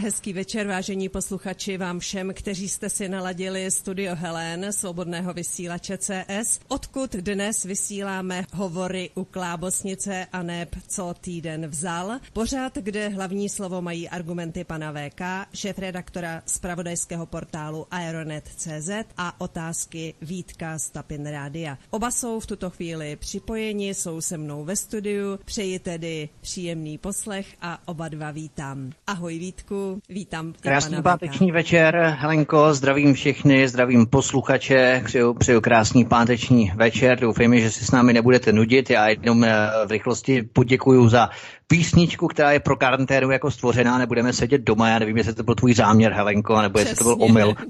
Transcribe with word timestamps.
Hezký 0.00 0.32
večer, 0.32 0.66
vážení 0.66 1.08
posluchači, 1.08 1.78
vám 1.78 1.98
všem, 1.98 2.32
kteří 2.34 2.68
jste 2.68 2.90
si 2.90 3.08
naladili 3.08 3.70
studio 3.70 4.14
Helen, 4.14 4.72
svobodného 4.72 5.32
vysílače 5.32 5.98
CS, 5.98 6.60
odkud 6.68 7.12
dnes 7.12 7.64
vysíláme 7.64 8.44
hovory 8.52 9.10
u 9.14 9.24
Klábosnice 9.24 10.26
a 10.32 10.42
neb 10.42 10.76
co 10.88 11.14
týden 11.20 11.66
vzal. 11.66 12.18
Pořád, 12.32 12.74
kde 12.74 13.08
hlavní 13.08 13.48
slovo 13.48 13.82
mají 13.82 14.08
argumenty 14.08 14.64
pana 14.64 14.92
VK, 14.92 15.20
šéf-redaktora 15.54 16.42
z 16.46 16.58
pravodajského 16.58 17.26
portálu 17.26 17.86
Aeronet.cz 17.90 18.90
a 19.16 19.40
otázky 19.40 20.14
Vítka 20.22 20.78
z 20.78 20.90
Tapin 20.90 21.26
Rádia. 21.26 21.78
Oba 21.90 22.10
jsou 22.10 22.40
v 22.40 22.46
tuto 22.46 22.70
chvíli 22.70 23.16
připojeni, 23.16 23.94
jsou 23.94 24.20
se 24.20 24.36
mnou 24.36 24.64
ve 24.64 24.76
studiu, 24.76 25.38
přeji 25.44 25.78
tedy 25.78 26.28
příjemný 26.40 26.98
poslech 26.98 27.56
a 27.60 27.88
oba 27.88 28.08
dva 28.08 28.30
vítám. 28.30 28.92
Ahoj 29.06 29.38
Vítku. 29.38 29.85
Vítám. 30.08 30.52
Krásný 30.60 31.02
páteční 31.02 31.52
večer, 31.52 32.16
Helenko, 32.18 32.74
zdravím 32.74 33.14
všechny, 33.14 33.68
zdravím 33.68 34.06
posluchače, 34.06 35.02
přeju, 35.04 35.34
přeju 35.34 35.60
krásný 35.60 36.04
páteční 36.04 36.72
večer, 36.74 37.20
doufejme, 37.20 37.58
že 37.58 37.70
si 37.70 37.84
s 37.84 37.90
námi 37.90 38.12
nebudete 38.12 38.52
nudit, 38.52 38.90
já 38.90 39.08
jenom 39.08 39.44
eh, 39.44 39.70
v 39.86 39.90
rychlosti 39.90 40.42
poděkuju 40.42 41.08
za 41.08 41.30
písničku, 41.66 42.28
která 42.28 42.52
je 42.52 42.60
pro 42.60 42.76
karanténu 42.76 43.30
jako 43.30 43.50
stvořená, 43.50 43.98
nebudeme 43.98 44.32
sedět 44.32 44.60
doma, 44.60 44.88
já 44.88 44.98
nevím, 44.98 45.16
jestli 45.16 45.34
to 45.34 45.42
byl 45.42 45.54
tvůj 45.54 45.74
záměr, 45.74 46.12
Helenko, 46.12 46.62
nebo 46.62 46.78
jestli 46.78 46.96
to 46.96 47.04
byl 47.04 47.16
omyl. 47.20 47.54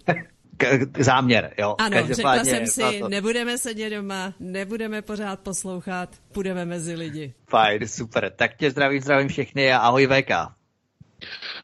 K- 0.56 1.02
záměr, 1.02 1.52
jo. 1.58 1.74
Ano, 1.78 1.96
řekla 2.06 2.44
jsem 2.44 2.66
si, 2.66 2.80
to... 3.00 3.08
nebudeme 3.08 3.58
sedět 3.58 3.90
doma, 3.90 4.34
nebudeme 4.40 5.02
pořád 5.02 5.40
poslouchat, 5.40 6.08
půjdeme 6.32 6.64
mezi 6.64 6.94
lidi. 6.94 7.34
Fajn, 7.48 7.88
super. 7.88 8.32
Tak 8.36 8.56
tě 8.56 8.70
zdravím, 8.70 9.00
zdravím 9.02 9.28
všechny 9.28 9.72
a 9.72 9.78
ahoj 9.78 10.06
VK. 10.06 10.30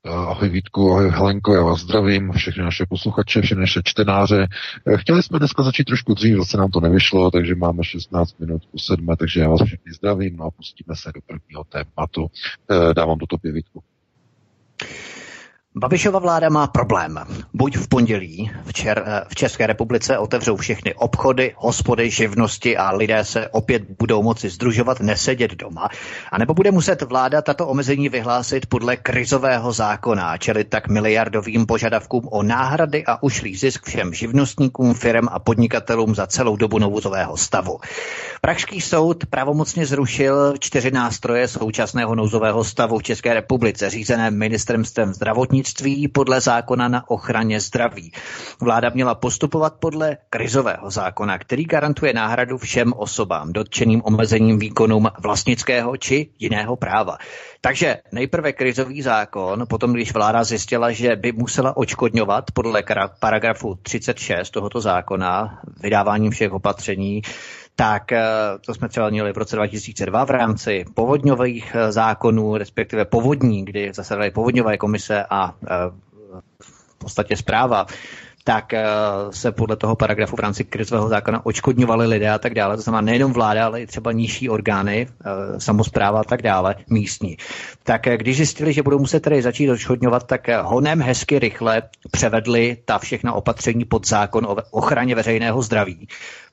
Eh, 0.05 0.11
ahoj 0.11 0.49
Vítku, 0.49 0.91
ahoj 0.93 1.11
Helenko, 1.11 1.55
já 1.55 1.63
vás 1.63 1.81
zdravím, 1.81 2.33
všechny 2.33 2.63
naše 2.63 2.87
posluchače, 2.89 3.43
všechny 3.43 3.61
naše 3.61 3.81
čtenáře. 3.85 4.47
Eh, 4.87 4.97
chtěli 4.97 5.23
jsme 5.23 5.39
dneska 5.39 5.63
začít 5.63 5.85
trošku 5.85 6.15
dřív, 6.15 6.37
zase 6.37 6.57
nám 6.57 6.71
to 6.71 6.81
nevyšlo, 6.81 7.31
takže 7.31 7.55
máme 7.55 7.85
16 7.85 8.41
minut 8.41 8.63
po 8.71 8.79
sedme, 8.79 9.17
takže 9.17 9.41
já 9.41 9.49
vás 9.49 9.63
všechny 9.63 9.93
zdravím 9.93 10.37
no 10.37 10.45
a 10.45 10.51
pustíme 10.51 10.97
se 10.97 11.13
do 11.15 11.21
prvního 11.27 11.65
tématu. 11.65 12.27
Eh, 12.71 12.95
dávám 12.95 13.19
do 13.19 13.27
tobě 13.27 13.53
Vítku. 13.53 13.83
Babišova 15.75 16.19
vláda 16.19 16.49
má 16.49 16.67
problém. 16.67 17.19
Buď 17.55 17.77
v 17.77 17.89
pondělí 17.89 18.51
v, 18.65 18.73
Čer, 18.73 19.05
eh, 19.07 19.25
v 19.29 19.35
České 19.35 19.67
republice 19.67 20.19
otevřou 20.19 20.57
všechny 20.57 20.95
obchody, 20.95 21.55
hospody, 21.57 22.11
živnosti 22.11 22.77
a 22.77 22.91
lidé 22.93 23.25
se 23.25 23.49
opět 23.49 23.83
budou 23.99 24.23
moci 24.23 24.51
združovat, 24.51 25.01
nesedět 25.01 25.51
doma, 25.51 25.89
anebo 26.33 26.55
bude 26.55 26.71
muset 26.71 27.03
vláda 27.03 27.43
tato 27.43 27.69
omezení 27.69 28.09
vyhlásit 28.09 28.67
podle 28.67 28.97
krizového 28.97 29.73
zákona, 29.73 30.39
čili 30.39 30.65
tak 30.65 30.89
miliardovým 30.89 31.67
požadavkům 31.67 32.29
o 32.31 32.43
náhrady 32.43 33.05
a 33.07 33.23
ušlý 33.23 33.57
zisk 33.57 33.87
všem 33.87 34.15
živnostníkům, 34.15 34.95
firm 34.95 35.29
a 35.31 35.39
podnikatelům 35.39 36.15
za 36.15 36.27
celou 36.27 36.57
dobu 36.57 36.79
nouzového 36.79 37.37
stavu. 37.37 37.79
Pražský 38.41 38.81
soud 38.81 39.27
pravomocně 39.27 39.87
zrušil 39.87 40.55
čtyři 40.59 40.91
nástroje 40.91 41.49
současného 41.49 42.15
nouzového 42.15 42.65
stavu 42.65 42.99
v 42.99 43.03
České 43.03 43.35
republice, 43.35 43.91
řízené 43.91 44.31
ministerstvem 44.31 45.15
zdravotní 45.15 45.62
zdravotnictví 45.63 46.09
podle 46.09 46.41
zákona 46.41 46.89
na 46.89 47.11
ochraně 47.11 47.61
zdraví. 47.61 48.13
Vláda 48.61 48.91
měla 48.95 49.15
postupovat 49.15 49.75
podle 49.81 50.17
krizového 50.31 50.91
zákona, 50.91 51.39
který 51.39 51.65
garantuje 51.65 52.13
náhradu 52.13 52.59
všem 52.59 52.93
osobám 52.97 53.53
dotčeným 53.53 54.03
omezením 54.05 54.59
výkonům 54.59 55.09
vlastnického 55.19 55.97
či 55.97 56.29
jiného 56.39 56.77
práva. 56.77 57.19
Takže 57.61 57.97
nejprve 58.13 58.53
krizový 58.53 59.03
zákon, 59.03 59.67
potom 59.69 59.93
když 59.93 60.13
vláda 60.13 60.45
zjistila, 60.45 60.93
že 60.93 61.17
by 61.17 61.33
musela 61.33 61.77
očkodňovat 61.77 62.51
podle 62.51 62.83
paragrafu 63.21 63.79
36 63.83 64.51
tohoto 64.51 64.81
zákona 64.81 65.61
vydáváním 65.81 66.31
všech 66.31 66.53
opatření, 66.53 67.23
tak 67.77 68.13
eh, 68.13 68.23
to 68.67 68.75
jsme 68.75 68.89
třeba 68.89 69.11
měli 69.11 69.33
v 69.33 69.39
roce 69.39 69.57
2002 69.57 70.25
v 70.25 70.31
rámci 70.31 70.85
povodňových 70.95 71.75
eh, 71.75 71.93
zákonů, 71.93 72.57
respektive 72.57 73.05
povodní, 73.05 73.65
kdy 73.65 73.91
zasedaly 73.95 74.31
povodňové 74.31 74.79
komise 74.79 75.25
a 75.31 75.55
eh, 75.65 75.69
v 76.63 76.99
podstatě 76.99 77.37
zpráva 77.37 77.87
tak 78.45 78.73
se 79.31 79.53
podle 79.53 79.77
toho 79.77 79.97
paragrafu 79.97 80.37
v 80.37 80.41
rámci 80.41 80.65
krizového 80.65 81.09
zákona 81.09 81.47
očkodňovali 81.47 82.07
lidé 82.07 82.31
a 82.31 82.39
tak 82.39 82.55
dále. 82.55 82.77
To 82.77 82.83
znamená 82.83 83.01
nejenom 83.01 83.33
vláda, 83.33 83.67
ale 83.67 83.83
i 83.83 83.87
třeba 83.87 84.13
nižší 84.13 84.49
orgány, 84.49 85.07
samozpráva 85.59 86.21
a 86.21 86.25
tak 86.25 86.43
dále, 86.43 86.75
místní. 86.91 87.37
Tak 87.83 88.03
když 88.17 88.37
zjistili, 88.37 88.73
že 88.73 88.83
budou 88.83 88.99
muset 88.99 89.21
tedy 89.21 89.43
začít 89.43 89.71
očkodňovat, 89.71 90.27
tak 90.27 90.49
honem 90.63 91.03
hezky 91.03 91.39
rychle 91.39 91.83
převedli 92.11 92.77
ta 92.85 92.99
všechna 92.99 93.33
opatření 93.33 93.85
pod 93.85 94.07
zákon 94.07 94.47
o 94.47 94.57
ochraně 94.71 95.15
veřejného 95.15 95.63
zdraví 95.63 96.09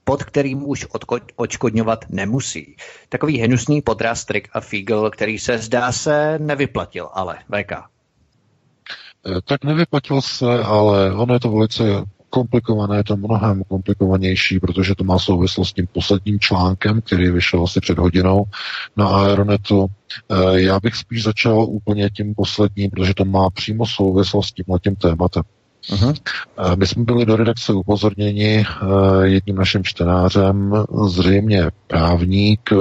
pod 0.09 0.23
kterým 0.23 0.69
už 0.69 0.87
očkodňovat 1.35 2.05
nemusí. 2.09 2.75
Takový 3.09 3.39
hnusný 3.39 3.81
podraz, 3.81 4.25
trik 4.25 4.49
a 4.53 4.59
fígl, 4.59 5.09
který 5.09 5.39
se 5.39 5.57
zdá 5.57 5.91
se 5.91 6.39
nevyplatil, 6.39 7.09
ale 7.13 7.37
VK. 7.45 7.71
Eh, 7.71 9.41
tak 9.45 9.63
nevyplatil 9.63 10.21
se, 10.21 10.63
ale 10.63 11.13
ono 11.13 11.33
je 11.33 11.39
to 11.39 11.51
velice 11.51 11.83
komplikované, 12.29 12.97
je 12.97 13.03
to 13.03 13.17
mnohem 13.17 13.63
komplikovanější, 13.63 14.59
protože 14.59 14.95
to 14.95 15.03
má 15.03 15.19
souvislost 15.19 15.69
s 15.69 15.73
tím 15.73 15.87
posledním 15.87 16.39
článkem, 16.39 17.01
který 17.01 17.29
vyšel 17.29 17.63
asi 17.63 17.81
před 17.81 17.97
hodinou 17.97 18.43
na 18.97 19.07
Aeronetu. 19.07 19.87
Eh, 19.87 20.61
já 20.61 20.79
bych 20.79 20.95
spíš 20.95 21.23
začal 21.23 21.63
úplně 21.69 22.09
tím 22.09 22.35
posledním, 22.35 22.89
protože 22.89 23.13
to 23.13 23.25
má 23.25 23.49
přímo 23.49 23.85
souvislost 23.85 24.47
s 24.47 24.51
tímhle 24.51 24.79
tím 24.79 24.95
tématem. 24.95 25.43
Uh-huh. 25.87 26.13
My 26.75 26.87
jsme 26.87 27.03
byli 27.03 27.25
do 27.25 27.35
redakce 27.35 27.73
upozorněni 27.73 28.65
eh, 28.65 29.25
jedním 29.27 29.55
naším 29.55 29.83
čtenářem, 29.83 30.73
zřejmě 31.07 31.71
právník, 31.87 32.69
eh, 32.71 32.75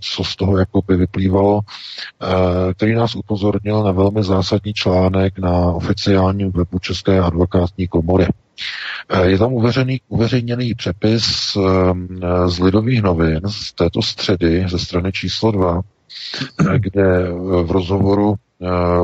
co 0.00 0.24
z 0.24 0.36
toho 0.36 0.58
jako 0.58 0.80
by 0.88 0.96
vyplývalo, 0.96 1.60
eh, 1.60 2.74
který 2.74 2.94
nás 2.94 3.14
upozornil 3.14 3.84
na 3.84 3.92
velmi 3.92 4.24
zásadní 4.24 4.74
článek 4.74 5.38
na 5.38 5.52
oficiálním 5.72 6.50
webu 6.50 6.78
České 6.78 7.20
advokátní 7.20 7.88
komory. 7.88 8.26
Je 9.22 9.38
tam 9.38 9.52
uveřejný, 9.52 10.00
uveřejněný 10.08 10.74
přepis 10.74 11.56
z 12.46 12.58
Lidových 12.58 13.02
novin 13.02 13.40
z 13.46 13.72
této 13.72 14.02
středy 14.02 14.66
ze 14.68 14.78
strany 14.78 15.12
číslo 15.12 15.52
2, 15.52 15.82
kde 16.78 17.32
v 17.64 17.70
rozhovoru 17.70 18.34
Eh, 18.62 19.00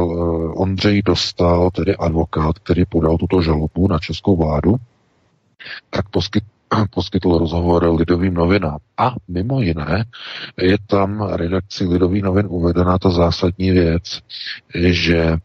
Ondřej 0.57 1.03
dostal, 1.03 1.71
tedy 1.71 1.97
advokát, 1.97 2.59
který 2.59 2.85
podal 2.85 3.19
tuto 3.19 3.43
žalobu 3.43 3.89
na 3.89 3.99
českou 3.99 4.37
vládu, 4.37 4.77
tak 5.91 6.09
poskyt, 6.09 6.45
poskytl 6.91 7.39
rozhovor 7.39 7.91
Lidovým 7.95 8.35
novinám. 8.35 8.79
A 8.99 9.15
mimo 9.29 9.61
jiné 9.61 10.05
je 10.63 10.77
tam 10.87 11.23
redakci 11.23 11.85
Lidových 11.85 12.23
novin 12.23 12.47
uvedená 12.49 12.99
ta 12.99 13.11
zásadní 13.11 13.71
věc, 13.71 14.21
že 14.75 15.19
eh, 15.19 15.39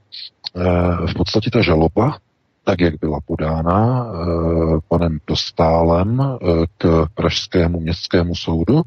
v 1.07 1.13
podstatě 1.15 1.49
ta 1.51 1.61
žaloba, 1.61 2.17
tak 2.63 2.81
jak 2.81 2.93
byla 2.99 3.19
podána 3.25 4.05
eh, 4.05 4.79
panem 4.87 5.19
Dostálem 5.27 6.37
k 6.77 7.07
Pražskému 7.15 7.79
městskému 7.79 8.35
soudu, 8.35 8.81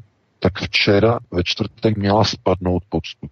tak 0.45 0.59
včera 0.59 1.19
ve 1.31 1.43
čtvrtek 1.43 1.97
měla 1.97 2.23
spadnout 2.23 2.83
pod 2.89 3.05
stup. 3.05 3.31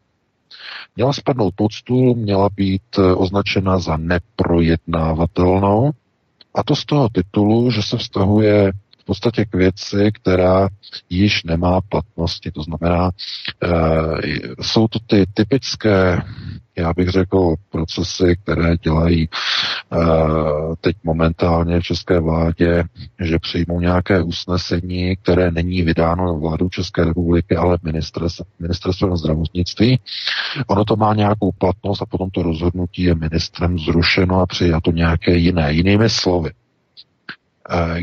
Měla 0.95 1.13
spadnout 1.13 1.53
stůl, 1.71 2.15
měla 2.15 2.49
být 2.49 2.83
eh, 2.97 3.13
označena 3.13 3.79
za 3.79 3.97
neprojednávatelnou, 3.97 5.91
a 6.55 6.63
to 6.63 6.75
z 6.75 6.85
toho 6.85 7.09
titulu, 7.09 7.71
že 7.71 7.81
se 7.81 7.97
vztahuje 7.97 8.71
v 8.99 9.05
podstatě 9.05 9.45
k 9.45 9.55
věci, 9.55 10.11
která 10.13 10.69
již 11.09 11.43
nemá 11.43 11.81
platnosti. 11.81 12.51
To 12.51 12.63
znamená, 12.63 13.11
e, 13.63 13.69
jsou 14.61 14.87
to 14.87 14.99
ty 14.99 15.25
typické, 15.33 16.21
já 16.77 16.93
bych 16.93 17.09
řekl, 17.09 17.55
procesy, 17.69 18.37
které 18.43 18.77
dělají 18.77 19.29
teď 20.81 20.95
momentálně 21.03 21.79
v 21.79 21.83
české 21.83 22.19
vládě, 22.19 22.83
že 23.21 23.39
přijmou 23.39 23.79
nějaké 23.79 24.23
usnesení, 24.23 25.15
které 25.15 25.51
není 25.51 25.81
vydáno 25.81 26.39
vládou 26.39 26.69
České 26.69 27.05
republiky, 27.05 27.55
ale 27.55 27.77
ministerstvem 28.59 29.17
zdravotnictví. 29.17 29.99
Ono 30.67 30.85
to 30.85 30.95
má 30.95 31.13
nějakou 31.13 31.51
platnost 31.51 32.01
a 32.01 32.05
potom 32.05 32.29
to 32.29 32.43
rozhodnutí 32.43 33.03
je 33.03 33.15
ministrem 33.15 33.79
zrušeno 33.79 34.39
a 34.39 34.45
přijato 34.45 34.91
nějaké 34.91 35.35
jiné. 35.35 35.73
Jinými 35.73 36.09
slovy, 36.09 36.51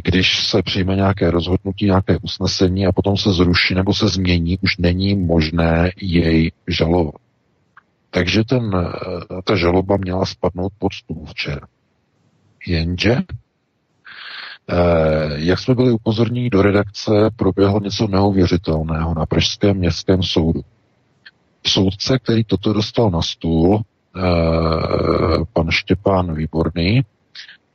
když 0.05 0.47
se 0.47 0.63
přijme 0.63 0.97
nějaké 0.97 1.31
rozhodnutí, 1.31 1.85
nějaké 1.85 2.19
usnesení 2.23 2.87
a 2.87 2.93
potom 2.93 3.17
se 3.17 3.33
zruší 3.33 3.75
nebo 3.75 3.95
se 3.95 4.09
změní, 4.09 4.59
už 4.63 4.77
není 4.77 5.17
možné 5.17 5.91
jej 6.01 6.53
žalovat. 6.69 7.15
Takže 8.11 8.45
ten, 8.45 8.93
ta 9.45 9.57
žaloba 9.57 9.97
měla 9.97 10.27
spadnout 10.27 10.73
pod 10.79 10.93
stůl 10.93 11.27
včera. 11.27 11.67
Jenže, 12.67 13.17
jak 15.35 15.59
jsme 15.59 15.75
byli 15.75 15.93
upozorněni 15.93 16.51
do 16.51 16.63
redakce, 16.63 17.11
proběhlo 17.37 17.81
něco 17.81 18.07
neuvěřitelného 18.07 19.15
na 19.15 19.27
Pražském 19.27 19.77
městském 19.77 20.23
soudu. 20.23 20.61
Soudce, 21.67 22.19
který 22.19 22.45
toto 22.45 22.73
dostal 22.73 23.11
na 23.11 23.23
stůl, 23.23 23.83
pan 25.53 25.71
Štěpán 25.71 26.35
Výborný, 26.35 27.03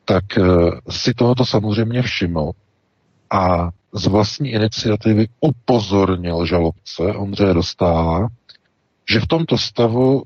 tak 0.05 0.37
eh, 0.37 0.43
si 0.89 1.13
tohoto 1.13 1.45
samozřejmě 1.45 2.01
všiml 2.01 2.51
a 3.31 3.69
z 3.93 4.07
vlastní 4.07 4.49
iniciativy 4.49 5.27
upozornil 5.39 6.45
žalobce 6.45 7.03
Ondřeje 7.03 7.53
Dostála, 7.53 8.27
že 9.05 9.19
v 9.19 9.27
tomto 9.27 9.57
stavu 9.57 10.23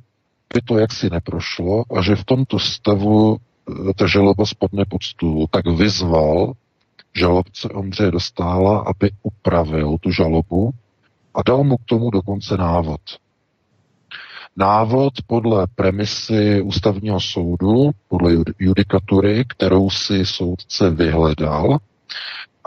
by 0.54 0.60
to 0.62 0.78
jaksi 0.78 1.10
neprošlo 1.10 1.84
a 1.92 2.02
že 2.02 2.16
v 2.16 2.24
tomto 2.26 2.60
stavu 2.60 3.38
eh, 3.38 3.94
ta 3.94 4.08
žaloba 4.08 4.46
spadne 4.46 4.86
pod 4.86 5.04
stůl, 5.04 5.48
tak 5.52 5.68
vyzval 5.68 6.54
žalobce 7.14 7.70
Ondřeje 7.70 8.12
Dostála, 8.12 8.80
aby 8.80 9.12
upravil 9.24 9.98
tu 9.98 10.12
žalobu 10.12 10.72
a 11.34 11.42
dal 11.44 11.64
mu 11.64 11.78
k 11.78 11.86
tomu 11.86 12.10
dokonce 12.10 12.58
návod 12.58 13.02
návod 14.60 15.14
podle 15.28 15.68
premisy 15.76 16.62
ústavního 16.62 17.20
soudu, 17.20 17.92
podle 18.08 18.32
judikatury, 18.60 19.46
kterou 19.48 19.90
si 19.90 20.26
soudce 20.26 20.90
vyhledal. 20.90 21.78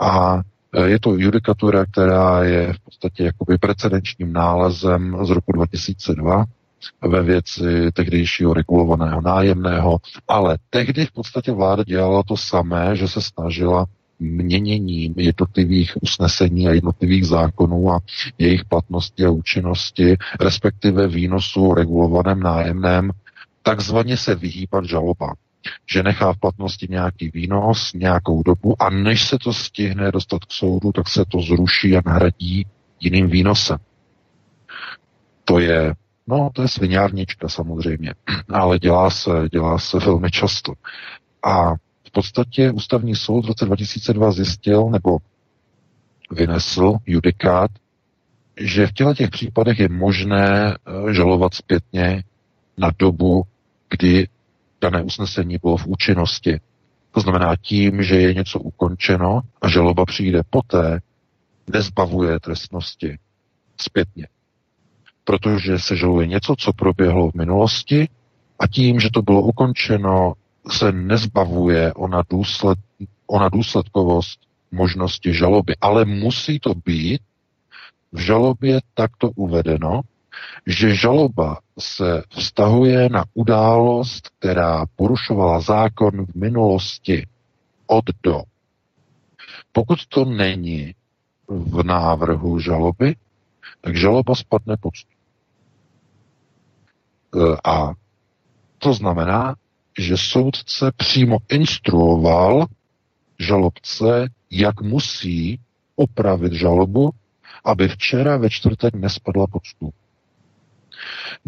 A 0.01 0.41
je 0.85 0.99
to 0.99 1.15
judikatura, 1.15 1.85
která 1.85 2.43
je 2.43 2.73
v 2.73 2.79
podstatě 2.79 3.23
jakoby 3.23 3.57
precedenčním 3.57 4.33
nálezem 4.33 5.17
z 5.25 5.29
roku 5.29 5.51
2002 5.51 6.45
ve 7.01 7.23
věci 7.23 7.91
tehdejšího 7.93 8.53
regulovaného 8.53 9.21
nájemného, 9.21 9.97
ale 10.27 10.57
tehdy 10.69 11.05
v 11.05 11.11
podstatě 11.11 11.51
vláda 11.51 11.83
dělala 11.83 12.23
to 12.23 12.37
samé, 12.37 12.95
že 12.95 13.07
se 13.07 13.21
snažila 13.21 13.85
měněním 14.19 15.13
jednotlivých 15.17 15.97
usnesení 16.01 16.67
a 16.67 16.71
jednotlivých 16.71 17.25
zákonů 17.25 17.91
a 17.91 17.99
jejich 18.37 18.65
platnosti 18.65 19.25
a 19.25 19.29
účinnosti, 19.29 20.17
respektive 20.39 21.07
výnosu 21.07 21.73
regulovaném 21.73 22.39
nájemném, 22.39 23.11
takzvaně 23.63 24.17
se 24.17 24.35
vyhýbat 24.35 24.85
žaloba 24.85 25.33
že 25.91 26.03
nechá 26.03 26.33
v 26.33 26.37
platnosti 26.37 26.87
nějaký 26.89 27.31
výnos, 27.33 27.93
nějakou 27.93 28.43
dobu 28.43 28.81
a 28.81 28.89
než 28.89 29.27
se 29.27 29.37
to 29.37 29.53
stihne 29.53 30.11
dostat 30.11 30.45
k 30.45 30.51
soudu, 30.51 30.91
tak 30.91 31.09
se 31.09 31.25
to 31.25 31.39
zruší 31.39 31.97
a 31.97 32.01
nahradí 32.05 32.65
jiným 32.99 33.27
výnosem. 33.27 33.77
To 35.45 35.59
je, 35.59 35.93
no, 36.27 36.49
to 36.53 36.61
je 36.61 36.67
sviňárnička 36.67 37.49
samozřejmě, 37.49 38.13
ale 38.49 38.79
dělá 38.79 39.09
se, 39.09 39.31
dělá 39.51 39.79
se 39.79 39.99
velmi 39.99 40.31
často. 40.31 40.73
A 41.45 41.73
podstatě 42.13 42.71
ústavní 42.71 43.15
soud 43.15 43.45
v 43.45 43.47
roce 43.47 43.65
2002 43.65 44.31
zjistil 44.31 44.89
nebo 44.89 45.17
vynesl 46.31 46.93
judikát, 47.05 47.71
že 48.57 48.87
v 48.87 48.93
těle 48.93 49.15
těch 49.15 49.29
případech 49.29 49.79
je 49.79 49.89
možné 49.89 50.77
eh, 50.77 51.13
žalovat 51.13 51.53
zpětně 51.53 52.23
na 52.77 52.91
dobu, 52.99 53.43
kdy 53.89 54.27
dané 54.83 55.03
usnesení 55.03 55.57
bylo 55.61 55.77
v 55.77 55.87
účinnosti. 55.87 56.59
To 57.11 57.19
znamená 57.19 57.55
tím, 57.61 58.03
že 58.03 58.15
je 58.15 58.33
něco 58.33 58.59
ukončeno 58.59 59.41
a 59.61 59.69
žaloba 59.69 60.05
přijde 60.05 60.41
poté, 60.49 60.99
nezbavuje 61.73 62.39
trestnosti 62.39 63.17
zpětně. 63.77 64.27
Protože 65.23 65.79
se 65.79 65.95
žaluje 65.95 66.27
něco, 66.27 66.55
co 66.57 66.73
proběhlo 66.73 67.31
v 67.31 67.33
minulosti 67.33 68.09
a 68.59 68.67
tím, 68.67 68.99
že 68.99 69.09
to 69.13 69.21
bylo 69.21 69.41
ukončeno 69.41 70.33
se 70.71 70.91
nezbavuje 70.91 71.93
ona, 71.93 72.23
důsled, 72.29 72.79
ona 73.27 73.49
důsledkovost 73.49 74.39
možnosti 74.71 75.33
žaloby, 75.33 75.75
ale 75.81 76.05
musí 76.05 76.59
to 76.59 76.73
být 76.85 77.21
v 78.11 78.19
žalobě 78.19 78.79
takto 78.93 79.29
uvedeno, 79.29 80.01
že 80.65 80.95
žaloba 80.95 81.59
se 81.79 82.23
vztahuje 82.29 83.09
na 83.09 83.25
událost, 83.33 84.29
která 84.39 84.85
porušovala 84.95 85.59
zákon 85.59 86.25
v 86.25 86.35
minulosti 86.35 87.27
od 87.87 88.05
do. 88.23 88.41
Pokud 89.71 90.05
to 90.05 90.25
není 90.25 90.95
v 91.47 91.83
návrhu 91.83 92.59
žaloby, 92.59 93.15
tak 93.81 93.97
žaloba 93.97 94.35
spadne 94.35 94.77
pod 94.77 94.93
e, 94.95 95.03
A 97.63 97.93
to 98.77 98.93
znamená, 98.93 99.55
že 99.99 100.17
soudce 100.17 100.91
přímo 100.97 101.37
instruoval 101.49 102.65
žalobce, 103.39 104.29
jak 104.51 104.81
musí 104.81 105.59
opravit 105.95 106.53
žalobu, 106.53 107.11
aby 107.65 107.87
včera 107.87 108.37
ve 108.37 108.49
čtvrtek 108.49 108.93
nespadla 108.93 109.47
pod 109.47 109.65
stůl. 109.65 109.91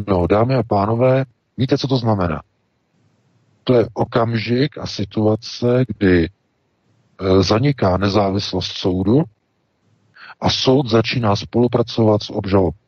No, 0.08 0.28
dámy 0.28 0.56
a 0.56 0.64
pánové, 0.64 1.26
víte, 1.58 1.78
co 1.78 1.88
to 1.88 1.98
znamená? 1.98 2.42
To 3.64 3.74
je 3.74 3.88
okamžik 3.94 4.78
a 4.78 4.88
situace, 4.88 5.86
kdy 5.88 6.26
e, 6.26 6.30
zaniká 7.44 7.98
nezávislost 7.98 8.72
soudu 8.72 9.24
a 10.42 10.50
soud 10.50 10.90
začíná 10.90 11.36
spolupracovat 11.36 12.24
s 12.24 12.30
obžalobou. 12.30 12.80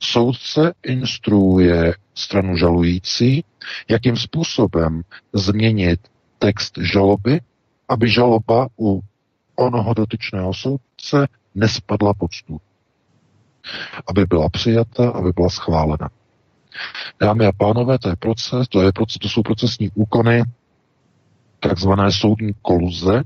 Soudce 0.00 0.72
instruuje 0.82 1.94
stranu 2.14 2.56
žalující, 2.56 3.44
jakým 3.88 4.16
způsobem 4.16 5.02
změnit 5.32 6.00
text 6.38 6.78
žaloby, 6.78 7.40
aby 7.88 8.10
žaloba 8.10 8.68
u 8.80 9.00
onoho 9.56 9.94
dotyčného 9.94 10.54
soudce 10.54 11.28
nespadla 11.54 12.14
pod 12.14 12.32
stůl. 12.32 12.60
Aby 14.06 14.24
byla 14.24 14.48
přijata, 14.48 15.10
aby 15.10 15.32
byla 15.32 15.48
schválena. 15.48 16.08
Dámy 17.20 17.46
a 17.46 17.52
pánové, 17.52 17.98
to 17.98 18.08
je 18.08 18.16
proces, 18.16 18.68
to, 18.68 18.82
je 18.82 18.92
proces, 18.92 19.18
to 19.18 19.28
jsou 19.28 19.42
procesní 19.42 19.90
úkony 19.94 20.42
takzvané 21.60 22.12
soudní 22.12 22.54
koluze, 22.62 23.22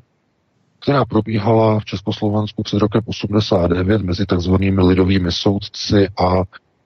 která 0.80 1.04
probíhala 1.04 1.80
v 1.80 1.84
Československu 1.84 2.62
před 2.62 2.78
rokem 2.78 3.02
89 3.06 4.02
mezi 4.02 4.26
takzvanými 4.26 4.82
lidovými 4.82 5.32
soudci 5.32 6.08
a 6.08 6.42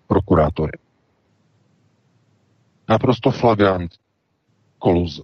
prokurátory. 0.07 0.73
Naprosto 2.89 3.31
flagrant 3.31 3.93
koluze 4.79 5.23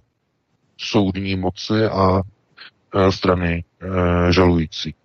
soudní 0.77 1.35
moci 1.35 1.85
a 1.85 2.21
e, 2.95 3.11
strany 3.11 3.63
e, 3.81 4.33
žalující. 4.33 4.95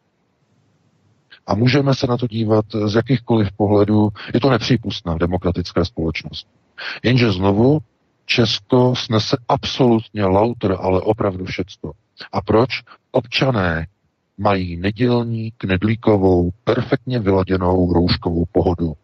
A 1.47 1.55
můžeme 1.55 1.95
se 1.95 2.07
na 2.07 2.17
to 2.17 2.27
dívat 2.27 2.65
z 2.87 2.95
jakýchkoliv 2.95 3.53
pohledů. 3.53 4.09
Je 4.35 4.41
to 4.41 4.51
nepřípustné 4.51 5.15
v 5.15 5.19
demokratické 5.19 5.85
společnosti. 5.85 6.51
Jenže 7.03 7.33
znovu 7.33 7.79
Česko 8.27 8.95
snese 8.97 9.37
absolutně 9.49 10.25
lauter, 10.25 10.77
ale 10.81 11.01
opravdu 11.01 11.45
všecko. 11.45 11.93
A 12.33 12.41
proč? 12.41 12.71
Občané 13.11 13.87
mají 14.39 14.77
nedělní, 14.77 15.51
knedlíkovou, 15.51 16.51
perfektně 16.65 17.19
vyladěnou 17.19 17.93
rouškovou 17.93 18.45
pohodu. 18.53 18.97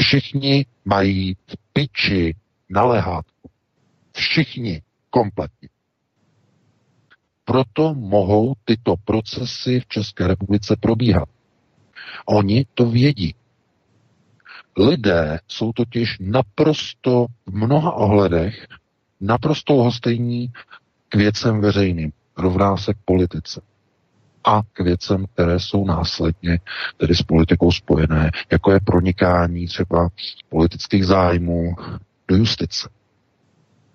Všichni 0.00 0.66
mají 0.84 1.34
v 1.34 1.56
piči 1.72 2.34
na 2.70 2.84
lehátku. 2.84 3.50
Všichni 4.12 4.82
kompletně. 5.10 5.68
Proto 7.50 7.94
mohou 7.94 8.54
tyto 8.64 8.94
procesy 9.04 9.80
v 9.80 9.86
České 9.86 10.26
republice 10.26 10.76
probíhat. 10.80 11.28
Oni 12.26 12.66
to 12.74 12.86
vědí. 12.90 13.34
Lidé 14.76 15.40
jsou 15.48 15.72
totiž 15.72 16.16
naprosto 16.20 17.26
v 17.46 17.54
mnoha 17.54 17.92
ohledech 17.92 18.66
naprosto 19.20 19.74
lhostejní 19.74 20.52
k 21.08 21.14
věcem 21.14 21.60
veřejným. 21.60 22.12
Rovná 22.38 22.76
se 22.76 22.94
k 22.94 22.98
politice 23.04 23.60
a 24.44 24.62
k 24.72 24.80
věcem, 24.80 25.26
které 25.34 25.60
jsou 25.60 25.84
následně 25.84 26.60
tedy 26.96 27.14
s 27.14 27.22
politikou 27.22 27.72
spojené, 27.72 28.30
jako 28.52 28.72
je 28.72 28.80
pronikání 28.80 29.66
třeba 29.66 30.08
politických 30.48 31.06
zájmů 31.06 31.74
do 32.28 32.36
justice. 32.36 32.88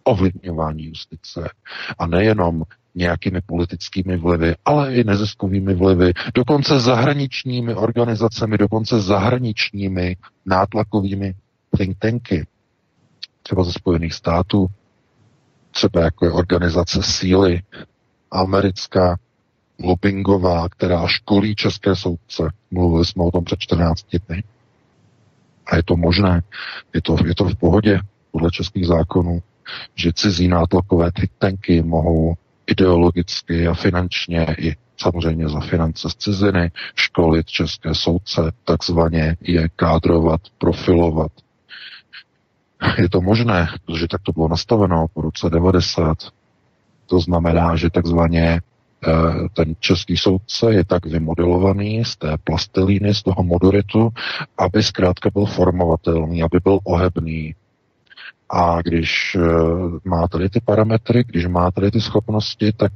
ovlivňování 0.03 0.85
justice. 0.85 1.49
A 1.97 2.07
nejenom 2.07 2.63
nějakými 2.95 3.41
politickými 3.41 4.17
vlivy, 4.17 4.55
ale 4.65 4.95
i 4.95 5.03
neziskovými 5.03 5.73
vlivy, 5.73 6.13
dokonce 6.35 6.79
zahraničními 6.79 7.75
organizacemi, 7.75 8.57
dokonce 8.57 9.01
zahraničními 9.01 10.17
nátlakovými 10.45 11.35
think 11.77 11.97
tanky, 11.99 12.47
třeba 13.43 13.63
ze 13.63 13.71
Spojených 13.71 14.13
států, 14.13 14.67
třeba 15.71 16.01
jako 16.01 16.25
je 16.25 16.31
organizace 16.31 17.03
síly 17.03 17.61
americká, 18.31 19.17
lobbyingová, 19.83 20.69
která 20.69 21.07
školí 21.07 21.55
české 21.55 21.95
soudce. 21.95 22.43
Mluvili 22.71 23.05
jsme 23.05 23.23
o 23.23 23.31
tom 23.31 23.43
před 23.43 23.59
14 23.59 24.05
dny. 24.29 24.43
A 25.65 25.75
je 25.75 25.83
to 25.83 25.95
možné, 25.97 26.41
je 26.93 27.01
to, 27.01 27.17
je 27.25 27.35
to 27.35 27.43
v 27.43 27.55
pohodě 27.55 27.99
podle 28.31 28.51
českých 28.51 28.87
zákonů, 28.87 29.41
že 29.95 30.13
cizí 30.13 30.47
nátlakové 30.47 31.11
think 31.11 31.31
tanky 31.37 31.83
mohou 31.83 32.35
ideologicky 32.67 33.67
a 33.67 33.73
finančně 33.73 34.55
i 34.59 34.75
samozřejmě 34.97 35.49
za 35.49 35.59
finance 35.59 36.09
z 36.09 36.15
ciziny 36.15 36.71
školit 36.95 37.47
české 37.47 37.95
soudce, 37.95 38.51
takzvaně 38.63 39.37
je 39.41 39.69
kádrovat, 39.75 40.41
profilovat. 40.57 41.31
Je 42.97 43.09
to 43.09 43.21
možné, 43.21 43.67
protože 43.85 44.07
tak 44.07 44.21
to 44.21 44.31
bylo 44.31 44.47
nastaveno 44.47 45.05
po 45.13 45.21
roce 45.21 45.49
90. 45.49 46.17
To 47.05 47.19
znamená, 47.19 47.75
že 47.75 47.89
takzvaně 47.89 48.61
eh, 49.07 49.11
ten 49.53 49.75
český 49.79 50.17
soudce 50.17 50.73
je 50.73 50.85
tak 50.85 51.05
vymodelovaný 51.05 52.05
z 52.05 52.15
té 52.15 52.37
plastelíny, 52.43 53.13
z 53.13 53.23
toho 53.23 53.43
modoritu, 53.43 54.09
aby 54.57 54.83
zkrátka 54.83 55.29
byl 55.33 55.45
formovatelný, 55.45 56.43
aby 56.43 56.59
byl 56.63 56.79
ohebný, 56.83 57.55
a 58.49 58.81
když 58.81 59.35
eh, 59.35 59.39
má 60.03 60.27
tady 60.27 60.49
ty 60.49 60.59
parametry, 60.65 61.23
když 61.23 61.47
má 61.47 61.71
tady 61.71 61.91
ty 61.91 62.01
schopnosti, 62.01 62.73
tak 62.73 62.91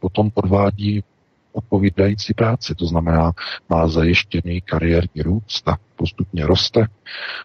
potom 0.00 0.30
podvádí 0.30 1.04
odpovídající 1.52 2.34
práci. 2.34 2.74
To 2.74 2.86
znamená, 2.86 3.32
má 3.68 3.88
zajištěný 3.88 4.60
kariérní 4.60 5.22
růst 5.22 5.68
a 5.68 5.76
postupně 5.96 6.46
roste 6.46 6.86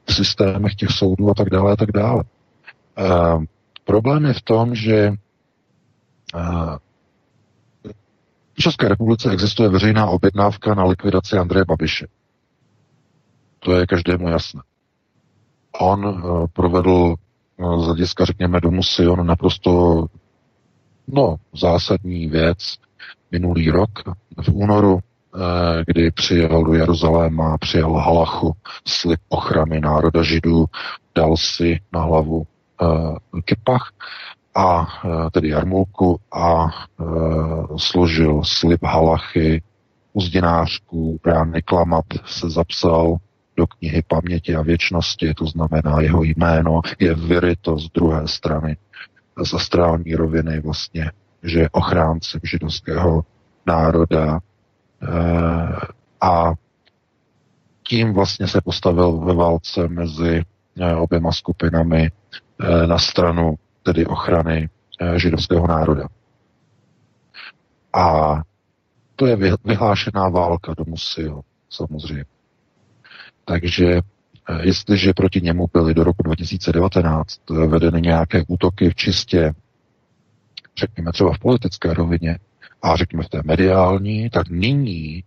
v 0.05 0.13
systémech 0.13 0.75
těch 0.75 0.89
soudů 0.89 1.29
a 1.29 1.33
tak 1.33 1.49
dále 1.49 1.73
a 1.73 1.75
tak 1.75 1.91
dále. 1.91 2.23
E, 2.23 3.05
problém 3.85 4.25
je 4.25 4.33
v 4.33 4.41
tom, 4.41 4.75
že 4.75 4.95
e, 4.97 5.13
v 8.53 8.61
České 8.61 8.87
republice 8.87 9.31
existuje 9.31 9.69
veřejná 9.69 10.07
objednávka 10.07 10.75
na 10.75 10.83
likvidaci 10.83 11.37
Andreje 11.37 11.65
Babiše. 11.65 12.07
To 13.59 13.73
je 13.73 13.87
každému 13.87 14.29
jasné. 14.29 14.61
On 15.79 16.07
e, 16.07 16.47
provedl 16.53 17.15
z 17.57 17.85
hlediska, 17.85 18.25
řekněme, 18.25 18.61
domu 18.61 18.83
Sion 18.83 19.27
naprosto 19.27 20.05
no, 21.07 21.35
zásadní 21.53 22.27
věc. 22.27 22.57
Minulý 23.31 23.69
rok 23.69 23.89
v 24.41 24.49
únoru, 24.53 24.99
eh, 24.99 25.83
kdy 25.87 26.11
přijel 26.11 26.63
do 26.63 26.73
Jeruzaléma, 26.73 27.57
přijel 27.57 27.93
Halachu, 27.93 28.53
slib 28.87 29.19
ochrany 29.29 29.79
národa 29.79 30.23
židů, 30.23 30.65
dal 31.15 31.37
si 31.37 31.79
na 31.93 32.01
hlavu 32.01 32.37
uh, 32.37 33.17
kipach 33.45 33.91
a 34.55 34.81
uh, 34.81 35.29
tedy 35.29 35.49
jarmulku 35.49 36.19
a 36.33 36.67
složil 37.77 38.41
slib 38.43 38.83
halachy 38.83 39.61
uzdinářků, 40.13 41.19
Brán 41.23 41.53
Klamat 41.65 42.05
se 42.25 42.49
zapsal 42.49 43.17
do 43.57 43.67
knihy 43.67 44.03
paměti 44.07 44.55
a 44.55 44.61
věčnosti, 44.61 45.33
to 45.33 45.45
znamená 45.45 46.01
jeho 46.01 46.23
jméno 46.23 46.81
je 46.99 47.13
vyryto 47.13 47.77
z 47.77 47.89
druhé 47.91 48.27
strany, 48.27 48.77
z 49.43 49.53
astrální 49.53 50.15
roviny 50.15 50.59
vlastně, 50.59 51.11
že 51.43 51.59
je 51.59 51.69
ochráncem 51.71 52.41
židovského 52.43 53.23
národa 53.65 54.35
e, 54.35 54.39
a 56.21 56.53
tím 57.83 58.13
vlastně 58.13 58.47
se 58.47 58.61
postavil 58.61 59.17
ve 59.17 59.33
válce 59.33 59.87
mezi 59.87 60.43
e, 60.79 60.95
oběma 60.95 61.31
skupinami 61.31 62.11
e, 62.59 62.87
na 62.87 62.97
stranu 62.97 63.55
tedy 63.83 64.05
ochrany 64.05 64.69
židovského 65.15 65.67
národa. 65.67 66.07
A 67.93 68.35
to 69.15 69.25
je 69.25 69.37
vyhlášená 69.65 70.29
válka 70.29 70.73
do 70.77 70.83
Musil, 70.87 71.41
samozřejmě. 71.69 72.36
Takže 73.47 73.87
eh, 73.95 74.01
jestliže 74.67 75.13
proti 75.13 75.41
němu 75.41 75.67
byly 75.73 75.93
do 75.93 76.03
roku 76.03 76.23
2019 76.23 77.41
eh, 77.51 77.67
vedeny 77.67 78.01
nějaké 78.01 78.43
útoky 78.47 78.89
v 78.89 78.95
čistě, 78.95 79.53
řekněme 80.77 81.11
třeba 81.11 81.33
v 81.33 81.39
politické 81.39 81.93
rovině 81.93 82.39
a 82.81 82.95
řekněme 82.95 83.23
v 83.23 83.29
té 83.29 83.41
mediální, 83.45 84.29
tak 84.29 84.49
nyní 84.49 85.23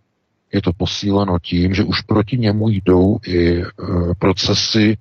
je 0.52 0.62
to 0.62 0.72
posíleno 0.72 1.38
tím, 1.38 1.74
že 1.74 1.84
už 1.84 2.00
proti 2.00 2.38
němu 2.38 2.68
jdou 2.68 3.18
i 3.26 3.62
e, 3.62 3.64
procesy 4.18 4.98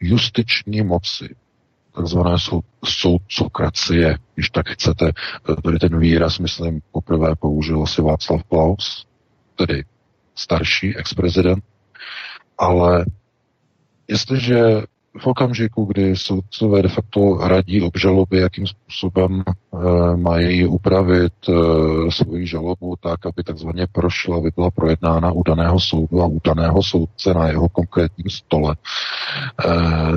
justiční 0.00 0.82
moci, 0.82 1.34
takzvané 1.94 2.38
sou, 2.38 2.60
soudcokracie, 2.84 4.18
když 4.34 4.50
tak 4.50 4.68
chcete. 4.68 5.12
Tady 5.64 5.78
ten 5.78 5.98
výraz, 5.98 6.38
myslím, 6.38 6.80
poprvé 6.92 7.36
použil 7.36 7.82
asi 7.82 8.02
Václav 8.02 8.42
Klaus, 8.42 9.06
tedy 9.56 9.84
starší 10.34 10.96
ex-prezident 10.96 11.64
ale 12.58 13.04
jestliže 14.08 14.82
v 15.18 15.26
okamžiku, 15.26 15.84
kdy 15.84 16.16
soudcové 16.16 16.82
de 16.82 16.88
facto 16.88 17.38
radí 17.48 17.82
obžaloby, 17.82 18.38
jakým 18.38 18.66
způsobem 18.66 19.42
e, 19.42 20.16
mají 20.16 20.66
upravit 20.66 21.32
e, 21.48 21.52
svoji 22.10 22.46
žalobu 22.46 22.96
tak, 23.00 23.26
aby 23.26 23.44
takzvaně 23.44 23.86
prošla, 23.92 24.36
aby 24.36 24.50
byla 24.56 24.70
projednána 24.70 25.32
u 25.32 25.42
daného 25.42 25.80
soudu 25.80 26.22
a 26.22 26.26
u 26.26 26.40
daného 26.44 26.82
soudce 26.82 27.34
na 27.34 27.48
jeho 27.48 27.68
konkrétním 27.68 28.30
stole, 28.30 28.76
e, 28.76 29.68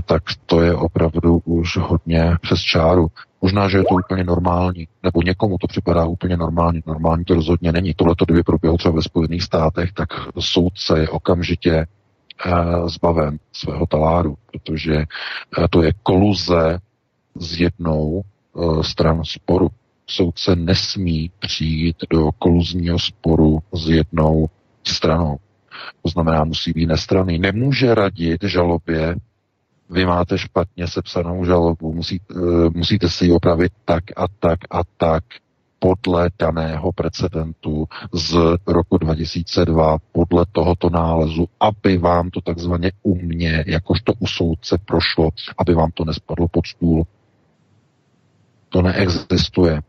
tak 0.05 0.23
to 0.45 0.61
je 0.61 0.75
opravdu 0.75 1.41
už 1.45 1.77
hodně 1.77 2.35
přes 2.41 2.59
čáru. 2.59 3.07
Možná, 3.41 3.69
že 3.69 3.77
je 3.77 3.83
to 3.83 3.95
úplně 3.95 4.23
normální, 4.23 4.87
nebo 5.03 5.21
někomu 5.21 5.57
to 5.57 5.67
připadá 5.67 6.05
úplně 6.05 6.37
normální. 6.37 6.83
Normální 6.87 7.25
to 7.25 7.33
rozhodně 7.33 7.71
není. 7.71 7.93
Tohle 7.93 8.15
to, 8.15 8.25
kdyby 8.25 8.43
proběhlo 8.43 8.77
třeba 8.77 8.95
ve 8.95 9.01
Spojených 9.01 9.43
státech, 9.43 9.93
tak 9.93 10.09
soudce 10.39 10.99
je 10.99 11.09
okamžitě 11.09 11.85
zbaven 12.85 13.39
svého 13.51 13.85
taláru, 13.85 14.37
protože 14.51 14.95
eh, 14.95 15.67
to 15.69 15.83
je 15.83 15.91
koluze 16.03 16.79
z 17.35 17.59
jednou 17.59 18.21
eh, 18.21 18.83
stran 18.83 19.21
sporu. 19.23 19.67
Soudce 20.09 20.55
nesmí 20.55 21.31
přijít 21.39 21.95
do 22.09 22.29
koluzního 22.39 22.99
sporu 22.99 23.59
s 23.73 23.89
jednou 23.89 24.49
stranou. 24.83 25.37
To 26.01 26.09
znamená, 26.09 26.43
musí 26.43 26.73
být 26.73 26.85
nestraný. 26.85 27.39
Nemůže 27.39 27.95
radit 27.95 28.43
žalobě, 28.43 29.15
vy 29.89 30.05
máte 30.05 30.37
špatně 30.37 30.87
sepsanou 30.87 31.45
žalobu, 31.45 31.93
musí, 31.93 32.21
musíte 32.73 33.09
si 33.09 33.25
ji 33.25 33.31
opravit 33.31 33.71
tak 33.85 34.03
a 34.15 34.25
tak 34.39 34.59
a 34.71 34.81
tak 34.97 35.23
podle 35.79 36.29
daného 36.39 36.91
precedentu 36.91 37.87
z 38.13 38.37
roku 38.67 38.97
2002, 38.97 39.97
podle 40.11 40.45
tohoto 40.51 40.89
nálezu, 40.89 41.47
aby 41.59 41.97
vám 41.97 42.29
to 42.29 42.41
takzvaně 42.41 42.91
u 43.03 43.15
mě, 43.15 43.63
jakožto 43.67 44.13
u 44.19 44.27
soudce 44.27 44.77
prošlo, 44.85 45.29
aby 45.57 45.73
vám 45.73 45.91
to 45.91 46.05
nespadlo 46.05 46.47
pod 46.47 46.67
stůl. 46.67 47.03
To 48.69 48.81
neexistuje. 48.81 49.81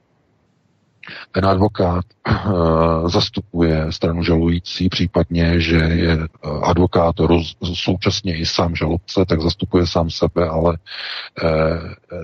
Ten 1.32 1.46
advokát 1.46 2.04
uh, 2.28 3.08
zastupuje 3.08 3.92
stranu 3.92 4.22
žalující, 4.22 4.88
případně, 4.88 5.60
že 5.60 5.76
je 5.76 6.16
uh, 6.16 6.68
advokát 6.68 7.20
roz, 7.20 7.56
současně 7.74 8.36
i 8.36 8.46
sám 8.46 8.76
žalobce, 8.76 9.24
tak 9.28 9.40
zastupuje 9.40 9.86
sám 9.86 10.10
sebe, 10.10 10.48
ale 10.48 10.78
uh, 11.42 11.48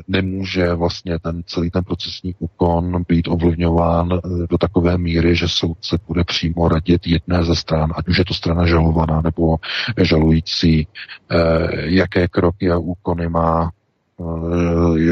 nemůže 0.08 0.74
vlastně 0.74 1.18
ten 1.18 1.42
celý 1.46 1.70
ten 1.70 1.84
procesní 1.84 2.34
úkon 2.38 3.04
být 3.08 3.28
ovlivňován 3.28 4.08
do 4.50 4.58
takové 4.58 4.98
míry, 4.98 5.36
že 5.36 5.48
soudce 5.48 5.98
bude 6.06 6.24
přímo 6.24 6.68
radit 6.68 7.06
jedné 7.06 7.44
ze 7.44 7.56
stran, 7.56 7.92
ať 7.96 8.08
už 8.08 8.18
je 8.18 8.24
to 8.24 8.34
strana 8.34 8.66
žalovaná 8.66 9.20
nebo 9.20 9.56
žalující, 10.02 10.86
jaké 11.84 12.28
kroky 12.28 12.70
a 12.70 12.78
úkony 12.78 13.28
má 13.28 13.70
Eh, 13.83 13.83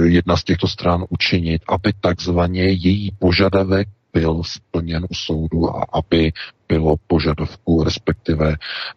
jedna 0.04 0.37
z 0.37 0.44
těchto 0.44 0.68
stran 0.68 1.04
učinit, 1.09 1.62
aby 1.68 1.92
takzvaně 2.00 2.62
její 2.62 3.11
požadavek 3.18 3.88
byl 4.12 4.42
splněn 4.44 5.04
u 5.11 5.14
soudu 5.14 5.76
a 5.76 5.87
aby 5.92 6.32
bylo 6.68 6.97
požadavku, 7.06 7.85
respektive 7.85 8.56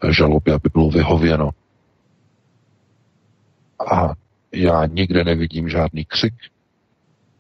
žaloby, 0.10 0.52
aby 0.52 0.70
bylo 0.74 0.90
vyhověno. 0.90 1.50
A 3.92 4.14
já 4.52 4.86
nikde 4.86 5.24
nevidím 5.24 5.70
žádný 5.70 6.06
křik, 6.06 6.34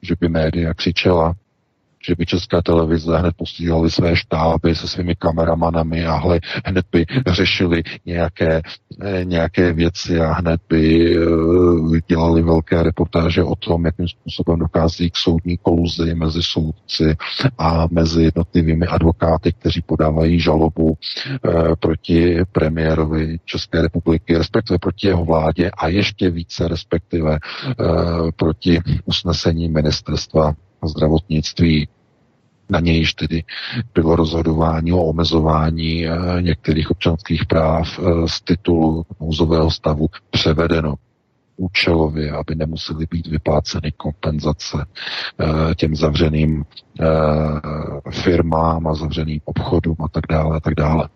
že 0.01 0.15
by 0.19 0.29
média 0.29 0.73
křičela, 0.73 1.33
že 2.07 2.15
by 2.15 2.25
česká 2.25 2.61
televize 2.61 3.17
hned 3.17 3.35
posílali 3.37 3.91
své 3.91 4.15
štáby 4.15 4.75
se 4.75 4.87
svými 4.87 5.15
kameramanami 5.15 6.05
a 6.05 6.15
hle, 6.15 6.39
hned 6.65 6.85
by 6.91 7.05
řešili 7.27 7.83
nějaké, 8.05 8.61
eh, 9.01 9.25
nějaké 9.25 9.73
věci 9.73 10.19
a 10.19 10.33
hned 10.33 10.61
by 10.69 11.17
uh, 11.17 11.97
dělali 12.07 12.43
velké 12.43 12.83
reportáže 12.83 13.43
o 13.43 13.55
tom, 13.55 13.85
jakým 13.85 14.07
způsobem 14.07 14.59
dochází 14.59 15.09
k 15.09 15.17
soudní 15.17 15.57
koluzi 15.57 16.15
mezi 16.15 16.43
soudci 16.43 17.15
a 17.57 17.87
mezi 17.91 18.23
jednotlivými 18.23 18.85
advokáty, 18.85 19.53
kteří 19.53 19.81
podávají 19.81 20.39
žalobu 20.39 20.85
uh, 20.85 21.75
proti 21.79 22.37
premiérovi 22.51 23.37
České 23.45 23.81
republiky, 23.81 24.37
respektive 24.37 24.79
proti 24.79 25.07
jeho 25.07 25.25
vládě 25.25 25.71
a 25.77 25.87
ještě 25.87 26.29
více 26.29 26.67
respektive 26.67 27.39
proti 28.35 28.81
usnesení 29.05 29.69
ministerstva 29.69 30.53
zdravotnictví 30.87 31.87
na 32.69 32.79
nějž 32.79 33.13
tedy 33.13 33.43
bylo 33.93 34.15
rozhodování 34.15 34.93
o 34.93 35.03
omezování 35.03 36.07
eh, 36.07 36.41
některých 36.41 36.91
občanských 36.91 37.45
práv 37.45 37.99
eh, 37.99 38.27
z 38.27 38.41
titulu 38.41 39.05
nouzového 39.21 39.71
stavu 39.71 40.07
převedeno 40.29 40.95
účelově, 41.57 42.31
aby 42.31 42.55
nemusely 42.55 43.05
být 43.11 43.27
vypláceny 43.27 43.91
kompenzace 43.97 44.85
eh, 45.39 45.75
těm 45.75 45.95
zavřeným 45.95 46.65
firmám 48.09 48.87
a 48.87 48.95
zavřeným 48.95 49.41
obchodům 49.45 49.95
a 49.99 50.07
tak 50.07 50.23
dále 50.29 50.57
a 50.57 50.59
tak 50.59 50.73
dále. 50.75 51.09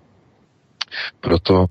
Proto 1.21 1.65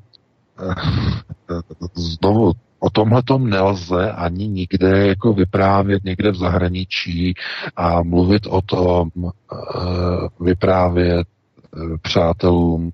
znovu 1.95 2.53
O 2.81 2.91
tomhle 2.91 3.23
tom 3.23 3.51
nelze 3.51 4.13
ani 4.13 4.49
nikde 4.49 5.07
jako 5.07 5.33
vyprávět 5.33 6.05
někde 6.05 6.31
v 6.31 6.37
zahraničí 6.37 7.35
a 7.77 8.03
mluvit 8.03 8.47
o 8.47 8.63
tom, 8.63 9.11
eh, 9.17 10.29
vyprávět 10.41 11.27
eh, 11.27 11.99
přátelům 12.03 12.91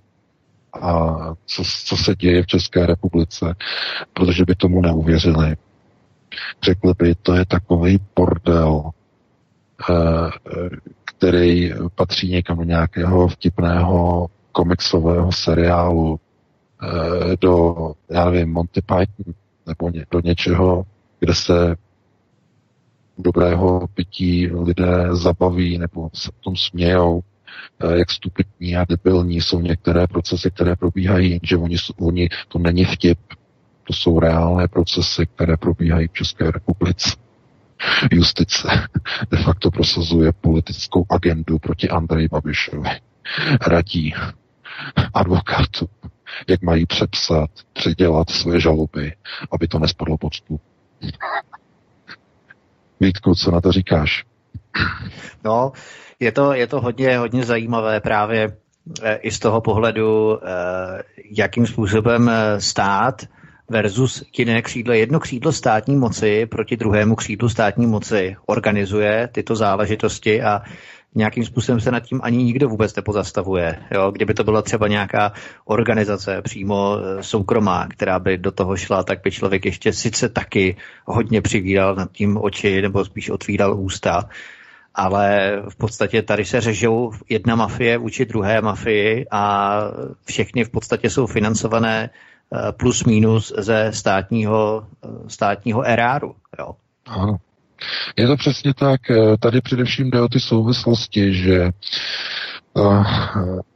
a 0.83 1.15
co, 1.47 1.63
co 1.85 1.97
se 1.97 2.15
děje 2.15 2.43
v 2.43 2.47
České 2.47 2.87
republice, 2.87 3.55
protože 4.13 4.45
by 4.45 4.55
tomu 4.55 4.81
neuvěřili. 4.81 5.57
Řekli 6.63 6.93
by, 6.99 7.15
to 7.15 7.35
je 7.35 7.45
takový 7.47 7.99
bordel, 8.17 8.91
eh, 9.91 10.31
který 11.05 11.73
patří 11.95 12.31
někam 12.31 12.57
do 12.59 12.65
nějakého 12.65 13.29
vtipného 13.29 14.27
komiksového 14.53 15.33
seriálu, 15.33 16.21
do, 17.41 17.75
já 18.11 18.31
nevím, 18.31 18.53
Monty 18.53 18.81
Python, 18.83 19.35
nebo 19.67 19.91
do 20.11 20.21
něčeho, 20.25 20.85
kde 21.21 21.35
se 21.35 21.77
dobrého 23.19 23.87
pití 23.95 24.47
lidé 24.47 25.09
zabaví 25.11 25.79
nebo 25.79 26.11
se 26.15 26.31
v 26.31 26.41
tom 26.41 26.57
smějou, 26.57 27.21
eh, 27.81 27.99
jak 27.99 28.11
stupidní 28.11 28.77
a 28.77 28.85
debilní 28.89 29.41
jsou 29.41 29.61
některé 29.61 30.07
procesy, 30.07 30.51
které 30.51 30.77
probíhají, 30.77 31.41
že 31.43 31.57
oni, 31.57 31.77
oni, 32.01 32.29
to 32.49 32.59
není 32.59 32.85
vtip, 32.85 33.19
to 33.85 33.93
jsou 33.93 34.21
reálné 34.21 34.69
procesy, 34.69 35.27
které 35.27 35.57
probíhají 35.57 36.09
v 36.09 36.13
České 36.13 36.51
republice. 36.51 37.11
Justice 38.11 38.69
de 39.31 39.37
facto 39.37 39.71
prosazuje 39.71 40.33
politickou 40.33 41.07
agendu 41.11 41.59
proti 41.59 41.89
Andreji 41.89 42.29
Babišovi. 42.29 42.91
Radí 43.67 44.15
advokátu 45.15 45.89
jak 46.49 46.63
mají 46.63 46.87
přepsat, 46.87 47.51
předělat 47.73 48.31
své 48.31 48.61
žaloby, 48.61 49.13
aby 49.51 49.69
to 49.69 49.79
nespadlo 49.79 50.19
pod 50.19 50.35
stůl. 50.35 50.61
Vítku, 53.01 53.35
co 53.35 53.51
na 53.51 53.61
to 53.61 53.73
říkáš? 53.73 54.25
No, 55.45 55.73
je 56.21 56.33
to, 56.33 56.53
je 56.53 56.67
to 56.67 56.81
hodně, 56.81 57.19
hodně 57.19 57.45
zajímavé 57.45 58.01
právě 58.01 58.57
eh, 59.03 59.15
i 59.15 59.31
z 59.31 59.39
toho 59.39 59.61
pohledu, 59.61 60.39
eh, 60.39 61.03
jakým 61.31 61.67
způsobem 61.67 62.29
eh, 62.29 62.61
stát 62.61 63.23
versus 63.69 64.25
jiné 64.39 64.63
křídlo, 64.63 64.95
jedno 64.95 65.21
křídlo 65.21 65.53
státní 65.53 65.97
moci 65.97 66.47
proti 66.47 66.77
druhému 66.77 67.15
křídlu 67.15 67.49
státní 67.49 67.87
moci 67.87 68.37
organizuje 68.47 69.29
tyto 69.33 69.57
záležitosti 69.57 70.43
a 70.43 70.63
nějakým 71.15 71.45
způsobem 71.45 71.81
se 71.81 71.91
nad 71.91 72.01
tím 72.01 72.21
ani 72.23 72.45
nikdo 72.45 72.69
vůbec 72.69 72.97
nepozastavuje. 72.97 73.79
Jo? 73.91 74.11
Kdyby 74.11 74.35
to 74.35 74.45
byla 74.45 74.63
třeba 74.63 74.89
nějaká 74.89 75.33
organizace 75.65 76.43
přímo 76.43 76.97
e, 76.99 77.23
soukromá, 77.23 77.87
která 77.89 78.19
by 78.19 78.39
do 78.39 78.51
toho 78.51 78.77
šla, 78.77 79.03
tak 79.03 79.23
by 79.25 79.31
člověk 79.31 79.65
ještě 79.65 79.93
sice 79.93 80.29
taky 80.29 80.77
hodně 81.05 81.43
přivíral 81.43 81.95
nad 81.95 82.13
tím 82.13 82.39
oči 82.43 82.83
nebo 82.83 83.05
spíš 83.05 83.31
otvíral 83.31 83.81
ústa, 83.81 84.29
ale 84.95 85.53
v 85.69 85.77
podstatě 85.77 86.23
tady 86.23 86.45
se 86.45 86.61
řežou 86.61 87.13
jedna 87.29 87.57
mafie 87.57 87.99
vůči 87.99 88.25
druhé 88.25 88.61
mafii 88.61 89.27
a 89.31 89.75
všechny 90.25 90.65
v 90.65 90.71
podstatě 90.71 91.11
jsou 91.11 91.27
financované 91.27 92.05
e, 92.05 92.73
plus 92.73 93.05
minus 93.05 93.53
ze 93.59 93.93
státního, 93.93 94.87
e, 95.05 95.31
státního 95.31 95.87
eráru. 95.87 96.35
Jo. 96.59 96.71
Ano. 97.07 97.37
Je 98.17 98.27
to 98.27 98.37
přesně 98.37 98.75
tak. 98.75 99.11
Eh, 99.11 99.37
tady 99.41 99.61
především 99.61 100.11
jde 100.11 100.21
o 100.21 100.29
ty 100.29 100.41
souvislosti, 100.41 101.35
že 101.35 101.71
uh, 102.75 103.07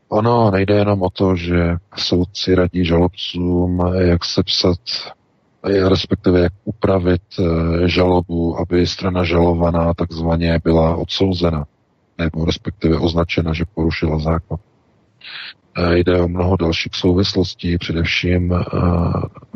ono 0.08 0.50
nejde 0.50 0.74
jenom 0.74 1.02
o 1.02 1.10
to, 1.10 1.36
že 1.36 1.76
soudci 1.96 2.54
radí 2.54 2.84
žalobcům, 2.84 3.92
jak 3.98 4.24
sepsat 4.24 4.78
respektive 5.88 6.40
jak 6.40 6.52
upravit 6.64 7.22
žalobu, 7.86 8.58
aby 8.58 8.86
strana 8.86 9.24
žalovaná 9.24 9.94
takzvaně 9.94 10.60
byla 10.64 10.96
odsouzena, 10.96 11.64
nebo 12.18 12.44
respektive 12.44 12.98
označena, 12.98 13.52
že 13.52 13.64
porušila 13.74 14.18
zákon. 14.18 14.58
Jde 15.90 16.20
o 16.20 16.28
mnoho 16.28 16.56
dalších 16.56 16.94
souvislostí, 16.94 17.78
především 17.78 18.54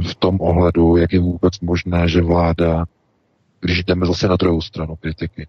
v 0.08 0.14
tom 0.14 0.40
ohledu, 0.40 0.96
jak 0.96 1.12
je 1.12 1.20
vůbec 1.20 1.60
možné, 1.60 2.08
že 2.08 2.22
vláda 2.22 2.84
když 3.62 3.84
jdeme 3.84 4.06
zase 4.06 4.28
na 4.28 4.36
druhou 4.36 4.60
stranu 4.60 4.96
kritiky. 4.96 5.46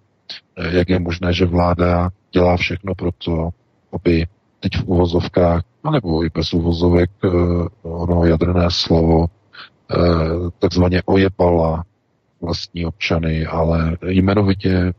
Eh, 0.57 0.77
jak 0.77 0.89
je 0.89 0.99
možné, 0.99 1.33
že 1.33 1.45
vláda 1.45 2.09
dělá 2.31 2.57
všechno 2.57 2.95
pro 2.95 3.11
to, 3.11 3.49
aby 3.93 4.25
teď 4.59 4.71
v 4.77 4.83
uvozovkách, 4.85 5.61
anebo 5.83 6.25
i 6.25 6.29
bez 6.29 6.53
uvozovek, 6.53 7.11
eh, 7.23 7.27
ono 7.81 8.25
jadrné 8.25 8.65
slovo, 8.69 9.25
eh, 9.25 9.97
takzvaně 10.59 11.01
ojepala 11.05 11.83
vlastní 12.41 12.85
občany, 12.85 13.45
ale 13.45 13.97
jmenovitě 14.07 14.93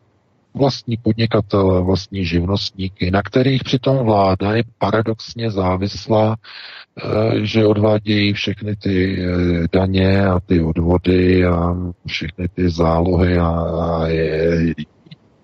vlastní 0.54 0.96
podnikatele, 0.96 1.82
vlastní 1.82 2.24
živnostníky, 2.24 3.10
na 3.10 3.22
kterých 3.22 3.64
přitom 3.64 3.96
vláda 3.96 4.56
je 4.56 4.62
paradoxně 4.78 5.50
závislá, 5.50 6.36
eh, 6.36 7.46
že 7.46 7.66
odvádějí 7.66 8.32
všechny 8.32 8.76
ty 8.76 9.24
eh, 9.24 9.68
daně 9.72 10.26
a 10.26 10.40
ty 10.40 10.62
odvody 10.62 11.44
a 11.44 11.74
všechny 12.06 12.48
ty 12.48 12.70
zálohy 12.70 13.38
a, 13.38 13.48
a 13.48 14.06
je, 14.06 14.74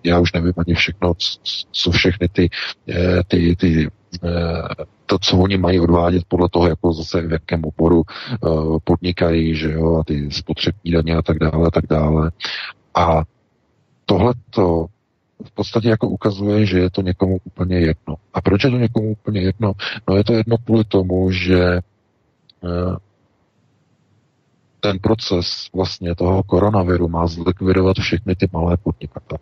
já 0.03 0.19
už 0.19 0.33
nevím 0.33 0.53
ani 0.57 0.75
všechno, 0.75 1.13
co 1.71 1.91
všechny 1.91 2.27
ty, 2.27 2.49
eh, 2.89 3.23
ty, 3.27 3.55
ty 3.55 3.89
to, 5.05 5.19
co 5.19 5.37
oni 5.37 5.57
mají 5.57 5.79
odvádět 5.79 6.23
podle 6.27 6.49
toho, 6.49 6.67
jako 6.67 6.93
zase 6.93 7.21
v 7.21 7.31
jakém 7.31 7.61
oboru 7.65 8.03
podnikají, 8.83 9.55
že 9.55 9.71
jo, 9.71 9.95
a 9.95 10.03
ty 10.03 10.31
spotřební 10.31 10.91
daně 10.91 11.15
a 11.15 11.21
tak 11.21 11.39
dále, 11.39 11.67
a 11.67 11.71
tak 11.71 11.87
dále. 11.89 12.31
A 12.95 13.23
tohleto 14.05 14.87
v 15.45 15.51
podstatě 15.51 15.89
jako 15.89 16.07
ukazuje, 16.07 16.65
že 16.65 16.79
je 16.79 16.89
to 16.89 17.01
někomu 17.01 17.37
úplně 17.43 17.79
jedno. 17.79 18.15
A 18.33 18.41
proč 18.41 18.63
je 18.63 18.69
to 18.69 18.77
někomu 18.77 19.11
úplně 19.11 19.41
jedno? 19.41 19.73
No 20.09 20.15
je 20.15 20.23
to 20.23 20.33
jedno 20.33 20.57
kvůli 20.57 20.83
tomu, 20.83 21.31
že 21.31 21.63
eh, 22.63 22.95
ten 24.79 24.99
proces 24.99 25.69
vlastně 25.73 26.15
toho 26.15 26.43
koronaviru 26.43 27.07
má 27.07 27.27
zlikvidovat 27.27 27.97
všechny 27.97 28.35
ty 28.35 28.49
malé 28.53 28.77
podnikatele. 28.77 29.39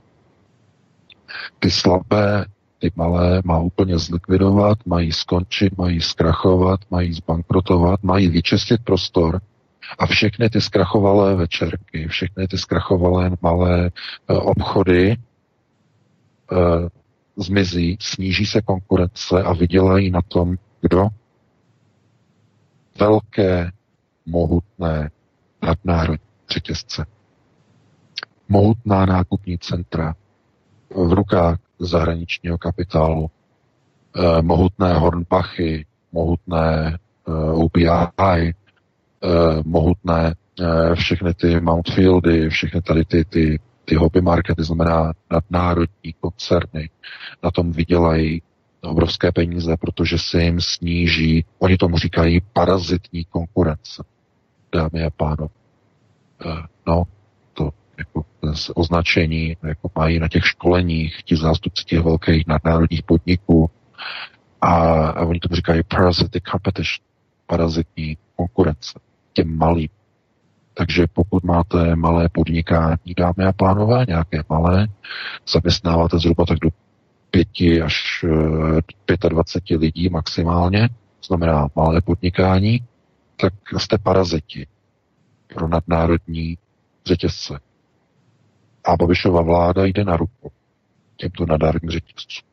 Ty 1.59 1.71
slabé, 1.71 2.45
ty 2.79 2.91
malé 2.95 3.41
má 3.45 3.59
úplně 3.59 3.97
zlikvidovat, 3.97 4.77
mají 4.85 5.11
skončit, 5.11 5.77
mají 5.77 6.01
zkrachovat, 6.01 6.79
mají 6.91 7.13
zbankrotovat, 7.13 8.03
mají 8.03 8.27
vyčistit 8.27 8.83
prostor 8.83 9.41
a 9.99 10.05
všechny 10.05 10.49
ty 10.49 10.61
zkrachovalé 10.61 11.35
večerky, 11.35 12.07
všechny 12.07 12.47
ty 12.47 12.57
zkrachovalé 12.57 13.31
malé 13.41 13.85
e, 13.85 14.33
obchody 14.33 15.17
zmizí, 17.35 17.97
sníží 18.01 18.45
se 18.45 18.61
konkurence 18.61 19.43
a 19.43 19.53
vydělají 19.53 20.11
na 20.11 20.21
tom, 20.21 20.55
kdo? 20.81 21.07
Velké, 22.99 23.71
mohutné 24.25 25.09
nadnárodní 25.61 26.25
řetězce. 26.49 27.05
Mohutná 28.49 29.05
nákupní 29.05 29.57
centra 29.57 30.15
v 30.89 31.13
rukách 31.13 31.57
zahraničního 31.79 32.57
kapitálu, 32.57 33.31
eh, 34.15 34.41
mohutné 34.41 34.93
Hornbachy, 34.93 35.85
mohutné 36.11 36.97
eh, 37.27 37.53
UPI, 37.53 37.87
eh, 38.39 38.53
mohutné 39.65 40.35
eh, 40.61 40.95
všechny 40.95 41.33
ty 41.33 41.59
Mountfieldy, 41.59 42.49
všechny 42.49 42.81
tady 42.81 43.05
ty, 43.05 43.25
ty 43.25 43.59
ty 43.89 43.95
hobby 43.95 44.21
markety, 44.21 44.63
znamená 44.63 45.13
nadnárodní 45.31 46.13
koncerny, 46.19 46.89
na 47.43 47.51
tom 47.51 47.71
vydělají 47.71 48.41
obrovské 48.81 49.31
peníze, 49.31 49.77
protože 49.77 50.17
se 50.17 50.43
jim 50.43 50.61
sníží, 50.61 51.45
oni 51.59 51.77
tomu 51.77 51.97
říkají 51.97 52.41
parazitní 52.53 53.25
konkurence, 53.25 54.03
dámy 54.71 55.03
a 55.03 55.09
pánové. 55.09 55.49
Eh, 56.45 56.63
no, 56.87 57.03
to 57.53 57.69
jako 57.97 58.25
označení 58.75 59.57
jako 59.63 59.91
mají 59.95 60.19
na 60.19 60.27
těch 60.27 60.45
školeních 60.45 61.23
ti 61.23 61.35
zástupci 61.35 61.83
těch 61.85 61.99
velkých 61.99 62.47
nadnárodních 62.47 63.03
podniků 63.03 63.69
a, 64.61 64.73
a 65.09 65.25
oni 65.25 65.39
tomu 65.39 65.55
říkají 65.55 65.81
parasitic 65.87 66.43
competition, 66.43 67.05
parazitní 67.47 68.17
konkurence 68.35 68.99
těm 69.33 69.57
malým. 69.57 69.89
Takže 70.79 71.07
pokud 71.13 71.43
máte 71.43 71.95
malé 71.95 72.29
podnikání, 72.29 73.13
dámy 73.17 73.45
a 73.45 73.53
pánové, 73.53 74.05
nějaké 74.07 74.43
malé, 74.49 74.87
zaměstnáváte 75.53 76.19
zhruba 76.19 76.45
tak 76.45 76.59
do 76.59 76.69
pěti 77.31 77.81
až 77.81 78.25
25 79.29 79.75
eh, 79.75 79.79
lidí 79.79 80.09
maximálně, 80.09 80.89
znamená 81.27 81.67
malé 81.75 82.01
podnikání, 82.01 82.83
tak 83.35 83.53
jste 83.77 83.97
paraziti 83.97 84.67
pro 85.47 85.67
nadnárodní 85.67 86.57
řetězce. 87.05 87.59
A 88.85 88.95
Babišova 88.97 89.41
vláda 89.41 89.85
jde 89.85 90.03
na 90.03 90.17
ruku 90.17 90.51
těmto 91.15 91.45
nadnárodním 91.45 91.91
řetězcům. 91.91 92.47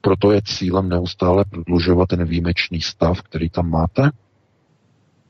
Proto 0.00 0.32
je 0.32 0.42
cílem 0.44 0.88
neustále 0.88 1.44
prodlužovat 1.44 2.08
ten 2.08 2.24
výjimečný 2.24 2.80
stav, 2.80 3.22
který 3.22 3.50
tam 3.50 3.70
máte, 3.70 4.10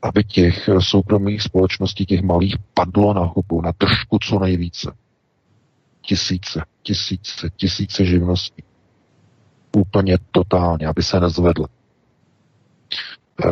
aby 0.03 0.25
těch 0.25 0.69
soukromých 0.79 1.43
společností, 1.43 2.07
těch 2.07 2.23
malých, 2.23 2.57
padlo 2.75 3.15
na 3.15 3.21
hubu, 3.25 3.61
na 3.63 3.73
držku 3.81 4.19
co 4.23 4.39
nejvíce. 4.39 4.93
Tisíce, 6.03 6.65
tisíce, 6.83 7.51
tisíce 7.57 8.05
živností. 8.05 8.63
Úplně 9.77 10.19
totálně, 10.31 10.87
aby 10.87 11.03
se 11.03 11.21
nezvedl. 11.21 11.65
E, 11.65 13.49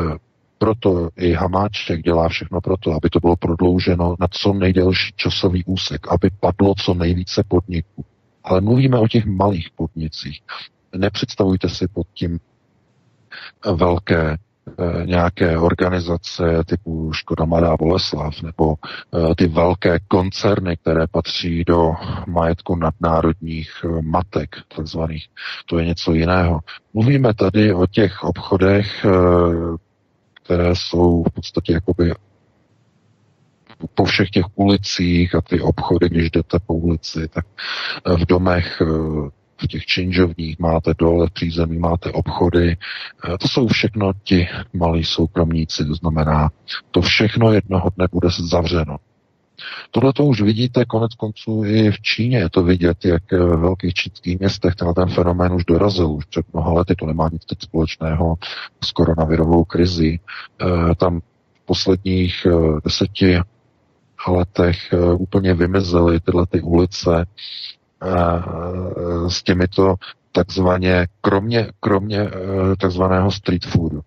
proto 0.58 1.08
i 1.16 1.32
Hamáček 1.32 2.02
dělá 2.02 2.28
všechno 2.28 2.60
proto, 2.60 2.92
aby 2.92 3.10
to 3.10 3.20
bylo 3.20 3.36
prodlouženo 3.36 4.16
na 4.20 4.26
co 4.30 4.52
nejdelší 4.52 5.12
časový 5.16 5.64
úsek, 5.64 6.08
aby 6.08 6.30
padlo 6.40 6.74
co 6.84 6.94
nejvíce 6.94 7.44
podniků. 7.48 8.04
Ale 8.44 8.60
mluvíme 8.60 8.98
o 8.98 9.08
těch 9.08 9.26
malých 9.26 9.70
podnicích. 9.76 10.42
Nepředstavujte 10.96 11.68
si 11.68 11.88
pod 11.88 12.06
tím 12.14 12.40
velké 13.76 14.32
Eh, 14.32 14.47
nějaké 15.04 15.58
organizace 15.58 16.64
typu 16.66 17.12
Škoda 17.12 17.44
Mladá 17.44 17.76
Boleslav 17.76 18.42
nebo 18.42 18.74
eh, 18.74 19.34
ty 19.34 19.46
velké 19.46 19.98
koncerny, 20.08 20.76
které 20.76 21.06
patří 21.06 21.64
do 21.64 21.92
majetku 22.26 22.76
nadnárodních 22.76 23.70
eh, 23.84 24.02
matek, 24.02 24.56
takzvaných. 24.76 25.26
To 25.66 25.78
je 25.78 25.86
něco 25.86 26.12
jiného. 26.12 26.60
Mluvíme 26.94 27.34
tady 27.34 27.74
o 27.74 27.86
těch 27.86 28.24
obchodech, 28.24 29.06
které 30.42 30.76
jsou 30.76 31.24
v 31.24 31.32
podstatě 31.34 31.72
jakoby 31.72 32.12
po 33.94 34.04
všech 34.04 34.30
těch 34.30 34.44
ulicích 34.54 35.34
a 35.34 35.40
ty 35.40 35.60
obchody, 35.60 36.08
když 36.08 36.30
jdete 36.30 36.58
po 36.66 36.74
ulici, 36.74 37.28
tak 37.28 37.46
v 38.16 38.26
domech 38.26 38.82
v 39.60 39.66
těch 39.66 39.86
činžovních 39.86 40.58
máte 40.58 40.94
dole 40.98 41.26
v 41.26 41.32
přízemí, 41.32 41.78
máte 41.78 42.12
obchody. 42.12 42.76
Eh, 42.76 43.38
to 43.38 43.48
jsou 43.48 43.66
všechno 43.66 44.12
ti 44.24 44.48
malí 44.72 45.04
soukromníci, 45.04 45.84
to 45.84 45.94
znamená, 45.94 46.50
to 46.90 47.00
všechno 47.00 47.52
jednoho 47.52 47.90
dne 47.96 48.06
bude 48.12 48.28
zavřeno. 48.48 48.96
Tohle 49.90 50.12
to 50.12 50.24
už 50.24 50.40
vidíte 50.40 50.84
konec 50.84 51.14
konců 51.14 51.64
i 51.64 51.90
v 51.90 52.00
Číně. 52.00 52.38
Je 52.38 52.50
to 52.50 52.62
vidět, 52.62 53.04
jak 53.04 53.32
ve 53.32 53.56
velkých 53.56 53.94
čínských 53.94 54.38
městech 54.38 54.74
tenhle 54.74 54.94
ten 54.94 55.08
fenomén 55.08 55.52
už 55.52 55.64
dorazil. 55.64 56.10
Už 56.10 56.24
před 56.24 56.46
mnoha 56.52 56.72
lety 56.72 56.94
to 56.94 57.06
nemá 57.06 57.28
nic 57.32 57.44
teď 57.44 57.58
společného 57.62 58.34
s 58.84 58.92
koronavirovou 58.92 59.64
krizi. 59.64 60.18
E, 60.18 60.94
tam 60.94 61.20
v 61.20 61.66
posledních 61.66 62.46
deseti 62.84 63.40
letech 64.28 64.94
úplně 65.18 65.54
vymizely 65.54 66.20
tyhle 66.20 66.46
ty 66.46 66.60
ulice 66.60 67.26
s 69.28 69.42
těmito 69.42 69.94
takzvaně, 70.32 71.06
kromě, 71.20 71.72
kromě 71.80 72.20
e, 72.20 72.30
takzvaného 72.78 73.30
street 73.30 73.64
foodu. 73.64 74.00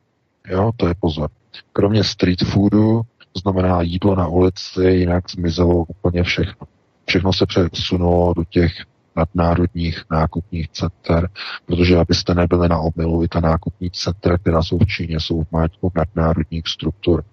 Jo, 0.47 0.71
to 0.77 0.87
je 0.87 0.93
pozor. 0.99 1.29
Kromě 1.73 2.03
street 2.03 2.39
foodu, 2.43 3.01
to 3.33 3.39
znamená 3.39 3.81
jídlo 3.81 4.15
na 4.15 4.27
ulici, 4.27 4.83
jinak 4.83 5.29
zmizelo 5.29 5.75
úplně 5.75 6.23
všechno. 6.23 6.67
Všechno 7.05 7.33
se 7.33 7.45
přesunulo 7.45 8.33
do 8.33 8.43
těch 8.43 8.71
nadnárodních 9.15 10.03
nákupních 10.11 10.69
center, 10.69 11.29
protože 11.65 11.97
abyste 11.97 12.33
nebyli 12.33 12.69
na 12.69 12.79
omylu, 12.79 13.23
i 13.23 13.27
ta 13.27 13.39
nákupní 13.39 13.91
centra, 13.91 14.37
která 14.37 14.63
jsou 14.63 14.77
v 14.77 14.85
Číně, 14.85 15.19
jsou 15.19 15.43
v 15.43 15.51
majetku 15.51 15.91
nadnárodních 15.95 16.67
struktur. 16.67 17.23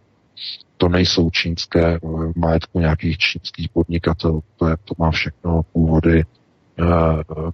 To 0.76 0.88
nejsou 0.88 1.30
čínské 1.30 1.94
e, 1.94 2.00
majetku 2.36 2.80
nějakých 2.80 3.18
čínských 3.18 3.68
podnikatelů, 3.68 4.42
to, 4.56 4.68
je, 4.68 4.76
to 4.84 4.94
má 4.98 5.10
všechno 5.10 5.62
původy 5.62 6.24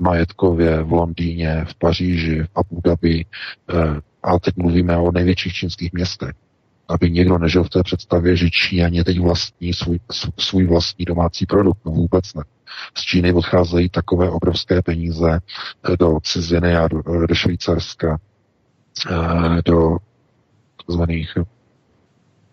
majetkově 0.00 0.82
v 0.82 0.92
Londýně, 0.92 1.64
v 1.68 1.74
Paříži, 1.74 2.42
v 2.42 2.48
Abu 2.54 2.80
Dhabi, 2.84 3.24
eh, 3.24 3.74
ale 4.22 4.40
teď 4.40 4.54
mluvíme 4.56 4.96
o 4.96 5.12
největších 5.12 5.52
čínských 5.54 5.92
městech. 5.92 6.32
Aby 6.88 7.10
někdo 7.10 7.38
nežil 7.38 7.64
v 7.64 7.68
té 7.68 7.82
představě, 7.82 8.37
že 8.37 8.50
Číňané 8.50 9.04
teď 9.04 9.20
vlastní 9.20 9.72
svůj, 9.72 10.00
svůj 10.38 10.66
vlastní 10.66 11.04
domácí 11.04 11.46
produkt. 11.46 11.78
No 11.84 11.92
vůbec 11.92 12.34
ne. 12.34 12.42
Z 12.94 13.02
Číny 13.02 13.32
odcházejí 13.32 13.88
takové 13.88 14.30
obrovské 14.30 14.82
peníze 14.82 15.38
eh, 15.38 15.96
do 15.96 16.18
ciziny 16.22 16.76
a 16.76 16.88
do, 16.88 17.02
do 17.26 17.34
Švýcarska, 17.34 18.18
do 19.64 19.96
takzvaných 20.87 21.34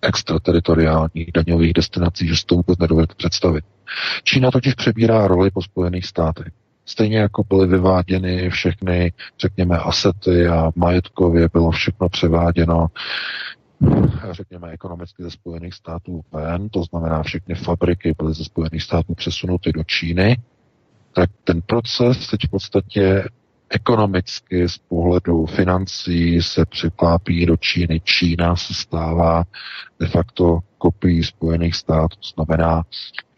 extrateritoriálních 0.01 1.31
daňových 1.33 1.73
destinací, 1.73 2.27
že 2.27 2.35
si 2.35 2.45
to 2.45 2.55
vůbec 2.55 2.79
nedovedete 2.79 3.15
představit. 3.17 3.65
Čína 4.23 4.51
totiž 4.51 4.73
přebírá 4.73 5.27
roli 5.27 5.51
po 5.51 5.61
Spojených 5.61 6.05
státech. 6.05 6.53
Stejně 6.91 7.17
jako 7.17 7.43
byly 7.49 7.67
vyváděny 7.67 8.49
všechny, 8.49 9.13
řekněme, 9.39 9.77
asety 9.77 10.47
a 10.47 10.71
majetkově 10.75 11.49
bylo 11.53 11.71
všechno 11.71 12.09
převáděno 12.09 12.87
řekněme, 14.31 14.71
ekonomicky 14.71 15.23
ze 15.23 15.31
Spojených 15.31 15.73
států 15.73 16.21
ven, 16.31 16.69
to 16.69 16.83
znamená 16.83 17.23
všechny 17.23 17.55
fabriky 17.55 18.13
byly 18.17 18.33
ze 18.33 18.43
Spojených 18.43 18.83
států 18.83 19.13
přesunuty 19.13 19.71
do 19.71 19.83
Číny, 19.83 20.37
tak 21.13 21.29
ten 21.43 21.61
proces 21.61 22.27
teď 22.27 22.39
v 22.47 22.49
podstatě 22.49 23.23
ekonomicky 23.69 24.69
z 24.69 24.77
pohledu 24.77 25.45
financí 25.45 26.41
se 26.41 26.65
překlápí 26.65 27.45
do 27.45 27.57
Číny. 27.57 28.01
Čína 28.03 28.55
se 28.55 28.73
stává 28.73 29.43
de 29.99 30.07
facto 30.07 30.59
kopií 30.77 31.23
Spojených 31.23 31.75
států. 31.75 32.15
To 32.15 32.43
znamená, 32.43 32.83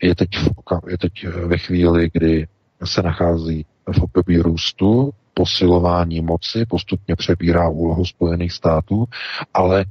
je 0.01 0.15
teď, 0.15 0.29
v, 0.37 0.49
je 0.89 0.97
teď 0.97 1.27
ve 1.27 1.57
chvíli, 1.57 2.09
kdy 2.13 2.47
se 2.85 3.01
nachází 3.01 3.65
v 3.91 4.03
období 4.03 4.37
růstu, 4.37 5.13
posilování 5.33 6.21
moci, 6.21 6.65
postupně 6.65 7.15
přebírá 7.15 7.69
úlohu 7.69 8.05
Spojených 8.05 8.51
států, 8.51 9.05
ale 9.53 9.85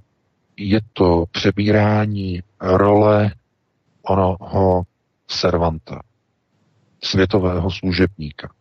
je 0.56 0.80
to 0.92 1.24
přebírání 1.30 2.42
role 2.60 3.32
onoho 4.02 4.82
servanta, 5.28 6.02
světového 7.02 7.70
služebníka. 7.70 8.52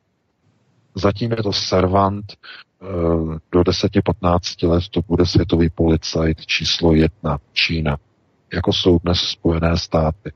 Zatím 0.95 1.31
je 1.31 1.43
to 1.43 1.53
servant, 1.53 2.25
eh, 2.33 2.85
do 3.51 3.61
10-15 3.61 4.67
let 4.67 4.83
to 4.91 5.01
bude 5.07 5.25
světový 5.25 5.69
policajt 5.69 6.45
číslo 6.45 6.93
jedna, 6.93 7.37
Čína, 7.53 7.97
jako 8.53 8.73
jsou 8.73 8.99
dnes 8.99 9.19
Spojené 9.19 9.77
státy. 9.77 10.31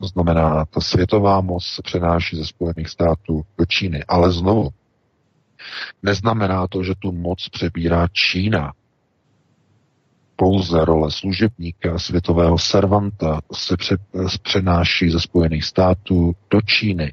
To 0.00 0.06
znamená, 0.06 0.64
ta 0.64 0.80
světová 0.80 1.40
moc 1.40 1.64
se 1.64 1.82
přenáší 1.82 2.36
ze 2.36 2.46
Spojených 2.46 2.88
států 2.88 3.42
do 3.58 3.66
Číny. 3.66 4.04
Ale 4.04 4.32
znovu, 4.32 4.68
neznamená 6.02 6.66
to, 6.68 6.82
že 6.82 6.94
tu 6.98 7.12
moc 7.12 7.48
přebírá 7.48 8.08
Čína. 8.12 8.72
Pouze 10.36 10.84
role 10.84 11.10
služebníka, 11.10 11.98
světového 11.98 12.58
servanta 12.58 13.40
se 13.52 13.76
přenáší 14.42 15.10
ze 15.10 15.20
Spojených 15.20 15.64
států 15.64 16.32
do 16.50 16.60
Číny. 16.60 17.12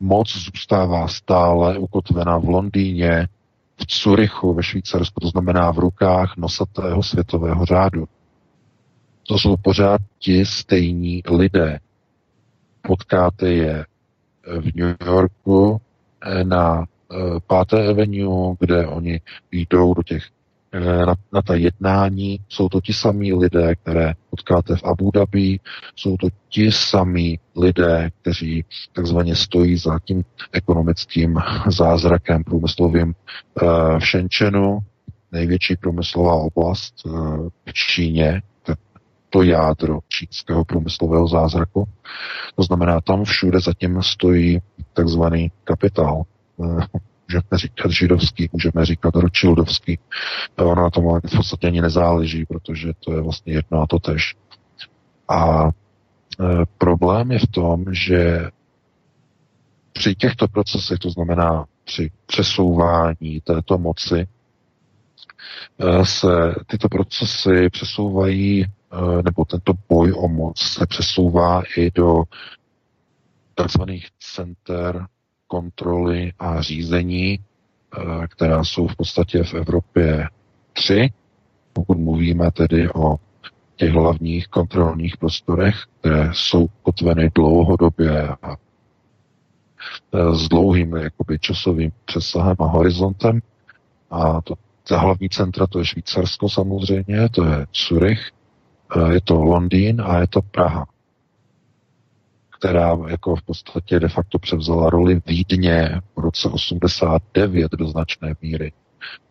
Moc 0.00 0.36
zůstává 0.36 1.08
stále 1.08 1.78
ukotvená 1.78 2.38
v 2.38 2.44
Londýně, 2.48 3.28
v 3.80 3.86
Curychu 3.86 4.54
ve 4.54 4.62
Švýcarsku, 4.62 5.20
to 5.20 5.28
znamená 5.28 5.70
v 5.70 5.78
rukách 5.78 6.36
nosatého 6.36 7.02
světového 7.02 7.64
řádu. 7.64 8.08
To 9.32 9.38
jsou 9.38 9.56
pořád 9.56 10.00
ti 10.18 10.46
stejní 10.46 11.22
lidé. 11.30 11.78
Potkáte 12.82 13.48
je 13.48 13.86
v 14.60 14.76
New 14.76 14.96
Yorku 15.06 15.80
eh, 16.22 16.44
na 16.44 16.84
5. 17.66 17.72
Eh, 17.72 17.90
Avenue, 17.90 18.56
kde 18.60 18.86
oni 18.86 19.20
jdou 19.52 19.94
do 19.94 20.02
těch 20.02 20.22
Eh, 20.74 21.06
na, 21.06 21.14
na 21.32 21.42
ta 21.42 21.54
jednání. 21.54 22.40
Jsou 22.48 22.68
to 22.68 22.80
ti 22.80 22.92
samí 22.92 23.32
lidé, 23.32 23.74
které 23.74 24.14
potkáte 24.30 24.76
v 24.76 24.84
Abu 24.84 25.10
Dhabi, 25.10 25.60
jsou 25.96 26.16
to 26.16 26.28
ti 26.48 26.72
samí 26.72 27.38
lidé, 27.56 28.10
kteří 28.20 28.64
takzvaně 28.92 29.36
stojí 29.36 29.76
za 29.76 29.98
tím 29.98 30.24
ekonomickým 30.52 31.36
zázrakem 31.66 32.44
průmyslovým 32.44 33.14
eh, 33.14 33.64
v 33.98 34.02
Shenzhenu, 34.02 34.78
největší 35.32 35.76
průmyslová 35.76 36.34
oblast 36.34 36.94
eh, 37.06 37.10
v 37.66 37.72
Číně, 37.72 38.42
to 39.32 39.42
jádro 39.42 39.98
čínského 40.08 40.64
průmyslového 40.64 41.28
zázraku. 41.28 41.84
To 42.56 42.62
znamená, 42.62 43.00
tam 43.00 43.24
všude 43.24 43.60
zatím 43.60 44.02
stojí 44.02 44.62
takzvaný 44.92 45.52
kapitál 45.64 46.24
můžeme 47.32 47.58
říkat 47.58 47.90
židovský, 47.90 48.48
můžeme 48.52 48.86
říkat 48.86 49.16
ročildovský. 49.16 49.98
Ono 50.56 50.82
na 50.82 50.90
tom 50.90 51.04
v 51.04 51.36
podstatě 51.36 51.66
ani 51.66 51.80
nezáleží, 51.80 52.46
protože 52.46 52.92
to 53.00 53.12
je 53.12 53.20
vlastně 53.20 53.52
jedno 53.52 53.82
a 53.82 53.86
to 53.86 53.98
tež. 53.98 54.36
A 55.28 55.68
e, 55.68 55.70
problém 56.78 57.32
je 57.32 57.38
v 57.38 57.46
tom, 57.46 57.84
že 57.90 58.50
při 59.92 60.14
těchto 60.14 60.48
procesech, 60.48 60.98
to 60.98 61.10
znamená 61.10 61.64
při 61.84 62.10
přesouvání 62.26 63.40
této 63.44 63.78
moci, 63.78 64.26
e, 65.78 66.06
se 66.06 66.54
tyto 66.66 66.88
procesy 66.88 67.70
přesouvají, 67.70 68.66
nebo 69.24 69.44
tento 69.44 69.72
boj 69.88 70.12
o 70.16 70.28
moc 70.28 70.58
se 70.60 70.86
přesouvá 70.86 71.62
i 71.76 71.90
do 71.90 72.22
takzvaných 73.54 74.08
center 74.18 75.06
kontroly 75.46 76.32
a 76.38 76.62
řízení, 76.62 77.38
eh, 77.38 78.26
která 78.28 78.64
jsou 78.64 78.86
v 78.86 78.96
podstatě 78.96 79.44
v 79.44 79.54
Evropě 79.54 80.28
tři, 80.72 81.10
pokud 81.72 81.98
mluvíme 81.98 82.50
tedy 82.50 82.88
o 82.92 83.16
těch 83.76 83.92
hlavních 83.92 84.48
kontrolních 84.48 85.16
prostorech, 85.16 85.76
které 86.00 86.30
jsou 86.32 86.66
kotveny 86.82 87.30
dlouhodobě 87.34 88.28
a 88.28 88.56
eh, 90.14 90.34
s 90.34 90.48
dlouhým 90.48 90.96
jakoby, 90.96 91.38
časovým 91.38 91.92
přesahem 92.04 92.56
a 92.58 92.64
horizontem. 92.66 93.40
A 94.10 94.40
to, 94.42 94.54
ta 94.88 94.98
hlavní 94.98 95.28
centra 95.28 95.66
to 95.66 95.78
je 95.78 95.84
Švýcarsko 95.84 96.48
samozřejmě, 96.48 97.28
to 97.28 97.44
je 97.44 97.66
Zurich, 97.88 98.30
eh, 98.30 98.41
je 99.12 99.20
to 99.20 99.42
Londýn 99.42 100.02
a 100.06 100.20
je 100.20 100.26
to 100.26 100.42
Praha 100.42 100.86
která 102.62 102.96
jako 103.08 103.36
v 103.36 103.42
podstatě 103.42 104.00
de 104.00 104.08
facto 104.08 104.38
převzala 104.38 104.90
roli 104.90 105.20
Vídně 105.26 106.00
v 106.16 106.20
roce 106.20 106.48
89 106.48 107.72
do 107.72 107.88
značné 107.88 108.34
míry. 108.42 108.72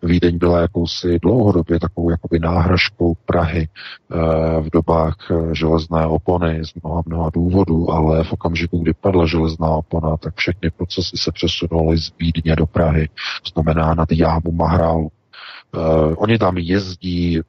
Vídeň 0.04 0.38
byla 0.38 0.62
jakousi 0.62 1.20
dlouhodobě 1.20 1.80
takovou 1.80 2.10
jakoby 2.10 2.40
náhražkou 2.40 3.14
Prahy 3.26 3.68
eh, 3.68 4.16
v 4.62 4.70
dobách 4.74 5.16
eh, 5.32 5.56
železné 5.56 6.06
opony 6.08 6.66
z 6.66 6.74
mnoha, 6.84 7.04
mnoha 7.06 7.30
důvodů, 7.34 7.92
ale 7.92 8.24
v 8.24 8.34
okamžiku, 8.34 8.78
kdy 8.78 8.94
padla 8.94 9.26
železná 9.26 9.70
opona, 9.70 10.18
tak 10.18 10.36
všechny 10.36 10.70
procesy 10.70 11.18
se 11.18 11.32
přesunuly 11.32 11.98
z 11.98 12.12
Vídně 12.20 12.56
do 12.56 12.66
Prahy, 12.66 13.10
to 13.44 13.50
znamená 13.54 13.94
nad 13.94 14.12
Jámu 14.12 14.52
Mahrálu. 14.52 15.12
Oni 16.18 16.38
tam 16.38 16.58
jezdí 16.58 17.40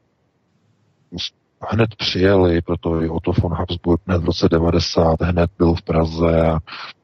hned 1.68 1.94
přijeli, 1.96 2.62
proto 2.62 3.02
i 3.02 3.08
Otto 3.08 3.32
von 3.42 3.52
Habsburg 3.52 4.00
hned 4.06 4.22
v 4.22 4.24
roce 4.24 4.48
90 4.48 5.22
hned 5.22 5.50
byl 5.58 5.74
v 5.74 5.82
Praze 5.82 6.46
a 6.46 6.58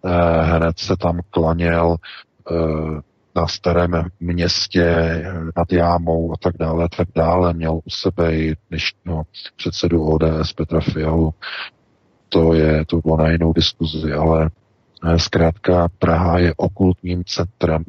eh, 0.04 0.42
hned 0.42 0.78
se 0.78 0.96
tam 0.96 1.20
klaněl 1.30 1.96
eh, 2.50 2.54
na 3.34 3.46
starém 3.46 4.04
městě 4.20 5.22
nad 5.56 5.72
Jámou 5.72 6.32
a 6.32 6.36
tak 6.40 6.56
dále, 6.58 6.88
tak 6.96 7.08
dále. 7.14 7.52
Měl 7.52 7.74
u 7.74 7.90
sebe 7.90 8.34
i 8.34 8.56
dnešního 8.68 9.22
předsedu 9.56 10.04
ODS 10.04 10.52
Petra 10.52 10.80
Fialu. 10.80 11.34
To 12.28 12.54
je, 12.54 12.84
to 12.84 12.96
bylo 12.96 13.16
na 13.16 13.28
jinou 13.28 13.52
diskuzi, 13.52 14.12
ale 14.12 14.50
eh, 15.04 15.18
zkrátka 15.18 15.88
Praha 15.98 16.38
je 16.38 16.54
okultním 16.56 17.24
centrem 17.24 17.84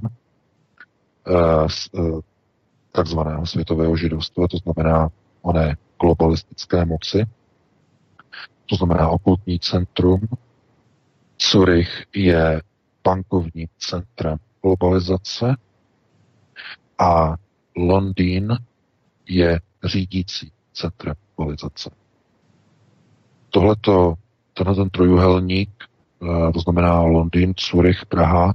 takzvaného 2.92 3.46
světového 3.46 3.96
židovstva, 3.96 4.48
to 4.48 4.58
znamená 4.58 5.10
oné 5.42 5.76
globalistické 6.02 6.86
moci, 6.86 7.26
to 8.66 8.76
znamená 8.76 9.10
okultní 9.10 9.60
centrum. 9.60 10.22
Zurich 11.52 12.04
je 12.16 12.62
bankovním 13.04 13.68
centrem 13.78 14.38
globalizace 14.62 15.56
a 16.98 17.36
Londýn 17.78 18.58
je 19.28 19.60
řídící 19.84 20.52
centrem 20.74 21.16
globalizace. 21.38 21.90
Tohleto, 23.50 24.14
tenhle 24.54 24.76
ten 24.76 24.90
trojuhelník, 24.90 25.70
eh, 26.24 26.52
to 26.52 26.60
znamená 26.60 27.02
Londýn, 27.02 27.54
Zurich, 27.72 28.06
Praha, 28.06 28.54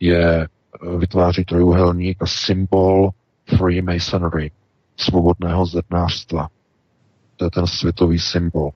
je, 0.00 0.42
eh, 0.44 0.48
vytváří 0.98 1.44
trojuhelník 1.44 2.22
a 2.22 2.26
symbol 2.26 3.10
Freemasonry, 3.56 4.50
svobodného 4.96 5.66
zednářstva. 5.66 6.48
To 7.40 7.46
je 7.46 7.50
ten 7.50 7.66
světový 7.66 8.18
symbol. 8.18 8.70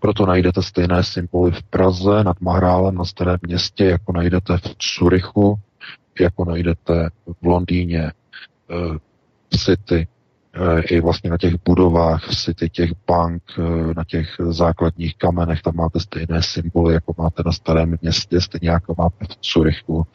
Proto 0.00 0.26
najdete 0.26 0.62
stejné 0.62 1.04
symboly 1.04 1.52
v 1.52 1.62
Praze, 1.62 2.24
nad 2.24 2.40
Mahrálem, 2.40 2.94
na 2.94 3.04
Starém 3.04 3.38
městě, 3.46 3.84
jako 3.84 4.12
najdete 4.12 4.58
v 4.58 4.74
Curychu, 4.78 5.58
jako 6.20 6.44
najdete 6.44 7.10
v 7.40 7.46
Londýně, 7.46 8.12
v 8.68 8.94
eh, 9.54 9.58
City, 9.58 10.08
eh, 10.54 10.82
i 10.82 11.00
vlastně 11.00 11.30
na 11.30 11.38
těch 11.38 11.54
budovách 11.64 12.24
v 12.24 12.36
City, 12.36 12.70
těch 12.70 12.90
bank, 13.06 13.42
eh, 13.58 13.94
na 13.96 14.04
těch 14.04 14.28
základních 14.48 15.16
kamenech, 15.16 15.62
tam 15.62 15.76
máte 15.76 16.00
stejné 16.00 16.42
symboly, 16.42 16.94
jako 16.94 17.14
máte 17.18 17.42
na 17.46 17.52
Starém 17.52 17.98
městě, 18.02 18.40
stejně 18.40 18.70
jako 18.70 18.94
máte 18.98 19.24
v 19.24 19.36
Curychu, 19.36 20.06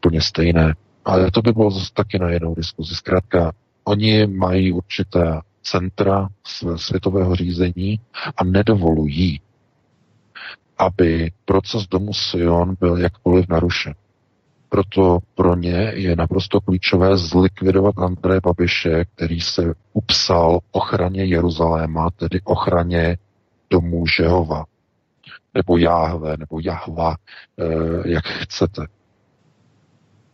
plně 0.00 0.20
stejné. 0.20 0.74
Ale 1.04 1.30
to 1.30 1.42
by 1.42 1.52
bylo 1.52 1.70
zase 1.70 1.92
taky 1.94 2.18
na 2.18 2.30
jednou 2.30 2.54
diskuzi. 2.54 2.94
Zkrátka, 2.94 3.52
oni 3.84 4.26
mají 4.26 4.72
určité 4.72 5.40
centra 5.70 6.28
světového 6.76 7.34
řízení 7.34 8.00
a 8.36 8.44
nedovolují, 8.44 9.40
aby 10.78 11.32
proces 11.44 11.86
domu 11.86 12.12
Sion 12.12 12.76
byl 12.80 12.96
jakkoliv 12.96 13.48
narušen. 13.48 13.94
Proto 14.68 15.18
pro 15.34 15.56
ně 15.56 15.92
je 15.94 16.16
naprosto 16.16 16.60
klíčové 16.60 17.16
zlikvidovat 17.16 17.98
Andreje 17.98 18.40
Babiše, 18.44 19.04
který 19.14 19.40
se 19.40 19.74
upsal 19.92 20.58
ochraně 20.70 21.24
Jeruzaléma, 21.24 22.10
tedy 22.10 22.40
ochraně 22.44 23.18
domů 23.70 24.06
Žehova, 24.06 24.64
nebo 25.54 25.78
Jáhve, 25.78 26.36
nebo 26.36 26.60
Jahva, 26.60 27.16
eh, 27.58 28.08
jak 28.10 28.24
chcete. 28.24 28.86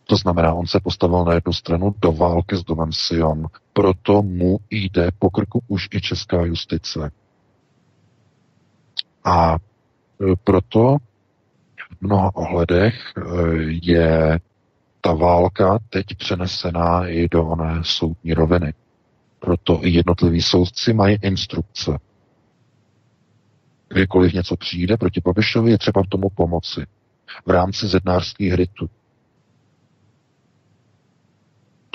To 0.03 0.15
znamená, 0.15 0.53
on 0.53 0.67
se 0.67 0.79
postavil 0.79 1.23
na 1.23 1.33
jednu 1.33 1.53
stranu 1.53 1.95
do 2.01 2.11
války 2.11 2.55
s 2.57 2.63
domem 2.63 2.91
Sion. 2.91 3.47
Proto 3.77 4.21
mu 4.21 4.57
jde 4.69 5.09
po 5.19 5.29
krku 5.29 5.61
už 5.67 5.87
i 5.91 6.01
česká 6.01 6.45
justice. 6.45 7.11
A 9.23 9.55
e, 9.55 9.57
proto 10.43 10.97
v 11.99 12.01
mnoha 12.01 12.35
ohledech 12.35 13.13
e, 13.17 13.21
je 13.83 14.39
ta 15.01 15.13
válka 15.13 15.79
teď 15.89 16.05
přenesená 16.17 17.07
i 17.07 17.29
do 17.29 17.45
oné 17.47 17.81
soudní 17.83 18.33
roviny. 18.33 18.73
Proto 19.39 19.79
i 19.85 19.89
jednotliví 19.89 20.41
soudci 20.41 20.93
mají 20.93 21.17
instrukce. 21.21 21.99
Kdykoliv 23.89 24.33
něco 24.33 24.55
přijde 24.57 24.97
proti 24.97 25.21
Babišovi, 25.25 25.71
je 25.71 25.77
třeba 25.77 26.01
tomu 26.09 26.29
pomoci. 26.29 26.85
V 27.45 27.49
rámci 27.49 27.87
zednářských 27.87 28.53
rytů. 28.53 28.89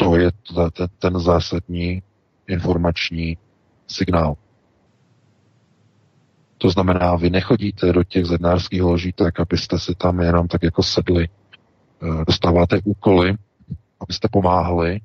To 0.00 0.16
je 0.16 0.30
ten 0.98 1.18
zásadní 1.18 2.02
informační 2.48 3.36
signál. 3.86 4.36
To 6.58 6.70
znamená, 6.70 7.16
vy 7.16 7.30
nechodíte 7.30 7.92
do 7.92 8.04
těch 8.04 8.26
zednářských 8.26 8.82
loží 8.82 9.12
tak, 9.12 9.40
abyste 9.40 9.78
si 9.78 9.94
tam 9.94 10.20
jenom 10.20 10.48
tak 10.48 10.62
jako 10.62 10.82
sedli. 10.82 11.28
Eh, 11.28 12.24
dostáváte 12.26 12.80
úkoly, 12.84 13.34
abyste 14.00 14.28
pomáhali, 14.32 15.00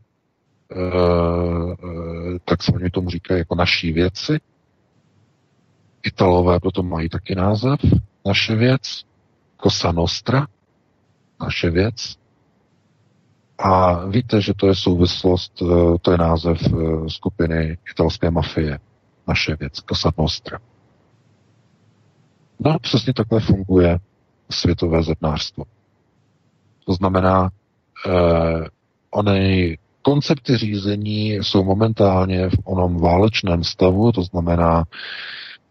eh, 0.72 0.76
eh, 0.76 2.40
tak 2.46 2.64
se 2.64 2.72
oni 2.72 2.90
tomu 2.90 3.10
říkají 3.10 3.40
jako 3.40 3.56
naší 3.56 3.92
věci. 3.92 4.40
Italové 6.04 6.60
potom 6.60 6.90
mají 6.90 7.10
taky 7.10 7.36
název, 7.36 7.80
naše 8.26 8.56
věc. 8.56 9.02
Cosa 9.64 9.92
Nostra, 9.92 10.48
naše 11.42 11.70
věc. 11.70 12.18
A 13.58 14.06
víte, 14.06 14.42
že 14.42 14.54
to 14.54 14.68
je 14.68 14.76
souvislost, 14.76 15.62
eh, 15.62 15.98
to 16.02 16.12
je 16.12 16.18
název 16.18 16.58
eh, 16.68 17.10
skupiny 17.10 17.78
italské 17.92 18.32
mafie, 18.32 18.80
naše 19.28 19.56
věc, 19.56 19.74
Cosa 19.90 20.12
Nostra. 20.18 20.60
No, 22.60 22.80
přesně 22.80 23.14
takhle 23.14 23.40
funguje 23.40 24.00
světové 24.50 25.04
zednářstvo. 25.04 25.64
To 26.86 26.94
znamená, 26.94 27.50
eh, 28.08 28.68
ony 29.12 29.78
koncepty 30.02 30.58
řízení 30.58 31.32
jsou 31.34 31.64
momentálně 31.64 32.50
v 32.50 32.56
onom 32.64 32.98
válečném 32.98 33.64
stavu, 33.64 34.12
to 34.12 34.24
znamená, 34.24 34.84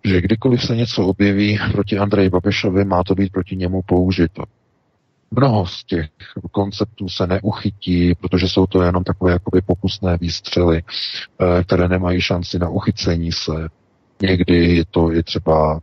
že 0.05 0.21
kdykoliv 0.21 0.63
se 0.63 0.77
něco 0.77 1.07
objeví 1.07 1.59
proti 1.73 1.99
Andreji 1.99 2.31
Babišovi, 2.31 2.85
má 2.85 3.05
to 3.05 3.15
být 3.15 3.33
proti 3.33 3.57
němu 3.57 3.83
použito. 3.83 4.43
Mnoho 5.37 5.67
z 5.67 5.85
těch 5.85 6.07
konceptů 6.51 7.09
se 7.09 7.27
neuchytí, 7.27 8.15
protože 8.15 8.49
jsou 8.49 8.67
to 8.67 8.83
jenom 8.83 9.05
takové 9.05 9.33
jakoby 9.33 9.63
pokusné 9.63 10.19
výstřely, 10.21 10.83
eh, 10.83 11.65
které 11.65 11.89
nemají 11.89 12.21
šanci 12.21 12.59
na 12.59 12.69
uchycení 12.69 13.33
se. 13.33 13.69
Někdy 14.23 14.77
je 14.77 14.85
to 14.91 15.11
je 15.11 15.23
třeba 15.23 15.81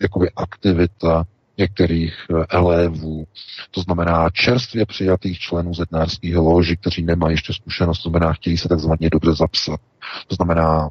jakoby 0.00 0.30
aktivita 0.36 1.24
některých 1.58 2.14
eh, 2.30 2.44
elévů, 2.50 3.24
to 3.70 3.80
znamená 3.80 4.30
čerstvě 4.30 4.86
přijatých 4.86 5.38
členů 5.38 5.74
zednářských 5.74 6.36
loží, 6.36 6.76
kteří 6.76 7.02
nemají 7.02 7.32
ještě 7.32 7.52
zkušenost, 7.52 8.02
to 8.02 8.10
znamená, 8.10 8.32
chtějí 8.32 8.58
se 8.58 8.68
takzvaně 8.68 9.10
dobře 9.10 9.32
zapsat. 9.34 9.80
To 10.26 10.34
znamená, 10.34 10.88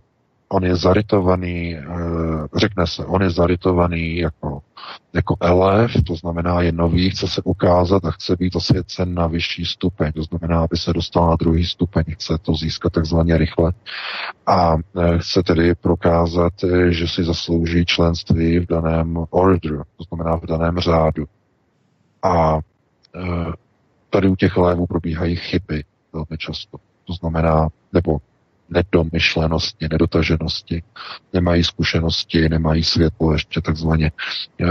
on 0.49 0.63
je 0.63 0.75
zarytovaný, 0.75 1.75
eh, 1.75 1.83
řekne 2.55 2.87
se, 2.87 3.05
on 3.05 3.21
je 3.21 3.29
zarytovaný 3.29 4.17
jako, 4.17 4.61
jako 5.13 5.35
elef, 5.39 5.91
to 6.07 6.15
znamená 6.15 6.61
je 6.61 6.71
nový, 6.71 7.09
chce 7.09 7.27
se 7.27 7.41
ukázat 7.41 8.05
a 8.05 8.11
chce 8.11 8.35
být 8.35 8.55
osvěcen 8.55 9.13
na 9.13 9.27
vyšší 9.27 9.65
stupeň, 9.65 10.11
to 10.11 10.23
znamená, 10.23 10.61
aby 10.63 10.77
se 10.77 10.93
dostal 10.93 11.29
na 11.29 11.35
druhý 11.35 11.65
stupeň, 11.65 12.03
chce 12.09 12.37
to 12.41 12.53
získat 12.53 12.93
takzvaně 12.93 13.37
rychle 13.37 13.73
a 14.45 14.75
eh, 14.75 15.17
chce 15.17 15.43
tedy 15.43 15.75
prokázat, 15.75 16.53
eh, 16.63 16.91
že 16.91 17.07
si 17.07 17.23
zaslouží 17.23 17.85
členství 17.85 18.59
v 18.59 18.67
daném 18.67 19.25
order, 19.29 19.83
to 19.97 20.03
znamená 20.03 20.37
v 20.37 20.45
daném 20.45 20.79
řádu. 20.79 21.25
A 22.23 22.59
tady 24.09 24.27
u 24.27 24.35
těch 24.35 24.57
lévů 24.57 24.85
probíhají 24.85 25.35
chyby 25.35 25.83
velmi 26.13 26.37
často. 26.37 26.77
To 27.07 27.13
znamená, 27.13 27.67
nebo 27.93 28.19
nedomyšlenosti, 28.69 29.87
nedotaženosti, 29.91 30.83
nemají 31.33 31.63
zkušenosti, 31.63 32.49
nemají 32.49 32.83
světlo 32.83 33.33
ještě 33.33 33.61
takzvaně, 33.61 34.11
eh, 34.61 34.65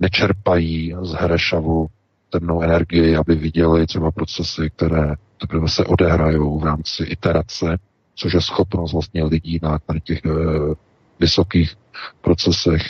nečerpají 0.00 0.94
z 1.02 1.12
Herešavu 1.12 1.86
temnou 2.30 2.62
energii, 2.62 3.16
aby 3.16 3.34
viděli 3.34 3.86
třeba 3.86 4.10
procesy, 4.10 4.70
které 4.76 5.14
teprve 5.40 5.68
se 5.68 5.84
odehrajou 5.84 6.58
v 6.58 6.64
rámci 6.64 7.04
iterace, 7.04 7.78
což 8.14 8.34
je 8.34 8.40
schopnost 8.40 8.92
vlastně 8.92 9.24
lidí 9.24 9.58
na, 9.62 9.78
těch 10.02 10.24
e, 10.24 10.30
vysokých 11.20 11.74
procesech 12.20 12.82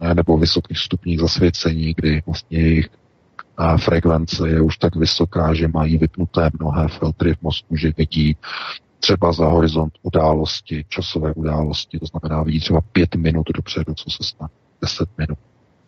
e, 0.00 0.14
nebo 0.14 0.38
vysokých 0.38 0.78
stupních 0.78 1.20
zasvěcení, 1.20 1.94
kdy 1.96 2.22
vlastně 2.26 2.58
jejich 2.58 2.88
a 3.56 3.76
frekvence 3.76 4.48
je 4.48 4.60
už 4.60 4.76
tak 4.76 4.96
vysoká, 4.96 5.54
že 5.54 5.68
mají 5.68 5.98
vypnuté 5.98 6.50
mnohé 6.60 6.88
filtry 6.88 7.34
v 7.34 7.42
mozku, 7.42 7.76
že 7.76 7.92
vidí 7.96 8.36
třeba 9.04 9.32
za 9.32 9.46
horizont 9.46 9.92
události, 10.02 10.84
časové 10.88 11.32
události, 11.34 11.98
to 11.98 12.06
znamená 12.06 12.42
vidí 12.42 12.60
třeba 12.60 12.80
pět 12.80 13.14
minut 13.14 13.46
dopředu, 13.54 13.94
co 13.94 14.10
se 14.10 14.22
stane, 14.22 14.48
deset 14.82 15.08
minut. 15.18 15.38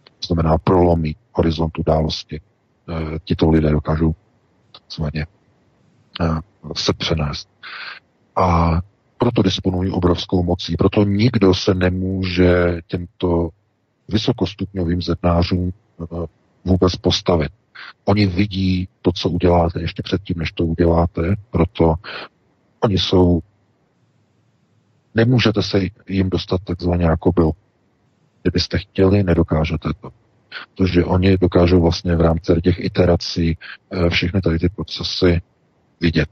To 0.05 0.27
znamená 0.27 0.59
prolomí 0.59 1.17
horizont 1.33 1.79
události. 1.79 2.37
E, 2.37 3.19
tito 3.25 3.51
lidé 3.51 3.71
dokážou 3.71 4.15
takzvaně 4.73 5.27
e, 6.21 6.25
se 6.75 6.93
přenést. 6.93 7.49
A 8.37 8.81
proto 9.19 9.43
disponují 9.43 9.91
obrovskou 9.91 10.43
mocí. 10.43 10.77
Proto 10.77 11.05
nikdo 11.05 11.55
se 11.55 11.75
nemůže 11.75 12.81
těmto 12.87 13.49
vysokostupňovým 14.09 15.03
zednářům 15.03 15.73
e, 15.73 16.05
vůbec 16.65 16.97
postavit. 16.97 17.53
Oni 18.05 18.27
vidí 18.27 18.89
to, 19.03 19.13
co 19.13 19.29
uděláte 19.31 19.81
ještě 19.81 20.03
předtím, 20.03 20.37
než 20.39 20.53
to 20.53 20.65
uděláte, 20.65 21.35
proto 21.51 21.95
Oni 22.87 22.99
jsou, 22.99 23.41
nemůžete 25.15 25.63
se 25.63 25.81
jim 26.09 26.31
dostat 26.31 26.61
takzvaně 26.65 27.05
jako 27.05 27.33
byl. 27.33 27.51
Kdybyste 28.43 28.79
chtěli, 28.79 29.23
nedokážete 29.23 29.89
to. 30.01 30.11
Protože 30.77 31.05
oni 31.05 31.39
dokážou 31.39 31.83
vlastně 31.83 32.17
v 32.17 32.21
rámci 32.21 32.53
těch 32.63 32.85
iterací 32.85 33.59
eh, 33.91 34.11
všechny 34.11 34.41
tady 34.41 34.59
ty 34.59 34.69
procesy 34.69 35.43
vidět. 36.01 36.29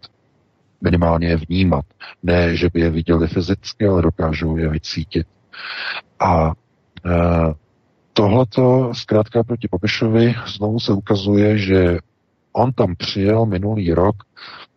Minimálně 0.81 1.29
je 1.29 1.37
vnímat. 1.37 1.85
Ne, 2.23 2.57
že 2.57 2.69
by 2.73 2.81
je 2.81 2.91
viděli 2.91 3.29
fyzicky, 3.29 3.87
ale 3.87 4.03
dokážou 4.03 4.57
je 4.57 4.69
vycítit. 4.69 5.27
A 6.21 6.51
e, 6.51 6.53
tohleto 8.13 8.93
zkrátka 8.95 9.43
proti 9.43 9.69
Popišovi 9.69 10.35
znovu 10.57 10.81
se 10.81 10.93
ukazuje, 10.93 11.59
že 11.59 11.99
on 12.53 12.73
tam 12.73 12.97
přijel 12.97 13.47
minulý 13.47 13.93
rok 13.93 14.17
Eh, 14.25 14.74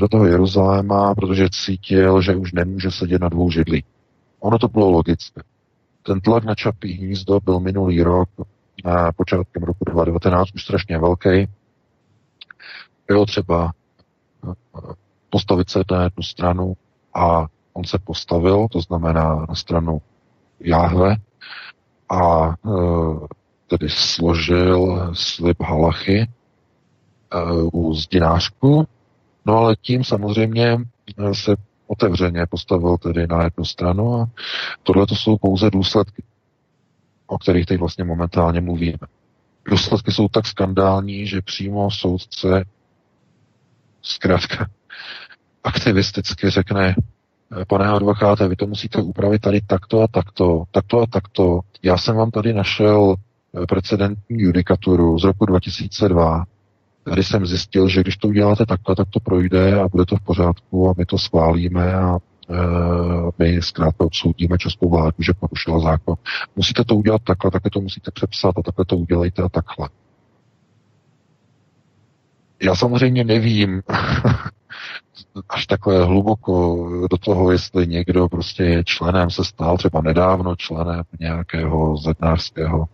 do 0.00 0.08
toho 0.08 0.26
Jeruzaléma, 0.26 1.14
protože 1.14 1.48
cítil, 1.50 2.22
že 2.22 2.36
už 2.36 2.52
nemůže 2.52 2.90
sedět 2.90 3.22
na 3.22 3.28
dvou 3.28 3.50
židlí. 3.50 3.84
Ono 4.40 4.58
to 4.58 4.68
bylo 4.68 4.90
logické. 4.90 5.42
Ten 6.02 6.20
tlak 6.20 6.44
na 6.44 6.54
Čapí 6.54 6.92
hnízdo 6.92 7.40
byl 7.40 7.60
minulý 7.60 8.02
rok, 8.02 8.28
na 8.84 9.12
počátkem 9.12 9.62
roku 9.62 9.84
2019, 9.84 10.54
už 10.54 10.62
strašně 10.62 10.98
velký. 10.98 11.48
Bylo 13.08 13.26
třeba 13.26 13.72
eh, 14.48 14.52
postavit 15.30 15.70
se 15.70 15.80
na 15.90 16.02
jednu 16.02 16.22
stranu 16.22 16.76
a 17.14 17.46
on 17.72 17.84
se 17.84 17.98
postavil, 17.98 18.68
to 18.70 18.80
znamená 18.80 19.46
na 19.48 19.54
stranu 19.54 20.02
Jáhve 20.60 21.16
a 22.10 22.54
tedy 23.66 23.88
složil 23.88 25.10
slib 25.12 25.62
halachy 25.62 26.28
u 27.72 27.94
zdinářku 27.94 28.86
No 29.46 29.56
ale 29.56 29.76
tím 29.76 30.04
samozřejmě 30.04 30.78
eh, 31.18 31.34
se 31.34 31.56
otevřeně 31.86 32.46
postavil 32.50 32.98
tedy 32.98 33.26
na 33.26 33.44
jednu 33.44 33.64
stranu 33.64 34.14
a 34.14 34.28
tohle 34.82 35.06
to 35.06 35.14
jsou 35.14 35.36
pouze 35.38 35.70
důsledky, 35.70 36.22
o 37.26 37.38
kterých 37.38 37.66
teď 37.66 37.78
vlastně 37.80 38.04
momentálně 38.04 38.60
mluvíme. 38.60 38.98
Důsledky 39.64 40.12
jsou 40.12 40.28
tak 40.28 40.46
skandální, 40.46 41.26
že 41.26 41.42
přímo 41.42 41.90
soudce 41.90 42.64
zkrátka 44.02 44.66
aktivisticky 45.64 46.50
řekne, 46.50 46.94
eh, 47.60 47.64
pane 47.64 47.86
advokáte, 47.86 48.48
vy 48.48 48.56
to 48.56 48.66
musíte 48.66 49.02
upravit 49.02 49.42
tady 49.42 49.60
takto 49.60 50.02
a 50.02 50.06
takto, 50.08 50.64
takto 50.70 51.00
a 51.00 51.06
takto. 51.06 51.60
Já 51.82 51.98
jsem 51.98 52.16
vám 52.16 52.30
tady 52.30 52.52
našel 52.52 53.14
eh, 53.62 53.66
precedentní 53.66 54.42
judikaturu 54.42 55.18
z 55.18 55.24
roku 55.24 55.46
2002, 55.46 56.44
Tady 57.08 57.24
jsem 57.24 57.46
zjistil, 57.46 57.88
že 57.88 58.00
když 58.00 58.16
to 58.16 58.28
uděláte 58.28 58.66
takhle, 58.66 58.96
tak 58.96 59.08
to 59.10 59.20
projde 59.20 59.80
a 59.80 59.88
bude 59.88 60.06
to 60.06 60.16
v 60.16 60.20
pořádku 60.20 60.90
a 60.90 60.94
my 60.98 61.06
to 61.06 61.18
schválíme 61.18 61.94
a 61.94 62.16
e, 62.16 62.56
my 63.38 63.62
zkrátka 63.62 64.04
odsoudíme 64.04 64.58
českou 64.58 64.90
vládu, 64.90 65.16
že 65.18 65.32
porušila 65.40 65.80
zákon. 65.80 66.16
Musíte 66.56 66.84
to 66.84 66.94
udělat 66.94 67.22
takhle, 67.22 67.50
takhle 67.50 67.70
to 67.70 67.80
musíte 67.80 68.10
přepsat 68.10 68.58
a 68.58 68.62
takhle 68.62 68.84
to 68.84 68.96
udělejte 68.96 69.42
a 69.42 69.48
takhle. 69.48 69.88
Já 72.62 72.74
samozřejmě 72.74 73.24
nevím 73.24 73.82
až 75.48 75.66
takhle 75.66 76.04
hluboko 76.04 76.88
do 77.10 77.18
toho, 77.18 77.52
jestli 77.52 77.86
někdo 77.86 78.28
prostě 78.28 78.62
je 78.62 78.84
členem, 78.84 79.30
se 79.30 79.44
stal 79.44 79.76
třeba 79.76 80.00
nedávno 80.00 80.56
členem 80.56 81.02
nějakého 81.20 81.96
zednářského 81.96 82.84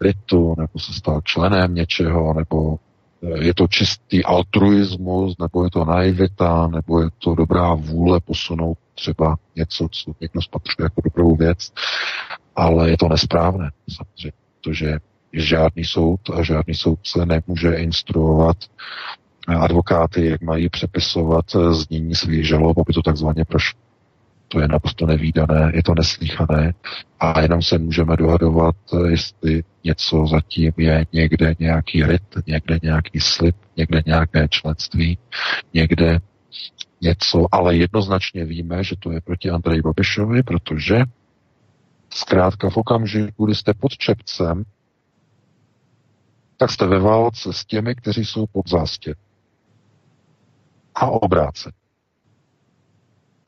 ritu, 0.00 0.54
nebo 0.58 0.78
se 0.78 0.92
stal 0.92 1.20
členem 1.24 1.74
něčeho, 1.74 2.34
nebo 2.34 2.78
je 3.22 3.54
to 3.54 3.66
čistý 3.66 4.24
altruismus, 4.24 5.34
nebo 5.38 5.64
je 5.64 5.70
to 5.70 5.84
naivita, 5.84 6.66
nebo 6.66 7.00
je 7.00 7.08
to 7.18 7.34
dobrá 7.34 7.74
vůle 7.74 8.20
posunout 8.20 8.78
třeba 8.94 9.36
něco, 9.56 9.88
co 9.90 10.12
někdo 10.20 10.42
spatřuje 10.42 10.84
jako 10.84 11.00
dobrou 11.04 11.36
věc, 11.36 11.72
ale 12.56 12.90
je 12.90 12.96
to 12.96 13.08
nesprávné 13.08 13.70
samozřejmě, 13.96 14.32
protože 14.60 14.98
žádný 15.32 15.84
soud 15.84 16.20
a 16.34 16.42
žádný 16.42 16.74
soudce 16.74 17.26
nemůže 17.26 17.74
instruovat 17.74 18.56
advokáty, 19.48 20.26
jak 20.26 20.40
mají 20.40 20.68
přepisovat 20.68 21.44
znění 21.70 22.14
svých 22.14 22.46
žalob, 22.48 22.78
aby 22.78 22.92
to 22.92 23.02
takzvaně 23.02 23.44
prošlo. 23.44 23.80
To 24.48 24.60
je 24.60 24.68
naprosto 24.68 25.06
nevýdané, 25.06 25.72
je 25.74 25.82
to 25.82 25.94
neslíchané 25.94 26.74
a 27.20 27.40
jenom 27.40 27.62
se 27.62 27.78
můžeme 27.78 28.16
dohadovat, 28.16 28.76
jestli 29.08 29.64
něco 29.84 30.26
zatím 30.26 30.72
je 30.76 31.06
někde 31.12 31.54
nějaký 31.58 32.04
ryt, 32.04 32.22
někde 32.46 32.78
nějaký 32.82 33.20
slib, 33.20 33.56
někde 33.76 34.02
nějaké 34.06 34.48
členství, 34.48 35.18
někde 35.74 36.18
něco, 37.00 37.46
ale 37.52 37.76
jednoznačně 37.76 38.44
víme, 38.44 38.84
že 38.84 38.96
to 38.98 39.12
je 39.12 39.20
proti 39.20 39.50
Andreji 39.50 39.82
Babišovi, 39.82 40.42
protože 40.42 41.02
zkrátka 42.10 42.70
v 42.70 42.76
okamžiku, 42.76 43.44
kdy 43.46 43.54
jste 43.54 43.74
pod 43.74 43.92
čepcem, 43.92 44.64
tak 46.56 46.70
jste 46.70 46.86
ve 46.86 46.98
válce 46.98 47.52
s 47.52 47.64
těmi, 47.64 47.94
kteří 47.94 48.24
jsou 48.24 48.46
pod 48.46 48.68
zástěr. 48.68 49.16
A 50.94 51.06
obráce. 51.06 51.72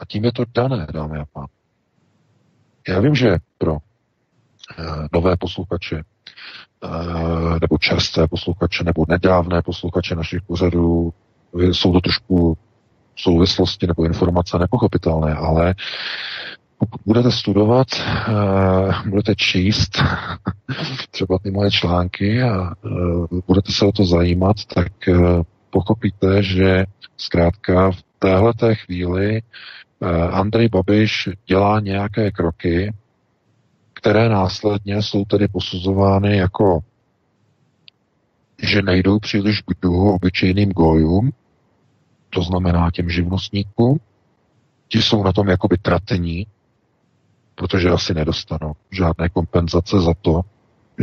A 0.00 0.04
tím 0.04 0.24
je 0.24 0.32
to 0.32 0.44
dané, 0.54 0.86
dámy 0.92 1.18
a 1.18 1.24
pán. 1.32 1.46
Já 2.88 3.00
vím, 3.00 3.14
že 3.14 3.36
pro 3.58 3.76
eh, 4.78 4.84
nové 5.12 5.36
posluchače 5.36 5.96
eh, 6.84 7.58
nebo 7.60 7.78
čerstvé 7.78 8.28
posluchače 8.28 8.84
nebo 8.84 9.04
nedávné 9.08 9.62
posluchače 9.62 10.14
našich 10.14 10.42
pořadů 10.42 11.12
jsou 11.52 11.92
to 11.92 12.00
trošku 12.00 12.58
souvislosti 13.16 13.86
nebo 13.86 14.04
informace 14.04 14.58
nepochopitelné, 14.58 15.34
ale 15.34 15.74
pokud 16.78 17.00
budete 17.06 17.30
studovat, 17.30 17.86
uh, 18.28 19.08
budete 19.08 19.34
číst 19.36 19.90
třeba 21.10 21.38
ty 21.38 21.50
moje 21.50 21.70
články 21.70 22.42
a 22.42 22.72
budete 23.46 23.72
se 23.72 23.84
o 23.84 23.92
to 23.92 24.04
zajímat, 24.04 24.56
tak 24.74 24.92
pochopíte, 25.70 26.42
že 26.42 26.84
zkrátka 27.16 27.90
v 27.90 28.02
téhleté 28.18 28.74
chvíli 28.74 29.42
Andrej 30.30 30.68
Babiš 30.68 31.28
dělá 31.46 31.80
nějaké 31.80 32.30
kroky, 32.30 32.94
které 33.92 34.28
následně 34.28 35.02
jsou 35.02 35.24
tedy 35.24 35.48
posuzovány 35.48 36.36
jako 36.36 36.80
že 38.62 38.82
nejdou 38.82 39.18
příliš 39.18 39.60
k 39.60 39.72
duhu 39.82 40.14
obyčejným 40.14 40.70
gojům, 40.70 41.32
to 42.30 42.42
znamená 42.42 42.90
těm 42.90 43.10
živnostníkům, 43.10 44.00
ti 44.88 45.02
jsou 45.02 45.22
na 45.22 45.32
tom 45.32 45.48
jakoby 45.48 45.78
tratení, 45.78 46.46
protože 47.54 47.90
asi 47.90 48.14
nedostanou 48.14 48.72
žádné 48.90 49.28
kompenzace 49.28 50.00
za 50.00 50.14
to, 50.22 50.40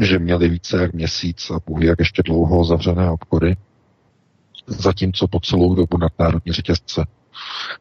že 0.02 0.20
měli 0.20 0.50
více 0.50 0.82
jak 0.82 0.94
měsíc 0.94 1.52
a 1.52 1.60
půl 1.60 1.84
jak 1.84 2.00
ještě 2.00 2.24
dlouho 2.24 2.66
zavřené 2.66 3.12
obchody, 3.12 3.56
zatímco 4.68 5.28
po 5.28 5.40
celou 5.40 5.76
dobu 5.76 5.98
nadnárodní 5.98 6.52
řetězce 6.52 7.06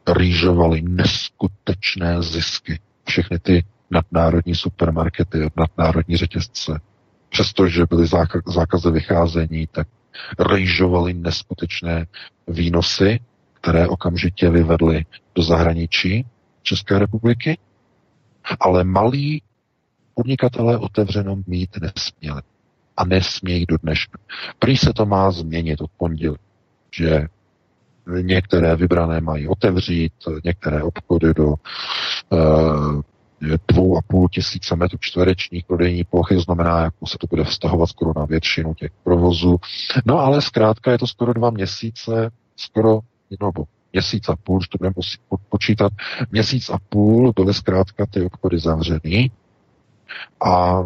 rýžovaly 0.07 0.83
neskutečné 0.83 2.23
zisky. 2.23 2.81
Všechny 3.09 3.39
ty 3.39 3.65
nadnárodní 3.91 4.55
supermarkety, 4.55 5.51
nadnárodní 5.57 6.17
řetězce, 6.17 6.81
přestože 7.29 7.87
byly 7.87 8.07
zákazy 8.47 8.91
vycházení, 8.91 9.67
tak 9.67 9.89
rejžovaly 10.39 11.15
neskutečné 11.15 12.07
výnosy, 12.49 13.21
které 13.55 13.89
okamžitě 13.89 14.51
vyvedly 14.51 15.05
do 15.35 15.43
zahraničí 15.43 16.27
České 16.63 16.99
republiky, 16.99 17.59
ale 18.61 18.85
malí 18.85 19.43
podnikatelé 20.15 20.79
otevřeno 20.79 21.37
mít 21.47 21.71
nesměli. 21.81 22.43
A 22.97 23.05
nesmějí 23.05 23.67
do 23.67 23.77
dneška. 23.79 24.19
Prý 24.59 24.77
se 24.77 24.93
to 24.93 25.07
má 25.07 25.31
změnit 25.31 25.81
od 25.81 25.91
pondělí, 25.97 26.37
že 26.91 27.27
některé 28.21 28.77
vybrané 28.77 29.21
mají 29.21 29.49
otevřít, 29.49 30.13
některé 30.45 30.83
obchody 30.83 31.35
do 31.35 31.49
uh, 31.49 33.01
dvou 33.69 33.99
a 33.99 34.01
půl 34.07 34.29
tisíce 34.29 34.77
metrů 34.77 34.99
čtverečních 35.01 35.65
prodejní 35.65 36.05
plochy, 36.05 36.41
znamená, 36.41 36.81
jako 36.81 37.07
se 37.07 37.19
to 37.21 37.27
bude 37.27 37.45
vztahovat 37.45 37.89
skoro 37.89 38.13
na 38.17 38.25
většinu 38.25 38.75
těch 38.75 38.91
provozů. 39.05 39.57
No 40.07 40.19
ale 40.19 40.43
zkrátka 40.43 40.93
je 40.93 40.99
to 40.99 41.07
skoro 41.07 41.33
dva 41.33 41.51
měsíce, 41.51 42.31
skoro, 42.57 43.01
no, 43.41 43.47
nebo 43.47 43.65
měsíc 43.93 44.29
a 44.29 44.37
půl, 44.37 44.59
když 44.59 44.69
to 44.69 44.79
budeme 44.79 44.95
počítat, 45.49 45.93
měsíc 46.31 46.71
a 46.71 46.79
půl 46.89 47.33
byly 47.37 47.55
zkrátka 47.55 48.07
ty 48.07 48.23
obchody 48.23 48.59
zavřený 48.59 49.31
a 50.45 50.83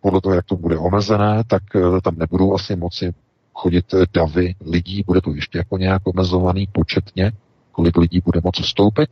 podle 0.00 0.20
toho, 0.20 0.34
jak 0.34 0.44
to 0.44 0.56
bude 0.56 0.78
omezené, 0.78 1.42
tak 1.46 1.62
eh, 1.76 2.00
tam 2.00 2.14
nebudou 2.18 2.54
asi 2.54 2.76
moci 2.76 3.14
chodit 3.54 3.94
davy 4.14 4.54
lidí, 4.66 5.04
bude 5.06 5.20
to 5.20 5.34
ještě 5.34 5.58
jako 5.58 5.78
nějak 5.78 6.02
omezovaný 6.04 6.66
početně, 6.72 7.32
kolik 7.72 7.96
lidí 7.96 8.20
bude 8.24 8.40
moci 8.44 8.62
vstoupit 8.62 9.10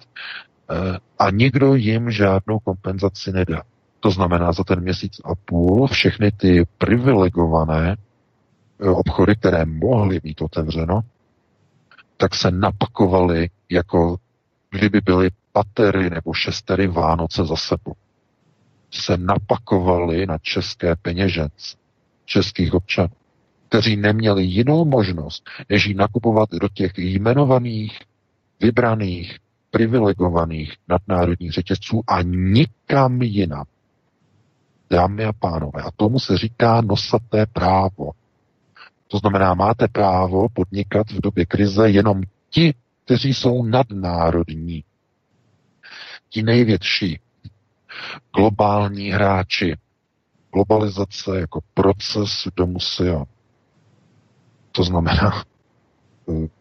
a 1.18 1.30
nikdo 1.30 1.74
jim 1.74 2.10
žádnou 2.10 2.58
kompenzaci 2.58 3.32
nedá. 3.32 3.62
To 4.00 4.10
znamená, 4.10 4.52
za 4.52 4.64
ten 4.64 4.80
měsíc 4.80 5.20
a 5.24 5.34
půl 5.34 5.86
všechny 5.86 6.32
ty 6.32 6.66
privilegované 6.78 7.96
eh, 8.80 8.88
obchody, 8.88 9.36
které 9.36 9.64
mohly 9.64 10.20
být 10.20 10.42
otevřeno, 10.42 11.00
tak 12.16 12.34
se 12.34 12.50
napakovaly 12.50 13.50
jako 13.70 14.16
kdyby 14.70 15.00
byly 15.00 15.30
patery 15.52 16.10
nebo 16.10 16.34
šestery 16.34 16.86
Vánoce 16.86 17.44
za 17.44 17.56
sebou. 17.56 17.94
Se 18.90 19.16
napakovali 19.16 20.26
na 20.26 20.38
české 20.38 20.96
peněžence, 20.96 21.76
českých 22.24 22.74
občanů, 22.74 23.08
kteří 23.70 23.96
neměli 23.96 24.44
jinou 24.44 24.84
možnost, 24.84 25.42
než 25.68 25.86
ji 25.86 25.94
nakupovat 25.94 26.48
do 26.50 26.68
těch 26.68 26.92
jmenovaných, 26.98 27.98
vybraných 28.60 29.38
privilegovaných 29.70 30.74
nadnárodních 30.88 31.52
řetězců 31.52 32.02
a 32.06 32.22
nikam 32.22 33.22
jinam. 33.22 33.64
Dámy 34.90 35.24
a 35.24 35.32
pánové, 35.32 35.82
a 35.82 35.90
tomu 35.96 36.18
se 36.18 36.38
říká 36.38 36.80
nosaté 36.80 37.46
právo. 37.46 38.10
To 39.08 39.18
znamená, 39.18 39.54
máte 39.54 39.88
právo 39.88 40.48
podnikat 40.48 41.10
v 41.10 41.20
době 41.20 41.46
krize 41.46 41.90
jenom 41.90 42.22
ti, 42.50 42.74
kteří 43.04 43.34
jsou 43.34 43.64
nadnárodní. 43.64 44.84
Ti 46.28 46.42
největší 46.42 47.20
globální 48.36 49.10
hráči. 49.10 49.76
Globalizace 50.54 51.40
jako 51.40 51.60
proces 51.74 52.48
domusio. 52.56 53.24
To 54.72 54.84
znamená, 54.84 55.44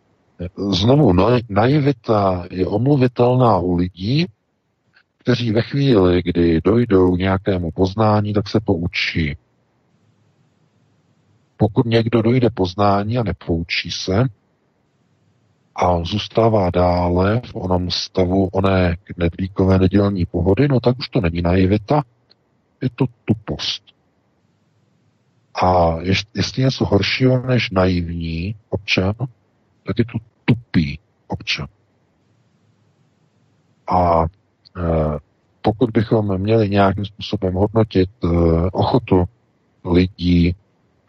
Znovu, 0.71 1.13
no, 1.13 1.29
naivita 1.49 2.47
je 2.51 2.67
omluvitelná 2.67 3.57
u 3.57 3.75
lidí, 3.75 4.25
kteří 5.17 5.51
ve 5.51 5.61
chvíli, 5.61 6.21
kdy 6.23 6.61
dojdou 6.61 7.15
k 7.15 7.19
nějakému 7.19 7.71
poznání, 7.71 8.33
tak 8.33 8.49
se 8.49 8.59
poučí. 8.59 9.37
Pokud 11.57 11.85
někdo 11.85 12.21
dojde 12.21 12.49
poznání 12.49 13.17
a 13.17 13.23
nepoučí 13.23 13.91
se 13.91 14.23
a 15.75 16.03
zůstává 16.03 16.69
dále 16.69 17.41
v 17.45 17.55
onom 17.55 17.91
stavu 17.91 18.49
oné 18.53 18.97
nedvíkové 19.17 19.79
nedělní 19.79 20.25
pohody, 20.25 20.67
no 20.67 20.79
tak 20.79 20.99
už 20.99 21.09
to 21.09 21.21
není 21.21 21.41
naivita, 21.41 22.03
je 22.81 22.89
to 22.95 23.05
tupost. 23.25 23.83
A 25.63 25.97
jestli 26.33 26.63
něco 26.63 26.85
horšího 26.85 27.47
než 27.47 27.69
naivní 27.71 28.55
občan, 28.69 29.13
tak 29.87 29.99
je 29.99 30.05
to 30.05 30.17
tupý 30.45 30.99
občan. 31.27 31.67
A 33.91 34.23
e, 34.23 34.27
pokud 35.61 35.89
bychom 35.89 36.37
měli 36.37 36.69
nějakým 36.69 37.05
způsobem 37.05 37.53
hodnotit 37.53 38.09
e, 38.23 38.27
ochotu 38.71 39.25
lidí 39.85 40.55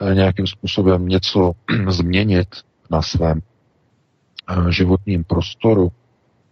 e, 0.00 0.14
nějakým 0.14 0.46
způsobem 0.46 1.08
něco 1.08 1.52
změnit 1.88 2.48
na 2.90 3.02
svém 3.02 3.38
e, 3.38 4.72
životním 4.72 5.24
prostoru, 5.24 5.92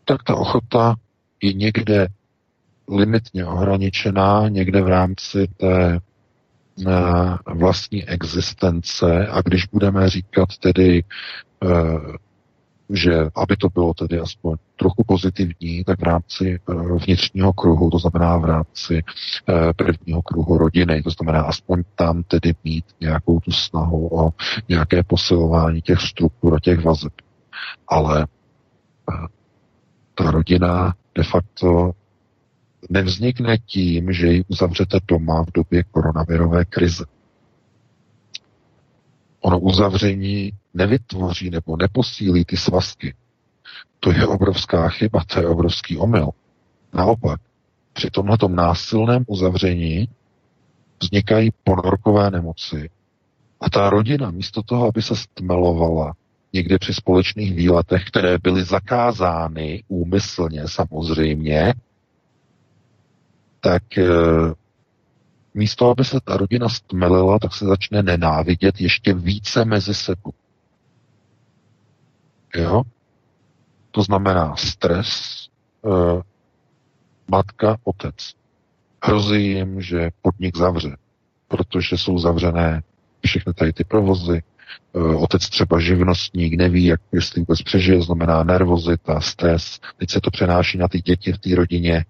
tak 0.05 0.22
ta 0.22 0.34
ochota 0.36 0.94
je 1.42 1.53
někde 1.53 2.09
limitně 2.88 3.46
ohraničená, 3.46 4.49
někde 4.49 4.82
v 4.82 4.88
rámci 4.88 5.49
té 5.57 6.01
vlastní 7.55 8.09
existence 8.09 9.26
a 9.26 9.43
když 9.43 9.66
budeme 9.66 10.11
říkat 10.11 10.49
tedy 10.61 10.99
e, 10.99 12.29
že 12.91 13.14
aby 13.35 13.57
to 13.57 13.68
bylo 13.68 13.95
tedy 13.95 14.20
aspoň 14.20 14.57
trochu 14.76 15.05
pozitivní, 15.07 15.85
tak 15.85 16.01
v 16.01 16.03
rámci 16.03 16.61
eh, 16.70 16.74
vnitřního 17.07 17.53
kruhu, 17.53 17.91
to 17.91 17.99
znamená 17.99 18.39
v 18.39 18.45
rámci 18.45 19.03
eh, 19.49 19.72
prvního 19.76 20.22
kruhu 20.22 20.59
rodiny, 20.59 21.03
to 21.03 21.11
znamená 21.11 21.43
aspoň 21.43 21.83
tam 21.95 22.22
tedy 22.22 22.55
mít 22.64 22.85
nějakou 23.01 23.41
tu 23.41 23.51
snahu 23.53 24.24
o 24.24 24.31
nějaké 24.68 25.03
posilování 25.03 25.83
těch 25.83 26.01
struktur 26.01 26.55
a 26.55 26.61
těch 26.61 26.85
vazeb. 26.85 27.12
Ale 27.89 28.26
eh, 29.12 29.26
ta 30.14 30.31
rodina 30.31 30.95
de 31.14 31.22
facto 31.24 31.93
nevznikne 32.91 33.59
tím, 33.59 34.12
že 34.12 34.26
ji 34.26 34.45
uzavřete 34.49 34.99
doma 35.09 35.45
v 35.45 35.53
době 35.55 35.83
koronavirové 35.85 36.64
krize. 36.64 37.05
Ono 39.41 39.59
uzavření 39.61 40.53
nevytvoří 40.74 41.51
nebo 41.51 41.76
neposílí 41.76 42.45
ty 42.45 42.57
svazky. 42.57 43.14
To 44.01 44.12
je 44.12 44.26
obrovská 44.26 44.89
chyba, 44.89 45.24
to 45.24 45.41
je 45.41 45.47
obrovský 45.47 45.97
omyl. 45.99 46.31
Naopak, 46.95 47.41
při 47.93 48.11
tomhle 48.11 48.37
násilném 48.49 49.24
uzavření 49.26 50.09
vznikají 51.03 51.51
ponorkové 51.64 52.31
nemoci 52.31 52.91
a 53.61 53.70
ta 53.70 53.91
rodina 53.91 54.31
místo 54.31 54.62
toho, 54.62 54.89
aby 54.89 55.03
se 55.03 55.16
stmelovala 55.16 56.14
někde 56.53 56.79
při 56.79 56.95
společných 56.95 57.55
výletech, 57.55 58.05
které 58.05 58.39
byly 58.39 58.64
zakázány 58.64 59.83
úmyslně 59.89 60.62
samozřejmě, 60.66 61.74
tak 63.68 63.98
eh, 63.98 64.54
místo, 65.54 65.90
aby 65.90 66.04
se 66.04 66.20
ta 66.24 66.36
rodina 66.36 66.68
stmelila, 66.68 67.38
tak 67.38 67.54
se 67.54 67.64
začne 67.64 68.02
nenávidět 68.02 68.80
ještě 68.80 69.14
více 69.14 69.64
mezi 69.64 69.94
sebou. 69.94 70.32
Jo? 72.54 72.82
To 73.90 74.02
znamená 74.02 74.56
stres, 74.56 75.08
e, 75.84 76.22
matka, 77.30 77.76
otec. 77.84 78.14
Hrozí 79.02 79.48
jim, 79.48 79.82
že 79.82 80.10
podnik 80.22 80.56
zavře, 80.56 80.96
protože 81.48 81.98
jsou 81.98 82.18
zavřené 82.18 82.82
všechny 83.26 83.54
tady 83.54 83.72
ty 83.72 83.84
provozy, 83.84 84.42
otec 85.16 85.48
třeba 85.48 85.80
živnostník 85.80 86.54
neví, 86.54 86.84
jak 86.84 87.00
jestli 87.12 87.40
vůbec 87.40 87.62
přežije, 87.62 88.02
znamená 88.02 88.44
nervozita, 88.44 89.20
stres, 89.20 89.80
teď 89.96 90.10
se 90.10 90.20
to 90.20 90.30
přenáší 90.30 90.78
na 90.78 90.88
ty 90.88 91.00
děti 91.00 91.32
v 91.32 91.38
té 91.38 91.54
rodině, 91.54 92.04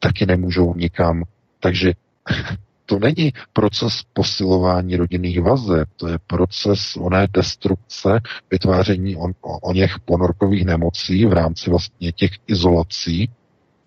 taky 0.00 0.26
nemůžou 0.26 0.74
nikam. 0.74 1.22
Takže 1.60 1.92
to 2.86 2.98
není 2.98 3.32
proces 3.52 4.02
posilování 4.12 4.96
rodinných 4.96 5.40
vazeb, 5.40 5.88
to 5.96 6.08
je 6.08 6.18
proces 6.26 6.96
oné 6.96 7.28
destrukce, 7.32 8.20
vytváření 8.50 9.16
on, 9.16 9.32
o 9.40 9.72
něch 9.72 9.98
ponorkových 10.04 10.64
nemocí 10.64 11.26
v 11.26 11.32
rámci 11.32 11.70
vlastně 11.70 12.12
těch 12.12 12.30
izolací 12.46 13.30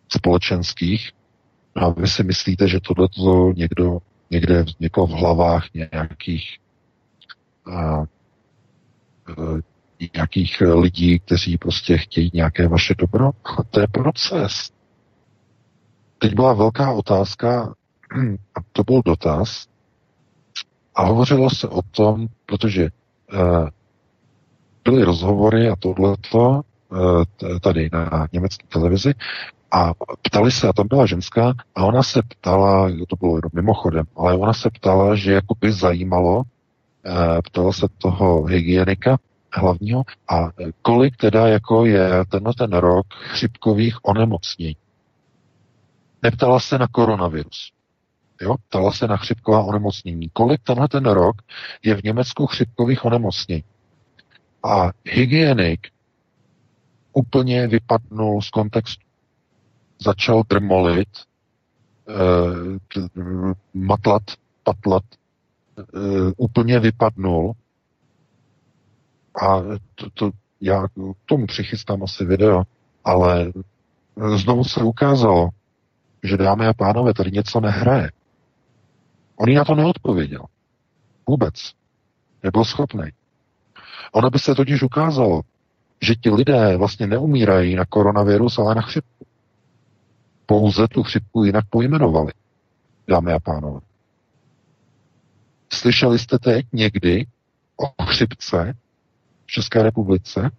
společenských. 0.09 1.11
A 1.76 1.89
vy 1.89 2.07
si 2.07 2.24
myslíte, 2.24 2.68
že 2.68 2.80
tohle 2.80 3.07
někdo 3.55 3.99
někde 4.32 4.64
vzniklo 4.64 5.07
v 5.07 5.11
hlavách 5.11 5.66
nějakých 5.74 6.57
a, 7.66 7.82
a, 7.82 8.05
nějakých 10.16 10.61
lidí, 10.61 11.20
kteří 11.20 11.57
prostě 11.57 11.97
chtějí 11.97 12.32
nějaké 12.34 12.68
vaše 12.68 12.95
dobro. 12.97 13.32
To 13.70 13.80
je 13.80 13.88
proces. 13.88 14.72
Teď 16.24 16.36
byla 16.36 16.53
velká 16.53 16.91
otázka, 16.91 17.74
a 18.55 18.59
to 18.71 18.84
byl 18.84 19.01
dotaz, 19.05 19.67
a 20.95 21.03
hovořilo 21.03 21.49
se 21.49 21.67
o 21.67 21.82
tom, 21.82 22.28
protože 22.45 22.89
uh, 23.34 23.67
byly 24.84 25.03
rozhovory 25.03 25.69
a 25.69 25.76
tohleto 25.76 26.61
uh, 26.89 27.24
tady 27.61 27.89
na 27.93 28.28
německé 28.34 28.67
televizi 28.67 29.13
a 29.71 29.93
ptali 30.21 30.51
se, 30.51 30.67
a 30.67 30.74
tam 30.74 30.88
byla 30.88 31.05
ženská, 31.05 31.53
a 31.76 31.86
ona 31.86 32.03
se 32.03 32.21
ptala, 32.21 32.89
to 33.09 33.15
bylo 33.15 33.38
jenom 33.38 33.51
mimochodem, 33.53 34.05
ale 34.15 34.38
ona 34.38 34.53
se 34.53 34.69
ptala, 34.69 35.15
že 35.15 35.34
jako 35.34 35.55
by 35.61 35.71
zajímalo, 35.71 36.38
uh, 36.38 36.43
ptala 37.45 37.74
se 37.74 37.88
toho 37.97 38.43
hygienika 38.43 39.17
hlavního, 39.53 40.03
a 40.30 40.49
kolik 40.82 41.17
teda 41.17 41.47
jako 41.47 41.86
je 41.86 42.09
tenhle 42.30 42.53
ten 42.57 42.74
rok 42.74 43.05
chřipkových 43.13 43.97
onemocnění. 44.03 44.82
Neptala 46.24 46.59
se 46.59 46.78
na 46.78 46.88
koronavirus. 46.88 47.71
Jo? 48.41 48.55
Ptala 48.69 48.91
se 48.91 49.07
na 49.07 49.17
chřipková 49.17 49.63
onemocnění. 49.63 50.30
Kolik 50.34 50.61
tenhle 50.63 50.88
ten 50.88 51.05
rok 51.05 51.41
je 51.84 51.95
v 51.95 52.03
Německu 52.03 52.47
chřipkových 52.47 53.05
onemocnění? 53.05 53.63
A 54.63 54.91
hygienik 55.05 55.88
úplně 57.13 57.67
vypadnul 57.67 58.41
z 58.41 58.49
kontextu. 58.49 59.03
Začal 59.99 60.43
drmolit, 60.49 61.09
eh, 62.09 63.13
matlat, 63.74 64.24
patlat, 64.63 65.03
eh, 65.80 65.84
úplně 66.38 66.80
vypadnul. 66.80 67.53
A 69.41 69.61
to, 69.95 70.09
to, 70.13 70.32
já 70.61 70.88
k 70.88 70.91
tomu 71.26 71.47
přichystám 71.47 72.03
asi 72.03 72.26
video, 72.26 72.63
ale 73.03 73.51
znovu 74.36 74.63
se 74.63 74.84
ukázalo, 74.84 75.49
že 76.24 76.38
dámy 76.38 76.67
a 76.67 76.74
pánové, 76.74 77.13
tady 77.13 77.32
něco 77.32 77.59
nehraje. 77.59 78.11
On 79.36 79.49
jí 79.49 79.55
na 79.55 79.65
to 79.65 79.76
neodpověděl. 79.76 80.45
Vůbec. 81.28 81.53
Nebyl 82.43 82.65
schopný. 82.65 83.11
Ono 84.11 84.30
by 84.30 84.39
se 84.39 84.55
totiž 84.55 84.84
ukázalo, 84.84 85.41
že 86.01 86.15
ti 86.15 86.30
lidé 86.30 86.78
vlastně 86.78 87.07
neumírají 87.07 87.76
na 87.76 87.86
koronavirus, 87.86 88.57
ale 88.59 88.76
na 88.76 88.82
chřipku. 88.82 89.26
Pouze 90.45 90.88
tu 90.88 91.03
chřipku 91.03 91.43
jinak 91.43 91.65
pojmenovali, 91.69 92.32
dámy 93.07 93.34
a 93.34 93.39
pánové. 93.39 93.80
Slyšeli 95.74 96.19
jste 96.19 96.39
teď 96.39 96.65
někdy 96.74 97.26
o 97.78 98.03
chřipce 98.03 98.74
v 99.45 99.47
České 99.47 99.84
republice? 99.84 100.51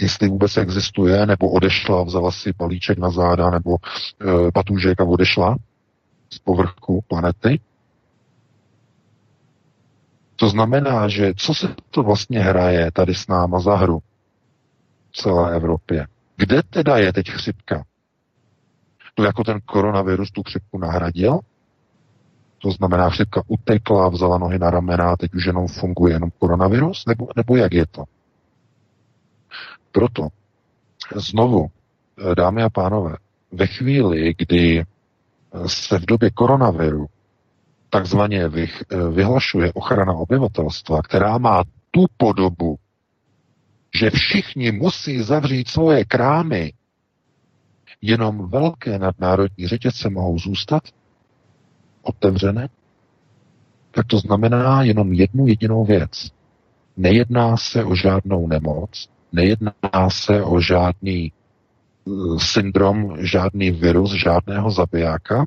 Jestli 0.00 0.28
vůbec 0.28 0.56
existuje, 0.56 1.26
nebo 1.26 1.50
odešla, 1.50 2.02
vzala 2.02 2.32
si 2.32 2.52
balíček 2.52 2.98
na 2.98 3.10
záda, 3.10 3.50
nebo 3.50 3.76
e, 3.76 4.52
patůžek 4.52 5.00
a 5.00 5.04
odešla? 5.04 5.56
z 6.30 6.38
povrchu 6.38 7.00
planety. 7.08 7.60
To 10.36 10.48
znamená, 10.48 11.08
že 11.08 11.32
co 11.36 11.54
se 11.54 11.74
to 11.90 12.02
vlastně 12.02 12.40
hraje 12.40 12.90
tady 12.92 13.14
s 13.14 13.26
náma 13.26 13.60
za 13.60 13.76
hru 13.76 13.98
v 15.10 15.16
celé 15.16 15.56
Evropě? 15.56 16.06
Kde 16.36 16.62
teda 16.62 16.98
je 16.98 17.12
teď 17.12 17.30
chřipka? 17.30 17.84
To 19.14 19.24
jako 19.24 19.44
ten 19.44 19.60
koronavirus 19.64 20.30
tu 20.30 20.42
chřipku 20.42 20.78
nahradil? 20.78 21.40
To 22.58 22.70
znamená, 22.70 23.10
chřipka 23.10 23.42
utekla, 23.46 24.08
vzala 24.08 24.38
nohy 24.38 24.58
na 24.58 24.70
ramena 24.70 25.10
a 25.10 25.16
teď 25.16 25.34
už 25.34 25.46
jenom 25.46 25.68
funguje 25.68 26.14
jenom 26.14 26.30
koronavirus? 26.38 27.06
Nebo, 27.06 27.28
nebo 27.36 27.56
jak 27.56 27.72
je 27.72 27.86
to? 27.86 28.04
Proto 29.96 30.28
znovu, 31.14 31.66
dámy 32.36 32.62
a 32.62 32.70
pánové, 32.70 33.16
ve 33.52 33.66
chvíli, 33.66 34.34
kdy 34.38 34.84
se 35.66 35.98
v 35.98 36.06
době 36.06 36.30
koronaviru 36.30 37.06
takzvaně 37.90 38.48
vyhlašuje 39.10 39.72
ochrana 39.72 40.12
obyvatelstva, 40.12 41.02
která 41.02 41.38
má 41.38 41.64
tu 41.90 42.04
podobu, 42.16 42.76
že 43.98 44.10
všichni 44.10 44.72
musí 44.72 45.22
zavřít 45.22 45.68
svoje 45.68 46.04
krámy, 46.04 46.72
jenom 48.02 48.50
velké 48.50 48.98
nadnárodní 48.98 49.66
řetězce 49.66 50.10
mohou 50.10 50.38
zůstat 50.38 50.82
otevřené, 52.02 52.68
tak 53.90 54.06
to 54.06 54.18
znamená 54.18 54.82
jenom 54.82 55.12
jednu 55.12 55.46
jedinou 55.46 55.84
věc. 55.84 56.30
Nejedná 56.96 57.56
se 57.56 57.84
o 57.84 57.94
žádnou 57.94 58.46
nemoc, 58.46 59.08
nejedná 59.36 60.10
se 60.10 60.42
o 60.42 60.60
žádný 60.60 61.32
syndrom, 62.38 63.16
žádný 63.18 63.70
virus, 63.70 64.12
žádného 64.12 64.70
zabijáka. 64.70 65.46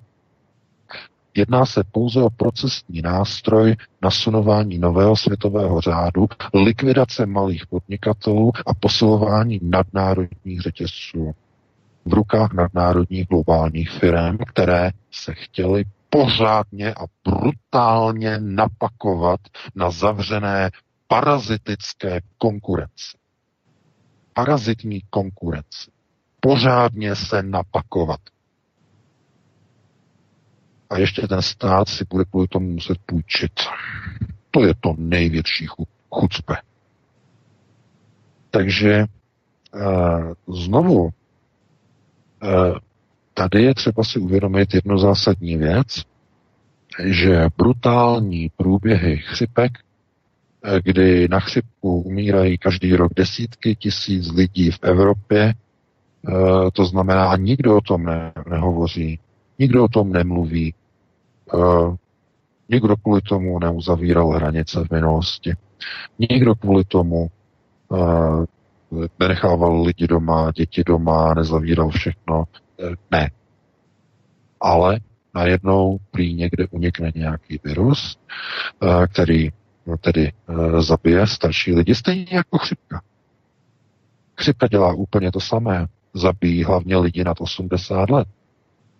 Jedná 1.36 1.66
se 1.66 1.84
pouze 1.92 2.22
o 2.22 2.30
procesní 2.30 3.02
nástroj 3.02 3.76
nasunování 4.02 4.78
nového 4.78 5.16
světového 5.16 5.82
řádu, 5.82 6.28
likvidace 6.54 7.26
malých 7.26 7.68
podnikatelů 7.68 8.52
a 8.66 8.74
posilování 8.74 9.60
nadnárodních 9.64 10.62
řetězců 10.62 11.32
v 12.06 12.14
rukách 12.14 12.54
nadnárodních 12.54 13.28
globálních 13.28 13.90
firm, 13.92 14.38
které 14.38 14.92
se 15.12 15.34
chtěly 15.34 15.84
pořádně 16.10 16.94
a 16.94 17.04
brutálně 17.28 18.38
napakovat 18.40 19.40
na 19.76 19.92
zavřené 19.92 20.70
parazitické 21.08 22.20
konkurenci. 22.38 23.19
Parazitní 24.34 25.02
konkurenci 25.10 25.92
pořádně 26.40 27.16
se 27.16 27.44
napakovat. 27.44 28.20
A 30.90 30.98
ještě 30.98 31.28
ten 31.28 31.42
stát 31.42 31.90
si 31.90 32.06
bude 32.10 32.26
kvůli 32.26 32.48
tomu 32.48 32.72
muset 32.72 32.98
půjčit. 33.06 33.52
To 34.52 34.66
je 34.66 34.74
to 34.80 34.96
největší 34.98 35.68
chucpe. 36.10 36.56
Takže 38.52 38.94
e, 38.94 39.08
znovu, 40.48 41.10
e, 41.10 41.10
tady 43.34 43.64
je 43.64 43.76
třeba 43.76 44.04
si 44.04 44.20
uvědomit 44.20 44.74
jednu 44.74 44.98
zásadní 44.98 45.58
věc, 45.58 46.04
že 47.06 47.48
brutální 47.58 48.50
průběhy 48.58 49.18
chřipek, 49.18 49.72
kdy 50.84 51.28
na 51.28 51.40
chřipku 51.40 52.02
umírají 52.02 52.58
každý 52.58 52.96
rok 52.96 53.12
desítky 53.16 53.76
tisíc 53.76 54.32
lidí 54.32 54.72
v 54.72 54.80
Evropě, 54.82 55.54
Eh, 56.28 56.72
to 56.74 56.86
znamená, 56.86 57.36
nikdo 57.36 57.78
o 57.78 57.82
tom 57.82 58.04
ne, 58.04 58.32
nehovoří, 58.50 59.20
nikdo 59.60 59.84
o 59.84 59.88
tom 59.88 60.12
nemluví, 60.12 60.74
uh, 61.54 61.96
nikdo 62.70 62.96
kvůli 62.98 63.22
tomu 63.22 63.60
neuzavíral 63.60 64.30
hranice 64.30 64.84
v 64.86 64.92
minulosti, 64.92 65.54
nikdo 66.20 66.56
kvůli 66.56 66.84
tomu 66.84 67.28
nenechával 69.20 69.82
lidi 69.82 70.08
doma, 70.08 70.52
děti 70.52 70.84
doma, 70.84 71.34
nezavíral 71.34 71.90
všechno. 71.90 72.44
Ne. 73.12 73.32
Ale 74.62 75.00
najednou 75.34 75.98
prý 76.12 76.34
někde 76.34 76.68
unikne 76.72 77.12
nějaký 77.16 77.60
virus, 77.64 78.18
který 79.14 79.50
tedy 79.98 80.32
zabije 80.80 81.28
starší 81.28 81.74
lidi, 81.74 81.96
stejně 81.96 82.26
jako 82.32 82.58
chřipka. 82.58 83.02
Chřipka 84.38 84.68
dělá 84.68 84.94
úplně 84.94 85.32
to 85.32 85.40
samé 85.40 85.88
zabíjí 86.14 86.64
hlavně 86.64 86.98
lidi 86.98 87.24
nad 87.24 87.42
80 87.42 88.10
let. 88.10 88.28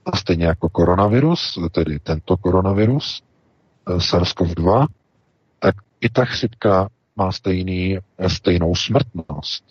A 0.06 0.18
stejně 0.18 0.46
jako 0.46 0.70
koronavirus, 0.70 1.60
tedy 1.72 2.00
tento 2.00 2.38
koronavirus, 2.38 3.24
eh, 3.90 3.94
SARS-CoV-2, 4.00 4.88
tak 5.60 5.76
i 6.02 6.10
ta 6.10 6.26
chřipka 6.26 6.90
má 7.16 7.32
stejný, 7.32 7.98
eh, 7.98 8.30
stejnou 8.30 8.76
smrtnost. 8.76 9.64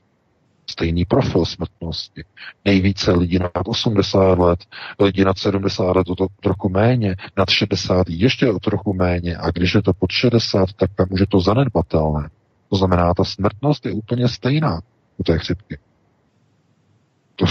Stejný 0.70 1.04
profil 1.04 1.44
smrtnosti. 1.44 2.24
Nejvíce 2.64 3.12
lidí 3.12 3.38
nad 3.38 3.50
80 3.66 4.38
let, 4.38 4.58
lidi 5.00 5.24
nad 5.24 5.38
70 5.38 5.96
let 5.96 6.08
o 6.08 6.14
to 6.14 6.26
trochu 6.42 6.68
méně, 6.68 7.16
nad 7.36 7.50
60 7.50 8.06
ještě 8.08 8.52
o 8.52 8.58
trochu 8.58 8.94
méně 8.94 9.36
a 9.36 9.50
když 9.50 9.74
je 9.74 9.82
to 9.82 9.92
pod 9.92 10.10
60, 10.10 10.72
tak 10.72 10.90
tam 10.94 11.06
už 11.10 11.20
je 11.20 11.26
to 11.26 11.40
zanedbatelné. 11.40 12.30
To 12.70 12.76
znamená, 12.76 13.14
ta 13.14 13.24
smrtnost 13.24 13.86
je 13.86 13.92
úplně 13.92 14.28
stejná 14.28 14.80
u 15.16 15.22
té 15.22 15.38
chřipky. 15.38 15.78
To, 17.36 17.46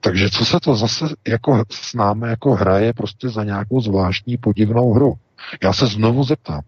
takže 0.00 0.30
co 0.30 0.44
se 0.44 0.60
to 0.60 0.76
zase 0.76 1.04
jako 1.28 1.64
s 1.70 1.94
námi 1.94 2.28
jako 2.28 2.54
hraje 2.54 2.92
prostě 2.92 3.28
za 3.28 3.44
nějakou 3.44 3.80
zvláštní 3.80 4.36
podivnou 4.36 4.92
hru? 4.92 5.14
Já 5.62 5.72
se 5.72 5.86
znovu 5.86 6.24
zeptám, 6.24 6.60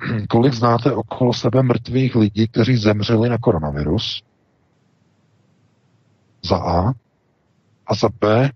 kolik 0.28 0.54
znáte 0.54 0.92
okolo 0.92 1.32
sebe 1.32 1.62
mrtvých 1.62 2.14
lidí, 2.14 2.48
kteří 2.48 2.76
zemřeli 2.76 3.28
na 3.28 3.38
koronavirus? 3.38 4.22
Za 6.44 6.56
A. 6.56 6.92
A 7.86 7.94
za 7.94 8.08
B, 8.20 8.50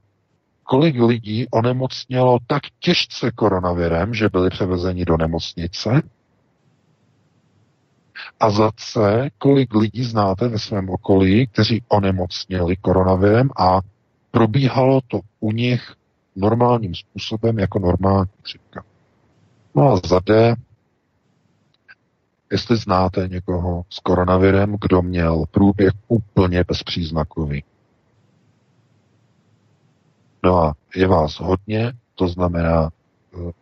kolik 0.64 0.96
lidí 1.00 1.46
onemocnělo 1.50 2.38
tak 2.46 2.62
těžce 2.78 3.30
koronavirem, 3.30 4.14
že 4.14 4.28
byli 4.28 4.50
převezeni 4.50 5.04
do 5.04 5.16
nemocnice? 5.16 6.02
A 8.40 8.50
za 8.50 8.70
C, 8.76 9.28
kolik 9.38 9.74
lidí 9.74 10.04
znáte 10.04 10.48
ve 10.48 10.58
svém 10.58 10.90
okolí, 10.90 11.46
kteří 11.46 11.82
onemocněli 11.88 12.76
koronavirem 12.76 13.50
a 13.58 13.80
probíhalo 14.30 15.00
to 15.08 15.20
u 15.40 15.52
nich 15.52 15.94
normálním 16.36 16.94
způsobem 16.94 17.58
jako 17.58 17.78
normální 17.78 18.30
chřipka. 18.42 18.84
No 19.74 19.92
a 19.92 20.00
za 20.08 20.20
D, 20.26 20.54
jestli 22.52 22.76
znáte 22.76 23.28
někoho 23.28 23.82
s 23.90 23.98
koronavirem, 23.98 24.76
kdo 24.80 25.02
měl 25.02 25.44
průběh 25.50 25.92
úplně 26.08 26.64
bezpříznakový. 26.68 27.64
No 30.44 30.62
a 30.64 30.74
je 30.96 31.06
vás 31.06 31.40
hodně, 31.40 31.92
to 32.14 32.28
znamená, 32.28 32.90
eh, 33.34 33.52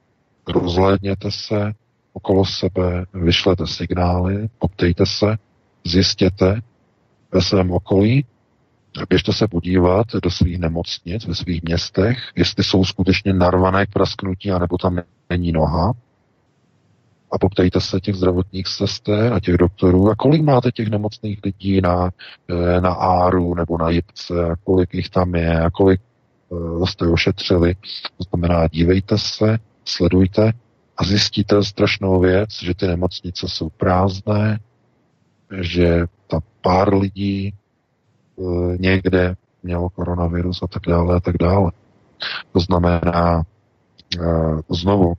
rozhlédněte 0.53 1.31
se 1.31 1.73
okolo 2.13 2.45
sebe, 2.45 3.07
vyšlete 3.15 3.67
signály, 3.67 4.49
poptejte 4.59 5.07
se, 5.07 5.37
zjistěte 5.85 6.61
ve 7.33 7.43
svém 7.43 7.71
okolí, 7.71 8.25
běžte 9.09 9.33
se 9.33 9.49
podívat 9.49 10.07
do 10.23 10.31
svých 10.31 10.59
nemocnic 10.59 11.27
ve 11.27 11.35
svých 11.35 11.63
městech, 11.63 12.19
jestli 12.37 12.65
jsou 12.65 12.85
skutečně 12.85 13.33
narvané 13.33 13.87
k 13.87 13.93
prasknutí, 13.93 14.51
anebo 14.51 14.79
tam 14.79 14.99
není 15.31 15.53
noha, 15.53 15.93
a 17.35 17.39
poptejte 17.39 17.81
se 17.81 18.01
těch 18.01 18.15
zdravotních 18.15 18.69
sester 18.69 19.33
a 19.33 19.41
těch 19.41 19.57
doktorů 19.57 20.11
a 20.11 20.15
kolik 20.15 20.43
máte 20.43 20.73
těch 20.73 20.89
nemocných 20.89 21.39
lidí 21.45 21.81
na, 21.81 22.11
eh, 22.51 22.81
na 22.81 22.93
áru 22.93 23.55
nebo 23.55 23.79
na 23.79 23.91
jipce 23.91 24.45
a 24.45 24.57
kolik 24.65 24.95
jich 24.95 25.11
tam 25.11 25.35
je 25.35 25.61
a 25.61 25.71
kolik 25.71 26.01
uh, 26.49 26.85
jste 26.87 27.07
ošetřili. 27.07 27.75
To 28.19 28.25
znamená, 28.31 28.69
dívejte 28.69 29.19
se, 29.19 29.59
sledujte 29.85 30.53
a 30.97 31.05
zjistíte 31.05 31.65
strašnou 31.65 32.21
věc, 32.21 32.51
že 32.63 32.75
ty 32.75 32.87
nemocnice 32.87 33.49
jsou 33.49 33.69
prázdné, 33.69 34.59
že 35.61 36.07
ta 36.27 36.41
pár 36.63 36.95
lidí 36.95 37.55
uh, 38.37 38.77
někde 38.79 39.35
mělo 39.63 39.91
koronavirus 39.91 40.63
a 40.63 40.67
tak 40.67 40.83
dále 40.89 41.17
a 41.17 41.21
tak 41.21 41.37
dále. 41.39 41.73
To 42.53 42.61
znamená, 42.61 43.43
znovu, 44.71 45.15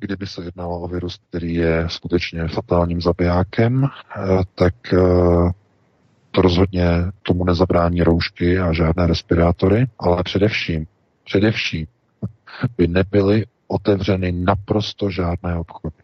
kdyby 0.00 0.26
se 0.26 0.44
jednalo 0.44 0.80
o 0.80 0.88
virus, 0.88 1.20
který 1.28 1.54
je 1.54 1.84
skutečně 1.88 2.48
fatálním 2.48 3.00
zabijákem, 3.00 3.84
eh, 3.84 4.20
tak 4.54 4.74
eh, 4.92 4.98
to 6.30 6.42
rozhodně 6.42 6.86
tomu 7.22 7.44
nezabrání 7.44 8.02
roušky 8.02 8.58
a 8.58 8.72
žádné 8.72 9.06
respirátory, 9.06 9.86
ale 9.98 10.22
především, 10.22 10.86
především 11.24 11.86
by 12.78 12.88
nebyly 12.88 13.46
otevřeny 13.68 14.32
naprosto 14.32 15.10
žádné 15.10 15.58
obchody. 15.58 15.96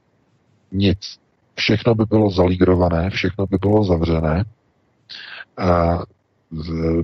Nic. 0.72 1.18
Všechno 1.54 1.94
by 1.94 2.04
bylo 2.04 2.30
zalígrované, 2.30 3.10
všechno 3.10 3.46
by 3.46 3.56
bylo 3.60 3.84
zavřené, 3.84 4.44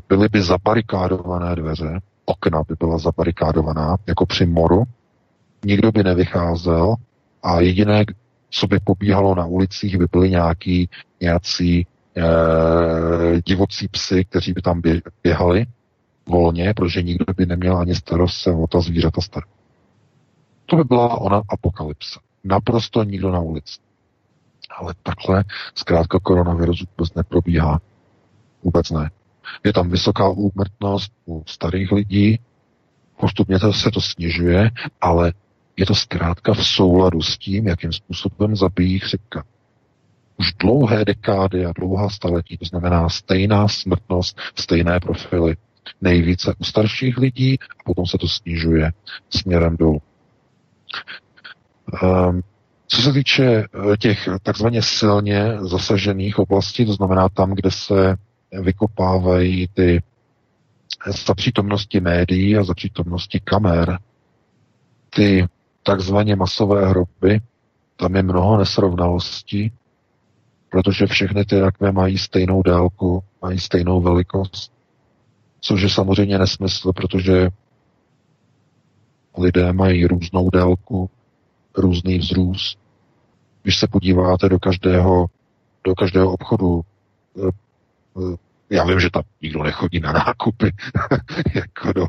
byly 0.09 0.29
by 0.29 0.43
zabarikádované 0.43 1.57
dveře, 1.57 2.01
okna 2.25 2.63
by 2.69 2.75
byla 2.79 2.99
zabarikádovaná, 2.99 3.97
jako 4.07 4.27
při 4.27 4.47
moru, 4.47 4.83
nikdo 5.65 5.93
by 5.93 6.05
nevycházel 6.05 6.95
a 7.43 7.61
jediné, 7.61 8.05
co 8.51 8.67
by 8.67 8.81
pobíhalo 8.81 9.35
na 9.35 9.47
ulicích, 9.47 9.99
by 9.99 10.07
byly 10.13 10.31
nějaký, 10.31 10.89
nějací 11.21 11.81
e, 11.81 11.87
divocí 13.47 13.89
psy, 13.89 14.25
kteří 14.25 14.53
by 14.53 14.63
tam 14.63 14.83
běhali 15.23 15.67
volně, 16.27 16.75
protože 16.75 17.03
nikdo 17.03 17.25
by 17.37 17.47
neměl 17.47 17.79
ani 17.79 17.95
starost 17.95 18.41
se 18.41 18.51
o 18.53 18.67
ta 18.67 18.81
zvířata 18.81 19.21
starat. 19.21 19.49
To 20.67 20.77
by 20.77 20.85
byla 20.85 21.21
ona 21.21 21.43
apokalypse. 21.49 22.21
Naprosto 22.45 23.03
nikdo 23.03 23.31
na 23.31 23.41
ulici. 23.41 23.81
Ale 24.79 24.95
takhle 25.03 25.45
zkrátka 25.75 26.19
koronavirus 26.23 26.81
vůbec 26.81 27.15
neprobíhá. 27.15 27.81
Vůbec 28.63 28.91
ne. 28.91 29.11
Je 29.65 29.73
tam 29.73 29.91
vysoká 29.91 30.29
úmrtnost 30.29 31.13
u 31.27 31.43
starých 31.47 31.93
lidí, 31.93 32.39
postupně 33.21 33.59
to 33.59 33.73
se 33.73 33.91
to 33.91 34.01
snižuje, 34.01 34.71
ale 35.01 35.33
je 35.79 35.87
to 35.87 35.95
zkrátka 35.95 36.55
v 36.55 36.67
souladu 36.67 37.23
s 37.23 37.39
tím, 37.39 37.67
jakým 37.67 37.93
způsobem 37.93 38.57
zabíjí 38.57 38.99
chřipka. 38.99 39.45
Už 40.37 40.53
dlouhé 40.53 41.05
dekády 41.05 41.67
a 41.67 41.73
dlouhá 41.73 42.09
staletí, 42.09 42.59
to 42.59 42.65
znamená 42.65 43.09
stejná 43.09 43.69
smrtnost, 43.69 44.41
stejné 44.55 45.01
profily. 45.01 45.57
Nejvíce 46.01 46.55
u 46.59 46.65
starších 46.65 47.19
lidí 47.19 47.59
a 47.61 47.83
potom 47.85 48.07
se 48.07 48.19
to 48.19 48.29
snižuje 48.29 48.93
směrem 49.31 49.77
dolů. 49.77 50.03
Um, 52.03 52.43
co 52.87 53.03
se 53.03 53.13
týče 53.13 53.45
eh, 53.45 53.97
těch 53.97 54.29
takzvaně 54.43 54.83
silně 54.83 55.57
zasažených 55.61 56.39
oblastí, 56.39 56.87
to 56.87 56.93
znamená 56.93 57.29
tam, 57.29 57.55
kde 57.55 57.71
se 57.71 58.17
vykopávají 58.63 59.69
ty 59.69 60.03
za 61.27 61.35
přítomnosti 61.35 62.01
médií 62.01 62.57
a 62.57 62.65
za 62.65 62.75
přítomnosti 62.75 63.41
kamer, 63.41 63.99
ty 65.11 65.47
takzvaně 65.83 66.37
masové 66.37 66.89
hroby, 66.89 67.41
tam 67.97 68.17
je 68.17 68.23
mnoho 68.23 68.59
nesrovnalostí, 68.59 69.73
protože 70.71 71.07
všechny 71.07 71.45
ty 71.45 71.61
rakve 71.61 71.93
mají 71.93 72.19
stejnou 72.19 72.63
délku, 72.63 73.23
mají 73.43 73.59
stejnou 73.59 74.01
velikost, 74.01 74.73
což 75.61 75.83
je 75.83 75.89
samozřejmě 75.89 76.39
nesmysl, 76.39 76.93
protože 76.93 77.49
lidé 79.39 79.73
mají 79.73 80.07
různou 80.07 80.51
délku, 80.51 81.11
různý 81.77 82.19
vzrůst. 82.19 82.79
Když 83.63 83.79
se 83.79 83.87
podíváte 83.87 84.49
do 84.49 84.59
každého, 84.59 85.27
do 85.85 85.95
každého 85.95 86.33
obchodu 86.33 86.81
eh, 87.37 87.49
eh, 88.17 88.37
já 88.71 88.85
vím, 88.85 89.01
že 89.01 89.11
tam 89.11 89.23
nikdo 89.43 89.63
nechodí 89.63 90.01
na 90.01 90.13
nákupy 90.13 90.73
jako 91.55 91.93
do, 91.93 92.07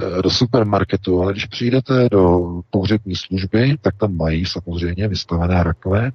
eh, 0.00 0.22
do 0.22 0.30
supermarketu, 0.30 1.22
ale 1.22 1.32
když 1.32 1.46
přijdete 1.46 2.08
do 2.10 2.40
pohřební 2.70 3.16
služby, 3.16 3.76
tak 3.80 3.96
tam 3.96 4.16
mají 4.16 4.46
samozřejmě 4.46 5.08
vystavené 5.08 5.62
rakve 5.62 6.10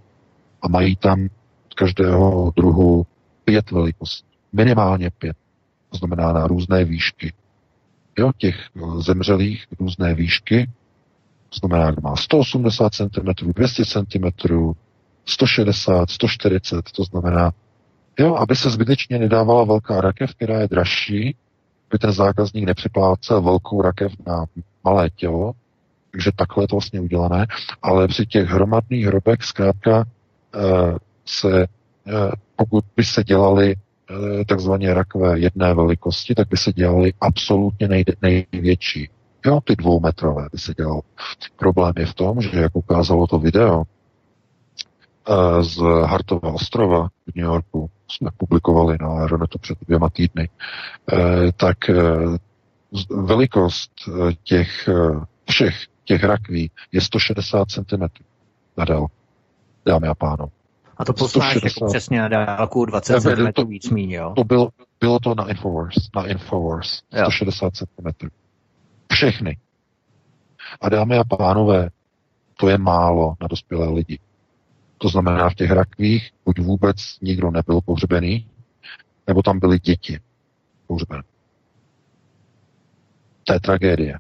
a 0.61 0.67
mají 0.67 0.95
tam 0.95 1.27
z 1.71 1.73
každého 1.75 2.53
druhu 2.55 3.05
pět 3.45 3.71
velikostí. 3.71 4.27
Minimálně 4.53 5.11
pět. 5.17 5.37
To 5.89 5.97
znamená 5.97 6.33
na 6.33 6.47
různé 6.47 6.85
výšky. 6.85 7.33
Jo, 8.19 8.31
těch 8.37 8.55
zemřelých 8.97 9.65
různé 9.79 10.13
výšky. 10.13 10.69
To 11.49 11.67
znamená, 11.67 11.91
že 11.91 11.97
má 12.03 12.15
180 12.15 12.93
cm, 12.93 13.51
200 13.53 13.85
cm, 13.85 14.47
160, 15.25 16.09
140, 16.09 16.91
to 16.91 17.03
znamená 17.03 17.51
Jo, 18.19 18.35
aby 18.35 18.55
se 18.55 18.69
zbytečně 18.69 19.19
nedávala 19.19 19.63
velká 19.63 20.01
rakev, 20.01 20.35
která 20.35 20.59
je 20.59 20.67
dražší, 20.67 21.35
aby 21.91 21.99
ten 21.99 22.11
zákazník 22.11 22.65
nepřiplácel 22.65 23.41
velkou 23.41 23.81
rakev 23.81 24.11
na 24.27 24.45
malé 24.83 25.09
tělo, 25.09 25.51
takže 26.11 26.31
takhle 26.35 26.63
je 26.63 26.67
to 26.67 26.75
vlastně 26.75 26.99
udělané, 26.99 27.47
ale 27.81 28.07
při 28.07 28.25
těch 28.25 28.49
hromadných 28.49 29.05
hrobech 29.05 29.43
zkrátka 29.43 30.03
e, 30.03 30.05
se, 31.25 31.63
e, 31.63 31.67
pokud 32.55 32.85
by 32.95 33.03
se 33.03 33.23
dělali 33.23 33.71
e, 33.71 34.45
takzvaně 34.45 34.93
rakve 34.93 35.39
jedné 35.39 35.73
velikosti, 35.73 36.35
tak 36.35 36.47
by 36.47 36.57
se 36.57 36.73
dělali 36.73 37.13
absolutně 37.21 37.87
nejde, 37.87 38.13
největší. 38.21 39.09
Jo, 39.45 39.59
ty 39.63 39.75
dvoumetrové 39.75 40.47
by 40.51 40.57
se 40.57 40.73
dělalo. 40.73 41.01
Problém 41.55 41.93
je 41.99 42.05
v 42.05 42.13
tom, 42.13 42.41
že 42.41 42.59
jak 42.59 42.75
ukázalo 42.75 43.27
to 43.27 43.39
video 43.39 43.83
z 45.61 45.77
Hartova 46.05 46.53
ostrova 46.53 47.07
v 47.07 47.35
New 47.35 47.45
Yorku, 47.45 47.89
jsme 48.11 48.29
publikovali 48.37 48.97
na 49.01 49.07
Aeronetu 49.07 49.59
před 49.59 49.77
dvěma 49.81 50.09
týdny, 50.09 50.49
eh, 51.13 51.17
tak 51.51 51.89
eh, 51.89 51.95
velikost 53.09 53.91
eh, 54.07 54.33
těch 54.43 54.89
všech 55.49 55.75
těch 56.03 56.23
rakví 56.23 56.71
je 56.91 57.01
160 57.01 57.65
cm 57.69 58.03
na 58.77 58.85
délku, 58.85 59.11
dámy 59.85 60.07
a 60.07 60.15
pánové. 60.15 60.51
A 60.97 61.05
to 61.05 61.13
posláš 61.13 61.51
160... 61.51 61.81
jako 61.81 61.91
přesně 61.91 62.21
na 62.21 62.27
dálku 62.27 62.85
20 62.85 63.21
cm 63.21 63.51
to, 63.53 63.65
víc 63.65 63.89
míň, 63.89 64.11
jo? 64.11 64.33
To 64.35 64.43
bylo, 64.43 64.69
bylo 64.99 65.19
to 65.19 65.35
na 65.35 65.49
Infowars, 65.49 65.95
na 66.15 66.27
Infowars, 66.27 67.01
160 67.13 67.75
cm. 67.75 68.29
Všechny. 69.13 69.57
A 70.81 70.89
dámy 70.89 71.17
a 71.17 71.23
pánové, 71.23 71.89
to 72.57 72.69
je 72.69 72.77
málo 72.77 73.35
na 73.41 73.47
dospělé 73.47 73.89
lidi. 73.89 74.19
To 75.01 75.09
znamená, 75.09 75.49
v 75.49 75.55
těch 75.55 75.71
rakvích 75.71 76.31
buď 76.45 76.59
vůbec 76.59 76.97
nikdo 77.21 77.51
nebyl 77.51 77.81
pohřbený, 77.81 78.47
nebo 79.27 79.43
tam 79.43 79.59
byly 79.59 79.79
děti 79.79 80.19
pohřbené. 80.87 81.23
To 83.43 83.53
je 83.53 83.59
tragédie. 83.59 84.19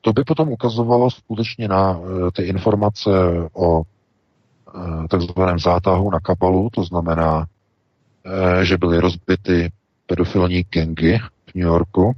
To 0.00 0.12
by 0.12 0.24
potom 0.24 0.48
ukazovalo 0.48 1.10
skutečně 1.10 1.68
na 1.68 1.98
uh, 1.98 2.30
ty 2.30 2.42
informace 2.42 3.10
o 3.52 3.78
uh, 3.78 5.06
takzvaném 5.06 5.58
zátahu 5.58 6.10
na 6.10 6.20
kabalu, 6.20 6.70
to 6.72 6.84
znamená, 6.84 7.38
uh, 7.38 8.60
že 8.62 8.78
byly 8.78 9.00
rozbity 9.00 9.72
pedofilní 10.06 10.62
gengy 10.62 11.18
v 11.46 11.54
New 11.54 11.66
Yorku 11.66 12.12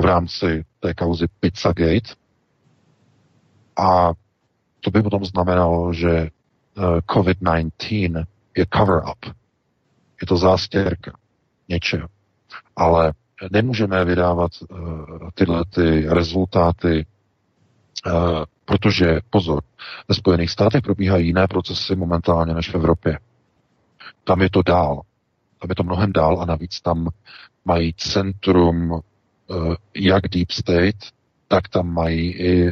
v 0.00 0.04
rámci 0.04 0.64
té 0.80 0.94
kauzy 0.94 1.26
Pizzagate. 1.40 2.14
A 3.76 4.12
to 4.84 4.90
by 4.90 5.02
potom 5.02 5.24
znamenalo, 5.24 5.92
že 5.92 6.28
COVID-19 7.06 8.24
je 8.56 8.66
cover-up. 8.66 9.34
Je 10.20 10.26
to 10.26 10.36
zástěrka 10.36 11.12
něčeho. 11.68 12.08
Ale 12.76 13.12
nemůžeme 13.52 14.04
vydávat 14.04 14.50
uh, 14.62 14.78
tyhle 15.34 15.64
ty 15.74 16.06
rezultáty, 16.08 17.06
uh, 18.06 18.12
protože, 18.64 19.20
pozor, 19.30 19.62
ve 20.08 20.14
Spojených 20.14 20.50
státech 20.50 20.82
probíhají 20.82 21.26
jiné 21.26 21.46
procesy 21.48 21.96
momentálně 21.96 22.54
než 22.54 22.70
v 22.70 22.74
Evropě. 22.74 23.18
Tam 24.24 24.42
je 24.42 24.50
to 24.50 24.62
dál. 24.62 25.00
Tam 25.60 25.70
je 25.70 25.74
to 25.74 25.82
mnohem 25.82 26.12
dál 26.12 26.40
a 26.40 26.44
navíc 26.44 26.80
tam 26.80 27.08
mají 27.64 27.94
centrum 27.94 29.00
jak 29.94 30.28
Deep 30.28 30.50
State, 30.50 30.96
tak 31.48 31.68
tam 31.68 31.94
mají 31.94 32.30
i 32.30 32.70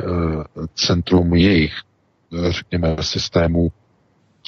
centrum 0.74 1.34
jejich, 1.34 1.72
řekněme, 2.50 2.96
systému 3.00 3.68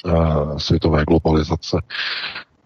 uh, 0.04 0.56
světové 0.56 1.04
globalizace 1.04 1.76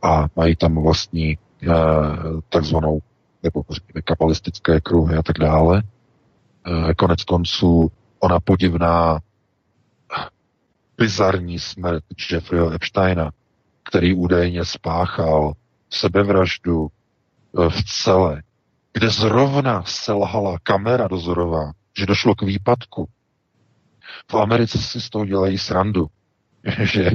a 0.02 0.26
mají 0.36 0.56
tam 0.56 0.82
vlastní 0.82 1.38
uh, 1.68 2.40
takzvanou 2.48 3.00
nebo 3.42 3.64
řekněme 3.70 4.02
kapalistické 4.02 4.80
kruhy 4.80 5.16
a 5.16 5.22
tak 5.22 5.38
dále. 5.38 5.82
Konec 6.96 7.24
konců 7.24 7.92
ona 8.18 8.40
podivná 8.40 9.18
bizarní 10.96 11.58
smrt 11.58 12.04
Jeffreyho 12.30 12.72
Epsteina, 12.72 13.30
který 13.82 14.14
údajně 14.14 14.64
spáchal 14.64 15.52
sebevraždu 15.90 16.88
v 17.68 17.84
celé, 18.02 18.42
kde 18.92 19.10
zrovna 19.10 19.82
selhala 19.86 20.58
kamera 20.62 21.08
dozorová, 21.08 21.72
že 21.98 22.06
došlo 22.06 22.34
k 22.34 22.42
výpadku. 22.42 23.08
V 24.30 24.34
Americe 24.34 24.78
si 24.78 25.00
z 25.00 25.11
toho 25.11 25.26
dělají 25.26 25.59
srandu, 25.59 26.07
že 26.82 27.11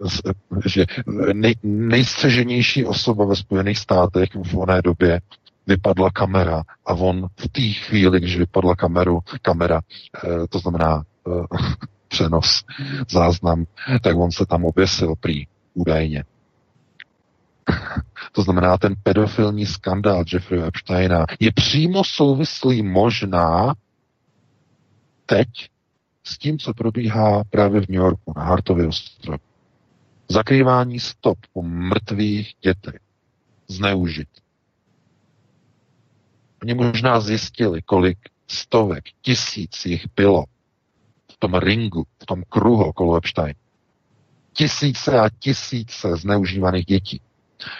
že 0.66 0.84
nej, 1.32 1.54
nejstřeženější 1.62 2.84
osoba 2.84 3.24
ve 3.24 3.36
Spojených 3.36 3.78
státech 3.78 4.28
v 4.34 4.58
oné 4.58 4.82
době 4.82 5.20
vypadla 5.66 6.10
kamera 6.10 6.62
a 6.86 6.94
on 6.94 7.28
v 7.36 7.48
té 7.48 7.62
chvíli, 7.62 8.20
když 8.20 8.38
vypadla 8.38 8.76
kameru, 8.76 9.20
kamera, 9.42 9.80
eh, 10.24 10.46
to 10.50 10.58
znamená 10.58 11.02
eh, 11.28 11.56
přenos, 12.08 12.64
záznam, 13.10 13.64
tak 14.02 14.16
on 14.16 14.32
se 14.32 14.46
tam 14.46 14.64
oběsil 14.64 15.14
prý, 15.20 15.46
údajně. 15.74 16.24
To 18.32 18.42
znamená, 18.42 18.78
ten 18.78 18.94
pedofilní 19.02 19.66
skandál 19.66 20.24
Jeffrey 20.32 20.62
Epsteina 20.62 21.26
je 21.40 21.52
přímo 21.52 22.04
souvislý 22.04 22.82
možná 22.82 23.74
teď 25.26 25.48
s 26.24 26.38
tím, 26.38 26.58
co 26.58 26.74
probíhá 26.74 27.44
právě 27.50 27.80
v 27.80 27.88
New 27.88 28.00
Yorku 28.00 28.32
na 28.36 28.42
Hartově 28.42 28.86
ostrově. 28.86 29.38
Zakrývání 30.28 31.00
stop 31.00 31.38
po 31.52 31.62
mrtvých 31.62 32.54
dětech. 32.60 33.00
Zneužit. 33.68 34.28
Oni 36.62 36.74
možná 36.74 37.20
zjistili, 37.20 37.82
kolik 37.82 38.18
stovek, 38.46 39.04
tisíc 39.22 39.86
jich 39.86 40.06
bylo 40.16 40.44
v 41.32 41.36
tom 41.38 41.54
ringu, 41.54 42.06
v 42.22 42.26
tom 42.26 42.42
kruhu 42.48 42.84
okolo 42.84 43.16
Epstein. 43.16 43.54
Tisíce 44.52 45.20
a 45.20 45.28
tisíce 45.38 46.16
zneužívaných 46.16 46.84
dětí, 46.84 47.20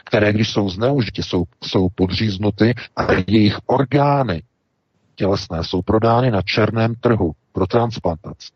které, 0.05 0.33
když 0.33 0.51
jsou 0.51 0.71
zneužity, 0.71 1.23
jsou, 1.23 1.45
jsou 1.65 1.89
podříznuty 1.95 2.75
a 2.97 3.13
jejich 3.27 3.59
orgány 3.67 4.43
tělesné 5.17 5.65
jsou 5.65 5.83
prodány 5.83 6.31
na 6.31 6.43
černém 6.43 6.95
trhu 6.95 7.33
pro 7.53 7.67
transplantaci. 7.67 8.49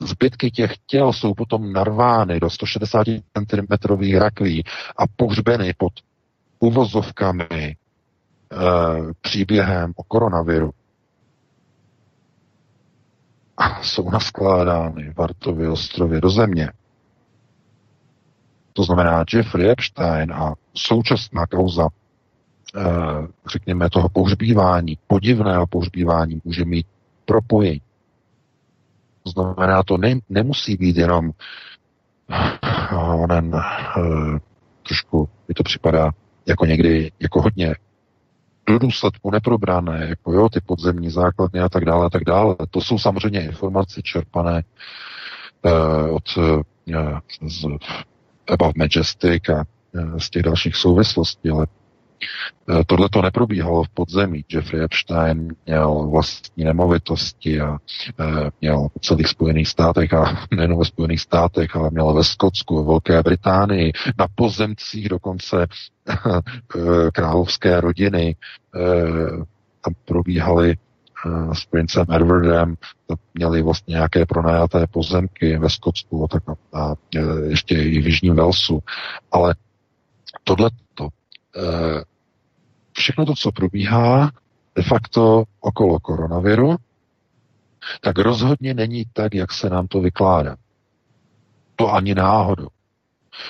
Zbytky 0.00 0.50
těch 0.50 0.72
těl 0.86 1.12
jsou 1.12 1.34
potom 1.34 1.72
narvány 1.72 2.40
do 2.40 2.50
160 2.50 3.04
cm 3.06 3.94
rakví 4.18 4.64
a 4.96 5.06
pohřbeny 5.16 5.74
pod 5.78 5.92
uvozovkami 6.58 7.46
e, 7.52 7.76
příběhem 9.20 9.92
o 9.96 10.02
koronaviru. 10.02 10.70
A 13.56 13.82
jsou 13.82 14.10
naskládány 14.10 15.12
v 15.16 15.22
Artově 15.22 15.70
ostrově 15.70 16.20
do 16.20 16.30
země. 16.30 16.72
To 18.72 18.84
znamená 18.84 19.24
Jeffrey 19.34 19.70
Epstein 19.70 20.32
a 20.32 20.54
současná 20.74 21.46
kauza, 21.46 21.88
řekněme, 23.52 23.90
toho 23.90 24.08
pohřbívání, 24.08 24.98
podivného 25.06 25.66
pohřbívání, 25.66 26.40
může 26.44 26.64
mít 26.64 26.86
propojení 27.24 27.80
to 29.28 29.42
znamená, 29.42 29.82
to 29.82 29.96
ne, 29.96 30.18
nemusí 30.28 30.76
být 30.76 30.96
jenom 30.96 31.30
onen 32.94 33.54
uh, 33.54 34.38
trošku, 34.82 35.28
mi 35.48 35.54
to 35.54 35.62
připadá 35.62 36.10
jako 36.46 36.66
někdy, 36.66 37.12
jako 37.20 37.42
hodně 37.42 37.74
do 38.66 38.78
důsledku 38.78 39.30
neprobrané, 39.30 40.06
jako 40.08 40.32
jo, 40.32 40.48
ty 40.48 40.60
podzemní 40.60 41.10
základny 41.10 41.60
a 41.60 41.68
tak 41.68 41.84
dále 41.84 42.06
a 42.06 42.10
tak 42.10 42.24
dále. 42.24 42.56
To 42.70 42.80
jsou 42.80 42.98
samozřejmě 42.98 43.44
informace 43.44 44.02
čerpané 44.02 44.62
uh, 45.62 46.16
od 46.16 46.36
uh, 46.36 46.62
z 47.48 47.66
Above 48.48 48.72
Majestic 48.76 49.48
a 49.48 49.64
z 50.18 50.30
těch 50.30 50.42
dalších 50.42 50.76
souvislostí, 50.76 51.50
ale 51.50 51.66
Eh, 51.66 51.87
tohle 52.86 53.08
to 53.08 53.22
neprobíhalo 53.22 53.84
v 53.84 53.88
podzemí. 53.88 54.44
Jeffrey 54.52 54.84
Epstein 54.84 55.54
měl 55.66 56.08
vlastní 56.10 56.64
nemovitosti 56.64 57.60
a 57.60 57.78
eh, 58.20 58.50
měl 58.60 58.88
v 58.88 59.00
celých 59.00 59.28
Spojených 59.28 59.68
státech 59.68 60.14
a 60.14 60.46
nejen 60.56 60.78
ve 60.78 60.84
Spojených 60.84 61.20
státech, 61.20 61.76
ale 61.76 61.90
měl 61.90 62.14
ve 62.14 62.24
Skotsku, 62.24 62.76
ve 62.76 62.88
Velké 62.88 63.22
Británii, 63.22 63.92
na 64.18 64.26
pozemcích 64.34 65.08
dokonce 65.08 65.66
eh, 66.08 67.10
královské 67.12 67.80
rodiny. 67.80 68.36
Tam 69.84 69.94
probíhaly 70.04 70.76
s 71.52 71.64
princem 71.64 72.04
Edwardem, 72.12 72.74
měli 73.34 73.62
vlastně 73.62 73.92
nějaké 73.92 74.26
pronajaté 74.26 74.86
pozemky 74.86 75.58
ve 75.58 75.70
Skotsku 75.70 76.24
a, 76.24 76.28
tak, 76.28 76.42
a 76.72 76.94
ještě 77.48 77.74
i 77.74 78.02
v 78.02 78.06
Jižním 78.06 78.34
Velsu. 78.34 78.82
Ale 79.32 79.54
tohle 80.44 80.70
Eh, 81.00 81.17
všechno 82.92 83.26
to, 83.26 83.34
co 83.34 83.52
probíhá 83.52 84.30
de 84.76 84.82
facto 84.82 85.44
okolo 85.60 86.00
koronaviru, 86.00 86.76
tak 88.00 88.18
rozhodně 88.18 88.74
není 88.74 89.04
tak, 89.12 89.34
jak 89.34 89.52
se 89.52 89.70
nám 89.70 89.86
to 89.86 90.00
vykládá. 90.00 90.56
To 91.76 91.94
ani 91.94 92.14
náhodou. 92.14 92.68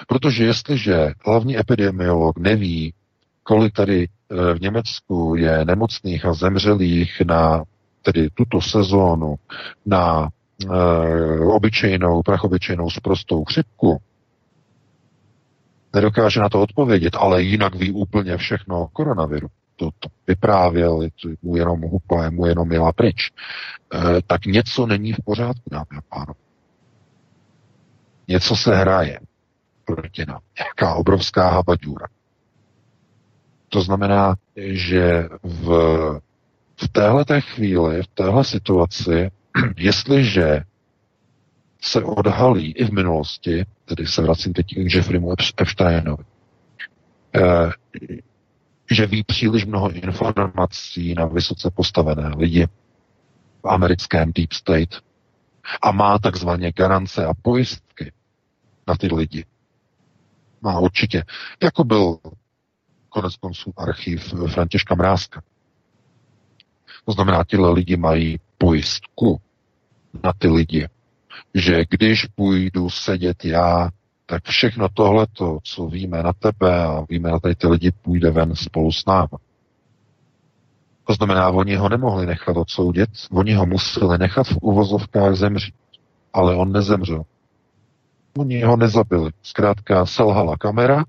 Protože 0.08 0.44
jestliže 0.44 1.12
hlavní 1.26 1.58
epidemiolog 1.58 2.38
neví, 2.38 2.94
kolik 3.42 3.74
tady 3.74 4.08
eh, 4.08 4.54
v 4.54 4.60
Německu 4.60 5.34
je 5.34 5.64
nemocných 5.64 6.24
a 6.24 6.34
zemřelých 6.34 7.22
na 7.26 7.64
tedy 8.02 8.28
tuto 8.34 8.60
sezónu 8.60 9.34
na 9.86 10.28
e, 10.64 10.68
obyčejnou, 11.40 12.22
prachobyčejnou 12.22 12.90
sprostou 12.90 13.44
chřipku, 13.44 13.98
nedokáže 15.94 16.40
na 16.40 16.48
to 16.48 16.60
odpovědět, 16.62 17.16
ale 17.16 17.42
jinak 17.42 17.74
ví 17.74 17.92
úplně 17.92 18.36
všechno 18.36 18.80
o 18.80 18.88
koronaviru. 18.88 19.48
To, 19.76 19.90
to 19.98 20.08
vyprávěl, 20.26 21.08
mu 21.42 21.56
jenom 21.56 21.80
hupla, 21.80 22.30
mu 22.30 22.46
jenom 22.46 22.72
jela 22.72 22.92
pryč. 22.92 23.30
E, 23.94 24.22
tak 24.26 24.46
něco 24.46 24.86
není 24.86 25.12
v 25.12 25.24
pořádku, 25.24 25.70
dámy 25.70 25.86
a 25.98 26.16
pánové. 26.16 26.40
Něco 28.28 28.56
se 28.56 28.76
hraje 28.76 29.20
proti 29.84 30.24
nám. 30.26 30.40
Jaká 30.58 30.94
obrovská 30.94 31.50
habaďura. 31.50 32.06
To 33.68 33.82
znamená, 33.82 34.34
že 34.56 35.28
v, 35.42 35.68
v 36.82 36.88
téhle 36.92 37.24
chvíli, 37.40 38.02
v 38.02 38.06
téhle 38.06 38.44
situaci, 38.44 39.30
jestliže 39.76 40.62
se 41.80 42.02
odhalí 42.02 42.72
i 42.72 42.84
v 42.84 42.90
minulosti, 42.92 43.66
tedy 43.84 44.06
se 44.06 44.22
vracím 44.22 44.52
teď 44.52 44.66
k 44.66 44.94
Jeffreymu 44.94 45.32
Epsteinovi, 45.60 46.24
eh, 47.34 47.70
že 48.90 49.06
ví 49.06 49.24
příliš 49.24 49.64
mnoho 49.64 49.90
informací 49.90 51.14
na 51.14 51.26
vysoce 51.26 51.70
postavené 51.70 52.28
lidi 52.36 52.66
v 53.62 53.68
americkém 53.68 54.32
Deep 54.32 54.52
State 54.52 54.94
a 55.82 55.92
má 55.92 56.18
takzvaně 56.18 56.72
garance 56.72 57.26
a 57.26 57.34
pojistky 57.34 58.12
na 58.88 58.96
ty 58.96 59.14
lidi. 59.14 59.44
Má 60.60 60.78
určitě. 60.78 61.24
Jako 61.62 61.84
byl 61.84 62.18
konec 63.08 63.36
konců 63.36 63.72
archiv 63.76 64.34
Františka 64.52 64.94
Mrázka. 64.94 65.42
To 67.04 67.12
znamená, 67.12 67.44
tyhle 67.44 67.72
lidi 67.72 67.96
mají 67.96 68.40
pojistku 68.58 69.40
na 70.24 70.32
ty 70.38 70.48
lidi, 70.48 70.88
že 71.54 71.84
když 71.90 72.26
půjdu 72.26 72.90
sedět 72.90 73.44
já, 73.44 73.90
tak 74.26 74.44
všechno 74.44 74.88
tohleto, 74.88 75.58
co 75.62 75.86
víme 75.86 76.22
na 76.22 76.32
tebe 76.32 76.84
a 76.84 77.04
víme 77.08 77.30
na 77.30 77.38
tady 77.38 77.54
ty 77.54 77.66
lidi, 77.66 77.92
půjde 78.02 78.30
ven 78.30 78.54
spolu 78.56 78.92
s 78.92 79.06
námi. 79.06 79.38
To 81.04 81.14
znamená, 81.14 81.48
oni 81.48 81.76
ho 81.76 81.88
nemohli 81.88 82.26
nechat 82.26 82.56
odsoudit, 82.56 83.10
oni 83.30 83.54
ho 83.54 83.66
museli 83.66 84.18
nechat 84.18 84.46
v 84.46 84.56
uvozovkách 84.60 85.34
zemřít. 85.34 85.74
Ale 86.32 86.56
on 86.56 86.72
nezemřel. 86.72 87.22
Oni 88.38 88.62
ho 88.62 88.76
nezabili. 88.76 89.30
Zkrátka 89.42 90.06
selhala 90.06 90.56
kamera, 90.56 91.00
e, 91.00 91.04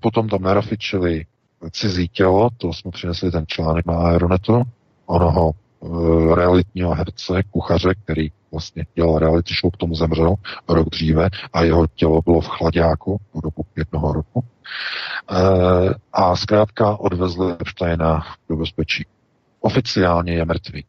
potom 0.00 0.28
tam 0.28 0.42
narafičili 0.42 1.26
cizí 1.70 2.08
tělo, 2.08 2.48
to 2.56 2.72
jsme 2.72 2.90
přinesli 2.90 3.30
ten 3.30 3.44
článek 3.46 3.86
na 3.86 3.94
Aeronetu, 3.94 4.62
onoho 5.06 5.50
e, 5.52 6.34
realitního 6.34 6.94
herce, 6.94 7.42
kuchaře, 7.50 7.94
který 8.04 8.30
vlastně 8.54 8.84
dělal 8.94 9.18
reality 9.18 9.54
show, 9.60 9.72
k 9.72 9.76
tomu 9.76 9.94
zemřel 9.94 10.34
rok 10.68 10.88
dříve 10.90 11.28
a 11.52 11.62
jeho 11.62 11.86
tělo 11.86 12.22
bylo 12.22 12.40
v 12.40 12.48
chladáku 12.48 13.20
po 13.32 13.40
dobu 13.40 13.66
jednoho 13.76 14.12
roku. 14.12 14.44
E, 15.30 15.34
a 16.12 16.36
zkrátka 16.36 16.96
odvezli 16.96 17.52
Epsteina 17.60 18.26
do 18.48 18.56
bezpečí. 18.56 19.06
Oficiálně 19.60 20.32
je 20.32 20.44
mrtvý, 20.44 20.84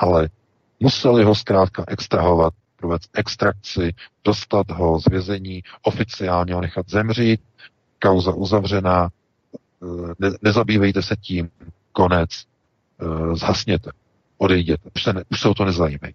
ale 0.00 0.28
museli 0.80 1.24
ho 1.24 1.34
zkrátka 1.34 1.84
extrahovat, 1.88 2.54
provést 2.76 3.10
extrakci, 3.14 3.94
dostat 4.24 4.70
ho 4.70 5.00
z 5.00 5.04
vězení, 5.10 5.62
oficiálně 5.82 6.54
ho 6.54 6.60
nechat 6.60 6.88
zemřít, 6.88 7.40
kauza 8.02 8.32
uzavřená, 8.32 9.08
e, 9.82 9.86
ne, 10.18 10.30
nezabývejte 10.42 11.02
se 11.02 11.16
tím, 11.16 11.50
konec, 11.92 12.30
e, 12.30 13.36
zhasněte, 13.36 13.90
odejděte, 14.38 14.90
už 14.94 15.02
se, 15.02 15.12
ne, 15.12 15.22
už 15.30 15.40
se 15.40 15.48
o 15.48 15.54
to 15.54 15.64
nezajímají. 15.64 16.14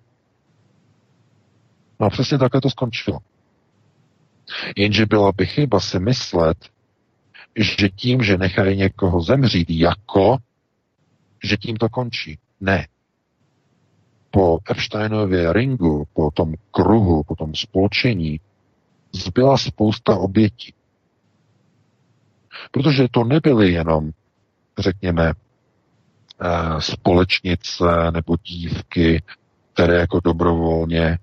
No 2.00 2.08
a 2.08 2.10
přesně 2.10 2.38
takhle 2.38 2.62
to 2.62 2.70
skončilo. 2.70 3.20
Jenže 4.76 5.06
byla 5.06 5.32
by 5.32 5.46
chyba 5.46 5.80
si 5.80 6.00
myslet, 6.00 6.58
že 7.56 7.90
tím, 7.90 8.24
že 8.24 8.38
nechají 8.38 8.78
někoho 8.78 9.22
zemřít, 9.22 9.70
jako, 9.70 10.38
že 11.44 11.58
tím 11.58 11.78
to 11.78 11.90
končí. 11.90 12.40
Ne. 12.62 12.88
Po 14.32 14.60
Epsteinově 14.72 15.54
ringu, 15.54 16.08
po 16.14 16.32
tom 16.32 16.54
kruhu, 16.72 17.24
po 17.24 17.36
tom 17.36 17.56
spolčení, 17.56 18.40
zbyla 19.12 19.58
spousta 19.58 20.16
obětí. 20.16 20.74
Protože 22.72 23.08
to 23.12 23.24
nebyly 23.24 23.72
jenom, 23.72 24.12
řekněme, 24.80 25.34
eh, 26.42 26.82
společnice 26.82 28.12
nebo 28.14 28.38
dívky, 28.38 29.24
které 29.74 30.00
jako 30.00 30.20
dobrovolně 30.20 31.20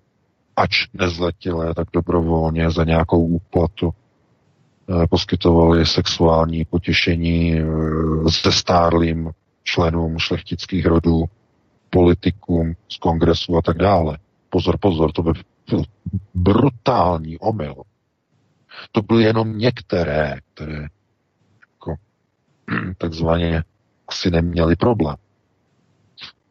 ač 0.56 0.86
nezletilé, 0.94 1.74
tak 1.74 1.88
dobrovolně 1.92 2.70
za 2.70 2.84
nějakou 2.84 3.26
úplatu 3.26 3.90
eh, 3.90 5.06
poskytovali 5.06 5.86
sexuální 5.86 6.64
potěšení 6.64 7.60
se 8.28 8.48
eh, 8.48 8.52
stárlým 8.52 9.30
členům 9.62 10.18
šlechtických 10.18 10.86
rodů, 10.86 11.24
politikům 11.90 12.74
z 12.88 12.96
kongresu 12.96 13.56
a 13.56 13.62
tak 13.62 13.76
dále. 13.78 14.18
Pozor, 14.50 14.78
pozor, 14.78 15.12
to 15.12 15.22
by 15.22 15.32
byl 15.70 15.84
brutální 16.34 17.38
omyl. 17.38 17.74
To 18.92 19.02
byly 19.02 19.22
jenom 19.22 19.58
některé, 19.58 20.38
které 20.54 20.86
jako, 21.60 21.94
takzvaně 22.98 23.62
asi 24.08 24.30
neměli 24.30 24.76
problém. 24.76 25.16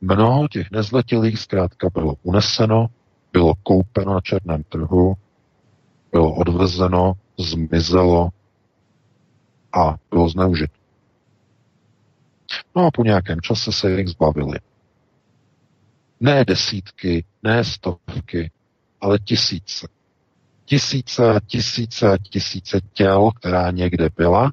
Mnoho 0.01 0.47
těch 0.47 0.71
nezletilých 0.71 1.39
zkrátka 1.39 1.89
bylo 1.93 2.15
uneseno 2.23 2.87
bylo 3.33 3.53
koupeno 3.63 4.13
na 4.13 4.21
černém 4.21 4.63
trhu, 4.63 5.13
bylo 6.11 6.35
odvezeno, 6.35 7.13
zmizelo 7.39 8.29
a 9.73 9.95
bylo 10.09 10.29
zneužito. 10.29 10.73
No 12.75 12.85
a 12.85 12.91
po 12.91 13.03
nějakém 13.03 13.41
čase 13.41 13.71
se 13.71 13.91
jich 13.91 14.07
zbavili. 14.07 14.59
Ne 16.19 16.45
desítky, 16.45 17.25
ne 17.43 17.63
stovky, 17.63 18.51
ale 19.01 19.19
tisíce. 19.19 19.87
Tisíce 20.65 21.29
a 21.29 21.39
tisíce 21.39 22.13
a 22.13 22.17
tisíce 22.17 22.79
těl, 22.93 23.31
která 23.31 23.71
někde 23.71 24.09
byla 24.17 24.51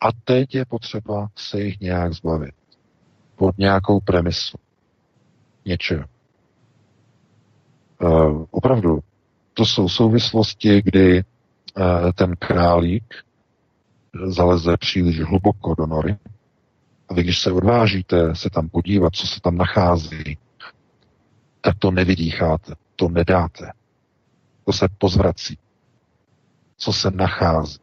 a 0.00 0.12
teď 0.24 0.54
je 0.54 0.64
potřeba 0.64 1.28
se 1.36 1.60
jich 1.60 1.80
nějak 1.80 2.12
zbavit. 2.12 2.54
Pod 3.36 3.58
nějakou 3.58 4.00
premisu. 4.00 4.58
Něčeho. 5.64 6.15
Uh, 8.02 8.44
opravdu, 8.50 8.98
to 9.54 9.66
jsou 9.66 9.88
souvislosti, 9.88 10.82
kdy 10.84 11.24
uh, 11.76 12.12
ten 12.14 12.36
králík 12.36 13.14
zaleze 14.26 14.76
příliš 14.76 15.20
hluboko 15.20 15.74
do 15.74 15.86
nory. 15.86 16.16
A 17.08 17.14
vy, 17.14 17.22
když 17.22 17.40
se 17.40 17.52
odvážíte 17.52 18.34
se 18.34 18.50
tam 18.50 18.68
podívat, 18.68 19.14
co 19.14 19.26
se 19.26 19.40
tam 19.40 19.56
nachází, 19.56 20.38
tak 21.60 21.78
to 21.78 21.90
nevydýcháte, 21.90 22.74
to 22.96 23.08
nedáte. 23.08 23.72
To 24.64 24.72
se 24.72 24.88
pozvrací. 24.98 25.58
Co 26.76 26.92
se 26.92 27.10
nachází. 27.10 27.78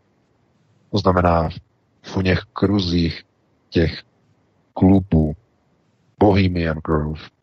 To 0.91 0.97
znamená 0.97 1.49
v 2.01 2.17
něch 2.23 2.39
kruzích 2.53 3.23
těch 3.69 4.03
klubů 4.73 5.35
Bohemian 6.19 6.77
Grove, 6.85 7.19
Eh, 7.19 7.42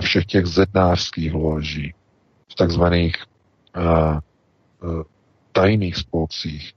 všech 0.00 0.26
těch 0.26 0.46
zednářských 0.46 1.34
loží, 1.34 1.94
v 2.52 2.54
takzvaných 2.54 3.14
uh, 3.76 4.18
tajných 5.52 5.96
spolcích, 5.96 6.72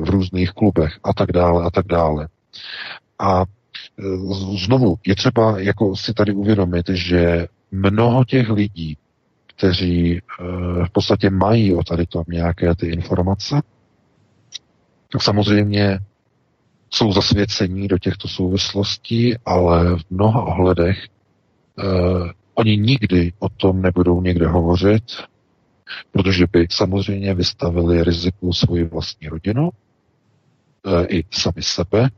v 0.00 0.10
různých 0.10 0.50
klubech 0.52 0.98
a 1.04 1.14
tak 1.14 1.32
dále 1.32 1.64
a 1.64 1.70
tak 1.70 1.86
dále. 1.86 2.28
A 3.18 3.44
znovu 4.64 4.96
je 5.06 5.14
třeba 5.14 5.60
jako 5.60 5.96
si 5.96 6.14
tady 6.14 6.32
uvědomit, 6.32 6.88
že 6.88 7.46
mnoho 7.70 8.24
těch 8.24 8.50
lidí, 8.50 8.96
kteří 9.46 10.20
v 10.84 10.90
podstatě 10.92 11.30
mají 11.30 11.74
o 11.74 11.82
tady 11.82 12.06
tom 12.06 12.24
nějaké 12.28 12.74
ty 12.74 12.86
informace, 12.86 13.62
tak 15.12 15.22
samozřejmě 15.22 15.98
jsou 16.90 17.12
zasvěcení 17.12 17.88
do 17.88 17.98
těchto 17.98 18.28
souvislostí, 18.28 19.36
ale 19.46 19.96
v 19.96 20.02
mnoha 20.10 20.42
ohledech 20.42 21.06
Uh, 21.78 22.30
oni 22.54 22.76
nikdy 22.76 23.32
o 23.38 23.48
tom 23.48 23.82
nebudou 23.82 24.20
někde 24.20 24.46
hovořit, 24.46 25.04
protože 26.12 26.46
by 26.52 26.66
samozřejmě 26.70 27.34
vystavili 27.34 28.04
riziku 28.04 28.52
svoji 28.52 28.84
vlastní 28.84 29.28
rodinu 29.28 29.62
uh, 29.62 31.04
i 31.08 31.24
sami 31.30 31.62
sebe. 31.62 32.08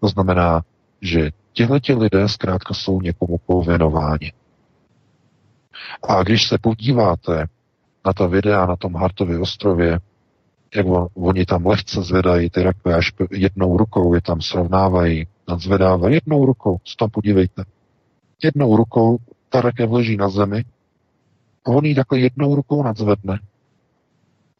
To 0.00 0.08
znamená, 0.08 0.62
že 1.02 1.30
tihleti 1.52 1.94
lidé 1.94 2.28
zkrátka 2.28 2.74
jsou 2.74 3.00
někomu 3.00 3.38
pověnováni. 3.46 4.32
A 6.08 6.22
když 6.22 6.48
se 6.48 6.58
podíváte 6.58 7.46
na 8.06 8.12
ta 8.12 8.26
videa 8.26 8.66
na 8.66 8.76
tom 8.76 8.94
Hartově 8.94 9.38
ostrově, 9.38 9.98
jak 10.74 10.86
on, 10.86 11.08
oni 11.14 11.46
tam 11.46 11.66
lehce 11.66 12.02
zvedají 12.02 12.50
ty 12.50 12.62
rakve, 12.62 12.94
až 12.94 13.12
jednou 13.30 13.76
rukou 13.76 14.14
je 14.14 14.20
tam 14.20 14.40
srovnávají, 14.40 15.26
nadzvedávají 15.48 16.14
jednou 16.14 16.46
rukou, 16.46 16.78
se 16.84 16.94
tam 16.98 17.10
podívejte 17.10 17.64
jednou 18.42 18.76
rukou 18.76 19.18
ta 19.48 19.60
rakev 19.60 19.90
leží 19.90 20.16
na 20.16 20.28
zemi 20.28 20.64
a 21.66 21.70
on 21.70 21.84
ji 21.84 21.94
takhle 21.94 22.18
jednou 22.18 22.54
rukou 22.54 22.82
nadzvedne, 22.82 23.40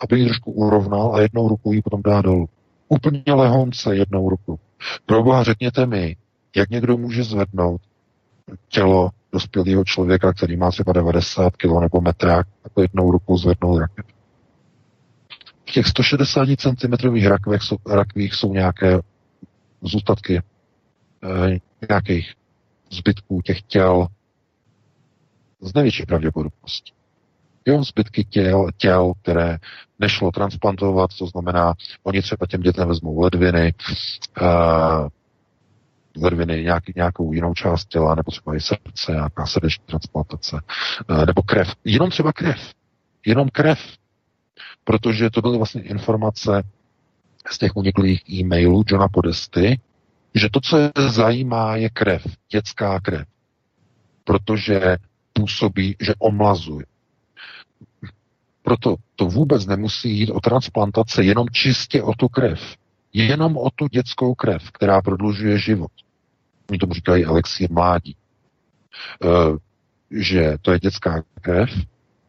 aby 0.00 0.18
ji 0.18 0.24
trošku 0.24 0.52
urovnal 0.52 1.14
a 1.14 1.20
jednou 1.20 1.48
rukou 1.48 1.72
ji 1.72 1.82
potom 1.82 2.02
dá 2.02 2.22
dolů. 2.22 2.48
Úplně 2.88 3.22
lehonce 3.34 3.96
jednou 3.96 4.28
rukou. 4.28 4.58
Proboha 5.06 5.42
řekněte 5.42 5.86
mi, 5.86 6.16
jak 6.56 6.70
někdo 6.70 6.96
může 6.96 7.24
zvednout 7.24 7.80
tělo 8.68 9.10
dospělého 9.32 9.84
člověka, 9.84 10.32
který 10.32 10.56
má 10.56 10.70
třeba 10.70 10.92
90 10.92 11.56
kg 11.56 11.80
nebo 11.80 12.00
metrák, 12.00 12.46
takhle 12.62 12.84
jednou 12.84 13.10
rukou 13.10 13.38
zvednout 13.38 13.78
rakev. 13.78 14.06
V 15.68 15.72
těch 15.72 15.86
160 15.86 16.48
cm 16.60 16.92
rakvích 17.28 17.62
jsou, 17.62 17.76
rakvích 17.86 18.34
jsou 18.34 18.52
nějaké 18.52 18.98
zůstatky 19.82 20.36
e, 20.36 20.42
nějakých 21.88 22.34
zbytků 22.90 23.42
těch 23.42 23.62
těl 23.62 24.06
Z 25.60 25.74
největší 25.74 26.06
pravděpodobností. 26.06 26.92
Jo, 27.66 27.84
zbytky 27.84 28.24
těl, 28.24 28.68
těl, 28.76 29.12
které 29.22 29.58
nešlo 29.98 30.30
transplantovat, 30.30 31.10
to 31.18 31.26
znamená, 31.26 31.74
oni 32.02 32.22
třeba 32.22 32.46
těm 32.46 32.60
dětem 32.60 32.88
vezmou 32.88 33.20
ledviny, 33.20 33.74
uh, 34.40 35.08
ledviny 36.22 36.62
nějaký, 36.62 36.92
nějakou 36.96 37.32
jinou 37.32 37.54
část 37.54 37.84
těla, 37.84 38.14
nebo 38.14 38.30
třeba 38.30 38.56
i 38.56 38.60
srdce, 38.60 39.12
nějaká 39.12 39.46
srdeční 39.46 39.84
transplantace, 39.86 40.60
uh, 41.10 41.24
nebo 41.26 41.42
krev. 41.42 41.68
Jenom 41.84 42.10
třeba 42.10 42.32
krev. 42.32 42.72
Jenom 43.26 43.48
krev. 43.48 43.78
Protože 44.84 45.30
to 45.30 45.40
byly 45.42 45.56
vlastně 45.56 45.82
informace 45.82 46.62
z 47.50 47.58
těch 47.58 47.76
uniklých 47.76 48.30
e-mailů 48.30 48.82
Johna 48.86 49.08
Podesty, 49.08 49.80
že 50.36 50.48
to, 50.50 50.60
co 50.60 50.78
je 50.78 50.90
zajímá, 51.08 51.76
je 51.76 51.90
krev, 51.90 52.22
dětská 52.52 53.00
krev. 53.00 53.28
Protože 54.24 54.96
působí, 55.32 55.96
že 56.00 56.14
omlazuje. 56.18 56.86
Proto 58.62 58.96
to 59.16 59.26
vůbec 59.26 59.66
nemusí 59.66 60.18
jít 60.18 60.30
o 60.30 60.40
transplantace, 60.40 61.24
jenom 61.24 61.46
čistě 61.52 62.02
o 62.02 62.12
tu 62.12 62.28
krev. 62.28 62.60
Jenom 63.12 63.56
o 63.56 63.70
tu 63.70 63.88
dětskou 63.88 64.34
krev, 64.34 64.70
která 64.70 65.02
prodlužuje 65.02 65.58
život. 65.58 65.90
Oni 66.70 66.78
tomu 66.78 66.92
říkají 66.92 67.24
elixír 67.24 67.72
mládí. 67.72 68.16
E, 68.16 69.28
že 70.10 70.56
to 70.62 70.72
je 70.72 70.78
dětská 70.78 71.22
krev, 71.40 71.70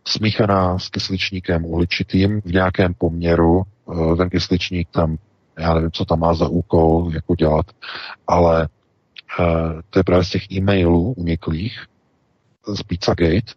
smíchaná 0.07 0.79
s 0.79 0.89
kysličníkem 0.89 1.65
uhličitým 1.65 2.41
v 2.41 2.51
nějakém 2.51 2.93
poměru. 2.93 3.61
E, 3.63 4.15
ten 4.15 4.29
kysličník 4.29 4.89
tam, 4.91 5.17
já 5.57 5.73
nevím, 5.73 5.91
co 5.91 6.05
tam 6.05 6.19
má 6.19 6.33
za 6.33 6.47
úkol, 6.47 7.11
jako 7.13 7.35
dělat, 7.35 7.65
ale 8.27 8.63
e, 8.63 8.67
to 9.89 9.99
je 9.99 10.03
právě 10.03 10.23
z 10.25 10.29
těch 10.29 10.51
e-mailů 10.51 11.13
uniklých 11.13 11.85
z 12.67 12.83
Pizzagate, 12.83 13.53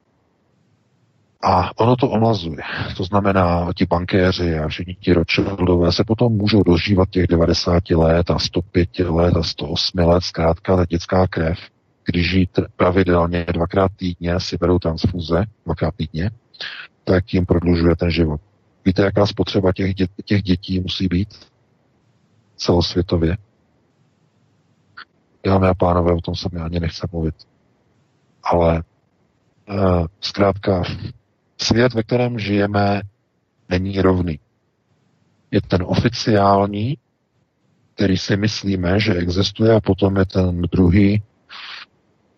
a 1.43 1.71
ono 1.77 1.97
to 1.97 2.11
omlazuje. 2.11 2.63
To 2.97 3.05
znamená, 3.05 3.69
ti 3.77 3.87
bankéři 3.87 4.59
a 4.59 4.69
všichni 4.69 4.95
ti 4.95 5.13
Rothschildové 5.13 5.93
se 5.93 6.05
potom 6.05 6.33
můžou 6.33 6.63
dožívat 6.63 7.11
těch 7.11 7.27
90 7.27 7.91
let 7.91 8.31
a 8.31 8.39
105 8.39 8.99
let 8.99 9.37
a 9.37 9.43
108 9.43 9.99
let, 9.99 10.25
zkrátka 10.25 10.77
ta 10.77 10.85
dětská 10.85 11.27
krev, 11.27 11.59
když 12.05 12.31
žít 12.31 12.51
pravidelně 12.77 13.47
dvakrát 13.53 13.91
týdně 13.97 14.41
si 14.41 14.57
berou 14.57 14.79
transfuze, 14.79 15.45
dvakrát 15.65 15.95
týdně, 15.97 16.31
tak 17.05 17.35
jim 17.35 17.47
prodlužuje 17.47 17.97
ten 17.97 18.11
život. 18.11 18.41
Víte, 18.85 19.03
jaká 19.03 19.27
spotřeba 19.27 19.73
těch, 19.73 19.95
dě- 19.95 20.09
těch 20.25 20.43
dětí 20.43 20.81
musí 20.81 21.09
být 21.09 21.29
celosvětově? 22.61 23.37
Dámy 25.45 25.69
a 25.69 25.75
pánové, 25.75 26.13
o 26.13 26.21
tom 26.21 26.35
se 26.35 26.49
mi 26.53 26.61
ani 26.61 26.81
nechce 26.81 27.09
mluvit. 27.13 27.35
Ale 28.43 28.83
uh, 29.69 30.07
zkrátka 30.21 30.83
Svět, 31.63 31.95
ve 31.95 32.03
kterém 32.03 32.39
žijeme, 32.39 33.03
není 33.69 34.01
rovný. 34.01 34.41
Je 35.51 35.61
ten 35.63 35.83
oficiální, 35.87 36.99
který 37.95 38.17
si 38.17 38.37
myslíme, 38.37 39.01
že 39.01 39.15
existuje, 39.15 39.75
a 39.75 39.81
potom 39.81 40.17
je 40.17 40.27
ten 40.27 40.63
druhý, 40.63 41.23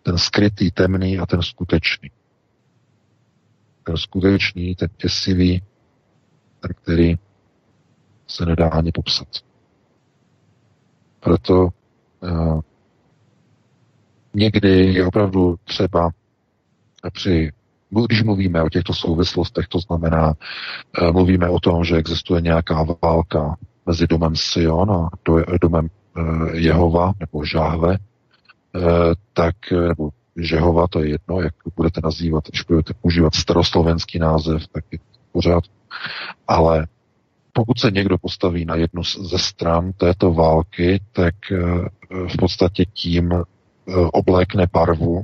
ten 0.03 0.17
skrytý, 0.17 0.71
temný 0.71 1.19
a 1.19 1.25
ten 1.25 1.41
skutečný. 1.41 2.11
Ten 3.83 3.97
skutečný, 3.97 4.75
ten 4.75 4.89
těsivý, 4.97 5.63
ten, 6.59 6.71
který 6.81 7.15
se 8.27 8.45
nedá 8.45 8.69
ani 8.69 8.91
popsat. 8.91 9.27
Proto 11.23 11.67
uh, 12.19 12.61
někdy 14.33 14.93
je 14.93 15.05
opravdu 15.05 15.55
třeba 15.63 16.11
při 17.13 17.51
když 18.07 18.23
mluvíme 18.23 18.63
o 18.63 18.69
těchto 18.69 18.93
souvislostech, 18.93 19.67
to 19.67 19.79
znamená, 19.79 20.33
eh, 21.01 21.11
mluvíme 21.11 21.49
o 21.49 21.59
tom, 21.59 21.83
že 21.83 21.95
existuje 21.95 22.41
nějaká 22.41 22.85
válka 23.01 23.55
mezi 23.85 24.07
domem 24.07 24.35
Sion 24.35 24.91
a 24.91 25.09
domem 25.61 25.89
eh, 26.17 26.21
Jehova 26.57 27.13
nebo 27.19 27.45
Žáhve, 27.45 27.97
tak, 29.33 29.55
nebo 29.87 30.09
Žehova, 30.37 30.87
to 30.87 30.99
je 30.99 31.09
jedno, 31.09 31.41
jak 31.41 31.53
budete 31.75 32.01
nazývat, 32.03 32.47
když 32.47 32.63
budete 32.63 32.93
používat 33.01 33.35
staroslovenský 33.35 34.19
název, 34.19 34.67
tak 34.67 34.85
je 34.91 34.99
pořád. 35.31 35.63
Ale 36.47 36.87
pokud 37.53 37.79
se 37.79 37.91
někdo 37.91 38.17
postaví 38.17 38.65
na 38.65 38.75
jednu 38.75 39.03
ze 39.03 39.37
stran 39.39 39.93
této 39.93 40.33
války, 40.33 41.01
tak 41.11 41.35
v 42.09 42.37
podstatě 42.39 42.85
tím 42.85 43.31
oblékne 44.13 44.67
barvu, 44.73 45.23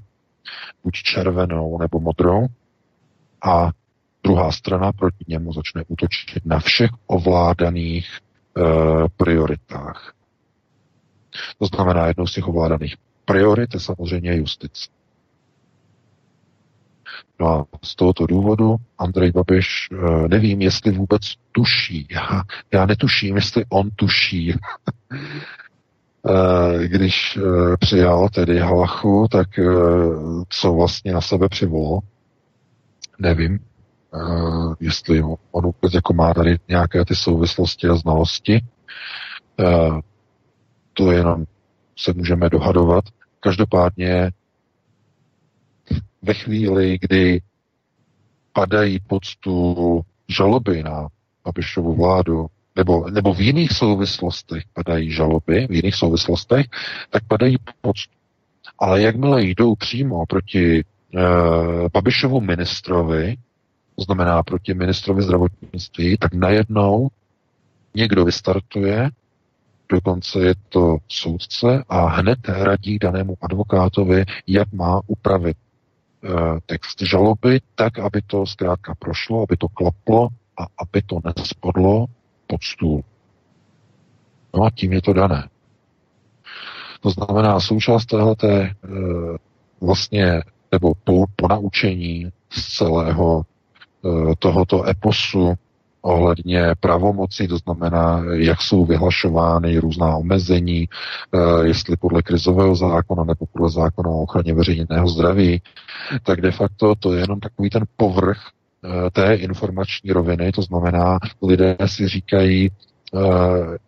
buď 0.84 0.94
červenou 0.94 1.78
nebo 1.80 2.00
modrou, 2.00 2.48
a 3.44 3.72
druhá 4.24 4.52
strana 4.52 4.92
proti 4.92 5.26
němu 5.28 5.54
začne 5.54 5.84
útočit 5.88 6.46
na 6.46 6.60
všech 6.60 6.90
ovládaných 7.08 8.08
e, 8.08 8.20
prioritách. 9.18 10.14
To 11.58 11.66
znamená, 11.66 12.08
jednou 12.08 12.28
z 12.28 12.34
těch 12.34 12.48
ovládaných 12.48 12.96
priorit 13.26 13.74
je 13.74 13.80
samozřejmě 13.80 14.36
justice. 14.36 14.90
No 17.40 17.48
a 17.48 17.66
z 17.84 17.96
tohoto 17.96 18.26
důvodu 18.26 18.76
Andrej 18.98 19.32
Babiš, 19.32 19.90
e, 19.92 20.28
nevím, 20.28 20.62
jestli 20.62 20.92
vůbec 20.92 21.22
tuší. 21.52 22.08
Já, 22.12 22.44
já 22.74 22.86
netuším, 22.86 23.36
jestli 23.36 23.66
on 23.70 23.90
tuší. 23.96 24.54
e, 24.54 24.58
když 26.88 27.38
e, 27.38 27.42
přijal 27.78 28.30
tedy 28.30 28.60
Halachu, 28.60 29.28
tak 29.32 29.48
co 30.50 30.74
vlastně 30.74 31.14
na 31.14 31.22
sebe 31.22 31.50
přivolal, 31.50 32.00
nevím, 33.20 33.60
jestli 34.80 35.24
on 35.52 35.64
vůbec 35.64 35.94
jako 35.94 36.14
má 36.14 36.34
tady 36.34 36.58
nějaké 36.68 37.06
ty 37.06 37.16
souvislosti 37.16 37.88
a 37.88 37.96
znalosti. 37.96 38.62
To 40.94 41.12
jenom 41.12 41.46
se 41.98 42.14
můžeme 42.14 42.50
dohadovat. 42.50 43.04
Každopádně 43.40 44.32
ve 46.22 46.34
chvíli, 46.34 46.98
kdy 47.02 47.42
padají 48.54 49.00
poctu 49.00 50.02
žaloby 50.28 50.84
na 50.84 51.08
Babišovu 51.46 51.96
vládu, 51.96 52.48
nebo, 52.76 53.10
nebo 53.10 53.34
v 53.34 53.42
jiných 53.42 53.72
souvislostech 53.72 54.64
padají 54.74 55.12
žaloby, 55.12 55.68
v 55.70 55.74
jiných 55.74 55.96
souvislostech, 55.96 56.66
tak 57.10 57.24
padají 57.28 57.58
poctu. 57.82 58.14
Ale 58.80 59.02
jakmile 59.02 59.44
jdou 59.44 59.76
přímo 59.76 60.26
proti 60.26 60.84
Eh, 61.16 61.90
Babišovu 61.94 62.42
ministrovi, 62.42 63.36
to 63.96 64.02
znamená 64.04 64.44
proti 64.44 64.74
ministrovi 64.74 65.22
zdravotnictví, 65.22 66.18
tak 66.18 66.34
najednou 66.34 67.10
někdo 67.96 68.26
vystartuje, 68.26 69.10
dokonce 69.92 70.40
je 70.40 70.56
to 70.70 70.98
soudce 71.08 71.84
a 71.90 72.08
hned 72.10 72.40
radí 72.48 73.00
danému 73.00 73.38
advokátovi, 73.42 74.26
jak 74.48 74.72
má 74.74 75.02
upravit 75.08 75.58
e, 75.58 75.69
text 76.66 77.02
žaloby 77.02 77.62
tak, 77.76 78.00
aby 78.00 78.22
to 78.22 78.46
zkrátka 78.46 78.96
prošlo, 78.96 79.44
aby 79.44 79.58
to 79.58 79.68
klaplo 79.68 80.28
a 80.58 80.64
aby 80.78 81.02
to 81.02 81.20
nespodlo 81.26 82.06
pod 82.48 82.64
stůl. 82.64 83.04
No 84.56 84.64
a 84.64 84.70
tím 84.70 84.94
je 84.94 85.02
to 85.02 85.14
dané. 85.14 85.50
To 87.02 87.10
znamená, 87.10 87.60
součást 87.60 88.06
téhleté 88.06 88.62
e, 88.62 88.74
vlastně 89.82 90.42
nebo 90.72 90.94
po, 91.04 91.26
po 91.36 91.48
naučení 91.48 92.32
z 92.50 92.76
celého 92.76 93.42
e, 93.42 94.36
tohoto 94.40 94.88
eposu 94.90 95.54
ohledně 96.02 96.66
pravomocí, 96.80 97.48
to 97.48 97.58
znamená, 97.58 98.24
jak 98.32 98.62
jsou 98.62 98.86
vyhlašovány 98.86 99.80
různá 99.80 100.16
omezení, 100.16 100.84
e, 100.84 100.88
jestli 101.68 101.98
podle 101.98 102.22
krizového 102.22 102.76
zákona 102.76 103.24
nebo 103.24 103.46
podle 103.54 103.70
zákona 103.70 104.10
o 104.10 104.22
ochraně 104.22 104.54
veřejného 104.54 105.08
zdraví, 105.08 105.62
tak 106.24 106.42
de 106.42 106.52
facto 106.52 106.96
to 106.96 107.14
je 107.14 107.22
jenom 107.22 107.40
takový 107.40 107.70
ten 107.70 107.84
povrch 107.98 108.40
e, 109.08 109.12
té 109.12 109.36
informační 109.36 110.12
roviny, 110.12 110.52
to 110.52 110.62
znamená, 110.62 111.20
lidé 111.42 111.78
si 111.86 112.08
říkají, 112.08 112.72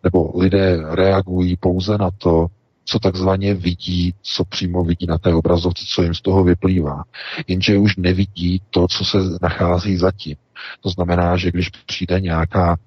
nebo 0.04 0.32
lidé 0.36 0.78
reagují 0.96 1.58
pouze 1.58 1.98
na 1.98 2.10
to, 2.18 2.48
co 2.86 3.00
takzvaně 3.00 3.54
vidí, 3.54 4.14
co 4.22 4.46
přímo 4.46 4.84
vidí 4.84 5.06
na 5.06 5.18
té 5.18 5.34
obrazovce, 5.34 5.86
co 5.88 6.04
jim 6.04 6.14
z 6.14 6.22
toho 6.22 6.44
vyplývá. 6.44 7.04
Jenže 7.48 7.78
už 7.78 7.96
nevidí 7.96 8.62
to, 8.70 8.88
co 8.88 9.06
se 9.06 9.18
nachází 9.42 9.98
zatím. 9.98 10.36
To 10.82 10.90
znamená, 10.90 11.38
že 11.38 11.52
když 11.52 11.70
přijde 11.70 12.20
nějaká 12.20 12.78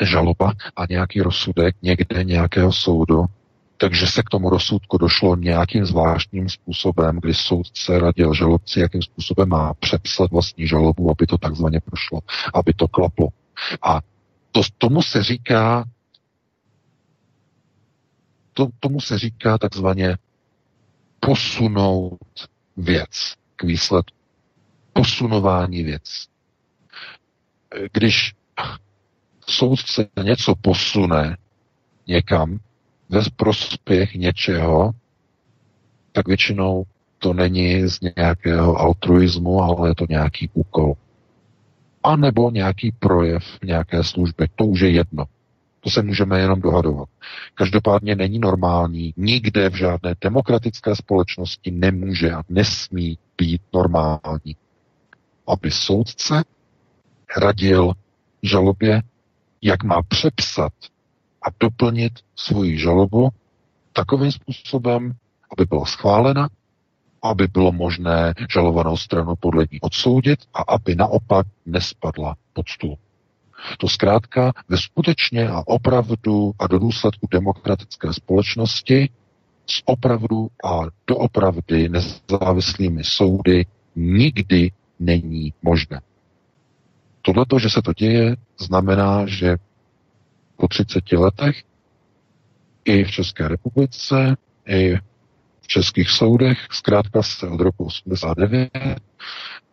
žaloba 0.00 0.52
a 0.76 0.86
nějaký 0.90 1.20
rozsudek 1.20 1.76
někde 1.82 2.24
nějakého 2.24 2.72
soudu, 2.72 3.24
takže 3.76 4.06
se 4.06 4.22
k 4.22 4.30
tomu 4.30 4.50
rozsudku 4.50 4.98
došlo 4.98 5.36
nějakým 5.36 5.86
zvláštním 5.86 6.48
způsobem, 6.48 7.18
kdy 7.22 7.34
soudce 7.34 7.98
radil 7.98 8.34
žalobci, 8.34 8.80
jakým 8.80 9.02
způsobem 9.02 9.48
má 9.48 9.74
přepsat 9.74 10.30
vlastní 10.30 10.66
žalobu, 10.66 11.10
aby 11.10 11.26
to 11.26 11.38
takzvaně 11.38 11.80
prošlo, 11.80 12.20
aby 12.54 12.72
to 12.72 12.88
klaplo. 12.88 13.28
A 13.82 14.00
to, 14.52 14.60
tomu 14.78 15.02
se 15.02 15.22
říká 15.22 15.84
to, 18.52 18.68
tomu 18.80 19.00
se 19.00 19.18
říká 19.18 19.58
takzvaně 19.58 20.16
posunout 21.20 22.18
věc 22.76 23.34
k 23.56 23.62
výsledku. 23.62 24.16
posunování 24.92 25.82
věc. 25.82 26.31
Když 27.92 28.32
soudce 29.48 30.08
něco 30.24 30.54
posune 30.54 31.36
někam 32.06 32.58
ve 33.08 33.20
prospěch 33.36 34.14
něčeho, 34.14 34.92
tak 36.12 36.28
většinou 36.28 36.84
to 37.18 37.32
není 37.32 37.88
z 37.88 38.00
nějakého 38.16 38.76
altruismu, 38.76 39.62
ale 39.62 39.90
je 39.90 39.94
to 39.94 40.06
nějaký 40.08 40.50
úkol. 40.54 40.94
A 42.02 42.16
nebo 42.16 42.50
nějaký 42.50 42.92
projev 42.98 43.44
nějaké 43.64 44.04
služby. 44.04 44.48
To 44.54 44.64
už 44.64 44.80
je 44.80 44.90
jedno. 44.90 45.24
To 45.80 45.90
se 45.90 46.02
můžeme 46.02 46.40
jenom 46.40 46.60
dohadovat. 46.60 47.08
Každopádně 47.54 48.14
není 48.14 48.38
normální, 48.38 49.14
nikde 49.16 49.70
v 49.70 49.74
žádné 49.74 50.14
demokratické 50.20 50.96
společnosti 50.96 51.70
nemůže 51.70 52.32
a 52.32 52.42
nesmí 52.48 53.18
být 53.38 53.62
normální, 53.74 54.56
aby 55.46 55.70
soudce 55.70 56.42
radil 57.36 57.92
žalobě, 58.42 59.02
jak 59.62 59.84
má 59.84 60.02
přepsat 60.08 60.72
a 61.42 61.50
doplnit 61.60 62.12
svoji 62.36 62.78
žalobu 62.78 63.28
takovým 63.92 64.32
způsobem, 64.32 65.12
aby 65.56 65.64
byla 65.64 65.86
schválena, 65.86 66.48
aby 67.22 67.46
bylo 67.46 67.72
možné 67.72 68.34
žalovanou 68.52 68.96
stranu 68.96 69.34
podle 69.40 69.66
ní 69.72 69.80
odsoudit 69.80 70.38
a 70.54 70.62
aby 70.62 70.94
naopak 70.94 71.46
nespadla 71.66 72.36
pod 72.52 72.68
stůl. 72.68 72.96
To 73.78 73.88
zkrátka 73.88 74.52
ve 74.68 74.76
skutečně 74.78 75.48
a 75.48 75.62
opravdu 75.66 76.52
a 76.58 76.66
do 76.66 76.78
důsledku 76.78 77.28
demokratické 77.30 78.12
společnosti 78.12 79.10
s 79.66 79.82
opravdu 79.84 80.48
a 80.64 80.80
doopravdy 81.06 81.88
nezávislými 81.88 83.04
soudy 83.04 83.66
nikdy 83.96 84.70
není 85.00 85.52
možné. 85.62 86.00
Tohle, 87.22 87.44
že 87.58 87.70
se 87.70 87.82
to 87.82 87.92
děje, 87.92 88.36
znamená, 88.58 89.26
že 89.26 89.56
po 90.56 90.68
30 90.68 91.12
letech 91.12 91.62
i 92.84 93.04
v 93.04 93.10
České 93.10 93.48
republice, 93.48 94.36
i 94.66 94.96
v 95.60 95.66
českých 95.66 96.10
soudech, 96.10 96.58
zkrátka 96.70 97.22
se 97.22 97.48
od 97.48 97.60
roku 97.60 97.84
89, 97.84 98.70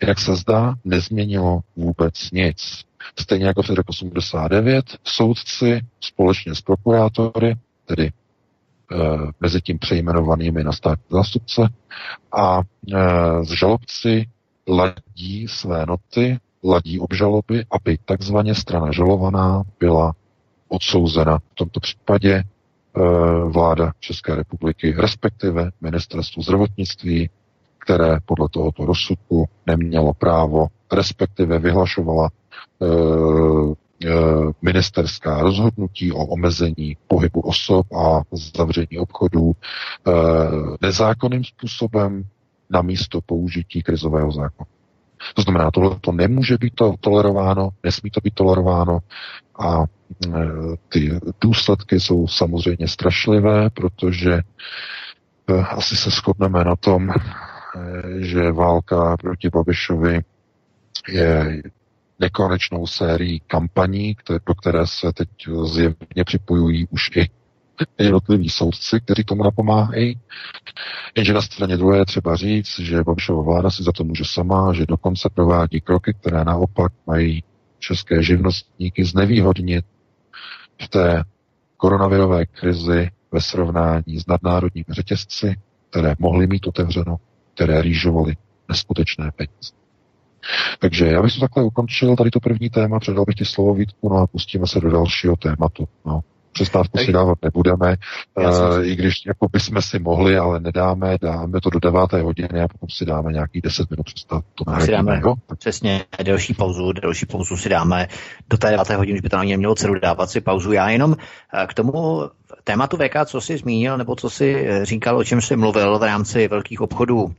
jak 0.01 0.19
se 0.19 0.35
zdá, 0.35 0.75
nezměnilo 0.85 1.59
vůbec 1.75 2.31
nic. 2.31 2.85
Stejně 3.19 3.45
jako 3.45 3.63
v 3.63 3.69
roku 3.69 3.89
89, 3.89 4.85
soudci 5.03 5.81
společně 6.01 6.55
s 6.55 6.61
prokurátory, 6.61 7.55
tedy 7.85 8.05
e, 8.05 8.11
mezi 9.39 9.61
tím 9.61 9.79
přejmenovanými 9.79 10.63
na 10.63 10.71
státní 10.71 11.05
zástupce, 11.09 11.61
a 12.37 12.59
e, 12.59 12.63
z 13.43 13.49
žalobci 13.49 14.29
ladí 14.67 15.47
své 15.47 15.85
noty, 15.85 16.39
ladí 16.63 16.99
obžaloby, 16.99 17.65
aby 17.71 17.97
takzvaně 18.05 18.55
strana 18.55 18.91
žalovaná 18.91 19.63
byla 19.79 20.13
odsouzena. 20.67 21.39
V 21.39 21.55
tomto 21.55 21.79
případě 21.79 22.33
e, 22.33 22.43
vláda 23.49 23.91
České 23.99 24.35
republiky, 24.35 24.93
respektive 24.97 25.71
ministerstvo 25.81 26.43
zdravotnictví, 26.43 27.29
které 27.77 28.17
podle 28.25 28.49
tohoto 28.51 28.85
rozsudku 28.85 29.45
nemělo 29.67 30.13
právo, 30.13 30.67
respektive 30.91 31.59
vyhlašovala 31.59 32.29
e, 32.29 32.85
e, 32.85 34.09
ministerská 34.61 35.41
rozhodnutí 35.41 36.11
o 36.11 36.25
omezení 36.25 36.97
pohybu 37.07 37.41
osob 37.41 37.93
a 37.93 38.21
zavření 38.57 38.99
obchodů 38.99 39.51
e, 39.51 40.11
nezákonným 40.81 41.43
způsobem 41.43 42.23
na 42.69 42.81
místo 42.81 43.19
použití 43.25 43.83
krizového 43.83 44.31
zákona. 44.31 44.78
To 45.35 45.41
znamená, 45.41 45.71
tohle 45.71 45.95
to 46.01 46.11
nemůže 46.11 46.57
být 46.57 46.75
to 46.75 46.93
tolerováno, 46.99 47.69
nesmí 47.83 48.09
to 48.11 48.19
být 48.23 48.33
tolerováno 48.33 48.99
a 49.59 49.83
ty 50.89 51.19
důsledky 51.41 51.99
jsou 51.99 52.27
samozřejmě 52.27 52.87
strašlivé, 52.87 53.69
protože 53.69 54.41
asi 55.69 55.95
se 55.95 56.09
shodneme 56.09 56.63
na 56.63 56.75
tom, 56.75 57.09
že 58.19 58.51
válka 58.51 59.17
proti 59.17 59.49
Babišovi 59.49 60.21
je 61.09 61.61
nekonečnou 62.19 62.87
sérií 62.87 63.39
kampaní, 63.47 64.15
do 64.45 64.55
které 64.55 64.87
se 64.87 65.13
teď 65.13 65.29
zjevně 65.63 66.23
připojují 66.25 66.87
už 66.89 67.09
i 67.15 67.29
jednotliví 67.97 68.49
soudci, 68.49 68.99
kteří 68.99 69.23
tomu 69.23 69.43
napomáhají. 69.43 70.19
Jenže 71.15 71.33
na 71.33 71.41
straně 71.41 71.77
druhé 71.77 72.05
třeba 72.05 72.35
říct, 72.35 72.79
že 72.79 73.03
Babišova 73.03 73.41
vláda 73.41 73.69
si 73.69 73.83
za 73.83 73.91
to 73.91 74.03
může 74.03 74.23
sama, 74.25 74.73
že 74.73 74.85
dokonce 74.85 75.29
provádí 75.33 75.81
kroky, 75.81 76.13
které 76.13 76.43
naopak 76.43 76.91
mají 77.07 77.43
české 77.79 78.23
živnostníky 78.23 79.05
znevýhodnit 79.05 79.85
v 80.81 80.87
té 80.87 81.23
koronavirové 81.77 82.45
krizi 82.45 83.09
ve 83.31 83.41
srovnání 83.41 84.19
s 84.19 84.27
nadnárodními 84.27 84.85
řetězci, 84.89 85.55
které 85.89 86.15
mohly 86.19 86.47
mít 86.47 86.67
otevřeno, 86.67 87.17
které 87.53 87.81
rýžovaly 87.81 88.35
neskutečné 88.69 89.31
peníze. 89.35 89.79
Takže 90.79 91.05
já 91.05 91.21
bych 91.21 91.33
to 91.33 91.39
takhle 91.39 91.63
ukončil, 91.63 92.15
tady 92.15 92.31
to 92.31 92.39
první 92.39 92.69
téma, 92.69 92.99
předal 92.99 93.25
bych 93.25 93.35
ti 93.35 93.45
slovo 93.45 93.73
Vítku, 93.73 94.09
no 94.09 94.15
a 94.17 94.27
pustíme 94.27 94.67
se 94.67 94.79
do 94.79 94.91
dalšího 94.91 95.35
tématu. 95.35 95.87
No. 96.05 96.21
Přestávku 96.59 96.97
si 96.97 97.11
dávat 97.11 97.37
nebudeme, 97.41 97.95
uh, 98.35 98.85
i 98.85 98.95
když 98.95 99.25
jako 99.27 99.47
bychom 99.51 99.81
si 99.81 99.99
mohli, 99.99 100.37
ale 100.37 100.59
nedáme, 100.59 101.17
dáme 101.21 101.61
to 101.61 101.69
do 101.69 101.79
deváté 101.79 102.21
hodiny 102.21 102.61
a 102.61 102.67
potom 102.67 102.89
si 102.89 103.05
dáme 103.05 103.33
nějaký 103.33 103.61
10 103.61 103.89
minut 103.89 104.03
přestávku. 104.03 104.49
To 104.55 104.81
si 104.81 104.91
dáme 104.91 105.15
jako? 105.15 105.35
přesně 105.57 106.05
delší 106.23 106.53
pauzu, 106.53 106.91
delší 106.91 107.25
pauzu 107.25 107.57
si 107.57 107.69
dáme 107.69 108.07
do 108.49 108.57
té 108.57 108.71
deváté 108.71 108.95
hodiny, 108.95 109.17
už 109.17 109.21
by 109.21 109.29
to 109.29 109.37
na 109.37 109.43
mělo 109.43 109.75
cenu 109.75 109.99
dávat 109.99 110.29
si 110.29 110.41
pauzu. 110.41 110.71
Já 110.71 110.89
jenom 110.89 111.15
eh, 111.53 111.67
k 111.67 111.73
tomu 111.73 112.29
tématu 112.63 112.97
VK, 112.97 113.25
co 113.25 113.41
jsi 113.41 113.57
zmínil, 113.57 113.97
nebo 113.97 114.15
co 114.15 114.29
jsi 114.29 114.65
eh, 114.67 114.85
říkal, 114.85 115.17
o 115.17 115.23
čem 115.23 115.41
jsi 115.41 115.55
mluvil 115.55 115.99
v 115.99 116.03
rámci 116.03 116.47
velkých 116.47 116.81
obchodů, 116.81 117.33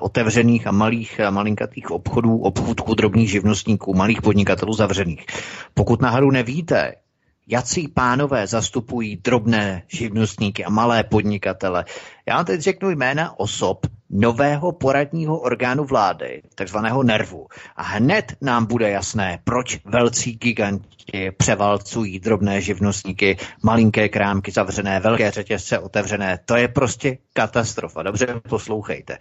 otevřených 0.00 0.66
a 0.66 0.70
malých 0.70 1.20
a 1.20 1.30
malinkatých 1.30 1.90
obchodů, 1.90 2.38
obchodů 2.38 2.94
drobných 2.94 3.30
živnostníků, 3.30 3.94
malých 3.94 4.22
podnikatelů 4.22 4.72
zavřených. 4.72 5.26
Pokud 5.74 6.02
náhodou 6.02 6.30
nevíte, 6.30 6.92
jací 7.50 7.88
pánové 7.88 8.46
zastupují 8.46 9.16
drobné 9.16 9.82
živnostníky 9.88 10.64
a 10.64 10.70
malé 10.70 11.04
podnikatele. 11.04 11.84
Já 12.26 12.44
teď 12.44 12.60
řeknu 12.60 12.90
jména 12.90 13.40
osob 13.40 13.86
nového 14.10 14.72
poradního 14.72 15.38
orgánu 15.38 15.84
vlády, 15.84 16.42
takzvaného 16.54 17.02
NERVu. 17.02 17.46
A 17.76 17.82
hned 17.82 18.36
nám 18.40 18.66
bude 18.66 18.90
jasné, 18.90 19.38
proč 19.44 19.80
velcí 19.84 20.32
giganti 20.32 21.30
převalcují 21.36 22.20
drobné 22.20 22.60
živnostníky, 22.60 23.36
malinké 23.62 24.08
krámky 24.08 24.52
zavřené, 24.52 25.00
velké 25.00 25.30
řetězce 25.30 25.78
otevřené. 25.78 26.38
To 26.44 26.56
je 26.56 26.68
prostě 26.68 27.18
katastrofa. 27.32 28.02
Dobře 28.02 28.26
poslouchejte. 28.48 29.18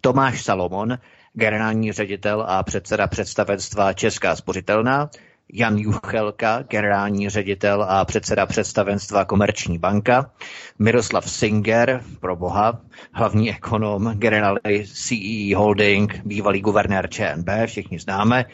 Tomáš 0.00 0.44
Salomon, 0.44 0.98
generální 1.32 1.92
ředitel 1.92 2.44
a 2.48 2.62
předseda 2.62 3.06
představenstva 3.06 3.92
Česká 3.92 4.36
spořitelná, 4.36 5.10
Jan 5.52 5.78
Juchelka, 5.78 6.62
generální 6.62 7.28
ředitel 7.28 7.86
a 7.88 8.04
předseda 8.04 8.46
představenstva 8.46 9.24
Komerční 9.24 9.78
banka, 9.78 10.30
Miroslav 10.78 11.30
Singer, 11.30 12.02
pro 12.20 12.36
boha, 12.36 12.80
hlavní 13.12 13.50
ekonom, 13.50 14.12
generální 14.14 14.86
CE 14.86 15.56
Holding, 15.56 16.20
bývalý 16.24 16.60
guvernér 16.60 17.08
ČNB, 17.10 17.48
všichni 17.66 17.98
známe, 17.98 18.44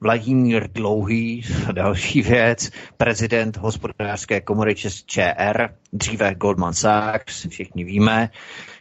Vladimír 0.00 0.68
Dlouhý, 0.72 1.42
další 1.72 2.22
věc, 2.22 2.70
prezident 2.96 3.56
hospodářské 3.56 4.40
komory 4.40 4.74
ČR, 5.06 5.68
dříve 5.92 6.34
Goldman 6.34 6.74
Sachs, 6.74 7.46
všichni 7.48 7.84
víme, 7.84 8.30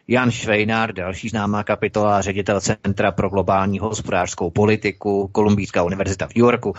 Jan 0.07 0.31
Švejnár, 0.31 0.93
další 0.93 1.29
známá 1.29 1.63
kapitola, 1.63 2.21
ředitel 2.21 2.61
Centra 2.61 3.11
pro 3.11 3.29
globální 3.29 3.79
hospodářskou 3.79 4.49
politiku, 4.49 5.27
Kolumbijská 5.31 5.83
univerzita 5.83 6.27
v 6.27 6.35
New 6.35 6.45
Yorku, 6.45 6.73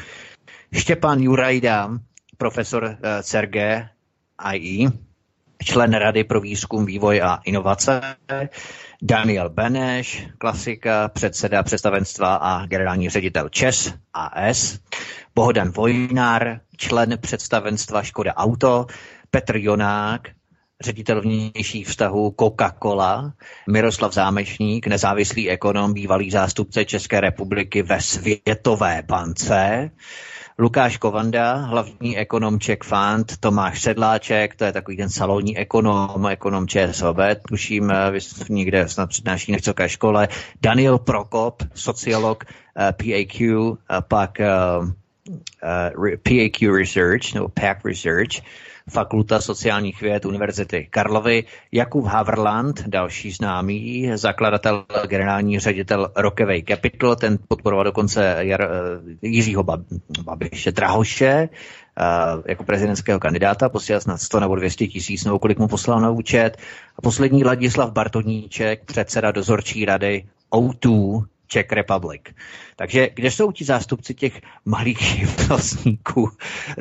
Štěpán 0.74 1.20
Jurajda, 1.20 1.90
profesor 2.38 2.84
eh, 3.02 3.22
CERG 3.22 3.56
IE, 4.52 4.90
člen 5.64 5.92
Rady 5.94 6.24
pro 6.24 6.40
výzkum, 6.40 6.86
vývoj 6.86 7.22
a 7.22 7.40
inovace, 7.44 8.00
Daniel 9.02 9.50
Beneš, 9.50 10.26
klasika, 10.38 11.08
předseda 11.08 11.62
představenstva 11.62 12.34
a 12.34 12.66
generální 12.66 13.08
ředitel 13.08 13.48
ČES 13.48 13.94
AS, 14.14 14.78
Bohdan 15.34 15.70
Vojnár, 15.70 16.60
člen 16.76 17.18
představenstva 17.20 18.02
Škoda 18.02 18.34
Auto, 18.34 18.86
Petr 19.30 19.56
Jonák, 19.56 20.28
ředitel 20.82 21.20
vnějších 21.20 21.88
vztahů 21.88 22.30
Coca-Cola, 22.40 23.32
Miroslav 23.70 24.12
Zámečník, 24.12 24.86
nezávislý 24.86 25.50
ekonom, 25.50 25.92
bývalý 25.92 26.30
zástupce 26.30 26.84
České 26.84 27.20
republiky 27.20 27.82
ve 27.82 28.00
Světové 28.00 29.02
bance, 29.06 29.90
Lukáš 30.62 30.96
Kovanda, 30.96 31.54
hlavní 31.54 32.18
ekonom 32.18 32.58
Czech 32.58 32.78
Fund, 32.84 33.36
Tomáš 33.40 33.82
Sedláček, 33.82 34.54
to 34.54 34.64
je 34.64 34.72
takový 34.72 34.96
ten 34.96 35.08
salonní 35.08 35.58
ekonom, 35.58 36.26
ekonom 36.26 36.68
ČSOB, 36.68 37.16
tuším, 37.48 37.90
eh, 37.90 38.12
někde 38.48 38.88
snad 38.88 39.08
přednáší 39.08 39.52
na 39.52 39.56
vysoké 39.56 39.88
škole, 39.88 40.28
Daniel 40.62 40.98
Prokop, 40.98 41.62
sociolog 41.74 42.44
eh, 42.44 42.92
PAQ, 42.92 43.76
a 43.88 44.00
pak 44.00 44.38
PAQ 46.22 46.76
Research, 46.78 47.34
nebo 47.34 47.48
PAC 47.48 47.78
Research, 47.84 48.42
Fakulta 48.90 49.40
sociálních 49.40 50.00
věd 50.00 50.24
Univerzity 50.24 50.86
Karlovy, 50.90 51.44
Jakub 51.72 52.04
Haverland, 52.04 52.82
další 52.86 53.30
známý, 53.30 54.10
zakladatel, 54.14 54.84
generální 55.06 55.58
ředitel 55.58 56.12
Rockaway 56.16 56.62
Capital, 56.68 57.16
ten 57.16 57.38
podporoval 57.48 57.84
dokonce 57.84 58.36
Jar, 58.38 58.68
Jiřího 59.22 59.64
Babiše 60.24 60.72
Drahoše, 60.72 61.48
jako 62.46 62.64
prezidentského 62.64 63.20
kandidáta, 63.20 63.68
posílal 63.68 64.00
snad 64.00 64.18
100 64.18 64.40
nebo 64.40 64.56
200 64.56 64.86
tisíc, 64.86 65.24
nebo 65.24 65.38
kolik 65.38 65.58
mu 65.58 65.68
poslal 65.68 66.00
na 66.00 66.10
účet. 66.10 66.56
A 66.96 67.02
poslední 67.02 67.44
Ladislav 67.44 67.92
Bartoníček, 67.92 68.84
předseda 68.84 69.32
dozorčí 69.32 69.84
rady 69.84 70.24
O2, 70.52 71.24
Czech 71.52 71.72
Republic. 71.72 72.22
Takže 72.76 73.08
kde 73.14 73.30
jsou 73.30 73.52
ti 73.52 73.64
zástupci 73.64 74.14
těch 74.14 74.40
malých 74.64 75.02
živnostníků, 75.02 76.30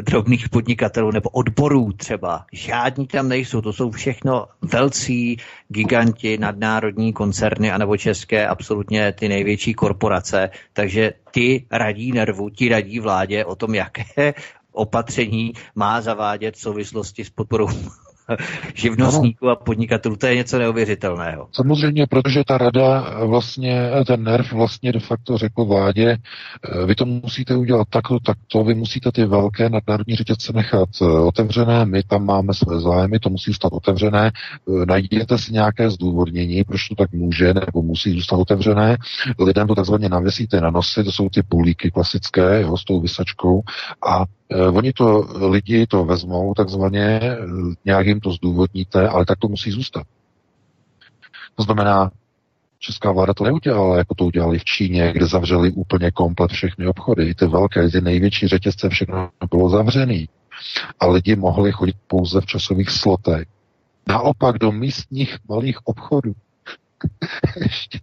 drobných 0.02 0.49
podnikatelů 0.49 1.11
nebo 1.11 1.30
odborů 1.30 1.91
třeba? 1.91 2.45
Žádní 2.53 3.07
tam 3.07 3.27
nejsou, 3.27 3.61
to 3.61 3.73
jsou 3.73 3.91
všechno 3.91 4.45
velcí 4.61 5.38
giganti, 5.68 6.38
nadnárodní 6.38 7.14
koncerny 7.14 7.72
anebo 7.72 7.98
české 7.98 8.48
absolutně 8.48 9.11
ty 9.11 9.30
největší 9.30 9.73
korporace. 9.73 10.49
Takže 10.73 11.14
ty 11.31 11.65
radí 11.72 12.11
nervu, 12.11 12.49
ti 12.49 12.69
radí 12.69 12.99
vládě 12.99 13.45
o 13.45 13.56
tom, 13.56 13.76
jaké 13.76 14.34
opatření 14.72 15.53
má 15.76 16.02
zavádět 16.02 16.56
v 16.56 16.60
souvislosti 16.61 17.26
s 17.26 17.30
podporou 17.30 17.68
živnostníků 18.75 19.49
a 19.49 19.55
podnikatelů. 19.55 20.15
To 20.15 20.27
je 20.27 20.35
něco 20.35 20.59
neuvěřitelného. 20.59 21.47
Samozřejmě, 21.51 22.07
protože 22.07 22.43
ta 22.47 22.57
rada 22.57 23.15
vlastně, 23.25 23.89
ten 24.07 24.23
NERV 24.23 24.53
vlastně 24.53 24.91
de 24.91 24.99
facto 24.99 25.37
řekl 25.37 25.65
vládě, 25.65 26.17
eh, 26.17 26.85
vy 26.85 26.95
to 26.95 27.05
musíte 27.05 27.55
udělat 27.55 27.87
takto, 27.89 28.19
takto, 28.19 28.63
vy 28.63 28.75
musíte 28.75 29.11
ty 29.11 29.25
velké 29.25 29.69
nadnárodní 29.69 30.15
řetězce 30.15 30.53
nechat 30.53 30.89
eh, 31.01 31.05
otevřené, 31.05 31.85
my 31.85 32.03
tam 32.03 32.25
máme 32.25 32.53
své 32.53 32.79
zájmy, 32.79 33.19
to 33.19 33.29
musí 33.29 33.51
zůstat 33.51 33.73
otevřené, 33.73 34.31
eh, 34.31 34.85
najděte 34.85 35.37
si 35.37 35.53
nějaké 35.53 35.89
zdůvodnění, 35.89 36.63
proč 36.63 36.87
to 36.87 36.95
tak 36.95 37.11
může 37.11 37.53
nebo 37.53 37.81
musí 37.81 38.13
zůstat 38.13 38.35
otevřené, 38.35 38.97
lidem 39.39 39.67
to 39.67 39.75
takzvaně 39.75 40.09
navěsíte 40.09 40.61
na 40.61 40.69
nosy, 40.69 41.03
to 41.03 41.11
jsou 41.11 41.29
ty 41.29 41.43
pulíky 41.43 41.91
klasické, 41.91 42.61
jo, 42.61 42.77
s 42.77 42.83
tou 42.83 43.01
vysačkou 43.01 43.61
a 44.07 44.25
oni 44.73 44.94
to, 44.94 45.28
lidi 45.49 45.88
to 45.88 46.06
vezmou 46.06 46.53
takzvaně, 46.53 47.38
nějak 47.86 48.07
jim 48.07 48.19
to 48.19 48.32
zdůvodníte, 48.32 49.07
ale 49.07 49.26
tak 49.26 49.40
to 49.40 49.48
musí 49.48 49.72
zůstat. 49.72 50.03
To 51.56 51.64
znamená, 51.64 52.11
česká 52.80 53.11
vláda 53.11 53.34
to 53.34 53.44
neudělala, 53.44 53.98
jako 53.98 54.15
to 54.15 54.26
udělali 54.26 54.60
v 54.60 54.64
Číně, 54.64 55.14
kde 55.14 55.26
zavřeli 55.26 55.72
úplně 55.72 56.11
komplet 56.11 56.52
všechny 56.52 56.88
obchody. 56.88 57.36
Ty 57.36 57.45
velké, 57.45 57.90
ty 57.90 58.02
největší 58.02 58.48
řetězce, 58.48 58.90
všechno 58.90 59.30
bylo 59.49 59.69
zavřený. 59.69 60.30
A 60.99 61.07
lidi 61.07 61.36
mohli 61.36 61.72
chodit 61.72 61.95
pouze 62.07 62.41
v 62.41 62.45
časových 62.45 62.90
slotech. 62.90 63.48
Naopak 64.07 64.57
do 64.57 64.72
místních 64.72 65.38
malých 65.49 65.78
obchodů. 65.88 66.34
Ještě, 67.61 67.99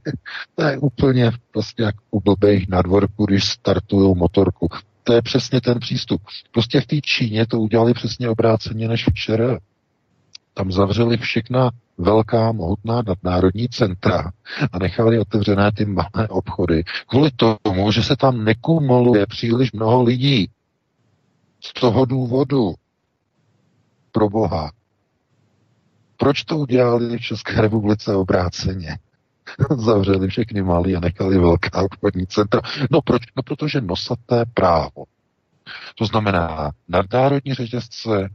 to 0.54 0.64
je 0.64 0.78
úplně 0.78 1.32
prostě 1.52 1.82
jak 1.82 1.94
u 2.10 2.20
blbých 2.20 2.68
na 2.68 2.82
dvorku, 2.82 3.26
když 3.26 3.44
startují 3.44 4.14
motorku 4.16 4.68
to 5.08 5.14
je 5.14 5.22
přesně 5.22 5.60
ten 5.60 5.78
přístup. 5.80 6.22
Prostě 6.52 6.80
v 6.80 6.86
té 6.86 6.96
Číně 7.00 7.46
to 7.46 7.60
udělali 7.60 7.94
přesně 7.94 8.28
obráceně 8.28 8.88
než 8.88 9.06
včera. 9.08 9.58
Tam 10.54 10.72
zavřeli 10.72 11.16
všechna 11.16 11.70
velká, 11.98 12.52
mohutná 12.52 13.02
nadnárodní 13.02 13.68
centra 13.68 14.30
a 14.72 14.78
nechali 14.78 15.18
otevřené 15.18 15.72
ty 15.72 15.84
malé 15.84 16.28
obchody. 16.28 16.84
Kvůli 17.06 17.30
tomu, 17.30 17.92
že 17.92 18.02
se 18.02 18.16
tam 18.16 18.44
nekumuluje 18.44 19.26
příliš 19.26 19.72
mnoho 19.72 20.02
lidí. 20.02 20.50
Z 21.60 21.72
toho 21.80 22.04
důvodu. 22.04 22.74
Pro 24.12 24.28
Boha. 24.28 24.72
Proč 26.16 26.44
to 26.44 26.58
udělali 26.58 27.18
v 27.18 27.20
České 27.20 27.60
republice 27.60 28.14
obráceně? 28.14 28.98
zavřeli 29.76 30.28
všechny 30.28 30.62
malé 30.62 30.94
a 30.94 31.00
nechali 31.00 31.38
velká 31.38 31.82
obchodní 31.82 32.26
centra. 32.26 32.60
No 32.90 33.02
proč? 33.02 33.22
No 33.36 33.42
protože 33.42 33.80
nosaté 33.80 34.44
právo. 34.54 35.04
To 35.98 36.04
znamená 36.04 36.70
nadnárodní 36.88 37.54
řetězce, 37.54 38.28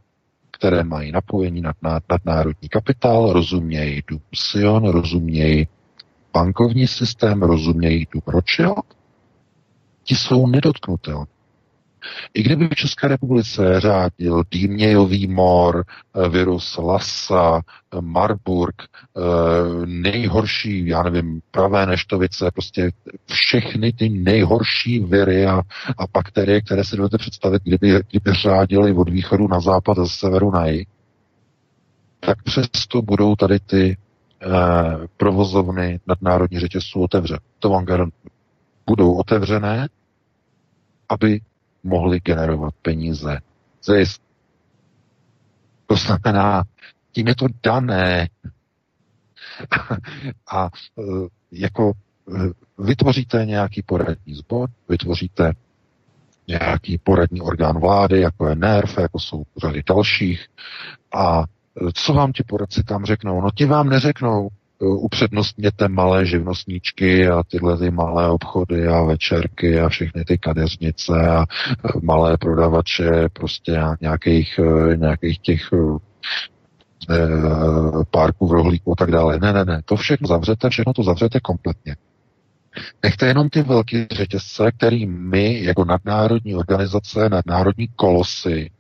které 0.51 0.83
mají 0.83 1.11
napojení 1.11 1.61
nad, 1.61 1.75
nadnárodní 2.09 2.69
kapitál, 2.69 3.33
rozumějí 3.33 4.01
tu 4.01 4.21
Sion, 4.33 4.89
rozumějí 4.89 5.67
bankovní 6.33 6.87
systém, 6.87 7.41
rozumějí 7.41 8.05
tu 8.05 8.19
Rothschild, 8.27 8.85
ti 10.03 10.15
jsou 10.15 10.47
nedotknutelní. 10.47 11.32
I 12.33 12.43
kdyby 12.43 12.67
v 12.67 12.75
České 12.75 13.07
republice 13.07 13.79
řádil 13.79 14.43
dýmějový 14.51 15.27
mor, 15.27 15.83
eh, 15.85 16.29
virus 16.29 16.77
Lassa, 16.77 17.61
eh, 17.61 18.01
Marburg, 18.01 18.75
eh, 18.81 19.21
nejhorší, 19.85 20.87
já 20.87 21.03
nevím, 21.03 21.41
pravé 21.51 21.85
neštovice, 21.85 22.51
prostě 22.53 22.91
všechny 23.31 23.93
ty 23.93 24.09
nejhorší 24.09 24.99
viry 24.99 25.45
a, 25.45 25.61
a 25.97 26.07
bakterie, 26.13 26.61
které 26.61 26.83
si 26.83 26.97
dovedete 26.97 27.17
představit, 27.17 27.61
kdyby, 27.63 28.01
kdyby 28.09 28.33
řádili 28.33 28.93
od 28.93 29.09
východu 29.09 29.47
na 29.47 29.59
západ 29.59 29.99
a 29.99 30.05
z 30.05 30.11
severu 30.11 30.51
na 30.51 30.65
jih, 30.65 30.87
tak 32.25 32.43
přesto 32.43 33.01
budou 33.01 33.35
tady 33.35 33.59
ty 33.59 33.97
eh, 34.41 34.47
provozovny 35.17 35.99
nadnárodní 36.07 36.59
řetězců 36.59 37.01
otevřené. 37.01 37.39
To 37.59 37.69
vám 37.69 37.85
garantuju. 37.85 38.29
Budou 38.87 39.13
otevřené, 39.13 39.87
aby 41.09 41.41
mohli 41.83 42.19
generovat 42.19 42.73
peníze, 42.81 43.39
zisk. 43.83 44.21
To 45.87 45.95
znamená, 45.95 46.63
tím 47.11 47.27
je 47.27 47.35
to 47.35 47.45
dané. 47.63 48.29
a 50.51 50.65
e, 50.65 51.01
jako 51.51 51.91
e, 51.91 52.39
vytvoříte 52.83 53.45
nějaký 53.45 53.81
poradní 53.81 54.35
sbor, 54.35 54.69
vytvoříte 54.89 55.53
nějaký 56.47 56.97
poradní 56.97 57.41
orgán 57.41 57.79
vlády, 57.79 58.21
jako 58.21 58.47
je 58.47 58.55
NERV, 58.55 58.97
jako 58.97 59.19
jsou 59.19 59.43
řady 59.57 59.83
dalších. 59.87 60.47
A 61.15 61.43
e, 61.43 61.45
co 61.93 62.13
vám 62.13 62.31
ti 62.33 62.43
poradci 62.43 62.83
tam 62.83 63.05
řeknou? 63.05 63.41
No 63.41 63.51
ti 63.51 63.65
vám 63.65 63.89
neřeknou, 63.89 64.49
upřednostněte 64.85 65.87
malé 65.87 66.25
živnostníčky 66.25 67.27
a 67.27 67.43
tyhle 67.43 67.77
ty 67.77 67.91
malé 67.91 68.29
obchody 68.29 68.87
a 68.87 69.03
večerky 69.03 69.79
a 69.79 69.89
všechny 69.89 70.25
ty 70.25 70.37
kadeřnice 70.37 71.27
a 71.29 71.45
malé 72.01 72.37
prodavače 72.37 73.29
prostě 73.33 73.81
nějakých, 74.01 74.59
e, 74.59 74.97
nějakých 74.97 75.39
těch 75.39 75.69
e, 75.73 75.77
párků 78.11 78.47
v 78.47 78.51
rohlíku 78.51 78.91
a 78.91 78.95
tak 78.95 79.11
dále. 79.11 79.39
Ne, 79.39 79.53
ne, 79.53 79.65
ne, 79.65 79.81
to 79.85 79.95
všechno 79.95 80.27
zavřete, 80.27 80.69
všechno 80.69 80.93
to 80.93 81.03
zavřete 81.03 81.39
kompletně. 81.39 81.95
Nechte 83.03 83.27
jenom 83.27 83.49
ty 83.49 83.61
velké 83.61 84.07
řetězce, 84.11 84.71
který 84.71 85.05
my 85.05 85.63
jako 85.63 85.85
nadnárodní 85.85 86.55
organizace, 86.55 87.29
nadnárodní 87.29 87.87
kolosy 87.95 88.71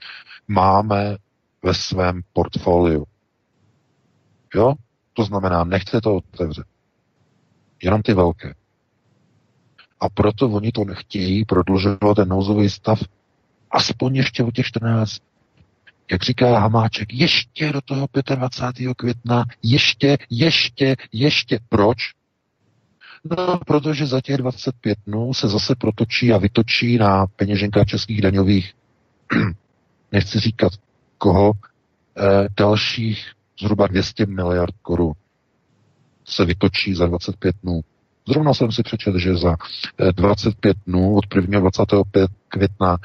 máme 0.47 1.17
ve 1.63 1.73
svém 1.73 2.21
portfoliu. 2.33 3.05
Jo? 4.55 4.73
To 5.13 5.23
znamená, 5.23 5.63
nechce 5.63 6.01
to 6.01 6.15
otevřet. 6.15 6.65
Jenom 7.83 8.01
ty 8.01 8.13
velké. 8.13 8.53
A 9.99 10.09
proto 10.09 10.49
oni 10.49 10.71
to 10.71 10.85
nechtějí 10.85 11.45
prodlužovat 11.45 12.15
ten 12.15 12.29
nouzový 12.29 12.69
stav 12.69 12.99
aspoň 13.71 14.15
ještě 14.15 14.43
o 14.43 14.51
těch 14.51 14.65
14 14.65 15.21
jak 16.11 16.23
říká 16.23 16.59
Hamáček, 16.59 17.13
ještě 17.13 17.71
do 17.71 17.81
toho 17.81 18.07
25. 18.35 18.93
května, 18.97 19.45
ještě, 19.63 20.17
ještě, 20.29 20.95
ještě. 21.11 21.59
Proč? 21.69 21.97
No, 23.37 23.59
protože 23.67 24.05
za 24.05 24.21
těch 24.21 24.37
25 24.37 24.97
dnů 25.07 25.33
se 25.33 25.47
zase 25.47 25.75
protočí 25.75 26.33
a 26.33 26.37
vytočí 26.37 26.97
na 26.97 27.27
peněženkách 27.27 27.85
českých 27.85 28.21
daňových, 28.21 28.73
nechci 30.11 30.39
říkat 30.39 30.73
koho, 31.17 31.51
eh, 32.17 32.47
dalších 32.57 33.31
zhruba 33.59 33.87
200 33.87 34.25
miliard 34.25 34.75
korun 34.81 35.13
se 36.25 36.45
vytočí 36.45 36.93
za 36.93 37.05
25 37.05 37.55
dnů. 37.63 37.81
Zrovna 38.27 38.53
jsem 38.53 38.71
si 38.71 38.83
přečetl, 38.83 39.19
že 39.19 39.35
za 39.35 39.55
25 40.15 40.77
eh, 40.77 40.81
dnů 40.87 41.15
od 41.15 41.35
1. 41.35 41.59
25. 41.59 42.31
května 42.47 42.97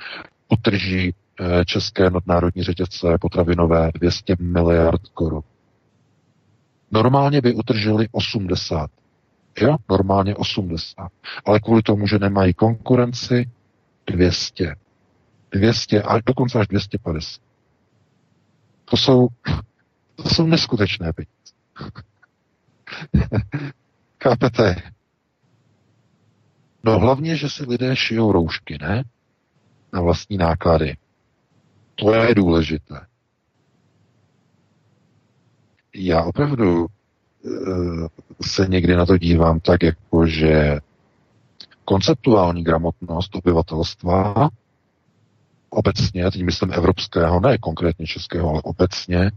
utrží 0.48 1.14
eh, 1.40 1.64
české 1.64 2.10
nadnárodní 2.10 2.62
řetězce 2.62 3.18
potravinové 3.20 3.90
200 3.94 4.36
miliard 4.40 5.00
korun. 5.14 5.42
Normálně 6.90 7.40
by 7.40 7.54
utržili 7.54 8.08
80. 8.12 8.90
Jo, 9.60 9.76
normálně 9.90 10.36
80. 10.36 11.08
Ale 11.44 11.60
kvůli 11.60 11.82
tomu, 11.82 12.06
že 12.06 12.18
nemají 12.18 12.54
konkurenci, 12.54 13.50
200. 14.06 14.74
200 15.50 16.02
a 16.02 16.18
dokonce 16.26 16.58
až 16.58 16.66
250. 16.66 17.40
To 18.84 18.96
jsou, 18.96 19.28
to 20.22 20.28
jsou 20.28 20.46
neskutečné 20.46 21.12
peníze. 21.12 21.32
Chápete? 24.22 24.76
No 26.84 26.98
hlavně, 26.98 27.36
že 27.36 27.48
si 27.50 27.64
lidé 27.64 27.96
šijou 27.96 28.32
roušky, 28.32 28.78
ne? 28.80 29.04
Na 29.92 30.00
vlastní 30.00 30.36
náklady. 30.36 30.96
To 31.94 32.14
je 32.14 32.34
důležité. 32.34 33.06
Já 35.94 36.22
opravdu 36.22 36.86
e, 36.86 36.88
se 38.42 38.66
někdy 38.66 38.96
na 38.96 39.06
to 39.06 39.18
dívám 39.18 39.60
tak, 39.60 39.82
jako 39.82 40.26
že 40.26 40.80
konceptuální 41.84 42.64
gramotnost 42.64 43.34
obyvatelstva 43.36 44.48
obecně, 45.70 46.30
teď 46.30 46.42
myslím 46.42 46.72
evropského, 46.72 47.40
ne 47.40 47.58
konkrétně 47.58 48.06
českého, 48.06 48.50
ale 48.50 48.60
obecně, 48.62 49.30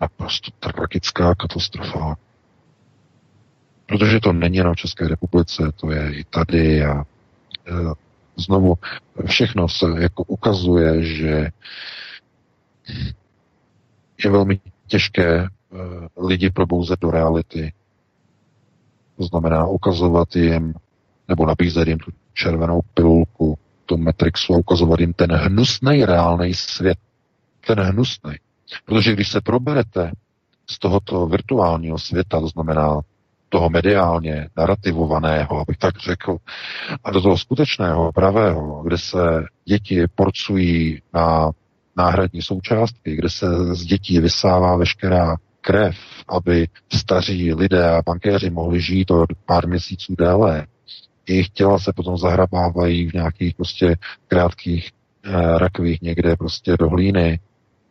naprosto 0.00 0.50
tragická 0.60 1.34
katastrofa. 1.34 2.16
Protože 3.86 4.20
to 4.20 4.32
není 4.32 4.56
jenom 4.56 4.74
v 4.74 4.76
České 4.76 5.08
republice, 5.08 5.72
to 5.76 5.90
je 5.90 6.18
i 6.18 6.24
tady 6.24 6.84
a 6.84 7.00
e, 7.00 7.04
znovu 8.36 8.74
všechno 9.26 9.68
se 9.68 9.86
jako 9.98 10.22
ukazuje, 10.24 11.04
že 11.04 11.50
je 14.24 14.30
velmi 14.30 14.60
těžké 14.86 15.42
e, 15.42 15.48
lidi 16.26 16.50
probouzet 16.50 17.00
do 17.00 17.10
reality. 17.10 17.72
To 19.16 19.24
znamená 19.24 19.66
ukazovat 19.66 20.36
jim 20.36 20.74
nebo 21.28 21.46
nabízet 21.46 21.88
jim 21.88 21.98
tu 21.98 22.10
červenou 22.34 22.80
pilulku, 22.94 23.58
tu 23.86 23.96
Matrixu 23.96 24.54
a 24.54 24.58
ukazovat 24.58 25.00
jim 25.00 25.12
ten 25.12 25.32
hnusný 25.32 26.04
reálný 26.04 26.54
svět. 26.54 26.98
Ten 27.66 27.80
hnusný. 27.80 28.32
Protože 28.84 29.12
když 29.12 29.28
se 29.28 29.40
proberete 29.40 30.12
z 30.70 30.78
tohoto 30.78 31.26
virtuálního 31.26 31.98
světa, 31.98 32.40
to 32.40 32.48
znamená 32.48 33.00
toho 33.48 33.70
mediálně 33.70 34.48
narrativovaného, 34.56 35.60
abych 35.60 35.76
tak 35.76 35.98
řekl, 35.98 36.36
a 37.04 37.10
do 37.10 37.20
toho 37.20 37.38
skutečného, 37.38 38.12
pravého, 38.12 38.82
kde 38.82 38.98
se 38.98 39.44
děti 39.64 40.04
porcují 40.14 41.02
na 41.14 41.50
náhradní 41.96 42.42
součástky, 42.42 43.16
kde 43.16 43.30
se 43.30 43.46
z 43.74 43.84
dětí 43.84 44.20
vysává 44.20 44.76
veškerá 44.76 45.36
krev, 45.60 45.96
aby 46.28 46.68
staří 46.92 47.54
lidé 47.54 47.90
a 47.90 48.02
bankéři 48.06 48.50
mohli 48.50 48.80
žít 48.80 49.10
o 49.10 49.26
pár 49.46 49.68
měsíců 49.68 50.14
déle, 50.18 50.66
jejich 51.28 51.48
těla 51.48 51.78
se 51.78 51.92
potom 51.92 52.18
zahrabávají 52.18 53.10
v 53.10 53.14
nějakých 53.14 53.54
prostě 53.54 53.96
krátkých 54.28 54.90
eh, 55.24 55.58
rakvích 55.58 56.02
někde 56.02 56.36
prostě 56.36 56.76
do 56.78 56.88
hlíny, 56.88 57.40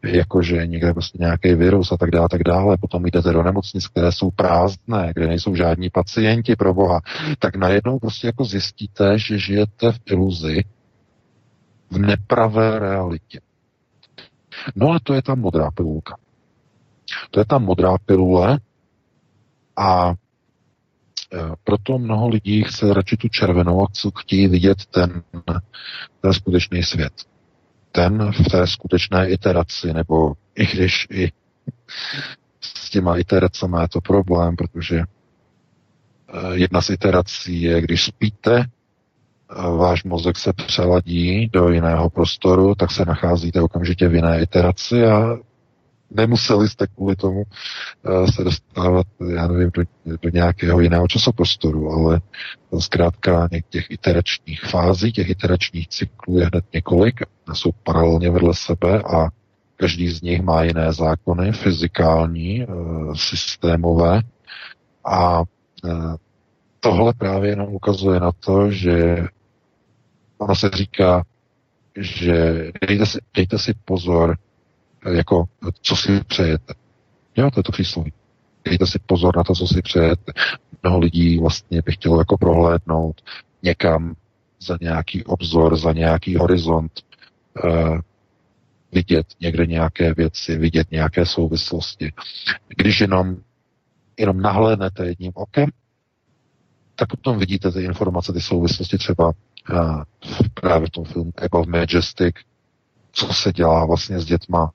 jakože 0.03 0.67
někde 0.67 0.93
prostě 0.93 1.17
nějaký 1.21 1.53
virus 1.53 1.91
a 1.91 1.97
tak 1.97 2.11
dále, 2.11 2.29
tak 2.29 2.43
dále, 2.43 2.77
potom 2.77 3.05
jdete 3.05 3.31
do 3.31 3.43
nemocnic, 3.43 3.87
které 3.87 4.11
jsou 4.11 4.31
prázdné, 4.31 5.11
kde 5.15 5.27
nejsou 5.27 5.55
žádní 5.55 5.89
pacienti 5.89 6.55
pro 6.55 6.73
Boha, 6.73 7.01
tak 7.39 7.55
najednou 7.55 7.99
prostě 7.99 8.27
jako 8.27 8.45
zjistíte, 8.45 9.19
že 9.19 9.37
žijete 9.37 9.91
v 9.91 9.99
iluzi, 10.05 10.63
v 11.91 11.97
nepravé 11.97 12.79
realitě. 12.79 13.39
No 14.75 14.91
a 14.91 14.99
to 15.03 15.13
je 15.13 15.21
ta 15.21 15.35
modrá 15.35 15.71
pilulka. 15.71 16.17
To 17.31 17.39
je 17.39 17.45
ta 17.45 17.57
modrá 17.57 17.97
pilule 18.05 18.59
a 19.77 20.13
Eh, 21.33 21.55
proto 21.63 21.97
mnoho 21.97 22.29
lidí 22.29 22.63
chce 22.63 22.93
radši 22.93 23.17
tu 23.17 23.27
červenou 23.27 23.83
a 23.83 23.87
chtějí 24.19 24.47
vidět 24.47 24.85
ten, 24.85 25.23
ten 26.21 26.33
skutečný 26.33 26.83
svět. 26.83 27.13
Ten 27.95 28.31
v 28.31 28.49
té 28.51 28.67
skutečné 28.67 29.29
iteraci, 29.29 29.93
nebo 29.93 30.33
i 30.55 30.65
když 30.65 31.07
i 31.09 31.31
s 32.61 32.89
těma 32.89 33.17
iteracemi 33.17 33.77
je 33.81 33.89
to 33.89 34.01
problém, 34.01 34.55
protože 34.55 34.99
eh, 34.99 35.05
jedna 36.53 36.81
z 36.81 36.89
iterací 36.89 37.61
je, 37.61 37.81
když 37.81 38.05
spíte, 38.05 38.59
eh, 38.59 38.67
váš 39.77 40.03
mozek 40.03 40.37
se 40.37 40.53
přeladí 40.53 41.49
do 41.53 41.69
jiného 41.69 42.09
prostoru, 42.09 42.75
tak 42.75 42.91
se 42.91 43.05
nacházíte 43.05 43.61
okamžitě 43.61 44.07
v 44.07 44.15
jiné 44.15 44.41
iteraci 44.41 45.05
a 45.05 45.37
nemuseli 46.11 46.69
jste 46.69 46.87
kvůli 46.87 47.15
tomu 47.15 47.43
uh, 47.43 48.25
se 48.25 48.43
dostávat, 48.43 49.07
já 49.35 49.47
nevím, 49.47 49.71
do, 49.73 49.83
do 50.21 50.29
nějakého 50.29 50.79
jiného 50.79 51.07
časoprostoru, 51.07 51.91
ale 51.91 52.21
zkrátka 52.79 53.49
těch 53.69 53.91
iteračních 53.91 54.61
fází, 54.61 55.11
těch 55.11 55.29
iteračních 55.29 55.87
cyklů 55.87 56.39
je 56.39 56.45
hned 56.45 56.65
několik, 56.73 57.21
jsou 57.53 57.71
paralelně 57.83 58.29
vedle 58.29 58.53
sebe 58.53 59.01
a 59.01 59.27
každý 59.75 60.09
z 60.09 60.21
nich 60.21 60.41
má 60.41 60.63
jiné 60.63 60.93
zákony, 60.93 61.51
fyzikální, 61.51 62.65
uh, 62.67 63.13
systémové. 63.13 64.21
A 65.05 65.39
uh, 65.39 66.15
tohle 66.79 67.13
právě 67.13 67.49
jenom 67.49 67.73
ukazuje 67.73 68.19
na 68.19 68.31
to, 68.31 68.71
že 68.71 69.25
ono 70.37 70.55
se 70.55 70.69
říká, 70.69 71.23
že 71.95 72.67
dejte 72.87 73.05
si, 73.05 73.19
dejte 73.33 73.59
si 73.59 73.73
pozor, 73.85 74.37
jako 75.11 75.43
co 75.81 75.95
si 75.95 76.23
přejete. 76.23 76.73
Jo, 77.37 77.51
to 77.51 77.59
je 77.59 77.63
to 77.63 77.71
přísloví. 77.71 78.13
Dejte 78.65 78.87
si 78.87 78.99
pozor 78.99 79.37
na 79.37 79.43
to, 79.43 79.53
co 79.53 79.67
si 79.67 79.81
přejete. 79.81 80.33
Mnoho 80.83 80.99
lidí 80.99 81.39
vlastně 81.39 81.81
by 81.81 81.91
chtělo 81.91 82.19
jako 82.19 82.37
prohlédnout 82.37 83.21
někam 83.63 84.15
za 84.61 84.77
nějaký 84.81 85.23
obzor, 85.23 85.77
za 85.77 85.93
nějaký 85.93 86.35
horizont, 86.35 86.91
uh, 87.63 87.99
vidět 88.91 89.27
někde 89.41 89.65
nějaké 89.65 90.13
věci, 90.13 90.57
vidět 90.57 90.91
nějaké 90.91 91.25
souvislosti. 91.25 92.13
Když 92.77 93.01
jenom, 93.01 93.35
jenom 94.17 94.41
nahlédnete 94.41 95.05
jedním 95.05 95.31
okem, 95.35 95.69
tak 96.95 97.09
potom 97.09 97.37
vidíte 97.37 97.71
ty 97.71 97.83
informace, 97.83 98.33
ty 98.33 98.41
souvislosti 98.41 98.97
třeba 98.97 99.27
uh, 99.27 100.03
právě 100.53 100.87
v 100.87 100.91
tom 100.91 101.05
filmu 101.05 101.31
Above 101.45 101.71
Majestic, 101.71 102.35
co 103.11 103.33
se 103.33 103.53
dělá 103.53 103.85
vlastně 103.85 104.19
s 104.19 104.25
dětma, 104.25 104.71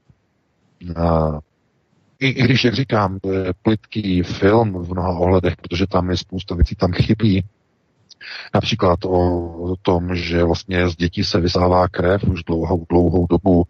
i, 2.21 2.29
I 2.29 2.43
když, 2.43 2.65
jak 2.65 2.75
říkám, 2.75 3.19
to 3.21 3.33
je 3.33 3.53
plitký 3.63 4.23
film 4.23 4.73
v 4.85 4.91
mnoha 4.91 5.19
ohledech, 5.19 5.57
protože 5.57 5.87
tam 5.87 6.11
je 6.11 6.17
spousta 6.17 6.55
věcí, 6.55 6.75
tam 6.75 6.93
chybí. 6.93 7.45
Například 8.55 9.05
o 9.05 9.75
tom, 9.83 10.15
že 10.15 10.45
vlastně 10.45 10.89
z 10.89 10.97
dětí 10.97 11.25
se 11.25 11.41
vysává 11.41 11.89
krev 11.89 12.25
už 12.25 12.45
dlouhou, 12.45 12.87
dlouhou 12.91 13.27
dobu. 13.27 13.65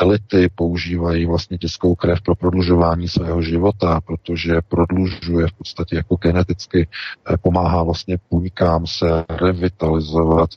Elity 0.00 0.48
používají 0.54 1.26
vlastně 1.26 1.58
dětskou 1.58 1.94
krev 1.94 2.20
pro 2.20 2.34
prodlužování 2.34 3.08
svého 3.08 3.42
života, 3.42 4.00
protože 4.00 4.54
prodlužuje 4.68 5.46
v 5.46 5.52
podstatě 5.52 5.96
jako 5.96 6.16
geneticky, 6.16 6.88
eh, 7.32 7.36
pomáhá 7.36 7.82
vlastně 7.82 8.18
buňkám 8.30 8.86
se 8.86 9.24
revitalizovat 9.28 10.50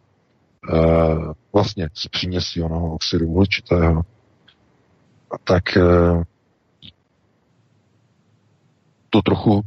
eh, 0.73 0.77
vlastně 1.53 1.89
z 1.93 2.07
příměsí 2.07 2.61
onoho 2.61 2.93
oxidu 2.93 3.27
uhličitého 3.27 4.03
tak 5.43 5.77
eh, 5.77 6.23
to 9.09 9.21
trochu 9.21 9.61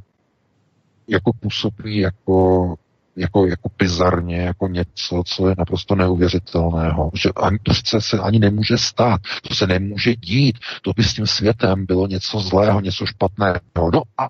jako 1.09 1.33
působí 1.33 1.97
jako, 1.97 2.75
jako, 3.17 3.47
jako 3.47 3.69
bizarně, 3.79 4.37
jako 4.37 4.69
něco, 4.69 5.23
co 5.27 5.49
je 5.49 5.55
naprosto 5.59 5.95
neuvěřitelného. 5.95 7.11
Že 7.15 7.31
ani, 7.37 7.59
to 7.63 7.75
se, 7.75 8.01
se 8.01 8.19
ani 8.19 8.39
nemůže 8.39 8.79
stát, 8.79 9.21
to 9.49 9.55
se 9.55 9.67
nemůže 9.67 10.17
dít, 10.17 10.59
to 10.83 10.93
by 10.97 11.05
s 11.05 11.15
tím 11.15 11.27
světem 11.27 11.87
bylo 11.87 12.07
něco 12.07 12.41
zlého, 12.41 12.81
něco 12.81 13.07
špatného. 13.07 13.61
No 13.93 14.03
a, 14.19 14.25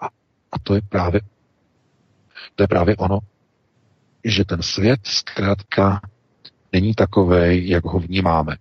a, 0.00 0.06
a 0.52 0.58
to 0.62 0.74
je 0.74 0.80
právě 0.88 1.20
to 2.54 2.62
je 2.62 2.68
právě 2.68 2.96
ono, 2.96 3.18
že 4.24 4.44
ten 4.44 4.62
svět 4.62 5.00
zkrátka 5.04 6.00
není 6.72 6.94
takový, 6.94 7.68
jak 7.68 7.84
ho 7.84 7.98
vnímáme 7.98 8.56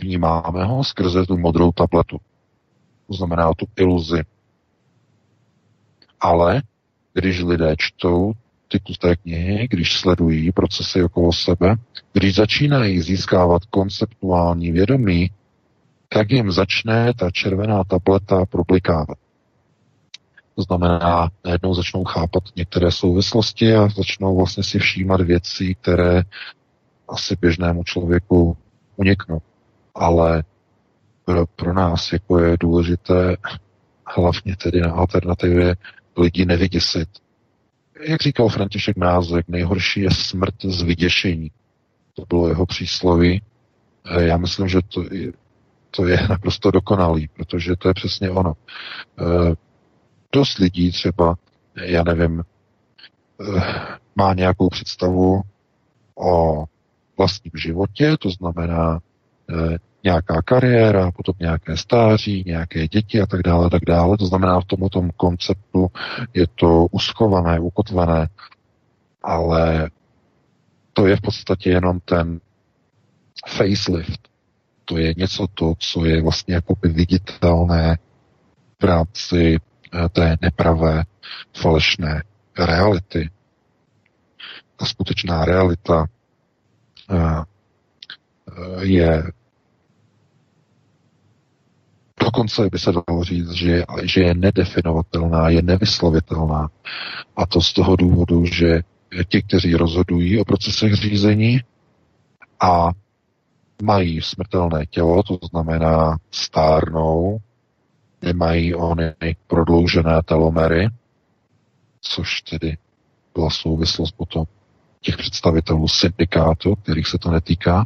vnímáme 0.00 0.64
ho 0.64 0.84
skrze 0.84 1.26
tu 1.26 1.38
modrou 1.38 1.72
tabletu. 1.72 2.18
To 3.06 3.14
znamená 3.14 3.54
tu 3.54 3.66
iluzi. 3.76 4.22
Ale 6.20 6.62
když 7.14 7.42
lidé 7.42 7.74
čtou 7.78 8.32
ty 8.68 8.80
té 9.00 9.16
knihy, 9.16 9.68
když 9.70 9.98
sledují 9.98 10.52
procesy 10.52 11.02
okolo 11.02 11.32
sebe, 11.32 11.74
když 12.12 12.34
začínají 12.34 13.00
získávat 13.00 13.64
konceptuální 13.64 14.72
vědomí, 14.72 15.30
tak 16.08 16.30
jim 16.30 16.52
začne 16.52 17.14
ta 17.14 17.30
červená 17.30 17.84
tableta 17.84 18.46
problikávat. 18.46 19.18
To 20.54 20.62
znamená, 20.62 21.30
najednou 21.44 21.74
začnou 21.74 22.04
chápat 22.04 22.42
některé 22.56 22.92
souvislosti 22.92 23.74
a 23.74 23.88
začnou 23.88 24.36
vlastně 24.36 24.64
si 24.64 24.78
všímat 24.78 25.20
věci, 25.20 25.74
které 25.74 26.22
asi 27.08 27.36
běžnému 27.40 27.84
člověku 27.84 28.56
uniknou 28.96 29.40
ale 29.98 30.44
pro, 31.56 31.72
nás 31.72 32.12
jako 32.12 32.38
je 32.38 32.56
důležité 32.60 33.36
hlavně 34.06 34.56
tedy 34.56 34.80
na 34.80 34.92
alternativě 34.92 35.76
lidi 36.16 36.46
nevyděsit. 36.46 37.08
Jak 38.00 38.22
říkal 38.22 38.48
František 38.48 38.96
Mrázek, 38.96 39.48
nejhorší 39.48 40.00
je 40.00 40.10
smrt 40.10 40.54
z 40.64 40.82
vyděšení. 40.82 41.50
To 42.14 42.24
bylo 42.28 42.48
jeho 42.48 42.66
přísloví. 42.66 43.42
Já 44.18 44.36
myslím, 44.36 44.68
že 44.68 44.78
to 44.94 45.02
je, 45.14 45.32
to 45.90 46.06
je 46.06 46.26
naprosto 46.28 46.70
dokonalý, 46.70 47.28
protože 47.28 47.76
to 47.76 47.88
je 47.88 47.94
přesně 47.94 48.30
ono. 48.30 48.52
Eh, 49.20 49.54
dost 50.32 50.58
lidí 50.58 50.92
třeba, 50.92 51.34
já 51.74 52.02
nevím, 52.04 52.42
má 54.16 54.34
nějakou 54.34 54.68
představu 54.68 55.42
o 56.14 56.64
vlastním 57.18 57.52
životě, 57.54 58.16
to 58.20 58.30
znamená 58.30 59.00
nějaká 60.08 60.42
kariéra, 60.42 61.10
potom 61.10 61.34
nějaké 61.40 61.76
stáří, 61.76 62.44
nějaké 62.46 62.88
děti 62.88 63.20
a 63.20 63.26
tak 63.26 63.42
dále, 63.42 63.70
tak 63.70 63.82
dále. 63.86 64.16
To 64.16 64.26
znamená, 64.26 64.60
v 64.60 64.64
tomto 64.64 65.08
konceptu 65.16 65.88
je 66.34 66.46
to 66.54 66.86
uschované, 66.90 67.60
ukotvené, 67.60 68.28
ale 69.22 69.90
to 70.92 71.06
je 71.06 71.16
v 71.16 71.20
podstatě 71.20 71.70
jenom 71.70 72.00
ten 72.00 72.40
facelift. 73.48 74.28
To 74.84 74.98
je 74.98 75.14
něco 75.16 75.46
to, 75.54 75.74
co 75.78 76.04
je 76.04 76.22
vlastně 76.22 76.54
jakoby 76.54 76.88
viditelné 76.88 77.98
v 78.80 78.84
rámci 78.84 79.56
eh, 79.56 80.08
té 80.08 80.36
nepravé, 80.40 81.04
falešné 81.60 82.22
reality. 82.58 83.30
Ta 84.76 84.84
skutečná 84.86 85.44
realita 85.44 86.06
eh, 87.10 87.44
je 88.80 89.22
dokonce 92.24 92.68
by 92.72 92.78
se 92.78 92.92
dalo 92.92 93.24
říct, 93.24 93.50
že, 93.50 93.84
že 94.02 94.20
je 94.20 94.34
nedefinovatelná, 94.34 95.48
je 95.48 95.62
nevyslovitelná. 95.62 96.68
A 97.36 97.46
to 97.46 97.60
z 97.60 97.72
toho 97.72 97.96
důvodu, 97.96 98.44
že 98.44 98.80
ti, 99.28 99.42
kteří 99.42 99.74
rozhodují 99.74 100.40
o 100.40 100.44
procesech 100.44 100.94
řízení 100.94 101.60
a 102.60 102.90
mají 103.82 104.22
smrtelné 104.22 104.86
tělo, 104.86 105.22
to 105.22 105.38
znamená 105.50 106.18
stárnou, 106.30 107.38
nemají 108.22 108.74
ony 108.74 109.14
prodloužené 109.46 110.22
telomery, 110.24 110.88
což 112.00 112.42
tedy 112.42 112.76
byla 113.34 113.50
souvislost 113.50 114.12
potom 114.12 114.44
těch 115.00 115.16
představitelů 115.16 115.88
syndikátu, 115.88 116.74
kterých 116.74 117.08
se 117.08 117.18
to 117.18 117.30
netýká, 117.30 117.84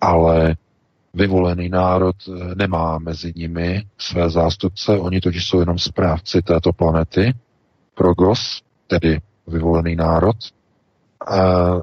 ale 0.00 0.56
vyvolený 1.18 1.68
národ 1.68 2.16
eh, 2.28 2.54
nemá 2.54 2.98
mezi 2.98 3.32
nimi 3.36 3.84
své 3.98 4.30
zástupce, 4.30 4.98
oni 4.98 5.20
totiž 5.20 5.46
jsou 5.46 5.60
jenom 5.60 5.78
správci 5.78 6.42
této 6.42 6.72
planety, 6.72 7.34
progos, 7.94 8.62
tedy 8.86 9.18
vyvolený 9.46 9.96
národ, 9.96 10.36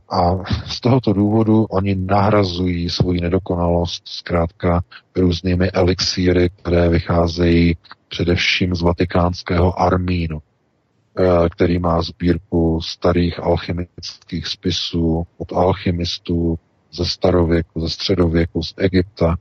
a 0.09 0.43
z 0.65 0.81
tohoto 0.81 1.13
důvodu 1.13 1.63
oni 1.63 1.95
nahrazují 1.95 2.89
svoji 2.89 3.21
nedokonalost 3.21 4.07
zkrátka 4.07 4.81
různými 5.15 5.71
elixíry, 5.71 6.49
které 6.49 6.89
vycházejí 6.89 7.77
především 8.07 8.75
z 8.75 8.81
vatikánského 8.81 9.81
armínu, 9.81 10.39
e, 10.39 11.49
který 11.49 11.79
má 11.79 12.01
sbírku 12.01 12.81
starých 12.81 13.39
alchemických 13.39 14.47
spisů 14.47 15.27
od 15.37 15.53
alchymistů 15.53 16.59
ze 16.95 17.05
starověku, 17.05 17.81
ze 17.81 17.89
středověku, 17.89 18.63
z 18.63 18.73
Egypta, 18.77 19.35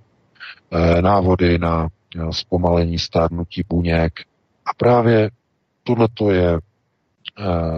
e, 0.71 1.03
návody 1.03 1.59
na 1.59 1.87
e, 1.87 2.33
zpomalení 2.33 2.99
stárnutí 2.99 3.63
buněk. 3.69 4.21
A 4.67 4.75
právě 4.77 5.31
tohle 5.83 6.09
je 6.31 6.59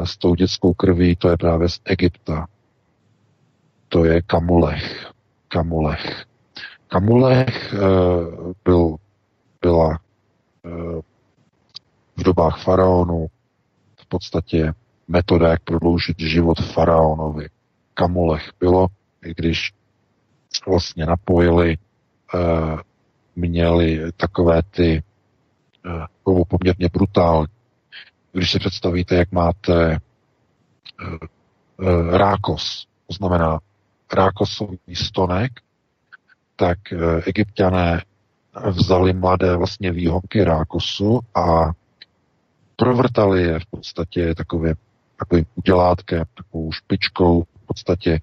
s 0.05 0.17
tou 0.17 0.35
dětskou 0.35 0.75
krví, 0.75 1.17
to 1.17 1.29
je 1.29 1.37
právě 1.37 1.69
z 1.69 1.81
Egypta. 1.85 2.47
To 3.89 4.05
je 4.05 4.23
Kamulech. 4.23 5.13
Kamulech. 5.49 6.25
Kamulech 6.89 7.75
byl, 8.65 8.97
byla 9.63 9.99
v 12.17 12.23
dobách 12.23 12.63
faraonů 12.63 13.27
v 13.97 14.07
podstatě 14.09 14.73
metoda, 15.09 15.49
jak 15.49 15.63
prodloužit 15.65 16.21
život 16.21 16.61
faraonovi. 16.61 17.49
Kamulech 17.95 18.51
bylo, 18.61 18.87
když 19.35 19.73
vlastně 20.67 21.07
napojili, 21.07 21.73
e, 21.73 21.79
měli 23.37 24.13
takové 24.17 24.63
ty 24.63 24.97
e, 24.97 25.03
poměrně 26.49 26.89
brutální. 26.93 27.47
Když 28.33 28.51
si 28.51 28.59
představíte, 28.59 29.15
jak 29.15 29.33
máte 29.33 29.99
uh, 31.01 32.17
rákos, 32.17 32.87
to 33.07 33.15
znamená 33.15 33.59
rákosový 34.13 34.79
stonek, 34.95 35.53
tak 36.57 36.79
egyptiané 37.27 38.03
vzali 38.71 39.13
mladé 39.13 39.57
vlastně 39.57 39.93
výhonky 39.93 40.45
rákosu 40.45 41.21
a 41.35 41.73
provrtali 42.77 43.43
je 43.43 43.61
v 43.61 43.67
podstatě 43.71 44.35
takové, 44.35 44.75
takovým 45.19 45.45
udělátkem, 45.55 46.25
takovou 46.35 46.73
špičkou 46.73 47.43
v 47.43 47.67
podstatě 47.67 48.21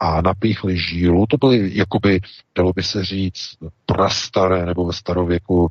a 0.00 0.22
napíchli 0.22 0.78
žílu. 0.78 1.26
To 1.26 1.36
byly, 1.36 1.70
jakoby, 1.74 2.20
dalo 2.56 2.72
by 2.72 2.82
se 2.82 3.04
říct, 3.04 3.56
prastaré 3.86 4.66
nebo 4.66 4.86
ve 4.86 4.92
starověku 4.92 5.70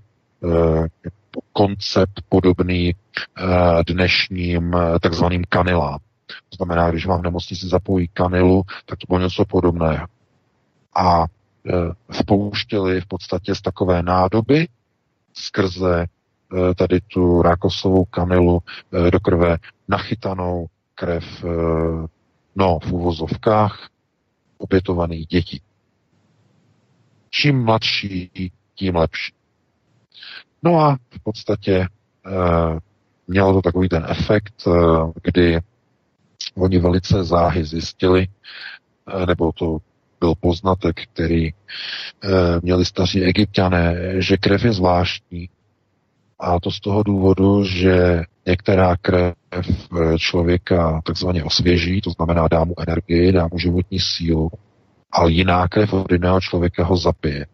koncept 1.54 2.22
podobný 2.30 2.94
eh, 2.94 3.44
dnešním 3.88 4.74
eh, 4.76 5.00
takzvaným 5.00 5.44
kanilám. 5.50 6.00
To 6.28 6.56
znamená, 6.56 6.92
když 6.92 7.06
vám 7.06 7.20
v 7.20 7.24
nemocnici 7.24 7.68
zapojí 7.68 8.08
kanilu, 8.08 8.64
tak 8.86 9.00
to 9.00 9.06
bylo 9.08 9.20
něco 9.20 9.46
podobného. 9.46 10.08
A 10.96 11.26
eh, 11.26 11.72
vpouštěli 12.12 13.02
v 13.02 13.06
podstatě 13.06 13.56
z 13.56 13.62
takové 13.62 14.04
nádoby 14.04 14.68
skrze 15.34 16.06
tady 16.76 17.02
tu 17.02 17.42
rákosovou 17.42 18.06
kanilu 18.06 18.60
do 19.12 19.20
krve 19.20 19.58
nachytanou 19.88 20.66
krev, 20.96 21.46
no, 22.56 22.80
v 22.80 22.92
úvozovkách, 22.92 23.90
opětovaných 24.66 25.28
dětí. 25.28 25.62
Čím 27.30 27.64
mladší, 27.64 28.52
tím 28.76 28.96
lepší. 28.96 29.34
No 30.64 30.80
a 30.80 30.98
v 31.10 31.24
podstatě 31.24 31.76
e, 31.76 31.88
mělo 33.28 33.54
to 33.54 33.62
takový 33.62 33.90
ten 33.90 34.06
efekt, 34.10 34.64
e, 34.68 34.72
kdy 35.24 35.60
oni 36.56 36.80
velice 36.80 37.24
záhy 37.24 37.66
zjistili, 37.66 38.28
e, 38.28 39.26
nebo 39.26 39.52
to 39.52 39.78
byl 40.20 40.34
poznatek, 40.40 41.02
který 41.14 41.48
e, 41.48 41.54
měli 42.62 42.86
staří 42.86 43.24
egyptiané, 43.24 43.96
že 44.22 44.38
krev 44.38 44.66
je 44.66 44.74
zvláštní. 44.74 45.50
A 46.40 46.60
to 46.60 46.72
z 46.72 46.80
toho 46.80 47.04
důvodu, 47.04 47.64
že 47.64 48.22
některá 48.46 48.96
krev 48.98 49.34
člověka 50.18 51.02
takzvaně 51.06 51.44
osvěží, 51.44 52.02
to 52.02 52.10
znamená 52.10 52.48
dá 52.48 52.64
mu 52.64 52.74
energii, 52.88 53.32
dá 53.32 53.48
mu 53.52 53.58
životní 53.58 54.00
sílu, 54.00 54.52
ale 55.12 55.32
jiná 55.32 55.68
krev 55.68 55.94
od 55.94 56.12
jiného 56.12 56.42
člověka 56.42 56.84
ho 56.84 56.98
zapije. 56.98 57.46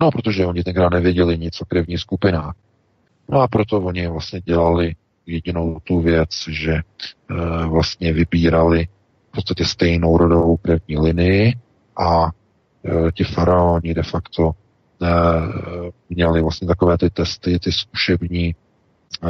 No, 0.00 0.10
protože 0.10 0.46
oni 0.46 0.64
tenkrát 0.64 0.92
nevěděli 0.92 1.38
nic 1.38 1.60
o 1.60 1.64
krevní 1.64 1.98
skupinách. 1.98 2.54
No 3.30 3.40
a 3.40 3.48
proto 3.48 3.80
oni 3.80 4.08
vlastně 4.08 4.40
dělali 4.40 4.94
jedinou 5.26 5.78
tu 5.84 6.00
věc, 6.00 6.28
že 6.48 6.72
e, 6.72 6.82
vlastně 7.66 8.12
vybírali 8.12 8.88
v 9.28 9.32
podstatě 9.34 9.64
stejnou 9.64 10.16
rodovou 10.16 10.56
krevní 10.56 10.98
linii 10.98 11.54
a 11.98 12.26
e, 12.26 13.12
ti 13.12 13.24
faraoni 13.24 13.94
de 13.94 14.02
facto 14.02 14.52
měli 16.08 16.42
vlastně 16.42 16.68
takové 16.68 16.98
ty 16.98 17.10
testy, 17.10 17.58
ty 17.58 17.72
zkušební, 17.72 18.54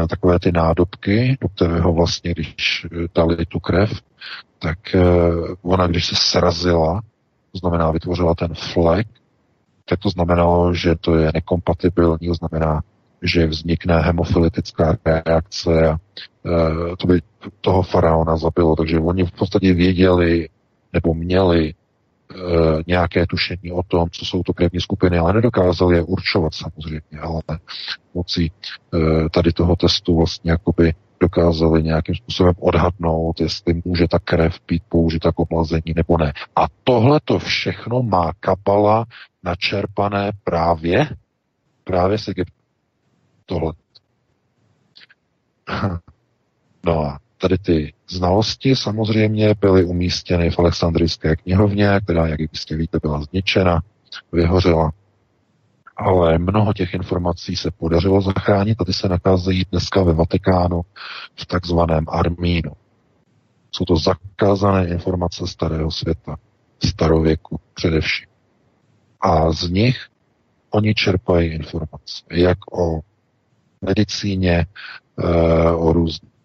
e, 0.02 0.06
takové 0.08 0.38
ty 0.38 0.52
nádobky, 0.52 1.38
do 1.40 1.48
kterého 1.48 1.92
vlastně, 1.92 2.30
když 2.30 2.86
dali 3.14 3.46
tu 3.46 3.60
krev, 3.60 3.90
tak 4.58 4.78
ona, 5.62 5.86
když 5.86 6.06
se 6.06 6.14
srazila, 6.16 7.02
to 7.52 7.58
znamená 7.58 7.90
vytvořila 7.90 8.34
ten 8.34 8.54
flek, 8.54 9.06
tak 9.88 10.00
to 10.00 10.10
znamenalo, 10.10 10.74
že 10.74 10.96
to 11.00 11.16
je 11.16 11.30
nekompatibilní, 11.34 12.28
to 12.28 12.34
znamená, 12.34 12.82
že 13.22 13.46
vznikne 13.46 14.00
hemofilitická 14.00 14.96
reakce 15.04 15.88
a 15.88 15.98
to 16.98 17.06
by 17.06 17.20
toho 17.60 17.82
faraona 17.82 18.36
zabilo. 18.36 18.76
Takže 18.76 19.00
oni 19.00 19.24
v 19.24 19.32
podstatě 19.32 19.74
věděli 19.74 20.48
nebo 20.92 21.14
měli 21.14 21.74
e, 22.30 22.36
nějaké 22.86 23.26
tušení 23.26 23.72
o 23.72 23.82
tom, 23.82 24.10
co 24.10 24.24
jsou 24.24 24.42
to 24.42 24.52
krevní 24.52 24.80
skupiny, 24.80 25.18
ale 25.18 25.32
nedokázali 25.32 25.96
je 25.96 26.02
určovat 26.02 26.54
samozřejmě, 26.54 27.20
ale 27.20 27.42
mocí 28.14 28.52
e, 28.94 29.28
tady 29.30 29.52
toho 29.52 29.76
testu 29.76 30.16
vlastně 30.16 30.50
jakoby 30.50 30.94
dokázali 31.20 31.82
nějakým 31.82 32.14
způsobem 32.14 32.54
odhadnout, 32.58 33.40
jestli 33.40 33.82
může 33.84 34.08
ta 34.08 34.18
krev 34.18 34.60
být 34.68 34.82
použita 34.88 35.32
k 35.32 35.38
oplazení 35.38 35.92
nebo 35.96 36.18
ne. 36.18 36.32
A 36.56 36.66
tohle 36.84 37.20
to 37.24 37.38
všechno 37.38 38.02
má 38.02 38.32
kapala 38.40 39.04
načerpané 39.42 40.32
právě, 40.44 41.08
právě 41.84 42.18
z 42.18 42.28
Egypta. 42.28 42.56
Tohle. 43.46 43.72
No 46.86 47.00
a 47.00 47.18
tady 47.38 47.58
ty 47.58 47.92
znalosti 48.10 48.76
samozřejmě 48.76 49.54
byly 49.60 49.84
umístěny 49.84 50.50
v 50.50 50.58
Alexandrijské 50.58 51.36
knihovně, 51.36 52.00
která, 52.04 52.26
jak 52.26 52.40
jistě 52.40 52.76
víte, 52.76 52.98
byla 53.02 53.22
zničena. 53.22 53.82
vyhořela. 54.32 54.92
Ale 55.96 56.38
mnoho 56.38 56.72
těch 56.72 56.94
informací 56.94 57.56
se 57.56 57.70
podařilo 57.70 58.20
zachránit 58.20 58.80
a 58.80 58.84
ty 58.84 58.92
se 58.92 59.08
nacházejí 59.08 59.64
dneska 59.70 60.02
ve 60.02 60.12
Vatikánu 60.14 60.82
v 61.34 61.46
takzvaném 61.46 62.04
Armínu. 62.08 62.72
Jsou 63.70 63.84
to 63.84 63.96
zakázané 63.96 64.88
informace 64.88 65.46
starého 65.46 65.90
světa, 65.90 66.36
starověku 66.84 67.60
především. 67.74 68.26
A 69.20 69.52
z 69.52 69.70
nich 69.70 70.06
oni 70.70 70.94
čerpají 70.94 71.50
informace, 71.52 72.24
jak 72.30 72.58
o 72.72 73.00
medicíně, 73.82 74.66
eh, 75.18 75.70
o 75.70 75.92
různých 75.92 76.35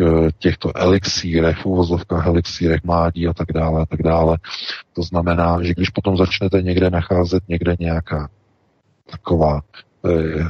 eh, 0.00 0.04
těchto 0.38 0.76
elixírech, 0.76 1.66
uvozovkách 1.66 2.26
elixírech 2.26 2.84
mládí 2.84 3.28
a 3.28 3.32
tak 3.32 3.52
dále 3.54 3.82
a 3.82 3.86
tak 3.86 4.02
dále. 4.02 4.38
To 4.92 5.02
znamená, 5.02 5.62
že 5.62 5.74
když 5.74 5.90
potom 5.90 6.16
začnete 6.16 6.62
někde 6.62 6.90
nacházet 6.90 7.42
někde 7.48 7.76
nějaká 7.80 8.28
taková, 9.10 9.60
eh, 10.06 10.44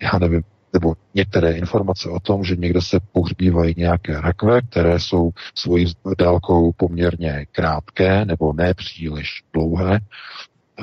já 0.02 0.18
nevím, 0.18 0.42
nebo 0.72 0.94
některé 1.14 1.52
informace 1.52 2.08
o 2.08 2.20
tom, 2.20 2.44
že 2.44 2.56
někde 2.56 2.80
se 2.80 3.00
pohřbívají 3.12 3.74
nějaké 3.76 4.20
rakve, 4.20 4.62
které 4.62 5.00
jsou 5.00 5.30
svojí 5.54 5.86
délkou 6.18 6.72
poměrně 6.72 7.46
krátké 7.52 8.24
nebo 8.24 8.52
ne 8.52 8.74
příliš 8.74 9.42
dlouhé, 9.52 10.00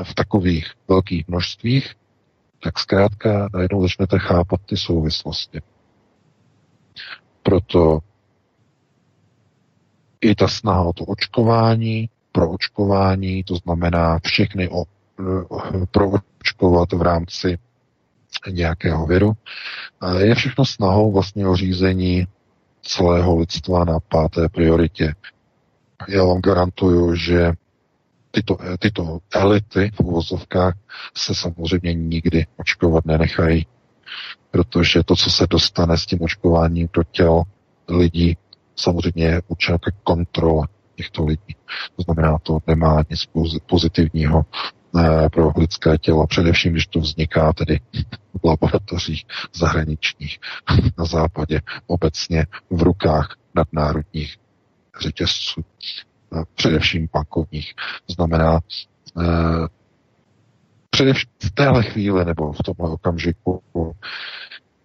v 0.04 0.14
takových 0.14 0.72
velkých 0.88 1.28
množstvích, 1.28 1.96
tak 2.64 2.80
zkrátka 2.80 3.50
najednou 3.54 3.82
začnete 3.82 4.20
chápat 4.20 4.62
ty 4.66 4.78
souvislosti. 4.78 5.62
Proto 7.44 8.00
i 10.22 10.36
ta 10.36 10.48
snaha 10.48 10.84
o 10.84 10.94
to 10.94 11.06
očkování, 11.06 12.10
pro 12.32 12.50
očkování, 12.52 13.44
to 13.44 13.56
znamená 13.56 14.20
všechny 14.24 14.70
o, 14.70 14.84
proočkovat 15.92 16.92
v 16.92 17.02
rámci 17.02 17.58
nějakého 18.50 19.06
viru, 19.06 19.34
je 20.18 20.36
všechno 20.36 20.66
snahou 20.66 21.12
vlastně 21.12 21.48
o 21.48 21.56
řízení 21.56 22.28
celého 22.82 23.38
lidstva 23.38 23.86
na 23.86 24.00
páté 24.00 24.50
prioritě. 24.50 25.14
Já 26.08 26.24
vám 26.24 26.42
garantuju, 26.42 27.16
že 27.16 27.52
tyto, 28.32 28.58
tyto 28.80 29.20
elity 29.34 29.92
v 29.96 30.00
uvozovkách 30.00 30.74
se 31.18 31.36
samozřejmě 31.36 31.94
nikdy 31.94 32.46
očkovat 32.58 33.06
nenechají, 33.06 33.68
protože 34.52 35.04
to, 35.04 35.16
co 35.16 35.30
se 35.30 35.48
dostane 35.50 35.98
s 35.98 36.06
tím 36.06 36.22
očkováním 36.22 36.90
do 36.94 37.04
těl 37.04 37.44
lidí, 37.90 38.38
samozřejmě 38.76 39.26
je 39.26 39.42
určena 39.48 39.78
ke 39.78 39.92
kontrole 40.04 40.68
těchto 40.96 41.26
lidí. 41.26 41.56
To 41.96 42.02
znamená, 42.04 42.38
to 42.44 42.58
nemá 42.68 43.04
nic 43.10 43.26
pozitivního 43.66 44.46
eh, 45.00 45.30
pro 45.30 45.52
lidské 45.58 45.98
tělo, 45.98 46.28
především 46.28 46.72
když 46.72 46.88
to 46.88 47.00
vzniká 47.00 47.54
tedy 47.54 47.80
v 48.42 48.46
laboratořích 48.48 49.26
zahraničních 49.56 50.40
na 50.98 51.06
západě, 51.06 51.62
obecně 51.88 52.46
v 52.70 52.82
rukách 52.84 53.36
nadnárodních 53.56 54.38
řetězců 55.02 55.62
především 56.56 57.10
bankovních. 57.14 57.74
Znamená, 58.08 58.60
eh, 59.22 59.24
především 60.90 61.30
v 61.44 61.52
téhle 61.52 61.84
chvíli 61.84 62.26
nebo 62.26 62.54
v 62.54 62.58
tomhle 62.58 62.94
okamžiku 62.94 63.62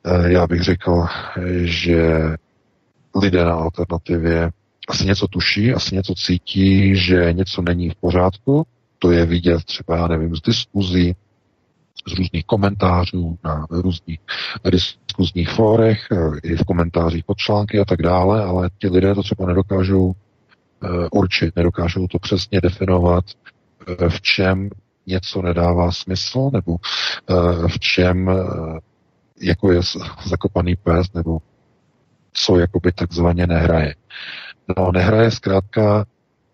eh, 0.07 0.33
já 0.33 0.47
bych 0.47 0.63
řekl, 0.63 1.07
že 1.63 2.21
lidé 3.23 3.45
na 3.45 3.55
alternativě 3.55 4.51
asi 4.89 5.07
něco 5.07 5.29
tuší, 5.29 5.75
asi 5.75 5.95
něco 5.95 6.15
cítí, 6.15 6.97
že 6.97 7.33
něco 7.33 7.63
není 7.63 7.91
v 7.91 7.95
pořádku. 7.95 8.67
To 8.99 9.11
je 9.11 9.27
vidět 9.27 9.65
třeba, 9.65 9.97
já 9.97 10.09
nevím, 10.09 10.37
z 10.37 10.41
diskuzí, 10.41 11.17
z 12.09 12.19
různých 12.19 12.45
komentářů 12.45 13.39
na 13.45 13.67
různých 13.71 14.21
diskuzních 14.71 15.49
fórech, 15.49 16.07
eh, 16.13 16.39
i 16.43 16.57
v 16.57 16.65
komentářích 16.65 17.25
pod 17.25 17.39
články 17.39 17.81
a 17.81 17.85
tak 17.85 18.03
dále, 18.03 18.45
ale 18.45 18.71
ti 18.79 18.89
lidé 18.89 19.15
to 19.15 19.23
třeba 19.23 19.47
nedokážou 19.47 20.15
Eh, 20.85 21.09
určit, 21.13 21.57
nedokážou 21.57 22.07
to 22.07 22.19
přesně 22.19 22.61
definovat, 22.61 23.25
v 24.09 24.21
čem 24.21 24.71
něco 25.07 25.43
nedává 25.43 25.93
smysl, 25.93 26.51
nebo 26.53 26.77
eh, 27.31 27.69
v 27.69 27.79
čem 27.79 28.31
jako 29.41 29.73
je 29.73 29.81
zakopaný 30.27 30.77
pes, 30.77 31.13
nebo 31.15 31.39
co 32.33 32.59
jakoby 32.59 32.93
takzvaně 32.93 33.47
nehraje. 33.47 33.95
No, 34.77 34.93
nehraje 34.93 35.31
zkrátka 35.31 36.05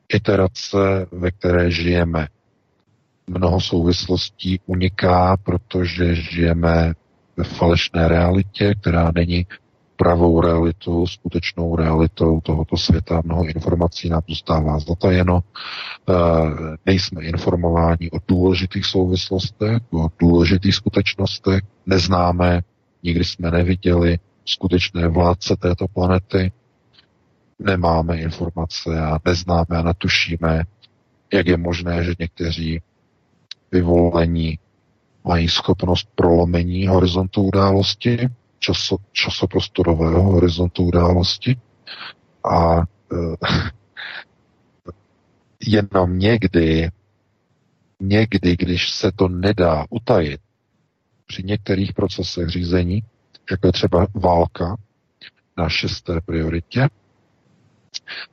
iterace, 0.09 1.07
ve 1.13 1.31
které 1.31 1.71
žijeme. 1.71 2.29
Mnoho 3.27 3.61
souvislostí 3.61 4.61
uniká, 4.67 5.37
protože 5.37 6.15
žijeme 6.15 6.95
ve 7.37 7.45
falešné 7.45 8.09
realitě, 8.09 8.75
která 8.75 9.13
není 9.15 9.47
pravou 10.01 10.41
realitou, 10.41 11.07
skutečnou 11.07 11.77
realitou 11.77 12.41
tohoto 12.41 12.77
světa. 12.77 13.23
Mnoho 13.25 13.45
informací 13.45 14.09
nám 14.09 14.23
zůstává 14.29 14.79
zatajeno. 14.79 15.41
Eh, 15.41 16.15
nejsme 16.87 17.25
informováni 17.25 18.11
o 18.11 18.19
důležitých 18.29 18.87
souvislostech, 18.87 19.79
o 19.93 20.09
důležitých 20.19 20.75
skutečnostech. 20.75 21.61
Neznáme, 21.87 22.61
nikdy 23.03 23.25
jsme 23.25 23.51
neviděli 23.51 24.19
skutečné 24.45 25.09
vládce 25.09 25.57
této 25.57 25.89
planety. 25.89 26.53
Nemáme 27.59 28.17
informace 28.17 29.01
a 29.01 29.19
neznáme 29.25 29.77
a 29.77 29.83
natušíme, 29.83 30.63
jak 31.33 31.47
je 31.47 31.57
možné, 31.57 32.05
že 32.05 32.13
někteří 32.19 32.81
vyvolení 33.73 34.59
mají 35.25 35.49
schopnost 35.49 36.09
prolomení 36.15 36.87
horizontu 36.87 37.43
události, 37.43 38.29
časo, 38.61 38.97
časoprostorového 39.13 40.23
horizontu 40.23 40.85
události 40.85 41.57
a 42.45 42.79
e, 42.79 42.83
jenom 45.67 46.19
někdy, 46.19 46.91
někdy, 48.01 48.57
když 48.57 48.91
se 48.91 49.13
to 49.13 49.29
nedá 49.29 49.85
utajit 49.91 50.41
při 51.27 51.43
některých 51.43 51.93
procesech 51.93 52.49
řízení, 52.49 53.03
jako 53.51 53.67
je 53.67 53.73
třeba 53.73 54.07
válka 54.15 54.77
na 55.57 55.69
šesté 55.69 56.21
prioritě, 56.21 56.89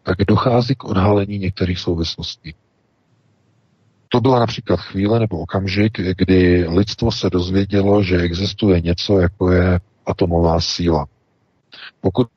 tak 0.04 0.18
dochází 0.18 0.76
k 0.76 0.84
odhalení 0.84 1.38
některých 1.38 1.80
souvislostí. 1.80 2.56
To 4.10 4.22
byla 4.22 4.40
například 4.40 4.80
chvíle 4.80 5.20
nebo 5.20 5.40
okamžik, 5.40 6.00
kdy 6.18 6.68
lidstvo 6.68 7.12
se 7.12 7.30
dozvědělo, 7.30 8.04
že 8.04 8.18
existuje 8.18 8.82
něco, 8.82 9.20
jako 9.20 9.52
je 9.52 9.80
atomová 10.08 10.62
síla. 10.62 11.06
Pokud 12.02 12.28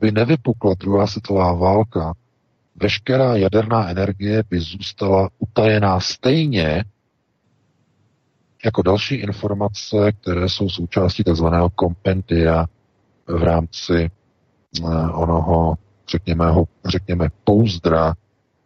by 0.00 0.12
nevypukla 0.12 0.74
druhá 0.74 1.06
světová 1.06 1.52
válka, 1.52 2.14
veškerá 2.76 3.36
jaderná 3.36 3.88
energie 3.88 4.42
by 4.50 4.60
zůstala 4.60 5.28
utajená 5.38 6.00
stejně 6.00 6.84
jako 8.64 8.82
další 8.82 9.14
informace, 9.14 10.12
které 10.12 10.48
jsou 10.48 10.68
součástí 10.68 11.24
tzv. 11.24 11.46
kompendia 11.74 12.66
v 13.26 13.42
rámci 13.42 14.10
uh, 14.80 15.22
onoho, 15.22 15.74
řekněme, 16.08 16.44
řekněme, 16.84 17.28
pouzdra 17.44 18.14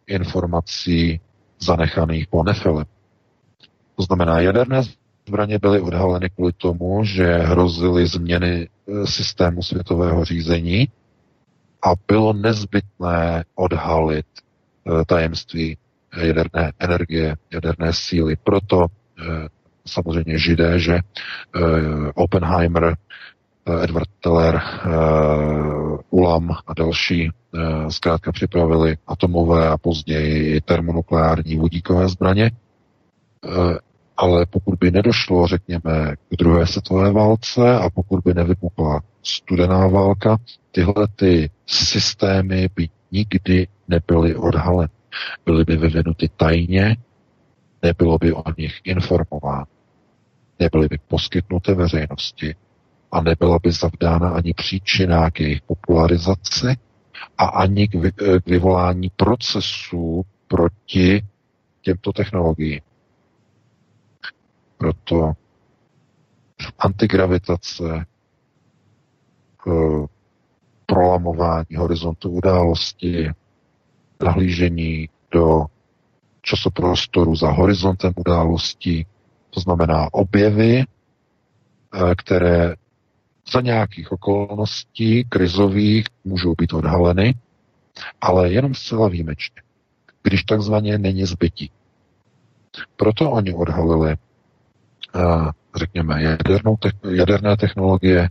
informací 0.07 1.21
zanechaných 1.61 2.27
po 2.27 2.43
Nefilem. 2.45 2.87
To 3.97 4.03
znamená, 4.03 4.41
jaderné 4.41 4.83
zbraně 5.29 5.59
byly 5.59 5.81
odhaleny 5.81 6.31
kvůli 6.31 6.53
tomu, 6.53 7.05
že 7.05 7.37
hrozily 7.37 8.07
změny 8.07 8.69
e, 8.69 9.07
systému 9.07 9.63
světového 9.63 10.25
řízení 10.25 10.89
a 11.83 11.93
bylo 12.09 12.33
nezbytné 12.33 13.45
odhalit 13.55 14.27
e, 14.37 15.05
tajemství 15.05 15.77
jaderné 16.17 16.73
energie, 16.79 17.37
jaderné 17.53 17.93
síly. 17.93 18.37
Proto 18.45 18.85
e, 18.85 19.49
samozřejmě 19.87 20.39
židé, 20.39 20.79
že 20.79 20.99
Oppenheimer, 22.15 22.97
Edward 23.83 24.09
Teller, 24.21 24.61
Ulam 26.11 26.51
a 26.67 26.75
další 26.75 27.31
zkrátka 27.89 28.33
připravili 28.33 28.97
atomové 29.07 29.69
a 29.69 29.79
později 29.79 30.61
termonukleární 30.61 31.57
vodíkové 31.57 32.09
zbraně 32.09 32.51
ale 34.17 34.47
pokud 34.47 34.79
by 34.79 34.91
nedošlo, 34.91 35.47
řekněme, 35.47 36.15
k 36.29 36.37
druhé 36.39 36.67
světové 36.67 37.13
válce 37.13 37.79
a 37.79 37.91
pokud 37.91 38.21
by 38.25 38.35
nevypukla 38.35 39.01
studená 39.23 39.87
válka, 39.89 40.37
tyhle 40.71 41.09
ty 41.17 41.51
systémy 41.67 42.69
by 42.77 42.89
nikdy 43.13 43.69
nebyly 43.89 44.37
odhaleny. 44.37 44.89
Byly 45.45 45.65
by 45.65 45.77
vyvinuty 45.77 46.31
tajně, 46.37 46.97
nebylo 47.83 48.19
by 48.19 48.33
o 48.33 48.43
nich 48.59 48.81
informováno, 48.85 49.65
nebyly 50.61 50.89
by 50.89 50.99
poskytnuty 51.09 51.75
veřejnosti 51.75 52.55
a 53.13 53.23
nebyla 53.23 53.59
by 53.63 53.73
zavdána 53.73 54.31
ani 54.31 54.55
příčina 54.55 55.31
k 55.31 55.41
jejich 55.41 55.63
popularizaci 55.63 56.77
a 57.39 57.45
ani 57.45 57.89
k 57.89 57.95
vyvolání 58.47 59.11
procesů 59.17 60.23
proti 60.49 61.23
těmto 61.83 62.13
technologiím. 62.13 62.81
Proto 64.83 65.33
antigravitace, 66.79 68.07
prolamování 70.87 71.77
horizontu 71.77 72.31
události, 72.31 73.31
nahlížení 74.25 75.09
do 75.31 75.67
časoprostoru 76.43 77.37
za 77.37 77.51
horizontem 77.51 78.13
událostí, 78.17 79.07
to 79.51 79.61
znamená 79.61 80.09
objevy, 80.13 80.79
eh, 80.79 82.15
které 82.15 82.75
za 83.53 83.61
nějakých 83.61 84.13
okolností 84.13 85.25
krizových 85.25 86.07
můžou 86.25 86.55
být 86.55 86.73
odhaleny, 86.73 87.35
ale 88.21 88.53
jenom 88.53 88.75
zcela 88.75 89.09
výjimečně, 89.09 89.63
když 90.23 90.43
takzvaně 90.43 90.99
není 90.99 91.25
zbytí. 91.25 91.71
Proto 92.97 93.31
oni 93.31 93.55
odhalili, 93.55 94.17
řekněme, 95.77 96.23
jadernou 96.23 96.77
te- 96.77 97.15
jaderné 97.15 97.57
technologie, 97.57 98.29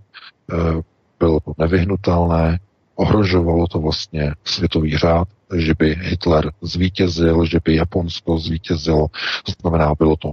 eh, 0.54 0.82
bylo 1.20 1.40
to 1.40 1.54
nevyhnutelné, 1.58 2.60
ohrožovalo 2.96 3.68
to 3.68 3.80
vlastně 3.80 4.34
světový 4.44 4.98
řád, 4.98 5.28
že 5.58 5.74
by 5.80 5.96
Hitler 6.02 6.52
zvítězil, 6.62 7.46
že 7.46 7.60
by 7.66 7.76
Japonsko 7.76 8.38
zvítězilo. 8.38 9.08
To 9.44 9.52
znamená, 9.62 9.96
bylo 9.96 10.16
to 10.16 10.32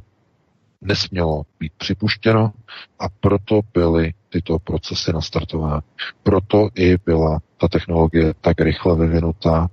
nesmělo 0.80 1.42
být 1.60 1.72
připuštěno 1.78 2.52
a 2.98 3.08
proto 3.20 3.60
byly 3.74 4.14
tyto 4.28 4.58
procesy 4.58 5.12
nastartovány. 5.12 5.82
Proto 6.22 6.68
i 6.74 6.96
byla 7.06 7.38
ta 7.56 7.68
technologie 7.68 8.34
tak 8.40 8.60
rychle 8.60 8.96
vyvinutá, 8.96 9.68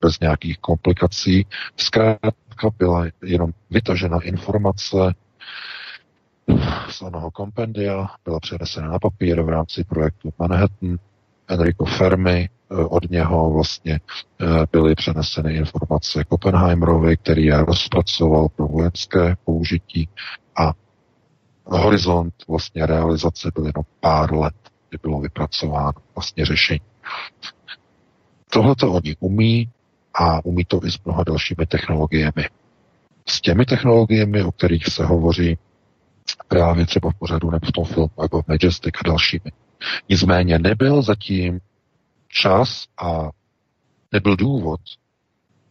bez 0.00 0.20
nějakých 0.20 0.58
komplikací. 0.58 1.46
Zkrátka 1.76 2.70
byla 2.78 3.04
jenom 3.24 3.50
vytažena 3.70 4.18
informace 4.20 5.14
onoho 7.02 7.30
kompendia, 7.30 8.06
byla 8.24 8.40
přenesena 8.40 8.88
na 8.88 8.98
papír 8.98 9.42
v 9.42 9.48
rámci 9.48 9.84
projektu 9.84 10.32
Manhattan, 10.38 10.98
Enrico 11.48 11.84
Fermi, 11.84 12.48
eh, 12.48 12.74
od 12.74 13.10
něho 13.10 13.50
vlastně 13.50 14.00
eh, 14.40 14.66
byly 14.72 14.94
přeneseny 14.94 15.54
informace 15.54 16.24
Oppenheimerovi, 16.28 17.16
který 17.16 17.44
je 17.44 17.64
rozpracoval 17.64 18.48
pro 18.48 18.66
vojenské 18.66 19.36
použití 19.44 20.08
a 20.56 20.72
horizont 21.64 22.34
vlastně 22.48 22.86
realizace 22.86 23.50
byl 23.54 23.66
jenom 23.66 23.84
pár 24.00 24.34
let, 24.34 24.54
kdy 24.88 24.98
bylo 25.02 25.20
vypracováno 25.20 25.92
vlastně 26.14 26.44
řešení. 26.44 26.80
Tohle 28.50 28.74
to 28.74 28.92
oni 28.92 29.16
umí 29.20 29.70
a 30.14 30.44
umí 30.44 30.64
to 30.64 30.80
i 30.84 30.90
s 30.90 31.04
mnoha 31.04 31.24
dalšími 31.24 31.66
technologiemi. 31.66 32.48
S 33.28 33.40
těmi 33.40 33.66
technologiemi, 33.66 34.42
o 34.42 34.52
kterých 34.52 34.86
se 34.86 35.04
hovoří 35.04 35.58
právě 36.48 36.86
třeba 36.86 37.10
v 37.10 37.18
pořadu 37.18 37.50
nebo 37.50 37.66
v 37.66 37.72
tom 37.72 37.84
filmu, 37.84 38.10
jako 38.22 38.42
v 38.42 38.48
Majestic 38.48 38.94
a 39.00 39.08
dalšími. 39.08 39.52
Nicméně 40.08 40.58
nebyl 40.58 41.02
zatím 41.02 41.60
čas 42.28 42.86
a 42.98 43.30
nebyl 44.12 44.36
důvod 44.36 44.80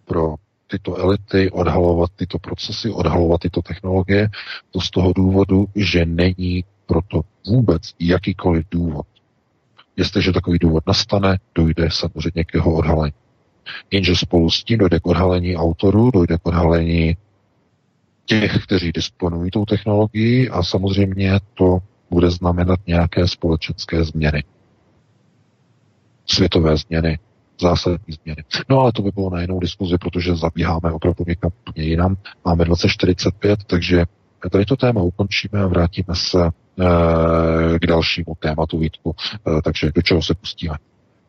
pro 0.06 0.36
tyto 0.68 0.96
elity 0.96 1.52
odhalovat 1.52 2.12
tyto 2.16 2.40
procesy, 2.40 2.90
odhalovat 2.90 3.42
tyto 3.42 3.62
technologie, 3.62 4.30
to 4.72 4.82
z 4.82 4.90
toho 4.90 5.14
důvodu, 5.14 5.66
že 5.76 6.06
není 6.06 6.64
proto 6.86 7.22
vůbec 7.48 7.82
jakýkoliv 8.00 8.66
důvod. 8.72 9.06
Jestliže 9.98 10.32
takový 10.32 10.60
důvod 10.60 10.84
nastane, 10.88 11.40
dojde 11.56 11.92
samozřejmě 11.92 12.44
k 12.44 12.54
jeho 12.54 12.74
odhalení. 12.74 13.14
Jenže 13.92 14.16
spolu 14.16 14.50
s 14.50 14.64
tím 14.64 14.78
dojde 14.78 15.00
k 15.00 15.08
odhalení 15.08 15.56
autorů, 15.56 16.12
dojde 16.12 16.38
k 16.38 16.46
odhalení 16.46 17.18
těch, 18.26 18.64
kteří 18.64 18.92
disponují 18.92 19.52
tou 19.52 19.66
technologií 19.66 20.50
a 20.50 20.64
samozřejmě 20.64 21.40
to 21.54 21.80
bude 22.10 22.30
znamenat 22.30 22.80
nějaké 22.88 23.28
společenské 23.28 24.04
změny. 24.04 24.44
Světové 26.26 26.78
změny, 26.78 27.20
zásadní 27.62 28.14
změny. 28.24 28.44
No 28.70 28.80
ale 28.80 28.92
to 28.92 29.02
by 29.02 29.12
bylo 29.12 29.30
na 29.30 29.42
jinou 29.42 29.60
diskuzi, 29.60 29.98
protože 29.98 30.36
zabíháme 30.36 30.92
opravdu 30.92 31.26
někam 31.28 31.52
úplně 31.62 31.88
jinam. 31.88 32.18
Máme 32.46 32.66
2045, 32.66 33.64
takže 33.64 34.06
tady 34.52 34.66
to 34.66 34.76
téma 34.76 35.02
ukončíme 35.02 35.64
a 35.64 35.68
vrátíme 35.68 36.16
se 36.16 36.46
e, 36.46 37.80
k 37.80 37.88
dalšímu 37.88 38.36
tématu 38.40 38.80
Vítku. 38.80 39.16
E, 39.58 39.62
takže 39.62 39.92
do 39.96 40.02
čeho 40.02 40.22
se 40.22 40.34
pustíme? 40.34 40.76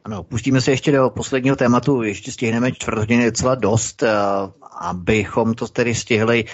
Ano, 0.07 0.23
pustíme 0.23 0.61
se 0.61 0.71
ještě 0.71 0.93
do 0.93 1.11
posledního 1.11 1.57
tématu, 1.57 2.03
ještě 2.03 2.33
stihneme 2.33 2.73
čtvrt 2.73 2.99
hodiny 2.99 3.25
docela 3.25 3.55
dost, 3.55 4.03
eh, 4.03 4.09
abychom 4.81 5.55
to 5.55 5.69
tedy 5.69 5.95
stihli. 5.95 6.45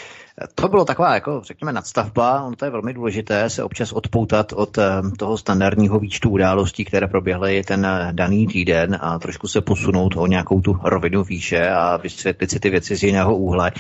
To 0.55 0.69
bylo 0.69 0.85
taková, 0.85 1.15
jako 1.15 1.41
řekněme, 1.45 1.73
nadstavba, 1.73 2.43
ono 2.43 2.57
to 2.57 2.65
je 2.65 2.71
velmi 2.71 2.95
důležité 2.95 3.51
se 3.51 3.63
občas 3.65 3.93
odpoutat 3.93 4.53
od 4.53 4.79
eh, 4.79 4.85
toho 5.19 5.39
standardního 5.39 5.99
výčtu 5.99 6.31
událostí, 6.31 6.85
které 6.85 7.07
proběhly 7.07 7.63
ten 7.63 7.87
eh, 7.87 8.09
daný 8.13 8.47
týden 8.47 8.99
a 9.01 9.19
trošku 9.19 9.49
se 9.49 9.61
posunout 9.61 10.17
o 10.17 10.27
nějakou 10.27 10.61
tu 10.61 10.79
rovinu 10.85 11.25
výše 11.25 11.71
a 11.71 11.97
vysvětlit 11.97 12.51
si 12.51 12.61
ty 12.61 12.71
věci 12.71 12.97
z 12.97 13.03
jiného 13.03 13.37
úhle. 13.37 13.73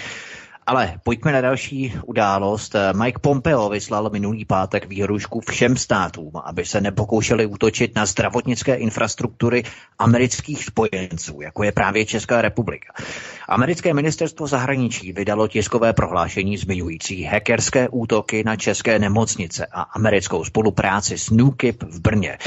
Ale 0.71 1.01
pojďme 1.03 1.33
na 1.33 1.41
další 1.41 1.95
událost. 2.07 2.77
Mike 3.03 3.19
Pompeo 3.19 3.69
vyslal 3.69 4.11
minulý 4.11 4.45
pátek 4.45 4.87
výhrušku 4.87 5.41
všem 5.41 5.77
státům, 5.77 6.33
aby 6.45 6.65
se 6.65 6.81
nepokoušeli 6.81 7.47
útočit 7.47 7.95
na 7.97 8.07
zdravotnické 8.07 8.75
infrastruktury 8.75 9.63
amerických 9.99 10.65
spojenců, 10.65 11.41
jako 11.41 11.63
je 11.63 11.73
právě 11.73 12.07
Česká 12.07 12.43
republika. 12.43 12.93
Americké 13.49 13.95
ministerstvo 13.95 14.47
zahraničí 14.47 15.13
vydalo 15.13 15.49
tiskové 15.49 15.93
prohlášení 15.93 16.57
zmiňující 16.57 17.23
hackerské 17.23 17.89
útoky 17.89 18.45
na 18.45 18.57
české 18.57 18.99
nemocnice 18.99 19.67
a 19.73 19.83
americkou 19.83 20.45
spolupráci 20.45 21.19
s 21.19 21.31
NUKIP 21.31 21.83
v 21.83 22.01
Brně. 22.01 22.39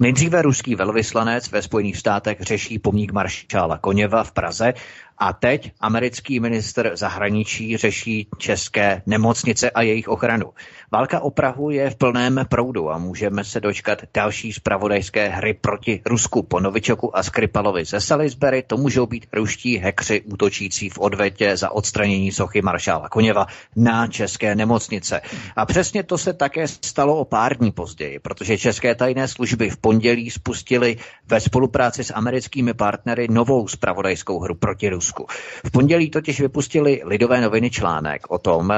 Nejdříve 0.00 0.42
ruský 0.42 0.74
velvyslanec 0.74 1.50
ve 1.50 1.62
Spojených 1.62 1.96
státech 1.96 2.40
řeší 2.40 2.78
pomník 2.78 3.12
maršála 3.12 3.78
Koněva 3.78 4.24
v 4.24 4.32
Praze 4.32 4.74
a 5.20 5.32
teď 5.32 5.72
americký 5.80 6.40
minister 6.40 6.90
zahraničí 6.94 7.76
řeší 7.76 8.28
české 8.38 9.02
nemocnice 9.06 9.70
a 9.70 9.82
jejich 9.82 10.08
ochranu. 10.08 10.46
Válka 10.92 11.20
o 11.20 11.30
Prahu 11.30 11.70
je 11.70 11.90
v 11.90 11.96
plném 11.96 12.40
proudu 12.48 12.90
a 12.90 12.98
můžeme 12.98 13.44
se 13.44 13.60
dočkat 13.60 13.98
další 14.14 14.52
zpravodajské 14.52 15.28
hry 15.28 15.54
proti 15.54 16.02
Rusku. 16.06 16.42
Po 16.42 16.60
Novičoku 16.60 17.16
a 17.16 17.22
Skripalovi 17.22 17.84
ze 17.84 18.00
Salisbury 18.00 18.62
to 18.62 18.76
můžou 18.76 19.06
být 19.06 19.26
ruští 19.32 19.78
hekři 19.78 20.20
útočící 20.20 20.88
v 20.88 20.98
odvetě 20.98 21.56
za 21.56 21.70
odstranění 21.70 22.32
sochy 22.32 22.62
maršála 22.62 23.08
Koněva 23.08 23.46
na 23.76 24.06
české 24.06 24.54
nemocnice. 24.54 25.20
A 25.56 25.66
přesně 25.66 26.02
to 26.02 26.18
se 26.18 26.32
také 26.32 26.68
stalo 26.68 27.16
o 27.16 27.24
pár 27.24 27.56
dní 27.56 27.72
později, 27.72 28.18
protože 28.18 28.58
české 28.58 28.94
tajné 28.94 29.28
služby 29.28 29.70
v 29.70 29.76
pondělí 29.76 30.30
spustily 30.30 30.96
ve 31.26 31.40
spolupráci 31.40 32.04
s 32.04 32.14
americkými 32.14 32.74
partnery 32.74 33.26
novou 33.30 33.68
spravodajskou 33.68 34.40
hru 34.40 34.54
proti 34.54 34.88
Rusku. 34.88 35.09
V 35.64 35.70
pondělí 35.70 36.10
totiž 36.10 36.40
vypustili 36.40 37.00
lidové 37.04 37.40
noviny 37.40 37.70
článek 37.70 38.30
o 38.30 38.38
tom, 38.38 38.72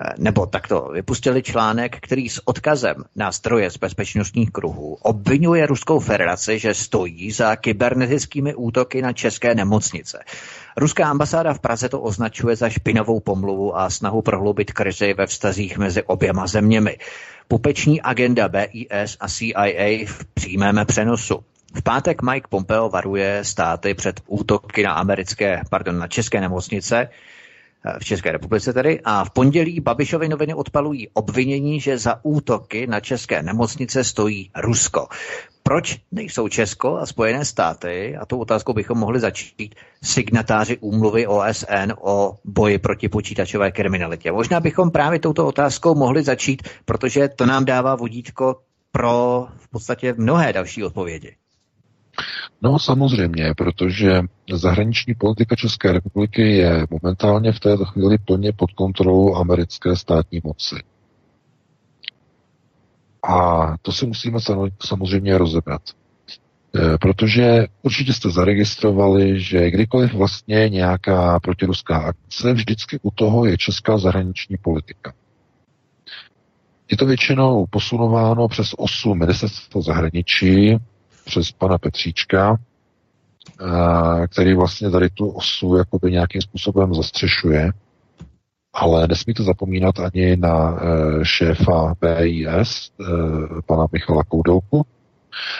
Eh, 0.00 0.14
nebo 0.18 0.46
takto 0.46 0.88
vypustili 0.92 1.42
článek, 1.42 1.96
který 2.00 2.28
s 2.28 2.48
odkazem 2.48 3.04
na 3.16 3.32
stroje 3.32 3.70
z 3.70 3.76
bezpečnostních 3.76 4.50
kruhů 4.50 4.94
obvinuje 4.94 5.66
Ruskou 5.66 5.98
federaci, 5.98 6.58
že 6.58 6.74
stojí 6.74 7.30
za 7.32 7.56
kybernetickými 7.56 8.54
útoky 8.54 9.02
na 9.02 9.12
české 9.12 9.54
nemocnice. 9.54 10.24
Ruská 10.76 11.10
ambasáda 11.10 11.54
v 11.54 11.60
Praze 11.60 11.88
to 11.88 12.00
označuje 12.00 12.56
za 12.56 12.68
špinovou 12.68 13.20
pomluvu 13.20 13.78
a 13.78 13.90
snahu 13.90 14.22
prohloubit 14.22 14.72
krizi 14.72 15.14
ve 15.14 15.26
vztazích 15.26 15.78
mezi 15.78 16.02
oběma 16.02 16.46
zeměmi. 16.46 16.98
Pupeční 17.48 18.02
agenda 18.02 18.48
BIS 18.48 19.16
a 19.20 19.28
CIA 19.28 20.06
v 20.06 20.24
přímém 20.34 20.80
přenosu. 20.86 21.44
V 21.74 21.82
pátek 21.82 22.22
Mike 22.22 22.48
Pompeo 22.48 22.88
varuje 22.88 23.44
státy 23.44 23.94
před 23.94 24.20
útoky 24.26 24.82
na 24.82 24.92
americké, 24.92 25.62
pardon, 25.70 25.98
na 25.98 26.08
české 26.08 26.40
nemocnice, 26.40 27.08
v 27.98 28.04
České 28.04 28.32
republice 28.32 28.72
tedy. 28.72 29.00
A 29.04 29.24
v 29.24 29.30
pondělí 29.30 29.80
Babišovy 29.80 30.28
noviny 30.28 30.54
odpalují 30.54 31.08
obvinění, 31.12 31.80
že 31.80 31.98
za 31.98 32.20
útoky 32.22 32.86
na 32.86 33.00
české 33.00 33.42
nemocnice 33.42 34.04
stojí 34.04 34.50
Rusko. 34.56 35.08
Proč 35.62 36.00
nejsou 36.12 36.48
Česko 36.48 36.96
a 36.96 37.06
Spojené 37.06 37.44
státy, 37.44 38.16
a 38.16 38.26
tou 38.26 38.38
otázkou 38.38 38.72
bychom 38.72 38.98
mohli 38.98 39.20
začít, 39.20 39.74
signatáři 40.02 40.78
úmluvy 40.78 41.26
OSN 41.26 41.92
o 42.00 42.38
boji 42.44 42.78
proti 42.78 43.08
počítačové 43.08 43.72
kriminalitě? 43.72 44.32
Možná 44.32 44.60
bychom 44.60 44.90
právě 44.90 45.18
touto 45.18 45.46
otázkou 45.46 45.94
mohli 45.94 46.22
začít, 46.22 46.68
protože 46.84 47.28
to 47.28 47.46
nám 47.46 47.64
dává 47.64 47.94
vodítko 47.94 48.60
pro 48.92 49.48
v 49.56 49.68
podstatě 49.68 50.14
mnohé 50.18 50.52
další 50.52 50.84
odpovědi. 50.84 51.36
No 52.62 52.78
samozřejmě, 52.78 53.54
protože 53.56 54.22
zahraniční 54.52 55.14
politika 55.14 55.56
České 55.56 55.92
republiky 55.92 56.56
je 56.56 56.86
momentálně 56.90 57.52
v 57.52 57.60
této 57.60 57.84
chvíli 57.84 58.18
plně 58.18 58.52
pod 58.52 58.72
kontrolou 58.72 59.34
americké 59.34 59.96
státní 59.96 60.40
moci. 60.44 60.76
A 63.22 63.66
to 63.82 63.92
si 63.92 64.06
musíme 64.06 64.38
samozřejmě 64.82 65.38
rozebrat. 65.38 65.82
E, 66.76 66.98
protože 66.98 67.66
určitě 67.82 68.12
jste 68.12 68.30
zaregistrovali, 68.30 69.40
že 69.40 69.70
kdykoliv 69.70 70.14
vlastně 70.14 70.68
nějaká 70.68 71.40
protiruská 71.40 71.98
akce, 71.98 72.52
vždycky 72.52 72.98
u 73.02 73.10
toho 73.10 73.46
je 73.46 73.58
česká 73.58 73.98
zahraniční 73.98 74.56
politika. 74.56 75.12
Je 76.90 76.96
to 76.96 77.06
většinou 77.06 77.66
posunováno 77.70 78.48
přes 78.48 78.74
osu 78.78 79.14
ministerstva 79.14 79.80
zahraničí, 79.80 80.76
přes 81.28 81.52
pana 81.52 81.78
Petříčka, 81.78 82.56
který 84.28 84.54
vlastně 84.54 84.90
tady 84.90 85.10
tu 85.10 85.28
osu 85.28 85.76
jakoby 85.76 86.12
nějakým 86.12 86.42
způsobem 86.42 86.94
zastřešuje, 86.94 87.72
ale 88.72 89.06
nesmíte 89.08 89.42
zapomínat 89.42 89.98
ani 90.00 90.36
na 90.36 90.80
šéfa 91.22 91.94
BIS, 92.00 92.92
pana 93.66 93.86
Michala 93.92 94.22
Koudelku, 94.24 94.86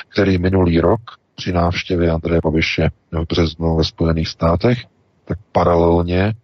který 0.08 0.38
minulý 0.38 0.80
rok 0.80 1.00
při 1.36 1.52
návštěvě 1.52 2.10
Andreje 2.10 2.40
Babiše 2.44 2.90
v 3.12 3.26
březnu 3.28 3.76
ve 3.76 3.84
Spojených 3.84 4.28
státech, 4.28 4.78
tak 5.24 5.38
paralelně 5.52 6.34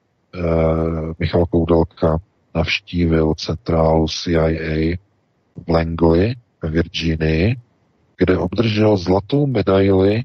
Michal 1.18 1.46
Koudelka 1.46 2.18
navštívil 2.54 3.34
centrálu 3.34 4.06
CIA 4.08 4.96
v 5.66 5.68
Langley 5.68 6.34
ve 6.62 6.70
Virginii, 6.70 7.56
kde 8.16 8.38
obdržel 8.38 8.96
zlatou 8.96 9.46
medaili 9.46 10.22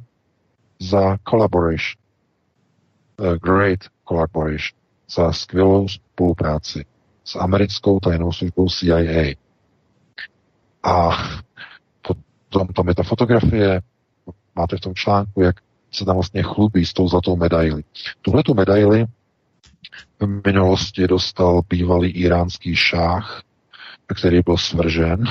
za 0.80 1.18
collaboration. 1.30 2.02
Uh, 3.18 3.36
great 3.36 3.80
collaboration. 4.08 4.80
Za 5.10 5.32
skvělou 5.32 5.88
spolupráci 5.88 6.86
s 7.24 7.36
americkou 7.36 8.00
tajnou 8.00 8.32
službou 8.32 8.70
CIA. 8.70 9.36
A 10.84 11.10
potom 12.50 12.68
tam 12.68 12.88
je 12.88 12.96
ta 12.96 13.04
fotografie, 13.04 13.82
máte 14.56 14.78
v 14.78 14.80
tom 14.80 14.96
článku, 14.96 15.42
jak 15.42 15.56
se 15.92 16.06
tam 16.06 16.16
vlastně 16.16 16.44
chlubí 16.44 16.86
s 16.86 16.94
tou 16.94 17.08
zlatou 17.08 17.36
medaili. 17.36 17.84
Tuhle 18.22 18.44
tu 18.44 18.54
medaili 18.54 19.06
v 20.20 20.42
minulosti 20.46 21.08
dostal 21.08 21.62
bývalý 21.70 22.10
iránský 22.10 22.76
šách, 22.76 23.42
který 24.16 24.42
byl 24.46 24.58
svržen 24.58 25.24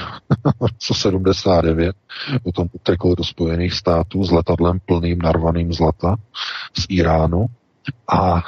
v 0.59 0.61
roce 0.61 0.95
79, 0.95 1.97
potom 2.43 2.69
utekl 2.73 3.15
do 3.15 3.25
Spojených 3.25 3.75
států 3.75 4.25
s 4.25 4.31
letadlem 4.31 4.81
plným 4.87 5.19
narvaným 5.19 5.73
zlata 5.73 6.17
z 6.79 6.87
Iránu 6.89 7.47
a 8.09 8.37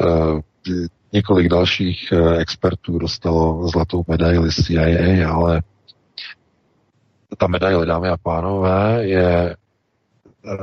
eh, 0.00 0.78
několik 1.12 1.48
dalších 1.48 2.12
eh, 2.12 2.36
expertů 2.38 2.98
dostalo 2.98 3.68
zlatou 3.68 4.04
medaili 4.08 4.50
CIA, 4.50 5.32
ale 5.32 5.62
ta 7.38 7.46
medaile, 7.46 7.86
dámy 7.86 8.08
a 8.08 8.16
pánové, 8.16 9.06
je 9.06 9.50
eh, 9.50 10.56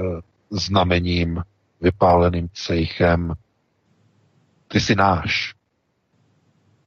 znamením 0.50 1.42
vypáleným 1.82 2.50
cejchem 2.54 3.34
ty 4.68 4.80
jsi 4.80 4.96
náš. 4.96 5.57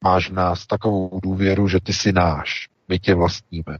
Máš 0.03 0.29
v 0.29 0.33
nás 0.33 0.67
takovou 0.67 1.19
důvěru, 1.23 1.67
že 1.67 1.79
ty 1.79 1.93
jsi 1.93 2.11
náš. 2.11 2.69
My 2.87 2.99
tě 2.99 3.15
vlastníme. 3.15 3.77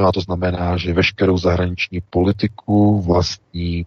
No 0.00 0.06
a 0.06 0.12
to 0.12 0.20
znamená, 0.20 0.76
že 0.76 0.92
veškerou 0.92 1.38
zahraniční 1.38 2.00
politiku 2.10 3.02
vlastní 3.02 3.86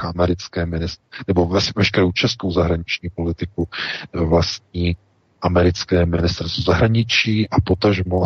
americké 0.00 0.66
ministr, 0.66 1.02
nebo 1.26 1.60
veškerou 1.76 2.12
českou 2.12 2.50
zahraniční 2.50 3.10
politiku 3.10 3.68
vlastní 4.12 4.96
americké 5.42 6.06
ministerstvo 6.06 6.62
zahraničí 6.62 7.48
a 7.48 7.60
potažmo 7.60 8.24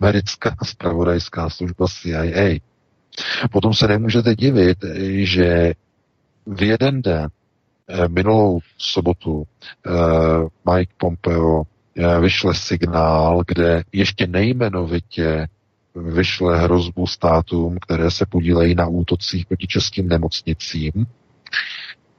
americká 0.00 0.56
spravodajská 0.62 1.50
služba 1.50 1.86
CIA. 1.88 2.58
Potom 3.52 3.74
se 3.74 3.88
nemůžete 3.88 4.34
divit, 4.34 4.78
že 5.24 5.74
v 6.46 6.62
jeden 6.62 7.02
den 7.02 7.30
Eh, 7.88 8.08
minulou 8.08 8.60
sobotu 8.78 9.44
eh, 9.86 9.90
Mike 10.70 10.92
Pompeo 10.96 11.62
vyšle 12.20 12.54
signál, 12.54 13.42
kde 13.46 13.82
ještě 13.92 14.26
nejmenovitě 14.26 15.46
vyšle 15.96 16.58
hrozbu 16.60 17.06
státům, 17.06 17.76
které 17.80 18.10
se 18.10 18.26
podílejí 18.26 18.74
na 18.74 18.86
útocích 18.86 19.46
proti 19.46 19.66
českým 19.66 20.08
nemocnicím. 20.08 20.92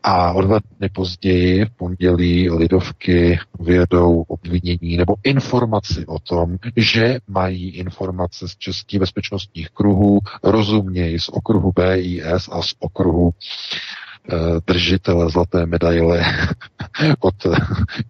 A 0.04 0.34
o 0.34 0.42
dva 0.42 0.60
dny 0.80 0.90
později, 0.90 1.66
v 1.66 1.70
pondělí, 1.70 2.50
lidovky 2.50 3.40
vyjedou 3.60 4.22
obvinění 4.22 4.98
nebo 4.98 5.16
informaci 5.24 6.06
o 6.06 6.20
tom, 6.20 6.58
že 6.76 7.20
mají 7.28 7.70
informace 7.70 8.48
z 8.48 8.56
českých 8.56 9.00
bezpečnostních 9.00 9.70
kruhů, 9.70 10.20
rozumějí 10.44 11.20
z 11.20 11.30
okruhu 11.30 11.72
BIS 11.76 12.50
a 12.52 12.62
z 12.62 12.74
okruhu 12.80 13.32
Eh, 13.32 14.05
držitele 14.68 15.30
zlaté 15.30 15.66
medaile 15.66 16.26
od 17.20 17.36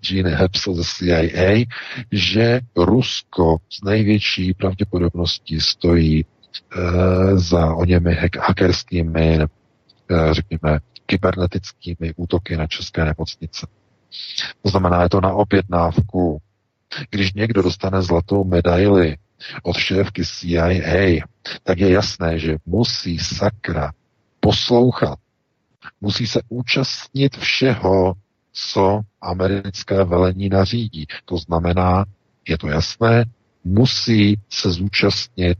Gene 0.01 0.35
Hepsel 0.35 0.73
ze 0.73 0.83
CIA, 0.83 1.65
že 2.11 2.59
Rusko 2.77 3.57
s 3.69 3.83
největší 3.83 4.53
pravděpodobností 4.53 5.61
stojí 5.61 6.25
uh, 6.25 7.39
za 7.39 7.75
o 7.75 7.85
němi 7.85 8.17
hackerskými, 8.39 9.39
uh, 9.39 10.31
řekněme, 10.31 10.79
kybernetickými 11.05 12.13
útoky 12.15 12.57
na 12.57 12.67
české 12.67 13.05
nemocnice. 13.05 13.67
To 14.61 14.69
znamená, 14.69 15.03
je 15.03 15.09
to 15.09 15.21
na 15.21 15.33
objednávku. 15.33 16.41
Když 17.09 17.33
někdo 17.33 17.61
dostane 17.61 18.01
zlatou 18.01 18.43
medaili 18.43 19.17
od 19.63 19.77
šéfky 19.77 20.25
CIA, 20.25 21.21
tak 21.63 21.77
je 21.77 21.89
jasné, 21.91 22.39
že 22.39 22.57
musí 22.65 23.19
sakra 23.19 23.91
poslouchat 24.39 25.19
musí 26.01 26.27
se 26.27 26.41
účastnit 26.49 27.37
všeho, 27.37 28.13
co 28.53 29.01
americké 29.21 30.03
velení 30.03 30.49
nařídí. 30.49 31.05
To 31.25 31.37
znamená, 31.37 32.05
je 32.47 32.57
to 32.57 32.67
jasné, 32.67 33.25
musí 33.63 34.39
se 34.49 34.71
zúčastnit 34.71 35.57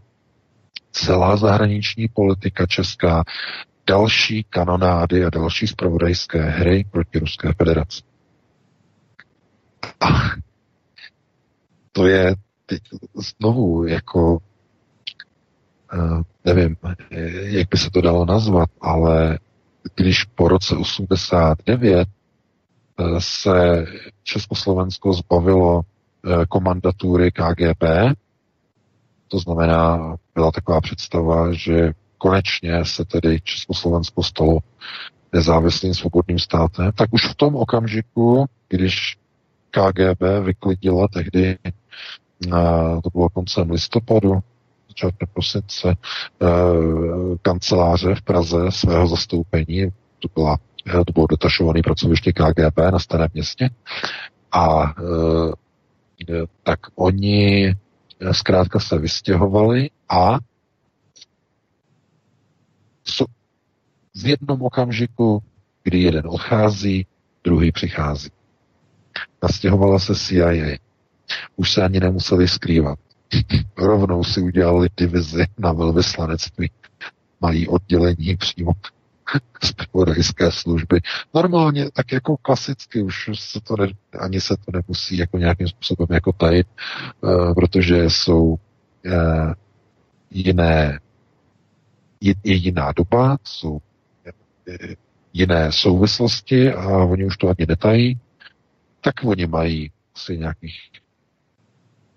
celá 0.91 1.38
zahraniční 1.38 2.07
politika 2.07 2.65
česká, 2.65 3.23
další 3.88 4.43
kanonády 4.43 5.26
a 5.26 5.30
další 5.30 5.68
spravodajské 5.68 6.41
hry 6.41 6.85
proti 6.91 7.19
Ruské 7.19 7.53
federaci. 7.53 8.02
A 9.99 10.07
to 11.91 12.07
je 12.07 12.35
teď 12.65 12.81
znovu 13.15 13.88
jako 13.88 14.38
eh, 15.93 16.23
nevím, 16.45 16.77
jak 17.31 17.69
by 17.69 17.77
se 17.77 17.89
to 17.89 18.02
dalo 18.02 18.26
nazvat, 18.26 18.69
ale 18.81 19.39
když 19.95 20.24
po 20.24 20.48
roce 20.48 20.76
89 20.76 22.07
eh, 22.99 23.03
se 23.20 23.86
Československo 24.24 25.14
zbavilo 25.14 25.82
eh, 25.82 26.45
komandatury 26.45 27.32
KGB, 27.32 27.84
to 29.28 29.40
znamená, 29.40 30.16
byla 30.36 30.52
taková 30.52 30.82
představa, 30.82 31.53
že 31.53 31.91
konečně 32.18 32.86
se 32.86 33.06
tedy 33.06 33.41
Československo 33.41 34.24
stalo 34.24 34.60
nezávislým 35.34 35.94
svobodným 35.94 36.40
státem, 36.40 36.91
tak 36.95 37.14
už 37.14 37.28
v 37.28 37.36
tom 37.36 37.56
okamžiku, 37.56 38.45
když 38.70 39.18
KGB 39.72 40.22
vyklidila 40.44 41.07
tehdy, 41.07 41.57
eh, 41.66 42.49
to 43.03 43.10
bylo 43.14 43.30
koncem 43.30 43.72
listopadu 43.72 44.40
začátkem 44.96 45.28
prosince 45.34 45.90
eh, 45.90 46.46
kanceláře 47.42 48.16
v 48.16 48.22
Praze 48.22 48.72
svého 48.72 49.08
zastoupení, 49.08 49.90
to, 50.20 50.28
byla, 50.36 50.58
eh, 50.88 51.06
to 51.06 51.14
bylo 51.14 51.28
detašované 51.28 51.82
pracoviště 51.84 52.34
KGB 52.34 52.78
na 52.92 53.00
Starém 53.00 53.30
městě, 53.34 53.70
a 54.52 54.94
eh, 55.00 56.46
tak 56.64 56.80
oni 56.96 57.74
zkrátka 58.32 58.80
se 58.80 58.98
vystěhovali 58.98 59.90
a 60.10 60.40
v 64.16 64.26
jednom 64.28 64.62
okamžiku, 64.62 65.44
kdy 65.84 66.02
jeden 66.02 66.28
odchází, 66.28 67.06
druhý 67.44 67.72
přichází. 67.72 68.30
Nastěhovala 69.44 70.00
se 70.00 70.16
CIA. 70.16 70.78
Už 71.56 71.72
se 71.74 71.84
ani 71.84 72.00
nemuseli 72.00 72.48
skrývat. 72.48 73.00
Rovnou 73.77 74.23
si 74.23 74.41
udělali 74.41 74.89
divizi 74.97 75.45
na 75.57 75.73
velvyslanectví. 75.73 76.72
Mají 77.41 77.68
oddělení 77.68 78.38
přímo 78.38 78.72
z 79.64 79.72
pravodajské 79.72 80.52
služby. 80.52 81.02
Normálně, 81.34 81.91
tak 81.91 82.11
jako 82.11 82.38
klasicky, 82.38 83.02
už 83.02 83.30
se 83.34 83.61
to 83.61 83.76
ne, 83.77 83.88
ani 84.19 84.41
se 84.41 84.56
to 84.57 84.72
nemusí 84.73 85.18
jako 85.18 85.38
nějakým 85.38 85.68
způsobem 85.68 86.07
jako 86.11 86.31
tajit, 86.31 86.68
uh, 87.22 87.53
protože 87.53 88.03
jsou 88.03 88.43
uh, 88.43 88.57
jiné, 90.31 90.99
je, 92.22 92.34
je 92.43 92.53
jiná 92.53 92.91
doba, 92.91 93.38
jsou 93.43 93.81
je, 94.68 94.95
jiné 95.34 95.72
souvislosti 95.72 96.73
a 96.73 96.88
oni 96.97 97.26
už 97.26 97.38
to 97.38 97.47
ani 97.47 97.65
netají, 97.68 98.19
tak 99.02 99.14
oni 99.23 99.47
mají 99.47 99.91
asi 100.15 100.38
nějakých 100.38 100.80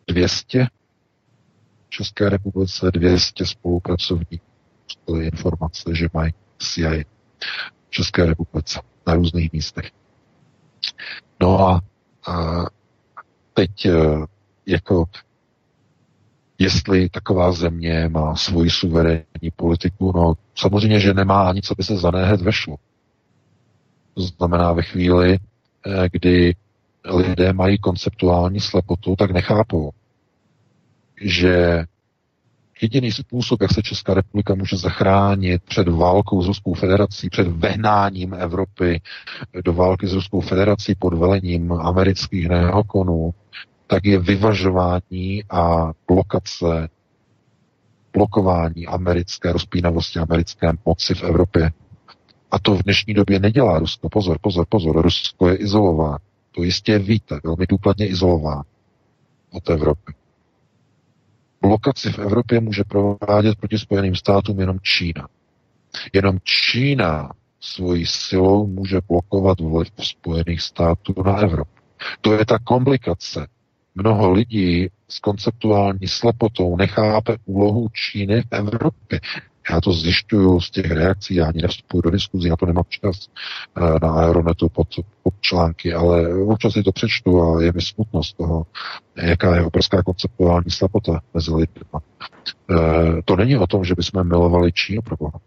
200 0.09 0.67
České 1.89 2.29
republice 2.29 2.91
200 2.91 3.47
spolupracovníků 3.47 4.47
byly 5.07 5.27
informace, 5.27 5.95
že 5.95 6.09
mají 6.15 6.33
CIA 6.59 7.05
v 7.87 7.91
České 7.91 8.27
republice 8.27 8.81
na 9.07 9.15
různých 9.15 9.53
místech. 9.53 9.91
No 11.41 11.69
a, 11.69 11.81
a 12.27 12.65
teď 13.55 13.87
e, 13.87 13.93
jako 14.67 15.05
jestli 16.59 17.09
taková 17.09 17.53
země 17.53 18.09
má 18.09 18.37
svoji 18.37 18.71
suverénní 18.71 19.51
politiku, 19.57 20.13
no 20.17 20.35
samozřejmě, 20.55 21.01
že 21.01 21.15
nemá 21.15 21.49
ani 21.49 21.63
co 21.63 21.75
by 21.75 21.83
se 21.83 21.97
za 21.97 22.11
hned 22.11 22.41
vešlo. 22.41 22.77
To 24.15 24.23
znamená 24.23 24.73
ve 24.73 24.83
chvíli, 24.83 25.39
eh, 25.87 26.09
kdy 26.13 26.55
lidé 27.05 27.53
mají 27.53 27.79
konceptuální 27.79 28.61
slepotu, 28.61 29.17
tak 29.17 29.31
nechápou, 29.31 29.91
že 31.21 31.85
jediný 32.83 33.13
způsob, 33.13 33.63
jak 33.63 33.73
se 33.73 33.83
Česká 33.83 34.15
republika 34.15 34.55
může 34.55 34.77
zachránit 34.77 35.63
před 35.63 35.89
válkou 35.89 36.43
s 36.43 36.47
Ruskou 36.47 36.75
federací, 36.75 37.31
před 37.31 37.49
vehnáním 37.49 38.35
Evropy 38.35 39.01
do 39.65 39.73
války 39.73 40.07
s 40.07 40.13
Ruskou 40.13 40.41
federací 40.41 40.95
pod 40.95 41.15
velením 41.15 41.73
amerických 41.73 42.49
neokonů, 42.49 43.35
tak 43.87 44.05
je 44.05 44.19
vyvažování 44.19 45.45
a 45.51 45.93
blokace, 46.09 46.89
blokování 48.13 48.87
americké 48.87 49.53
rozpínavosti, 49.53 50.19
americké 50.19 50.73
moci 50.87 51.15
v 51.15 51.23
Evropě. 51.23 51.71
A 52.51 52.59
to 52.59 52.75
v 52.75 52.83
dnešní 52.83 53.15
době 53.15 53.41
nedělá 53.41 53.79
Rusko. 53.79 54.09
Pozor, 54.09 54.39
pozor, 54.41 54.67
pozor. 54.69 55.03
Rusko 55.03 55.49
je 55.49 55.57
izolováno. 55.57 56.19
To 56.53 56.63
jistě 56.63 56.99
víte, 56.99 57.41
velmi 57.45 57.67
důkladně 57.69 58.07
izolováno 58.07 58.63
od 59.53 59.71
Evropy. 59.71 60.13
Blokaci 61.63 62.13
v 62.13 62.19
Evropě 62.19 62.61
může 62.61 62.85
provádět 62.85 63.59
proti 63.59 63.79
Spojeným 63.79 64.15
státům 64.15 64.61
jenom 64.61 64.79
Čína. 64.83 65.29
Jenom 66.13 66.39
Čína 66.45 67.33
svojí 67.61 68.07
silou 68.07 68.67
může 68.67 69.01
blokovat 69.09 69.61
vliv 69.61 69.89
Spojených 70.03 70.63
států 70.63 71.15
na 71.25 71.37
Evropu. 71.37 71.71
To 72.21 72.33
je 72.33 72.47
ta 72.47 72.59
komplikace. 72.59 73.47
Mnoho 73.95 74.31
lidí 74.33 74.89
s 75.09 75.19
konceptuální 75.19 76.09
slepotou 76.09 76.77
nechápe 76.77 77.37
úlohu 77.45 77.89
Číny 77.89 78.43
v 78.43 78.47
Evropě. 78.51 79.21
Já 79.71 79.81
to 79.81 79.93
zjišťuju 79.93 80.61
z 80.61 80.71
těch 80.71 80.91
reakcí, 80.91 81.35
já 81.35 81.47
ani 81.47 81.63
nevstupuji 81.63 82.03
do 82.03 82.11
diskuzí, 82.11 82.49
na 82.49 82.57
to 82.57 82.67
nemám 82.67 82.85
čas 82.89 83.29
eh, 83.77 83.99
na 84.03 84.13
Aeronetu 84.13 84.69
pod, 84.69 84.89
pod 85.23 85.35
články, 85.41 85.95
ale 85.95 86.43
občas 86.43 86.73
si 86.73 86.83
to 86.83 86.93
přečtu 86.93 87.43
a 87.43 87.63
je 87.63 87.73
mi 87.73 87.83
smutno 87.83 88.23
z 88.23 88.33
toho, 88.33 88.67
jaká 89.17 89.57
je 89.57 89.65
obrovská 89.65 90.03
konceptuální 90.03 90.71
slabota 90.71 91.21
mezi 91.35 91.55
lidmi. 91.55 91.83
Eh, 92.71 93.23
to 93.25 93.37
není 93.37 93.57
o 93.57 93.67
tom, 93.67 93.85
že 93.85 93.95
bychom 93.95 94.29
milovali 94.29 94.73
Čínu 94.73 95.03
pro 95.03 95.17
boha. 95.17 95.41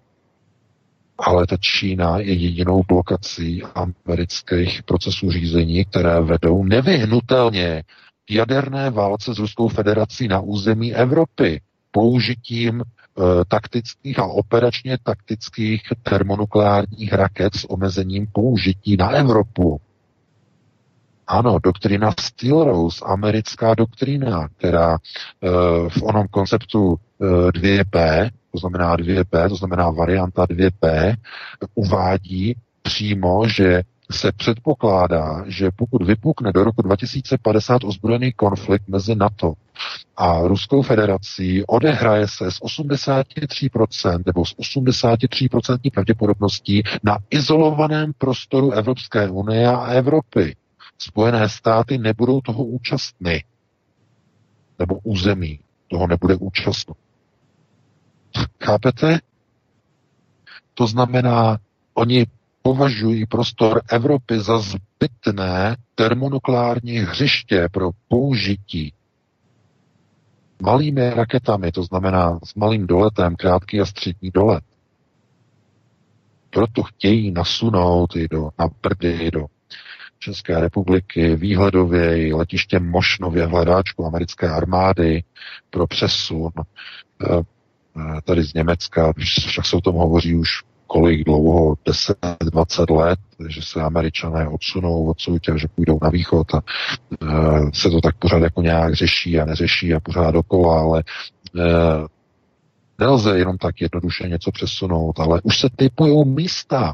Ale 1.18 1.48
ta 1.48 1.58
Čína 1.58 2.20
je 2.20 2.34
jedinou 2.34 2.84
blokací 2.88 3.64
amerických 3.76 4.84
procesů 4.84 5.32
řízení, 5.32 5.86
které 5.86 6.22
vedou 6.22 6.64
nevyhnutelně 6.64 7.84
jaderné 8.30 8.90
válce 8.90 9.36
s 9.36 9.40
Ruskou 9.40 9.68
federací 9.68 10.28
na 10.28 10.40
území 10.40 10.96
Evropy 10.96 11.62
použitím 11.92 12.84
taktických 13.48 14.20
a 14.20 14.26
operačně 14.26 14.98
taktických 15.04 15.82
termonukleárních 16.04 17.14
raket 17.14 17.56
s 17.56 17.70
omezením 17.70 18.28
použití 18.34 18.98
na 18.98 19.10
Evropu. 19.10 19.82
Ano, 21.28 21.60
doktrina 21.64 22.12
Steel 22.20 22.64
Rose, 22.64 23.06
americká 23.06 23.76
doktrina, 23.76 24.48
která 24.58 24.98
eh, 24.98 25.50
v 25.90 26.04
onom 26.04 26.28
konceptu 26.28 26.96
2P, 27.52 27.96
eh, 27.96 28.30
to 28.52 28.58
znamená 28.58 28.96
2P, 28.98 29.50
to 29.50 29.56
znamená 29.56 29.90
varianta 29.92 30.46
2P, 30.46 31.16
uvádí 31.76 32.56
přímo, 32.82 33.48
že 33.48 33.82
se 34.12 34.32
předpokládá, 34.32 35.44
že 35.48 35.70
pokud 35.76 36.02
vypukne 36.02 36.52
do 36.52 36.64
roku 36.64 36.82
2050 36.82 37.84
ozbrojený 37.84 38.32
konflikt 38.34 38.88
mezi 38.88 39.16
NATO 39.16 39.54
a 40.18 40.40
Ruskou 40.48 40.82
federací, 40.82 41.64
odehraje 41.66 42.28
se 42.28 42.52
s 42.52 42.62
83% 42.62 44.24
nebo 44.26 44.46
s 44.46 44.56
83% 44.58 45.92
pravděpodobností 45.94 46.84
na 47.04 47.18
izolovaném 47.30 48.14
prostoru 48.18 48.72
Evropské 48.72 49.30
unie 49.30 49.68
a 49.68 49.86
Evropy. 49.86 50.56
Spojené 50.98 51.50
státy 51.50 51.98
nebudou 51.98 52.42
toho 52.42 52.64
účastny. 52.64 53.44
Nebo 54.80 55.00
území 55.04 55.60
toho 55.88 56.08
nebude 56.08 56.36
účastno. 56.36 56.94
Chápete? 58.64 59.20
To 60.74 60.88
znamená, 60.88 61.58
oni 61.94 62.26
považují 62.62 63.26
prostor 63.26 63.82
Evropy 63.92 64.40
za 64.40 64.60
zbytné 64.60 65.76
termonukleární 65.96 66.98
hřiště 66.98 67.68
pro 67.72 67.90
použití 68.08 68.94
malými 70.62 71.10
raketami, 71.10 71.72
to 71.72 71.84
znamená 71.84 72.40
s 72.44 72.56
malým 72.56 72.88
doletem, 72.88 73.36
krátký 73.36 73.82
a 73.82 73.86
střední 73.86 74.32
dolet. 74.32 74.64
Proto 76.50 76.84
chtějí 76.84 77.32
nasunout 77.32 78.16
i 78.16 78.28
do, 78.28 78.50
na 78.60 78.70
Brdy, 78.84 79.32
do 79.32 79.46
České 80.20 80.60
republiky, 80.60 81.36
výhledově 81.36 82.28
i 82.28 82.34
letiště 82.34 82.80
Mošnově 82.80 83.46
hledáčku 83.46 84.06
americké 84.06 84.50
armády 84.50 85.24
pro 85.70 85.88
přesun 85.88 86.52
eh, 86.58 87.26
eh, 87.38 88.22
tady 88.24 88.44
z 88.44 88.54
Německa, 88.54 89.14
však 89.48 89.66
se 89.66 89.76
o 89.76 89.82
tom 89.82 89.96
hovoří 89.96 90.36
už 90.36 90.50
kolik 90.92 91.24
dlouho, 91.24 91.76
10-20 91.86 92.96
let, 92.96 93.20
že 93.48 93.62
se 93.62 93.82
američané 93.82 94.48
odsunou 94.48 95.06
odsud 95.06 95.50
a 95.50 95.58
že 95.58 95.68
půjdou 95.76 96.00
na 96.02 96.10
východ 96.10 96.48
a 96.54 96.58
e, 96.58 97.26
se 97.74 97.90
to 97.90 98.02
tak 98.02 98.16
pořád 98.18 98.38
jako 98.38 98.62
nějak 98.62 98.94
řeší 98.94 99.40
a 99.40 99.46
neřeší 99.46 99.94
a 99.94 100.00
pořád 100.00 100.32
dokola, 100.32 100.82
ale 100.82 101.04
e, 101.60 101.64
nelze 103.00 103.38
jenom 103.38 103.58
tak 103.58 103.82
jednoduše 103.82 104.30
něco 104.30 104.52
přesunout, 104.52 105.20
ale 105.20 105.42
už 105.44 105.60
se 105.60 105.70
typují 105.76 106.26
místa. 106.26 106.94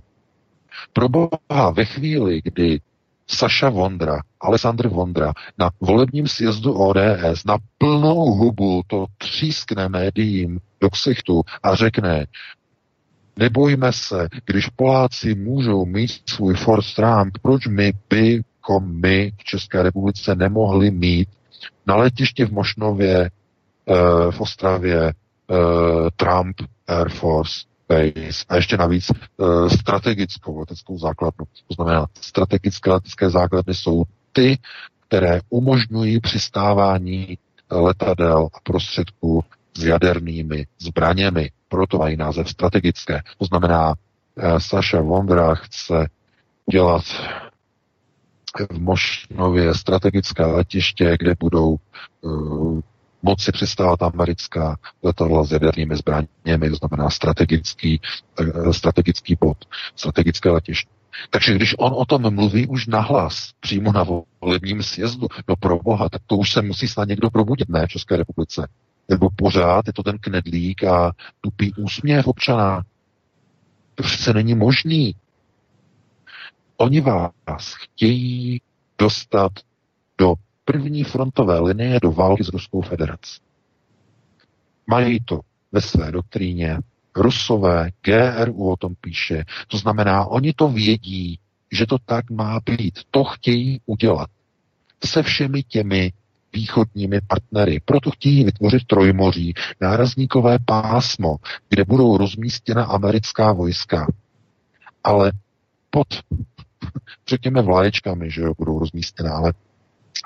Pro 0.93 1.09
boha 1.09 1.71
ve 1.73 1.85
chvíli, 1.85 2.41
kdy 2.43 2.79
Saša 3.27 3.69
Vondra, 3.69 4.21
Alessandr 4.41 4.87
Vondra 4.87 5.33
na 5.57 5.69
volebním 5.81 6.27
sjezdu 6.27 6.73
ODS 6.73 7.45
na 7.45 7.57
plnou 7.77 8.33
hubu 8.33 8.81
to 8.87 9.05
třískne 9.17 9.89
médiím 9.89 10.59
do 10.81 10.89
ksichtu 10.89 11.41
a 11.63 11.75
řekne, 11.75 12.25
Nebojme 13.37 13.93
se, 13.93 14.27
když 14.45 14.67
Poláci 14.67 15.35
můžou 15.35 15.85
mít 15.85 16.11
svůj 16.29 16.55
Ford 16.55 16.85
Trump, 16.95 17.37
proč 17.41 17.67
my 17.67 17.93
bychom 18.09 19.01
my 19.01 19.31
v 19.37 19.43
České 19.43 19.83
republice 19.83 20.35
nemohli 20.35 20.91
mít 20.91 21.29
na 21.87 21.95
letišti 21.95 22.45
v 22.45 22.51
Mošnově, 22.51 23.25
eh, 23.25 24.31
v 24.31 24.41
Ostravě, 24.41 25.07
eh, 25.07 25.53
Trump 26.15 26.55
Air 26.87 27.09
Force 27.09 27.65
Base 27.89 28.45
a 28.49 28.55
ještě 28.55 28.77
navíc 28.77 29.11
eh, 29.11 29.69
strategickou 29.69 30.59
leteckou 30.59 30.97
základnu. 30.99 31.45
To 31.67 31.73
znamená, 31.73 32.05
strategické 32.21 32.91
letecké 32.91 33.29
základny 33.29 33.73
jsou 33.73 34.03
ty, 34.31 34.57
které 35.07 35.39
umožňují 35.49 36.19
přistávání 36.19 37.37
letadel 37.71 38.47
a 38.53 38.57
prostředků 38.63 39.43
s 39.77 39.83
jadernými 39.83 40.67
zbraněmi. 40.79 41.51
Proto 41.69 41.97
mají 41.97 42.17
název 42.17 42.49
strategické. 42.49 43.21
To 43.37 43.45
znamená, 43.45 43.93
eh, 44.37 44.59
Saša 44.59 45.01
Vondra 45.01 45.55
chce 45.55 46.09
dělat 46.71 47.03
v 48.71 48.79
Mošnově 48.79 49.73
strategické 49.73 50.45
letiště, 50.45 51.17
kde 51.19 51.33
budou 51.39 51.77
uh, 52.21 52.79
moci 53.21 53.51
přistávat 53.51 54.03
americká 54.03 54.77
letadla 55.03 55.43
s 55.43 55.51
jadernými 55.51 55.95
zbraněmi, 55.95 56.69
to 56.69 56.75
znamená 56.75 57.09
strategický, 57.09 58.01
uh, 58.39 58.71
strategický 58.71 59.37
bod, 59.41 59.57
strategické 59.95 60.49
letiště. 60.49 60.89
Takže 61.29 61.55
když 61.55 61.75
on 61.77 61.93
o 61.95 62.05
tom 62.05 62.35
mluví 62.35 62.67
už 62.67 62.87
nahlas, 62.87 63.51
přímo 63.59 63.91
na 63.91 64.05
volebním 64.41 64.83
sjezdu, 64.83 65.27
no 65.47 65.55
pro 65.55 65.79
boha, 65.79 66.09
tak 66.09 66.21
to 66.27 66.37
už 66.37 66.51
se 66.51 66.61
musí 66.61 66.87
snad 66.87 67.07
někdo 67.07 67.29
probudit, 67.29 67.69
ne, 67.69 67.87
v 67.87 67.89
České 67.89 68.17
republice 68.17 68.67
nebo 69.09 69.29
pořád 69.35 69.87
je 69.87 69.93
to 69.93 70.03
ten 70.03 70.17
knedlík 70.17 70.83
a 70.83 71.11
tupý 71.41 71.73
úsměv 71.73 72.27
občana. 72.27 72.83
To 73.95 74.03
přece 74.03 74.33
není 74.33 74.55
možný. 74.55 75.15
Oni 76.77 77.01
vás 77.01 77.73
chtějí 77.73 78.61
dostat 78.97 79.51
do 80.17 80.33
první 80.65 81.03
frontové 81.03 81.59
linie 81.59 81.99
do 81.99 82.11
války 82.11 82.43
s 82.43 82.49
Ruskou 82.49 82.81
federací. 82.81 83.41
Mají 84.87 85.19
to 85.19 85.39
ve 85.71 85.81
své 85.81 86.11
doktríně. 86.11 86.77
Rusové, 87.15 87.89
GRU 88.01 88.69
o 88.69 88.77
tom 88.77 88.95
píše. 89.01 89.43
To 89.67 89.77
znamená, 89.77 90.25
oni 90.25 90.53
to 90.53 90.69
vědí, 90.69 91.39
že 91.71 91.85
to 91.85 91.97
tak 92.05 92.29
má 92.29 92.59
být. 92.65 92.99
To 93.11 93.23
chtějí 93.23 93.81
udělat. 93.85 94.29
Se 95.05 95.23
všemi 95.23 95.63
těmi 95.63 96.13
východními 96.53 97.21
partnery. 97.27 97.81
Proto 97.85 98.11
chtějí 98.11 98.43
vytvořit 98.43 98.87
trojmoří, 98.87 99.53
nárazníkové 99.81 100.57
pásmo, 100.65 101.35
kde 101.69 101.85
budou 101.85 102.17
rozmístěna 102.17 102.83
americká 102.83 103.53
vojska. 103.53 104.07
Ale 105.03 105.31
pod, 105.89 106.07
řekněme, 107.27 107.61
vlaječkami, 107.61 108.31
že 108.31 108.41
jo, 108.41 108.53
budou 108.57 108.79
rozmístěna, 108.79 109.31
ale 109.31 109.53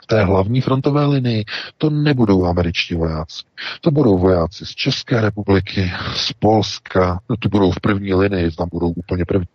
v 0.03 0.07
té 0.07 0.23
hlavní 0.23 0.61
frontové 0.61 1.05
linii 1.05 1.45
to 1.77 1.89
nebudou 1.89 2.45
američtí 2.45 2.95
vojáci. 2.95 3.43
To 3.81 3.91
budou 3.91 4.17
vojáci 4.17 4.65
z 4.65 4.69
České 4.69 5.21
republiky, 5.21 5.91
z 6.15 6.33
Polska, 6.33 7.19
no 7.29 7.37
to 7.37 7.49
budou 7.49 7.71
v 7.71 7.79
první 7.79 8.13
linii, 8.13 8.51
tam 8.51 8.69
budou 8.71 8.89
úplně 8.89 9.25
první, 9.25 9.47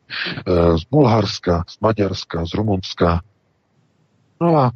z 0.76 0.84
Bulharska, 0.90 1.64
z 1.68 1.80
Maďarska, 1.80 2.46
z 2.46 2.54
Rumunska. 2.54 3.20
No 4.40 4.56
a 4.56 4.70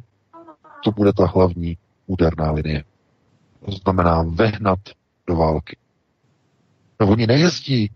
to 0.83 0.91
bude 0.91 1.13
ta 1.13 1.25
hlavní 1.25 1.77
úderná 2.07 2.51
linie. 2.51 2.83
To 3.65 3.71
znamená 3.71 4.23
vehnat 4.27 4.79
do 5.27 5.35
války. 5.35 5.77
No 6.99 7.07
oni 7.07 7.27
nejezdí 7.27 7.91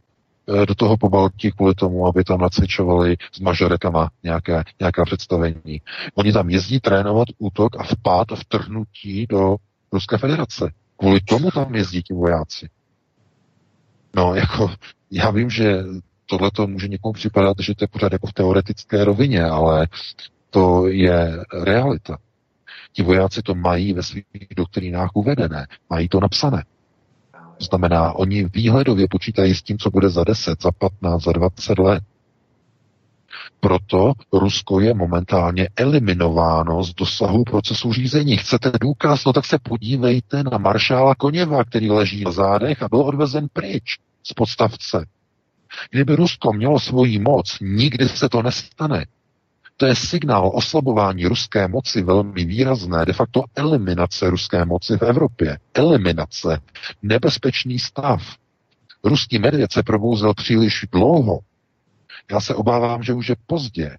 eh, 0.61 0.65
do 0.65 0.75
toho 0.75 0.97
pobaltí 0.97 1.51
kvůli 1.51 1.75
tomu, 1.75 2.07
aby 2.07 2.23
tam 2.23 2.39
nacvičovali 2.39 3.17
s 3.31 3.39
mažoretama 3.39 4.09
nějaké, 4.23 4.63
nějaká 4.79 5.05
představení. 5.05 5.81
Oni 6.15 6.33
tam 6.33 6.49
jezdí 6.49 6.79
trénovat 6.79 7.27
útok 7.37 7.79
a 7.79 7.83
vpád 7.83 8.31
a 8.31 8.35
vtrhnutí 8.35 9.25
do 9.29 9.55
Ruské 9.91 10.17
federace. 10.17 10.71
Kvůli 10.97 11.21
tomu 11.21 11.51
tam 11.51 11.75
jezdí 11.75 12.03
ti 12.03 12.13
vojáci. 12.13 12.69
No, 14.15 14.35
jako, 14.35 14.71
já 15.11 15.31
vím, 15.31 15.49
že 15.49 15.83
tohle 16.25 16.51
to 16.51 16.67
může 16.67 16.87
někomu 16.87 17.13
připadat, 17.13 17.57
že 17.59 17.75
to 17.75 17.83
je 17.83 17.87
pořád 17.87 18.11
jako 18.13 18.27
v 18.27 18.33
teoretické 18.33 19.03
rovině, 19.03 19.43
ale 19.43 19.87
to 20.49 20.87
je 20.87 21.43
realita. 21.63 22.17
Ti 22.95 23.03
vojáci 23.03 23.41
to 23.41 23.55
mají 23.55 23.93
ve 23.93 24.03
svých 24.03 24.25
doktrínách 24.55 25.09
uvedené, 25.13 25.67
mají 25.89 26.09
to 26.09 26.19
napsané. 26.19 26.63
To 27.57 27.65
znamená, 27.65 28.13
oni 28.13 28.45
výhledově 28.45 29.07
počítají 29.09 29.55
s 29.55 29.63
tím, 29.63 29.77
co 29.77 29.89
bude 29.89 30.09
za 30.09 30.23
10, 30.23 30.61
za 30.61 30.71
15, 30.71 31.23
za 31.23 31.31
20 31.31 31.79
let. 31.79 32.03
Proto 33.59 34.13
Rusko 34.33 34.79
je 34.79 34.93
momentálně 34.93 35.69
eliminováno 35.75 36.83
z 36.83 36.93
dosahu 36.93 37.43
procesu 37.43 37.93
řízení. 37.93 38.37
Chcete 38.37 38.71
důkaz? 38.81 39.25
No 39.25 39.33
tak 39.33 39.45
se 39.45 39.59
podívejte 39.59 40.43
na 40.43 40.57
maršála 40.57 41.15
Koněva, 41.15 41.63
který 41.63 41.91
leží 41.91 42.23
na 42.23 42.31
zádech 42.31 42.83
a 42.83 42.89
byl 42.89 42.99
odvezen 42.99 43.47
pryč 43.53 43.99
z 44.23 44.33
podstavce. 44.33 45.05
Kdyby 45.91 46.15
Rusko 46.15 46.53
mělo 46.53 46.79
svoji 46.79 47.19
moc, 47.19 47.57
nikdy 47.61 48.09
se 48.09 48.29
to 48.29 48.41
nestane. 48.41 49.05
To 49.77 49.85
je 49.85 49.95
signál 49.95 50.51
oslabování 50.53 51.25
ruské 51.25 51.67
moci 51.67 52.03
velmi 52.03 52.45
výrazné, 52.45 53.05
de 53.05 53.13
facto 53.13 53.43
eliminace 53.55 54.29
ruské 54.29 54.65
moci 54.65 54.97
v 54.97 55.01
Evropě. 55.01 55.57
Eliminace. 55.73 56.59
Nebezpečný 57.01 57.79
stav. 57.79 58.21
Ruský 59.03 59.39
medvěd 59.39 59.71
se 59.71 59.83
probouzel 59.83 60.33
příliš 60.33 60.85
dlouho. 60.91 61.39
Já 62.31 62.39
se 62.39 62.55
obávám, 62.55 63.03
že 63.03 63.13
už 63.13 63.29
je 63.29 63.35
pozdě. 63.47 63.97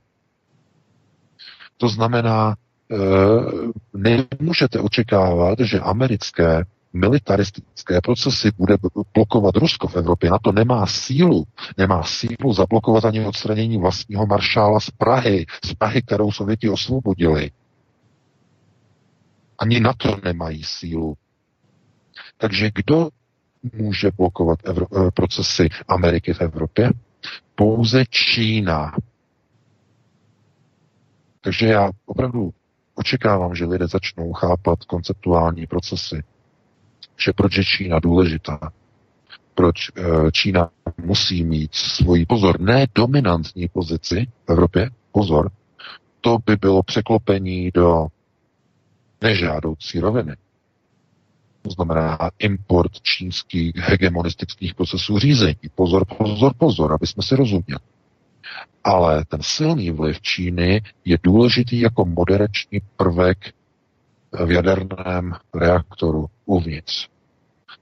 To 1.77 1.89
znamená, 1.89 2.57
e, 2.90 2.97
nemůžete 3.98 4.81
očekávat, 4.81 5.59
že 5.61 5.81
americké 5.81 6.65
militaristické 6.97 8.01
procesy 8.01 8.51
bude 8.59 8.77
blokovat 9.14 9.56
Rusko 9.56 9.89
v 9.89 9.97
Evropě. 9.97 10.31
Na 10.31 10.39
to 10.39 10.52
nemá 10.52 10.86
sílu. 10.86 11.44
Nemá 11.78 12.02
sílu 12.02 12.52
zablokovat 12.52 13.05
ani 13.05 13.24
odstranění 13.24 13.78
vlastního 13.78 14.27
maršála 14.27 14.81
z 14.81 14.90
Prahy, 14.90 15.47
z 15.64 15.74
Prahy, 15.74 16.02
kterou 16.02 16.32
Sověti 16.32 16.68
osvobodili. 16.68 17.51
Ani 19.59 19.81
na 19.81 19.93
to 19.93 20.16
nemají 20.24 20.64
sílu. 20.64 21.16
Takže 22.36 22.70
kdo 22.74 23.09
může 23.73 24.10
blokovat 24.16 24.62
Evro- 24.62 25.09
eh, 25.09 25.10
procesy 25.10 25.68
Ameriky 25.89 26.32
v 26.35 26.40
Evropě? 26.40 26.90
Pouze 27.55 28.05
Čína. 28.10 28.93
Takže 31.40 31.66
já 31.66 31.90
opravdu 32.06 32.51
očekávám, 32.94 33.55
že 33.55 33.64
lidé 33.64 33.86
začnou 33.89 34.32
chápat 34.32 34.85
konceptuální 34.85 35.66
procesy 35.66 36.23
že 37.16 37.32
proč 37.32 37.56
je 37.56 37.64
Čína 37.64 37.98
důležitá, 37.98 38.59
proč 39.55 39.90
eh, 39.97 40.02
Čína 40.32 40.70
musí 41.05 41.44
mít 41.44 41.74
svoji 41.74 42.26
pozor, 42.26 42.60
ne 42.60 42.86
dominantní 42.94 43.68
pozici 43.68 44.26
v 44.47 44.51
Evropě, 44.51 44.90
pozor, 45.12 45.51
to 46.20 46.38
by 46.47 46.56
bylo 46.56 46.82
překlopení 46.82 47.70
do 47.74 48.06
nežádoucí 49.20 50.01
roviny. 50.01 50.36
To 51.62 51.70
znamená 51.70 52.18
import 52.38 53.01
čínských 53.02 53.76
hegemonistických 53.76 54.74
procesů 54.74 55.18
řízení. 55.18 55.56
Pozor, 55.74 56.05
pozor, 56.05 56.52
pozor, 56.59 56.93
aby 56.93 57.06
jsme 57.06 57.22
si 57.22 57.36
rozuměli. 57.36 57.80
Ale 58.84 59.24
ten 59.24 59.43
silný 59.43 59.90
vliv 59.90 60.20
Číny 60.20 60.82
je 61.05 61.18
důležitý 61.22 61.80
jako 61.80 62.05
moderační 62.05 62.80
prvek 62.97 63.38
v 64.45 64.51
jaderném 64.51 65.33
reaktoru 65.55 66.27
uvnitř. 66.45 67.09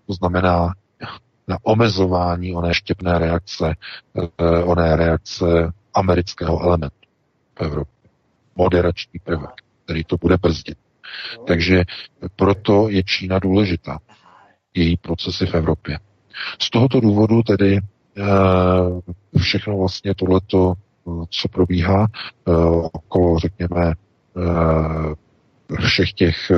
To 0.07 0.13
znamená 0.13 0.73
na 1.49 1.59
omezování 1.63 2.55
oné 2.55 2.75
štěpné 2.75 3.19
reakce, 3.19 3.75
eh, 4.19 4.63
oné 4.65 4.97
reakce 4.97 5.45
amerického 5.95 6.61
elementu 6.63 6.97
v 7.59 7.61
Evropě. 7.63 7.95
Moderační 8.57 9.21
prvek, 9.25 9.51
který 9.85 10.05
to 10.05 10.17
bude 10.17 10.37
brzdit. 10.37 10.79
Takže 11.47 11.85
proto 12.37 12.89
je 12.89 13.03
Čína 13.03 13.39
důležitá. 13.39 13.99
Její 14.75 14.97
procesy 14.97 15.47
v 15.47 15.55
Evropě. 15.55 15.99
Z 16.63 16.71
tohoto 16.71 17.01
důvodu 17.01 17.43
tedy 17.43 17.79
eh, 17.79 19.39
všechno 19.39 19.79
vlastně 19.79 20.15
tohleto, 20.15 20.75
co 21.31 21.49
probíhá 21.49 22.07
eh, 22.07 22.53
okolo, 22.93 23.39
řekněme, 23.39 23.93
všech 25.81 26.13
těch 26.13 26.51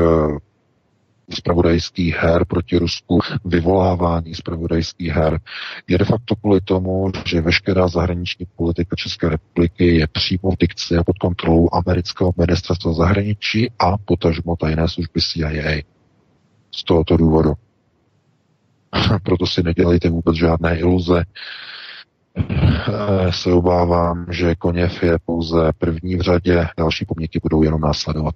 spravodajských 1.31 2.17
her 2.17 2.45
proti 2.45 2.79
Rusku, 2.79 3.19
vyvolávání 3.45 4.35
spravodajských 4.35 5.13
her, 5.13 5.41
je 5.89 5.99
de 5.99 6.05
facto 6.05 6.37
kvůli 6.37 6.61
tomu, 6.61 7.13
že 7.27 7.41
veškerá 7.41 7.89
zahraniční 7.89 8.47
politika 8.57 8.97
České 8.97 9.29
republiky 9.29 9.97
je 9.97 10.07
přímo 10.07 10.51
v 10.51 10.57
dikci 10.61 10.97
a 10.97 11.05
pod 11.05 11.19
kontrolou 11.19 11.69
amerického 11.73 12.33
ministerstva 12.37 12.93
zahraničí 12.93 13.71
a 13.79 13.99
potažmo 13.99 14.57
tajné 14.57 14.89
služby 14.89 15.21
CIA. 15.21 15.83
Z 16.71 16.85
tohoto 16.85 17.17
důvodu. 17.17 17.53
Proto 19.23 19.47
si 19.47 19.63
nedělejte 19.63 20.11
vůbec 20.11 20.37
žádné 20.37 20.79
iluze. 20.79 21.25
Eh, 22.39 23.33
se 23.33 23.53
obávám, 23.53 24.27
že 24.31 24.55
Koněv 24.55 25.03
je 25.03 25.19
pouze 25.27 25.73
první 25.79 26.17
v 26.17 26.21
řadě, 26.21 26.69
další 26.79 27.05
pomníky 27.05 27.41
budou 27.43 27.63
jenom 27.63 27.81
následovat. 27.81 28.35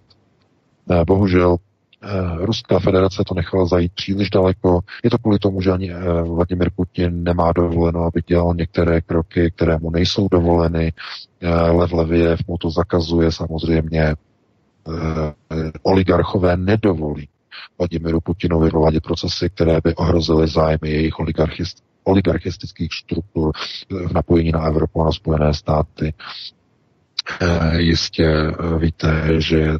Eh, 0.90 1.04
bohužel 1.04 1.56
Eh, 2.02 2.46
Ruská 2.46 2.78
federace 2.78 3.22
to 3.26 3.34
nechala 3.34 3.66
zajít 3.66 3.92
příliš 3.92 4.30
daleko. 4.30 4.80
Je 5.04 5.10
to 5.10 5.18
kvůli 5.18 5.38
tomu, 5.38 5.60
že 5.60 5.72
ani 5.72 5.92
eh, 5.92 6.22
Vladimir 6.22 6.70
Putin 6.76 7.24
nemá 7.24 7.52
dovoleno, 7.52 8.00
aby 8.04 8.22
dělal 8.26 8.54
některé 8.54 9.00
kroky, 9.00 9.52
které 9.56 9.78
mu 9.78 9.90
nejsou 9.90 10.28
dovoleny. 10.28 10.92
Lev 11.72 11.92
Leviev 11.92 12.40
mu 12.48 12.58
to 12.58 12.70
zakazuje 12.70 13.32
samozřejmě. 13.32 14.14
Oligarchové 15.82 16.56
nedovolí 16.56 17.28
Vladimiru 17.78 18.20
Putinovi 18.20 18.70
provádět 18.70 19.02
procesy, 19.02 19.50
které 19.50 19.80
by 19.84 19.94
ohrozily 19.94 20.48
zájmy 20.48 20.90
jejich 20.90 21.18
oligarchist, 21.18 21.82
oligarchistických 22.04 22.88
struktur 22.92 23.52
v 23.90 24.12
napojení 24.12 24.52
na 24.52 24.64
Evropu 24.64 25.02
a 25.02 25.04
na 25.04 25.12
Spojené 25.12 25.54
státy. 25.54 26.14
Jistě 27.76 28.52
víte, 28.78 29.40
že 29.40 29.74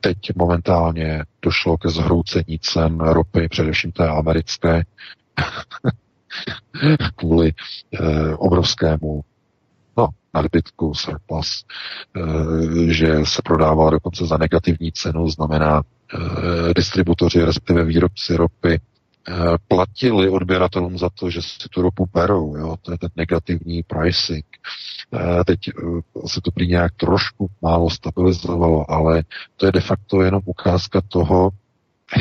Teď 0.00 0.18
momentálně 0.36 1.24
došlo 1.42 1.78
ke 1.78 1.88
zhroucení 1.88 2.58
cen 2.60 3.00
ropy, 3.00 3.48
především 3.48 3.92
té 3.92 4.08
americké, 4.08 4.84
kvůli 7.16 7.52
eh, 7.92 8.34
obrovskému 8.34 9.24
no, 9.96 10.08
nadbytku, 10.34 10.94
surplus, 10.94 11.64
eh, 12.16 12.92
že 12.92 13.14
se 13.24 13.42
prodává 13.44 13.90
dokonce 13.90 14.26
za 14.26 14.36
negativní 14.36 14.92
cenu, 14.92 15.28
znamená 15.28 15.82
eh, 16.14 16.74
distributoři, 16.74 17.44
respektive 17.44 17.84
výrobci 17.84 18.36
ropy 18.36 18.80
platili 19.68 20.30
odběratelům 20.30 20.98
za 20.98 21.10
to, 21.10 21.30
že 21.30 21.42
si 21.42 21.68
tu 21.70 21.82
ropu 21.82 22.08
berou. 22.14 22.56
Jo? 22.56 22.76
To 22.82 22.92
je 22.92 22.98
ten 22.98 23.10
negativní 23.16 23.82
pricing. 23.82 24.46
Eh, 25.14 25.44
teď 25.44 25.58
eh, 25.68 26.28
se 26.28 26.40
to 26.40 26.50
prý 26.50 26.66
nějak 26.66 26.92
trošku 26.96 27.50
málo 27.62 27.90
stabilizovalo, 27.90 28.90
ale 28.90 29.22
to 29.56 29.66
je 29.66 29.72
de 29.72 29.80
facto 29.80 30.22
jenom 30.22 30.42
ukázka 30.44 31.00
toho, 31.08 31.50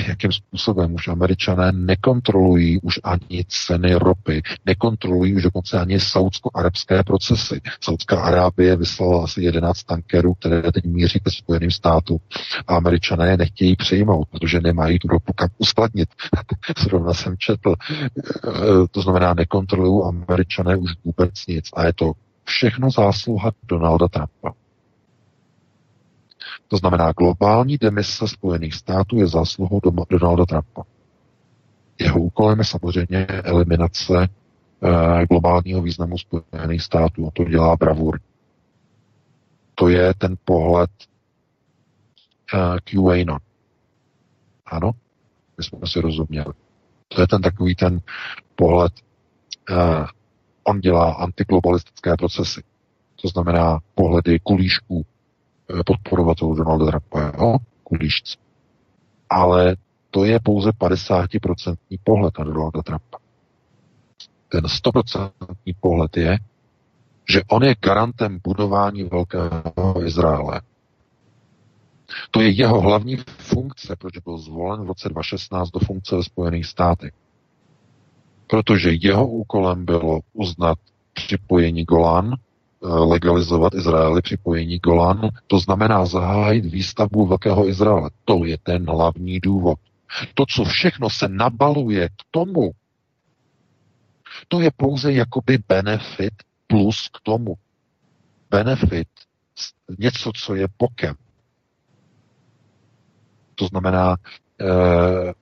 jakým 0.07 0.31
způsobem 0.31 0.93
už 0.93 1.07
američané 1.07 1.72
nekontrolují 1.72 2.80
už 2.81 2.99
ani 3.03 3.45
ceny 3.47 3.95
ropy, 3.95 4.41
nekontrolují 4.65 5.35
už 5.35 5.43
dokonce 5.43 5.80
ani 5.80 5.99
saudsko-arabské 5.99 7.03
procesy. 7.03 7.61
Saudská 7.81 8.22
Arábie 8.22 8.76
vyslala 8.76 9.23
asi 9.23 9.43
11 9.43 9.84
tankerů, 9.84 10.34
které 10.34 10.72
teď 10.72 10.85
míří 10.85 11.19
ke 11.19 11.31
Spojeným 11.31 11.72
státům 11.72 12.19
a 12.68 12.76
američané 12.76 13.30
je 13.30 13.38
nechtějí 13.38 13.76
přijmout, 13.76 14.27
protože 14.31 14.61
nemají 14.61 14.99
tu 14.99 15.07
ropu 15.07 15.34
kam 15.34 15.49
uskladnit. 15.57 16.10
Zrovna 16.80 17.14
jsem 17.14 17.38
četl. 17.38 17.76
To 18.91 19.01
znamená, 19.01 19.34
nekontrolují 19.34 20.03
američané 20.07 20.76
už 20.77 20.91
vůbec 21.05 21.47
nic 21.47 21.69
a 21.73 21.85
je 21.85 21.93
to 21.93 22.11
všechno 22.43 22.91
zásluha 22.91 23.51
Donalda 23.64 24.07
Trumpa. 24.07 24.62
To 26.74 26.78
znamená, 26.78 27.12
globální 27.12 27.78
demise 27.78 28.28
Spojených 28.28 28.74
států 28.74 29.18
je 29.18 29.28
zásluhou 29.28 29.82
Donalda 30.10 30.45
Trumpa. 30.45 30.84
Jeho 32.00 32.20
úkolem 32.20 32.60
je 32.60 32.66
samozřejmě 32.66 33.26
eliminace 33.26 34.28
eh, 34.28 35.26
globálního 35.26 35.82
významu 35.82 36.18
Spojených 36.18 36.82
států. 36.82 37.30
To 37.34 37.44
dělá 37.44 37.76
bravur. 37.76 38.20
To 39.76 39.90
je 39.90 40.14
ten 40.14 40.36
pohled 40.45 40.90
eh, 42.54 42.78
QAnon. 42.84 43.40
Ano, 44.66 44.91
my 45.58 45.64
jsme 45.64 45.80
si 45.86 46.02
rozuměli. 46.02 46.54
To 47.08 47.22
je 47.22 47.28
ten 47.28 47.41
takový 47.41 47.76
ten 47.76 48.00
pohled, 48.56 48.94
eh, 49.70 50.06
on 50.64 50.80
dělá 50.80 51.14
antiglobalistické 51.14 52.18
procesy. 52.18 52.64
To 53.22 53.28
znamená 53.28 53.80
pohledy 53.95 54.40
kulíšků 54.40 55.06
podporovatelů 55.85 56.56
Donalda 56.56 56.85
Trumpa, 56.85 57.31
jo? 57.38 57.57
kulíšci. 57.84 58.38
Ale 59.30 59.76
to 60.11 60.26
je 60.26 60.40
pouze 60.40 60.69
50% 60.69 61.76
pohled 62.03 62.38
na 62.40 62.45
Donalda 62.45 62.81
Trumpa. 62.81 63.18
Ten 64.49 64.64
100% 64.64 65.31
pohled 65.80 66.18
je, 66.18 66.38
že 67.30 67.41
on 67.48 67.64
je 67.64 67.76
garantem 67.80 68.40
budování 68.44 69.03
velkého 69.03 70.06
Izraele. 70.06 70.61
To 72.31 72.41
je 72.41 72.49
jeho 72.49 72.81
hlavní 72.81 73.18
funkce, 73.38 73.95
proč 73.95 74.18
byl 74.18 74.38
zvolen 74.38 74.84
v 74.84 74.88
roce 74.88 75.10
2016 75.10 75.69
do 75.69 75.80
funkce 75.80 76.15
ve 76.15 76.23
Spojených 76.23 76.65
státech. 76.65 77.14
Protože 78.48 78.91
jeho 78.91 79.27
úkolem 79.27 79.85
bylo 79.85 80.19
uznat 80.34 80.77
připojení 81.14 81.84
Golan, 81.84 82.34
eh, 82.34 82.38
legalizovat 82.84 83.73
Izraeli 83.73 84.22
připojení 84.22 84.80
Golan, 84.80 85.30
to 85.47 85.60
znamená 85.60 86.05
zahájit 86.05 86.65
výstavbu 86.65 87.26
Velkého 87.26 87.68
Izraele. 87.68 88.10
To 88.26 88.45
je 88.45 88.57
ten 88.57 88.89
hlavní 88.89 89.39
důvod. 89.39 89.80
To, 90.34 90.45
co 90.49 90.64
všechno 90.64 91.10
se 91.10 91.27
nabaluje 91.27 92.10
k 92.10 92.22
tomu, 92.31 92.72
to 94.47 94.61
je 94.61 94.72
pouze 94.77 95.14
jakoby 95.14 95.57
benefit 95.68 96.34
plus 96.68 97.10
k 97.14 97.22
tomu. 97.23 97.55
Benefit, 98.51 99.07
něco, 99.99 100.31
co 100.35 100.55
je 100.55 100.68
bokem. 100.80 101.15
To 103.55 103.68
znamená, 103.68 104.15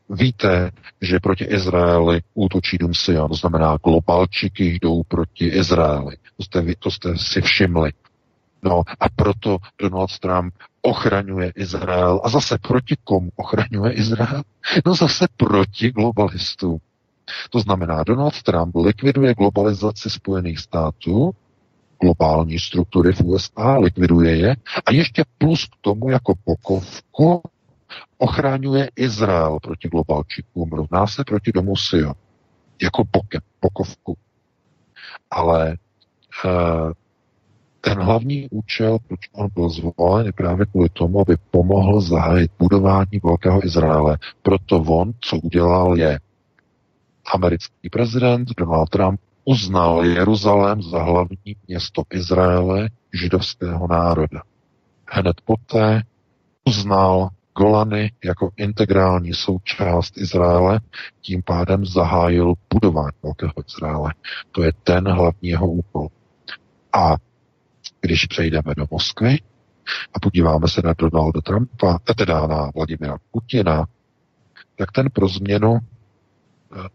víte, 0.10 0.72
že 1.02 1.20
proti 1.20 1.44
Izraeli 1.44 2.22
útočí 2.34 2.78
Dům 2.78 2.94
Sion, 2.94 3.28
to 3.30 3.36
znamená, 3.36 3.78
globalčiky 3.84 4.80
jdou 4.82 5.04
proti 5.04 5.48
Izraeli. 5.48 6.16
To 6.38 6.44
jste, 6.44 6.76
to 6.80 6.92
jste 6.92 7.18
si 7.18 7.42
všimli. 7.42 7.92
No 8.64 8.84
a 9.00 9.10
proto 9.10 9.58
Donald 9.82 10.20
Trump 10.20 10.54
ochraňuje 10.82 11.52
Izrael. 11.56 12.22
A 12.24 12.30
zase 12.30 12.58
proti 12.58 12.96
komu 13.04 13.30
ochraňuje 13.36 13.94
Izrael? 13.94 14.42
No 14.86 14.96
zase 14.96 15.28
proti 15.38 15.92
globalistům. 15.92 16.80
To 17.50 17.60
znamená, 17.60 18.04
Donald 18.04 18.42
Trump 18.44 18.76
likviduje 18.76 19.34
globalizaci 19.34 20.10
Spojených 20.10 20.60
států, 20.60 21.32
globální 22.02 22.60
struktury 22.60 23.14
v 23.14 23.22
USA, 23.22 23.78
likviduje 23.78 24.38
je 24.38 24.56
a 24.86 24.92
ještě 24.92 25.24
plus 25.38 25.66
k 25.66 25.72
tomu 25.82 26.10
jako 26.10 26.34
pokovku 26.46 27.42
ochraňuje 28.18 28.90
Izrael 28.96 29.60
proti 29.60 29.90
globalčíkům, 29.90 30.70
rovná 30.70 31.08
se 31.08 31.24
proti 31.24 31.52
domu 31.52 31.76
Sion, 31.76 32.14
jako 32.82 33.04
pokem, 33.12 33.42
pokovku. 33.60 34.18
Ale 35.32 35.78
uh, 36.46 36.92
ten 37.82 38.02
hlavní 38.02 38.48
účel, 38.52 38.98
proč 39.08 39.20
on 39.32 39.48
byl 39.54 39.70
zvolen, 39.70 40.26
je 40.26 40.34
právě 40.34 40.66
kvůli 40.66 40.90
tomu, 40.90 41.22
aby 41.22 41.38
pomohl 41.52 42.02
zahájit 42.02 42.52
budování 42.60 43.20
Velkého 43.24 43.66
Izraele. 43.66 44.18
Proto 44.42 44.82
on, 44.82 45.12
co 45.22 45.38
udělal, 45.38 45.98
je 45.98 46.20
americký 47.34 47.90
prezident 47.90 48.50
Donald 48.58 48.90
Trump 48.90 49.22
uznal 49.46 50.06
Jeruzalém 50.06 50.82
za 50.82 51.04
hlavní 51.04 51.56
město 51.68 52.04
Izraele 52.14 52.90
židovského 53.14 53.88
národa. 53.88 54.42
Hned 55.08 55.42
poté 55.46 56.02
uznal 56.68 57.30
Golany 57.58 58.12
jako 58.24 58.52
integrální 58.58 59.34
součást 59.34 60.18
Izraele, 60.18 60.80
tím 61.22 61.44
pádem 61.46 61.86
zahájil 61.86 62.54
budování 62.74 63.18
Velkého 63.24 63.54
Izraele. 63.68 64.14
To 64.52 64.64
je 64.64 64.72
ten 64.84 65.08
hlavní 65.08 65.50
jeho 65.50 65.68
úkol. 65.68 66.08
A 66.94 67.16
když 68.02 68.26
přejdeme 68.26 68.76
do 68.78 68.86
Moskvy 68.92 69.38
a 70.14 70.20
podíváme 70.20 70.68
se 70.68 70.82
na 70.82 70.94
Donalda 70.98 71.42
Trumpa, 71.42 72.00
teda 72.16 72.48
na 72.48 72.72
Vladimira 72.76 73.18
Putina, 73.32 73.86
tak 74.76 74.92
ten 74.92 75.10
pro 75.10 75.28
změnu 75.28 75.78
eh, 75.78 76.90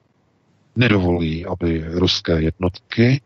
nedovolí, 0.77 1.47
aby 1.47 1.85
ruské 1.89 2.43
jednotky 2.43 3.21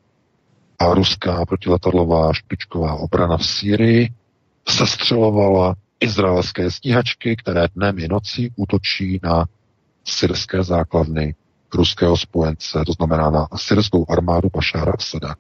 a 0.78 0.94
ruská 0.94 1.46
protiletadlová 1.46 2.32
špičková 2.32 2.94
obrana 2.94 3.36
v 3.36 3.46
Sýrii 3.46 4.12
sestřelovala 4.68 5.74
izraelské 6.00 6.70
stíhačky, 6.70 7.36
které 7.36 7.68
dnem 7.74 7.98
i 7.98 8.08
nocí 8.08 8.50
útočí 8.56 9.20
na 9.22 9.46
syrské 10.04 10.62
základny 10.62 11.34
ruského 11.74 12.16
spojence, 12.16 12.82
to 12.86 12.92
znamená 12.92 13.30
na 13.30 13.48
syrskou 13.56 14.06
armádu 14.08 14.48
Bašára 14.54 14.92
Asada. 14.92 15.34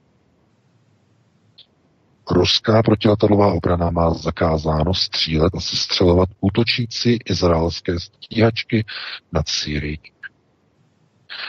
Ruská 2.30 2.82
protiletadlová 2.82 3.52
obrana 3.52 3.90
má 3.90 4.14
zakázáno 4.14 4.94
střílet 4.94 5.54
a 5.54 5.60
sestřelovat 5.60 6.28
útočící 6.40 7.18
izraelské 7.24 8.00
stíhačky 8.00 8.84
nad 9.32 9.48
Syrií. 9.48 10.00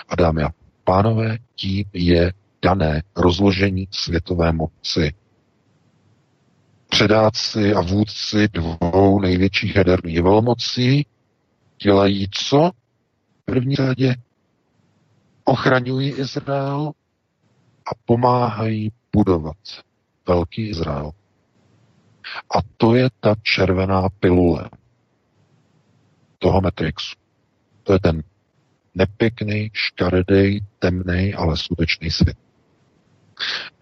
A 0.10 0.16
dámy 0.16 0.44
a 0.44 0.50
pánové, 0.84 1.38
tím 1.56 1.86
je 1.94 2.34
dané 2.62 3.04
rozložení 3.16 3.88
světové 3.92 4.52
moci. 4.52 5.14
Předáci 6.92 7.74
a 7.74 7.82
vůdci 7.82 8.48
dvou 8.48 9.20
největších 9.20 9.76
jaderných 9.76 10.22
velmocí 10.22 11.06
dělají 11.84 12.28
co? 12.32 12.72
V 13.42 13.46
první 13.46 13.76
řadě 13.76 14.16
ochraňují 15.44 16.10
Izrael 16.10 16.92
a 17.86 17.90
pomáhají 18.06 18.92
budovat 19.16 19.58
velký 20.28 20.70
Izrael. 20.70 21.12
A 22.58 22.62
to 22.78 22.96
je 22.96 23.10
ta 23.20 23.36
červená 23.44 24.10
pilule 24.20 24.70
toho 26.40 26.62
Matrixu. 26.62 27.16
To 27.84 27.94
je 27.94 28.00
ten 28.00 28.24
nepěkný, 28.96 29.70
škaredý, 29.74 30.66
temný, 30.80 31.34
ale 31.34 31.58
skutečný 31.58 32.12
svět. 32.12 32.38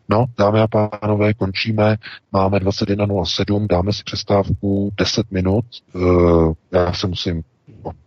No, 0.09 0.25
dámy 0.37 0.59
a 0.59 0.67
pánové, 0.67 1.33
končíme. 1.33 1.97
Máme 2.31 2.57
21.07, 2.57 3.67
dáme 3.67 3.93
si 3.93 4.03
přestávku 4.03 4.91
10 4.97 5.31
minut. 5.31 5.65
Uh, 5.93 6.53
já 6.71 6.93
se 6.93 7.07
musím 7.07 7.43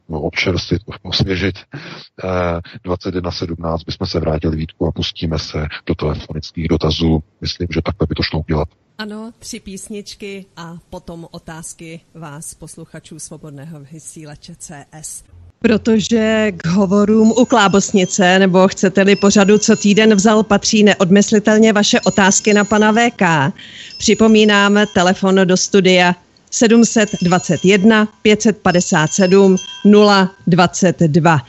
občerstvit, 0.07 0.83
osvěžit. 1.03 1.59
Uh, 2.85 2.93
21.17 2.95 3.79
bychom 3.87 4.07
se 4.07 4.20
vrátili 4.20 4.57
Vítku 4.57 4.87
a 4.87 4.93
pustíme 4.93 5.39
se 5.39 5.66
do 5.87 5.95
telefonických 5.95 6.69
dotazů. 6.69 7.23
Myslím, 7.41 7.69
že 7.74 7.83
takhle 7.83 8.07
by 8.07 8.15
to 8.15 8.23
šlo 8.23 8.41
udělat. 8.41 8.69
Ano, 8.99 9.33
tři 9.39 9.61
písničky 9.61 10.47
a 10.57 10.77
potom 10.91 11.27
otázky 11.31 12.01
vás, 12.15 12.55
posluchačů 12.55 13.19
Svobodného 13.19 13.81
vysílače 13.93 14.55
CS. 14.57 15.24
Protože 15.63 16.53
k 16.57 16.67
hovorům 16.67 17.33
u 17.37 17.45
Klábosnice, 17.45 18.39
nebo 18.39 18.69
chcete-li 18.69 19.17
pořadu 19.17 19.59
co 19.59 19.77
týden 19.77 20.15
vzal, 20.15 20.43
patří 20.43 20.83
neodmyslitelně 20.83 21.73
vaše 21.73 22.01
otázky 22.01 22.55
na 22.55 22.65
pana 22.65 22.93
VK. 22.93 23.55
Připomínám 23.99 24.79
telefon 24.95 25.41
do 25.45 25.57
studia 25.57 26.15
721 26.51 28.09
557 28.23 29.57
022. 30.47 31.41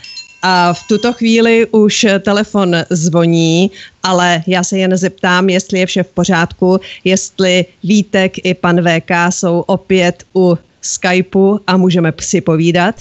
A 0.41 0.73
v 0.73 0.88
tuto 0.88 1.14
chvíli 1.14 1.68
už 1.72 2.06
telefon 2.19 2.76
zvoní, 2.90 3.72
ale 4.03 4.44
já 4.48 4.64
se 4.64 4.77
jen 4.77 4.98
zeptám, 4.98 5.49
jestli 5.49 5.80
je 5.80 5.85
vše 5.85 6.03
v 6.03 6.07
pořádku, 6.07 6.80
jestli 7.03 7.65
Vítek 7.84 8.45
i 8.45 8.53
pan 8.53 8.81
VK 8.81 9.11
jsou 9.30 9.60
opět 9.60 10.23
u 10.35 10.57
Skypeu 10.81 11.60
a 11.68 11.77
můžeme 11.77 12.14
si 12.19 12.41
povídat. 12.41 12.95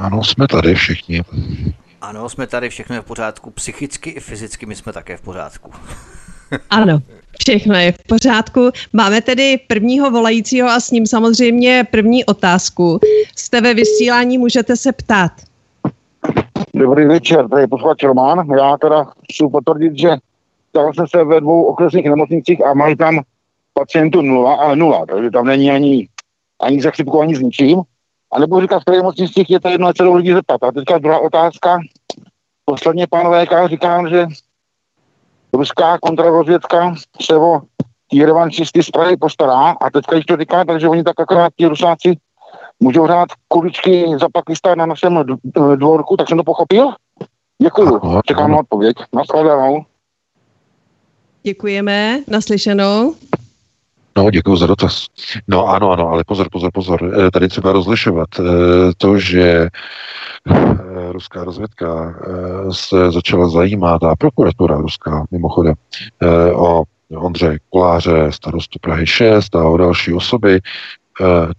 Ano, 0.00 0.24
jsme 0.24 0.48
tady 0.48 0.74
všichni. 0.74 1.22
Ano, 2.00 2.28
jsme 2.28 2.46
tady, 2.46 2.68
všechno 2.68 2.94
je 2.94 3.00
v 3.00 3.04
pořádku. 3.04 3.50
Psychicky 3.50 4.10
i 4.10 4.20
fyzicky 4.20 4.66
my 4.66 4.76
jsme 4.76 4.92
také 4.92 5.16
v 5.16 5.20
pořádku. 5.20 5.70
ano, 6.70 6.98
všechno 7.38 7.74
je 7.74 7.92
v 7.92 7.98
pořádku. 8.08 8.70
Máme 8.92 9.20
tedy 9.20 9.58
prvního 9.66 10.10
volajícího 10.10 10.68
a 10.68 10.80
s 10.80 10.90
ním 10.90 11.06
samozřejmě 11.06 11.86
první 11.90 12.24
otázku. 12.24 12.98
Jste 13.36 13.60
ve 13.60 13.74
vysílání, 13.74 14.38
můžete 14.38 14.76
se 14.76 14.92
ptát. 14.92 15.32
Dobrý 16.74 17.04
večer, 17.04 17.48
tady 17.48 17.62
je 17.62 17.68
posluchač 17.68 18.02
Roman. 18.02 18.48
Já 18.58 18.76
teda 18.76 19.04
chci 19.04 19.44
potvrdit, 19.52 19.98
že 19.98 20.08
dal 20.74 20.94
jsem 20.94 21.06
se 21.08 21.24
ve 21.24 21.40
dvou 21.40 21.62
okresních 21.62 22.04
nemocnicích 22.04 22.66
a 22.66 22.74
mají 22.74 22.96
tam 22.96 23.20
pacientů 23.72 24.22
nula, 24.22 24.54
ale 24.54 24.76
nula, 24.76 25.06
takže 25.06 25.30
tam 25.30 25.46
není 25.46 25.70
ani 25.70 26.08
ani 26.60 26.82
za 26.82 26.90
chřipku, 26.90 27.20
ani 27.20 27.36
s 27.36 27.40
ničím. 27.40 27.82
A 28.32 28.38
nebo 28.38 28.60
říkat, 28.60 28.78
v 28.78 28.82
které 28.82 28.96
nemocnicích 28.96 29.50
je 29.50 29.60
to 29.60 29.68
jedno, 29.68 29.92
se 29.96 30.02
lidi 30.02 30.34
zeptat. 30.34 30.62
A 30.62 30.72
teďka 30.72 30.98
druhá 30.98 31.18
otázka. 31.18 31.78
Posledně, 32.64 33.06
pánové, 33.06 33.46
já 33.50 33.68
říkám, 33.68 34.08
že 34.08 34.26
ruská 35.52 35.98
kontrarozvědka 35.98 36.94
se 37.22 37.36
o 37.36 37.60
ty 38.10 38.24
revanšisty 38.24 38.82
z 38.82 38.90
Prahy 38.90 39.16
postará 39.16 39.70
a 39.70 39.90
teďka, 39.90 40.16
když 40.16 40.26
to 40.26 40.36
říká, 40.36 40.64
takže 40.64 40.88
oni 40.88 41.04
tak 41.04 41.20
akorát 41.20 41.52
ti 41.56 41.66
rusáci 41.66 42.16
můžou 42.80 43.02
hrát 43.02 43.28
kuličky 43.48 44.06
za 44.20 44.28
Pakistán 44.32 44.78
na 44.78 44.86
našem 44.86 45.24
dvorku, 45.76 46.16
tak 46.16 46.28
jsem 46.28 46.38
to 46.38 46.44
pochopil? 46.44 46.90
Děkuju, 47.62 48.00
čekám 48.26 48.50
na 48.50 48.58
odpověď. 48.58 48.96
Naschledanou. 49.12 49.84
Děkujeme, 51.42 52.18
naslyšenou. 52.28 53.14
No, 54.16 54.30
děkuji 54.30 54.56
za 54.56 54.66
dotaz. 54.66 55.06
No 55.48 55.66
ano, 55.66 55.90
ano, 55.90 56.08
ale 56.08 56.24
pozor, 56.26 56.48
pozor, 56.52 56.70
pozor. 56.74 57.14
Eh, 57.26 57.30
tady 57.30 57.48
třeba 57.48 57.72
rozlišovat 57.72 58.28
eh, 58.38 58.42
to, 58.96 59.18
že 59.18 59.68
eh, 60.50 61.12
ruská 61.12 61.44
rozvědka 61.44 62.14
se 62.72 63.12
začala 63.12 63.48
zajímat, 63.48 64.04
a 64.04 64.16
prokuratura 64.16 64.76
ruská 64.76 65.24
mimochodem, 65.30 65.74
o 66.54 66.84
Ondřeje 67.16 67.58
Koláře, 67.70 68.26
starostu 68.30 68.78
Prahy 68.78 69.06
6 69.06 69.54
a 69.54 69.68
o 69.68 69.76
další 69.76 70.12
osoby, 70.12 70.60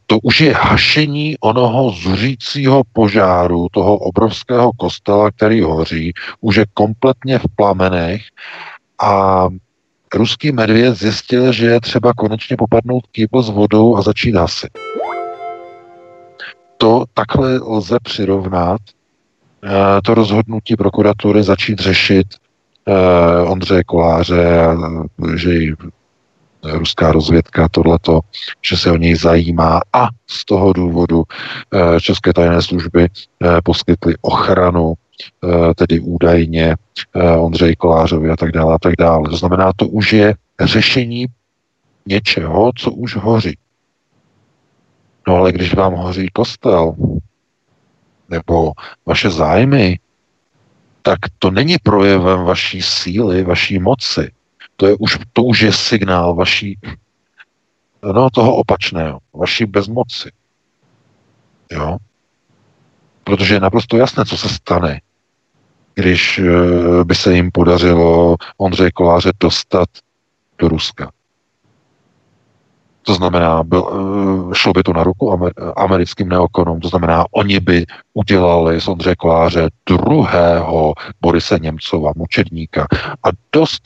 to 0.07 0.19
už 0.19 0.41
je 0.41 0.53
hašení 0.53 1.35
onoho 1.39 1.91
zuřícího 1.91 2.81
požáru, 2.93 3.67
toho 3.71 3.97
obrovského 3.97 4.71
kostela, 4.77 5.31
který 5.31 5.61
hoří, 5.61 6.13
už 6.41 6.55
je 6.55 6.65
kompletně 6.73 7.39
v 7.39 7.45
plamenech 7.55 8.21
a 9.01 9.47
ruský 10.15 10.51
medvěd 10.51 10.95
zjistil, 10.95 11.51
že 11.51 11.65
je 11.65 11.81
třeba 11.81 12.13
konečně 12.13 12.57
popadnout 12.57 13.07
kýbl 13.11 13.41
s 13.41 13.49
vodou 13.49 13.97
a 13.97 14.01
začít 14.01 14.35
hasit. 14.35 14.69
To 16.77 17.05
takhle 17.13 17.59
lze 17.59 17.97
přirovnat 18.03 18.81
eh, 19.63 20.01
to 20.03 20.13
rozhodnutí 20.13 20.75
prokuratury 20.75 21.43
začít 21.43 21.79
řešit 21.79 22.27
eh, 22.87 23.41
Ondřeje 23.45 23.83
Koláře, 23.83 24.67
že 25.35 25.53
ji 25.53 25.75
ruská 26.63 27.11
rozvědka 27.11 27.67
tohleto, 27.69 28.19
že 28.61 28.77
se 28.77 28.91
o 28.91 28.97
něj 28.97 29.15
zajímá 29.15 29.81
a 29.93 30.07
z 30.27 30.45
toho 30.45 30.73
důvodu 30.73 31.23
eh, 31.73 32.01
české 32.01 32.33
tajné 32.33 32.61
služby 32.61 33.07
poskytly 33.63 34.15
ochranu 34.21 34.93
tedy 35.75 35.99
údajně 35.99 36.75
eh, 37.15 37.37
Ondřej 37.37 37.75
Kolářovi 37.75 38.29
a 38.29 38.35
tak 38.35 38.51
dále 38.51 38.75
a 38.75 38.79
tak 38.79 38.93
dále. 38.97 39.29
To 39.29 39.37
znamená, 39.37 39.71
to 39.75 39.87
už 39.87 40.13
je 40.13 40.35
řešení 40.59 41.25
něčeho, 42.05 42.71
co 42.75 42.91
už 42.91 43.15
hoří. 43.15 43.57
No 45.27 45.35
ale 45.35 45.51
když 45.51 45.73
vám 45.73 45.93
hoří 45.93 46.27
kostel 46.33 46.95
nebo 48.29 48.71
vaše 49.05 49.29
zájmy, 49.29 49.99
tak 51.01 51.19
to 51.39 51.51
není 51.51 51.75
projevem 51.83 52.43
vaší 52.43 52.81
síly, 52.81 53.43
vaší 53.43 53.79
moci. 53.79 54.31
To, 54.75 54.87
je 54.87 54.95
už, 54.99 55.17
to 55.33 55.43
už 55.43 55.59
je 55.61 55.73
signál 55.73 56.35
vaší, 56.35 56.79
no, 58.13 58.29
toho 58.29 58.55
opačného, 58.55 59.19
vaší 59.33 59.65
bezmoci. 59.65 60.31
Jo? 61.71 61.97
Protože 63.23 63.53
je 63.53 63.59
naprosto 63.59 63.97
jasné, 63.97 64.25
co 64.25 64.37
se 64.37 64.49
stane, 64.49 65.01
když 66.01 66.39
eh, 66.39 67.03
by 67.03 67.15
se 67.15 67.33
jim 67.33 67.51
podařilo 67.51 68.35
Ondřeje 68.57 68.91
Koláře 68.91 69.31
dostat 69.39 69.89
do 70.57 70.67
Ruska. 70.67 71.11
To 73.01 73.13
znamená, 73.13 73.63
byl, 73.63 73.83
eh, 73.85 74.55
šlo 74.55 74.73
by 74.73 74.83
to 74.83 74.93
na 74.93 75.03
ruku 75.03 75.31
amer, 75.31 75.53
americkým 75.75 76.29
neokonům, 76.29 76.79
to 76.79 76.89
znamená, 76.89 77.25
oni 77.31 77.59
by 77.59 77.85
udělali 78.13 78.81
z 78.81 78.87
Ondřeje 78.87 79.15
Koláře 79.15 79.69
druhého 79.85 80.93
Borise 81.21 81.59
Němcova, 81.61 82.11
mučedníka. 82.15 82.87
A 83.23 83.29
dost 83.53 83.83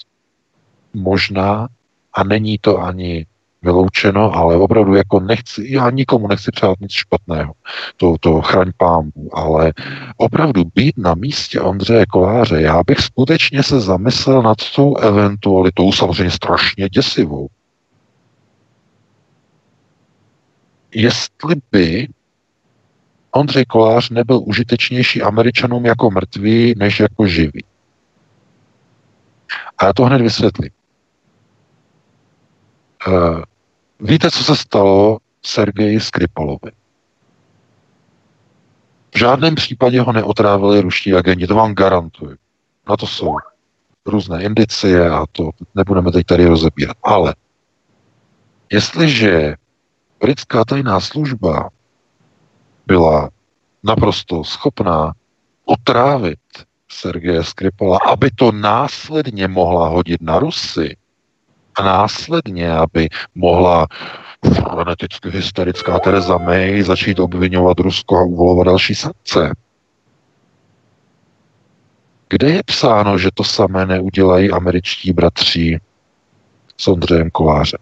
možná, 0.93 1.67
a 2.13 2.23
není 2.23 2.57
to 2.57 2.79
ani 2.79 3.25
vyloučeno, 3.65 4.35
ale 4.35 4.55
opravdu 4.55 4.95
jako 4.95 5.19
nechci, 5.19 5.65
já 5.67 5.89
nikomu 5.89 6.27
nechci 6.27 6.51
přát 6.51 6.79
nic 6.79 6.91
špatného, 6.91 7.53
to, 7.97 8.15
to 8.19 8.41
chraň 8.41 8.71
pámu, 8.77 9.11
ale 9.33 9.73
opravdu 10.17 10.63
být 10.75 10.97
na 10.97 11.15
místě 11.15 11.61
Ondřeje 11.61 12.05
Koláře, 12.05 12.61
já 12.61 12.81
bych 12.87 12.99
skutečně 12.99 13.63
se 13.63 13.79
zamyslel 13.79 14.41
nad 14.41 14.57
tou 14.75 14.95
eventualitou, 14.95 15.91
samozřejmě 15.91 16.31
strašně 16.31 16.89
děsivou. 16.89 17.47
Jestli 20.91 21.55
by 21.71 22.07
Ondřej 23.31 23.65
Kolář 23.65 24.09
nebyl 24.09 24.41
užitečnější 24.45 25.21
Američanům 25.21 25.85
jako 25.85 26.11
mrtvý, 26.11 26.73
než 26.77 26.99
jako 26.99 27.27
živý. 27.27 27.63
A 29.77 29.85
já 29.85 29.93
to 29.93 30.03
hned 30.03 30.21
vysvětlím. 30.21 30.69
Uh, 33.07 33.43
Víte, 33.99 34.31
co 34.31 34.43
se 34.43 34.55
stalo 34.55 35.17
Sergeji 35.41 35.99
Skripalovi? 35.99 36.71
V 39.15 39.19
žádném 39.19 39.55
případě 39.55 40.01
ho 40.01 40.13
neotrávili 40.13 40.81
ruští 40.81 41.13
agenti, 41.13 41.47
to 41.47 41.55
vám 41.55 41.73
garantuju. 41.73 42.35
Na 42.89 42.97
to 42.97 43.07
jsou 43.07 43.37
různé 44.05 44.43
indicie 44.43 45.09
a 45.09 45.25
to 45.31 45.49
nebudeme 45.75 46.11
teď 46.11 46.25
tady 46.25 46.45
rozebírat. 46.45 46.97
Ale 47.03 47.35
jestliže 48.71 49.55
britská 50.19 50.65
tajná 50.65 50.99
služba 50.99 51.69
byla 52.87 53.29
naprosto 53.83 54.43
schopná 54.43 55.13
otrávit 55.65 56.39
Sergeje 56.89 57.43
Skripala, 57.43 57.99
aby 58.11 58.31
to 58.31 58.51
následně 58.51 59.47
mohla 59.47 59.87
hodit 59.87 60.21
na 60.21 60.39
Rusy, 60.39 60.97
a 61.75 61.83
následně, 61.83 62.73
aby 62.73 63.09
mohla 63.35 63.87
freneticky 64.53 65.29
hysterická 65.29 65.99
Tereza 65.99 66.37
May 66.37 66.83
začít 66.83 67.19
obvinovat 67.19 67.79
Rusko 67.79 68.17
a 68.17 68.23
uvolovat 68.23 68.67
další 68.67 68.95
sankce. 68.95 69.51
Kde 72.29 72.49
je 72.49 72.61
psáno, 72.65 73.17
že 73.17 73.29
to 73.33 73.43
samé 73.43 73.85
neudělají 73.85 74.51
američtí 74.51 75.13
bratři 75.13 75.79
s 76.77 76.87
Ondřejem 76.87 77.29
Kolářem? 77.29 77.79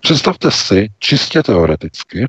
Představte 0.00 0.50
si, 0.50 0.88
čistě 0.98 1.42
teoreticky, 1.42 2.28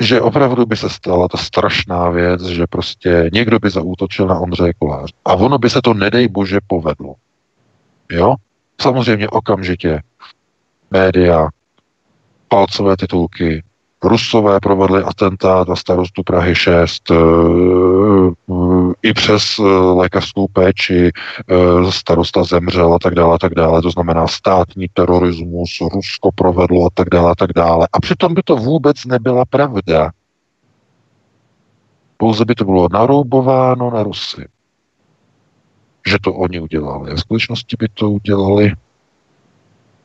že 0.00 0.20
opravdu 0.20 0.66
by 0.66 0.76
se 0.76 0.90
stala 0.90 1.28
ta 1.28 1.38
strašná 1.38 2.10
věc, 2.10 2.42
že 2.42 2.66
prostě 2.70 3.30
někdo 3.32 3.58
by 3.58 3.70
zaútočil 3.70 4.26
na 4.26 4.38
Ondřeje 4.38 4.72
Koláře. 4.78 5.12
A 5.24 5.34
ono 5.34 5.58
by 5.58 5.70
se 5.70 5.82
to, 5.82 5.94
nedej 5.94 6.28
bože, 6.28 6.58
povedlo. 6.66 7.14
Jo? 8.10 8.34
Samozřejmě 8.80 9.28
okamžitě 9.28 10.02
média, 10.90 11.48
palcové 12.48 12.96
titulky, 12.96 13.62
Rusové 14.04 14.60
provedli 14.60 15.02
atentát 15.02 15.68
na 15.68 15.76
starostu 15.76 16.22
Prahy 16.22 16.54
6 16.54 17.10
eh, 17.10 17.14
i 19.02 19.12
přes 19.12 19.58
eh, 19.58 19.62
lékařskou 19.72 20.48
péči 20.48 21.10
eh, 21.10 21.92
starosta 21.92 22.44
zemřel 22.44 22.94
a 22.94 22.98
tak 22.98 23.14
dále, 23.14 23.34
a 23.34 23.38
tak 23.38 23.54
dále. 23.54 23.82
To 23.82 23.90
znamená 23.90 24.26
státní 24.26 24.86
terorismus, 24.92 25.80
Rusko 25.94 26.32
provedlo 26.34 26.86
a 26.86 26.88
tak 26.94 27.08
dále, 27.08 27.30
a 27.30 27.34
tak 27.34 27.50
dále. 27.52 27.88
A 27.92 28.00
přitom 28.00 28.34
by 28.34 28.42
to 28.42 28.56
vůbec 28.56 29.04
nebyla 29.04 29.44
pravda. 29.44 30.10
Pouze 32.16 32.44
by 32.44 32.54
to 32.54 32.64
bylo 32.64 32.88
naroubováno 32.92 33.90
na 33.90 34.02
Rusy 34.02 34.46
že 36.06 36.16
to 36.22 36.34
oni 36.34 36.60
udělali. 36.60 37.14
V 37.14 37.20
skutečnosti 37.20 37.76
by 37.78 37.88
to 37.88 38.10
udělali 38.10 38.72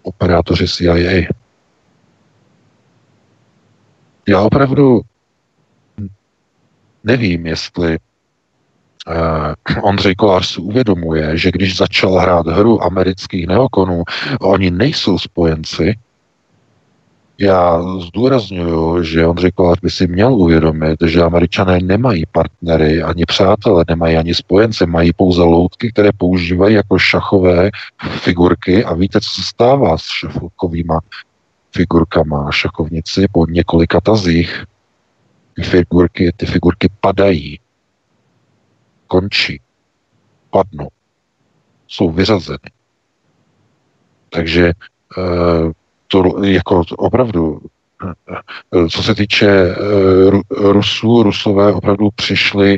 operátoři 0.04 0.68
CIA. 0.68 1.28
Já 4.28 4.42
opravdu 4.42 5.02
nevím, 7.04 7.46
jestli 7.46 7.98
uh, 9.08 9.84
Ondřej 9.84 10.16
Kolář 10.16 10.48
si 10.48 10.62
uvědomuje, 10.62 11.38
že 11.38 11.52
když 11.52 11.78
začal 11.78 12.20
hrát 12.20 12.48
hru 12.48 12.84
amerických 12.84 13.48
neokonů, 13.48 14.04
oni 14.42 14.72
nejsou 14.72 15.20
spojenci, 15.20 15.96
já 17.42 17.84
zdůraznuju, 18.00 19.04
že 19.04 19.28
Ondřej 19.28 19.52
Kolář 19.52 19.80
by 19.82 19.90
si 19.90 20.08
měl 20.08 20.34
uvědomit, 20.34 21.00
že 21.06 21.24
američané 21.24 21.80
nemají 21.80 22.24
partnery, 22.32 23.04
ani 23.04 23.26
přátelé, 23.26 23.84
nemají 23.88 24.18
ani 24.18 24.36
spojence, 24.36 24.86
mají 24.86 25.14
pouze 25.14 25.42
loutky, 25.42 25.92
které 25.92 26.10
používají 26.18 26.76
jako 26.76 27.00
šachové 27.00 27.70
figurky 28.10 28.86
a 28.86 28.94
víte, 28.94 29.22
co 29.22 29.30
se 29.30 29.42
stává 29.44 29.98
s 29.98 30.04
šachovými 30.04 30.94
figurkama 31.72 32.48
a 32.48 32.52
šachovnici 32.52 33.26
po 33.32 33.46
několika 33.46 34.02
tazích. 34.02 34.66
Ty 35.54 35.62
figurky, 35.62 36.32
ty 36.38 36.46
figurky 36.46 36.90
padají, 37.02 37.60
končí, 39.08 39.62
padnou, 40.50 40.88
jsou 41.88 42.12
vyřazeny. 42.12 42.72
Takže 44.30 44.72
eh, 45.18 45.72
to 46.12 46.44
jako 46.44 46.84
opravdu, 46.98 47.62
co 48.90 49.04
se 49.04 49.16
týče 49.16 49.76
Rusů, 50.50 51.24
Rusové 51.24 51.74
opravdu 51.74 52.10
přišli 52.16 52.78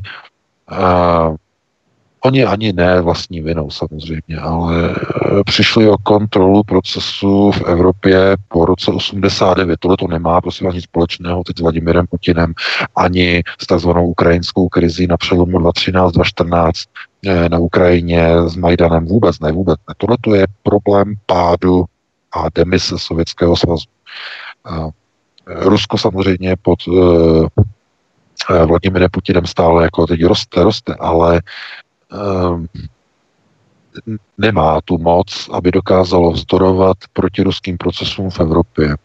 Oni 2.26 2.45
ani 2.45 2.73
ne 2.73 3.01
vlastní 3.01 3.41
vinou 3.41 3.69
samozřejmě, 3.69 4.38
ale 4.41 4.89
eh, 4.91 5.43
přišli 5.43 5.89
o 5.89 5.97
kontrolu 5.97 6.64
procesu 6.64 7.51
v 7.51 7.61
Evropě 7.61 8.38
po 8.47 8.65
roce 8.65 8.91
89. 8.91 9.80
Tohle 9.80 9.97
to 9.97 10.07
nemá 10.07 10.41
prosím 10.41 10.68
ani 10.68 10.81
společného 10.81 11.43
teď 11.43 11.57
s 11.57 11.61
Vladimirem 11.61 12.05
Putinem, 12.07 12.53
ani 12.95 13.43
s 13.61 13.68
takzvanou 13.68 14.07
ukrajinskou 14.07 14.69
krizí 14.69 15.07
na 15.07 15.18
přelomu 15.18 15.60
2013-2014 15.60 16.72
eh, 17.26 17.49
na 17.49 17.60
Ukrajině 17.60 18.27
s 18.47 18.55
Majdanem 18.55 19.05
vůbec 19.05 19.39
ne, 19.39 19.51
vůbec 19.51 19.80
ne. 19.89 19.95
Tohle 19.97 20.18
to 20.22 20.35
je 20.35 20.45
problém 20.64 21.14
pádu 21.26 21.85
a 22.34 22.45
demise 22.55 22.99
Sovětského 22.99 23.55
svazu. 23.55 23.85
Eh, 24.72 24.89
Rusko 25.47 25.97
samozřejmě 25.97 26.55
pod 26.61 26.80
Vladimirem 28.65 29.10
Putinem 29.11 29.45
stále 29.45 29.84
jako 29.84 30.07
teď 30.07 30.23
roste, 30.23 30.64
roste, 30.64 30.95
ale 30.99 31.41
nemá 34.38 34.81
tu 34.81 34.97
moc, 34.97 35.49
aby 35.53 35.72
dokázalo 35.72 36.31
vzdorovat 36.31 36.97
protiruským 37.14 37.77
procesům 37.77 38.30
v 38.30 38.39
Evropě. 38.39 38.95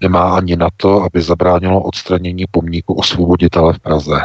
Nemá 0.00 0.36
ani 0.36 0.56
na 0.56 0.68
to, 0.76 1.02
aby 1.02 1.22
zabránilo 1.22 1.82
odstranění 1.82 2.44
pomníku 2.50 2.94
osvoboditele 2.94 3.72
v 3.72 3.78
Praze. 3.78 4.20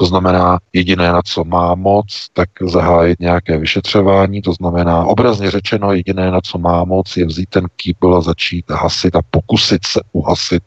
To 0.00 0.06
znamená, 0.06 0.58
jediné, 0.72 1.12
na 1.12 1.22
co 1.22 1.44
má 1.44 1.74
moc, 1.74 2.26
tak 2.32 2.48
zahájit 2.62 3.20
nějaké 3.20 3.58
vyšetřování, 3.58 4.42
to 4.42 4.52
znamená, 4.52 5.04
obrazně 5.04 5.50
řečeno, 5.50 5.92
jediné, 5.92 6.30
na 6.30 6.40
co 6.40 6.58
má 6.58 6.84
moc, 6.84 7.16
je 7.16 7.26
vzít 7.26 7.48
ten 7.48 7.66
kýbl 7.76 8.16
a 8.16 8.20
začít 8.20 8.70
hasit 8.70 9.16
a 9.16 9.20
pokusit 9.30 9.86
se 9.86 10.00
uhasit 10.12 10.62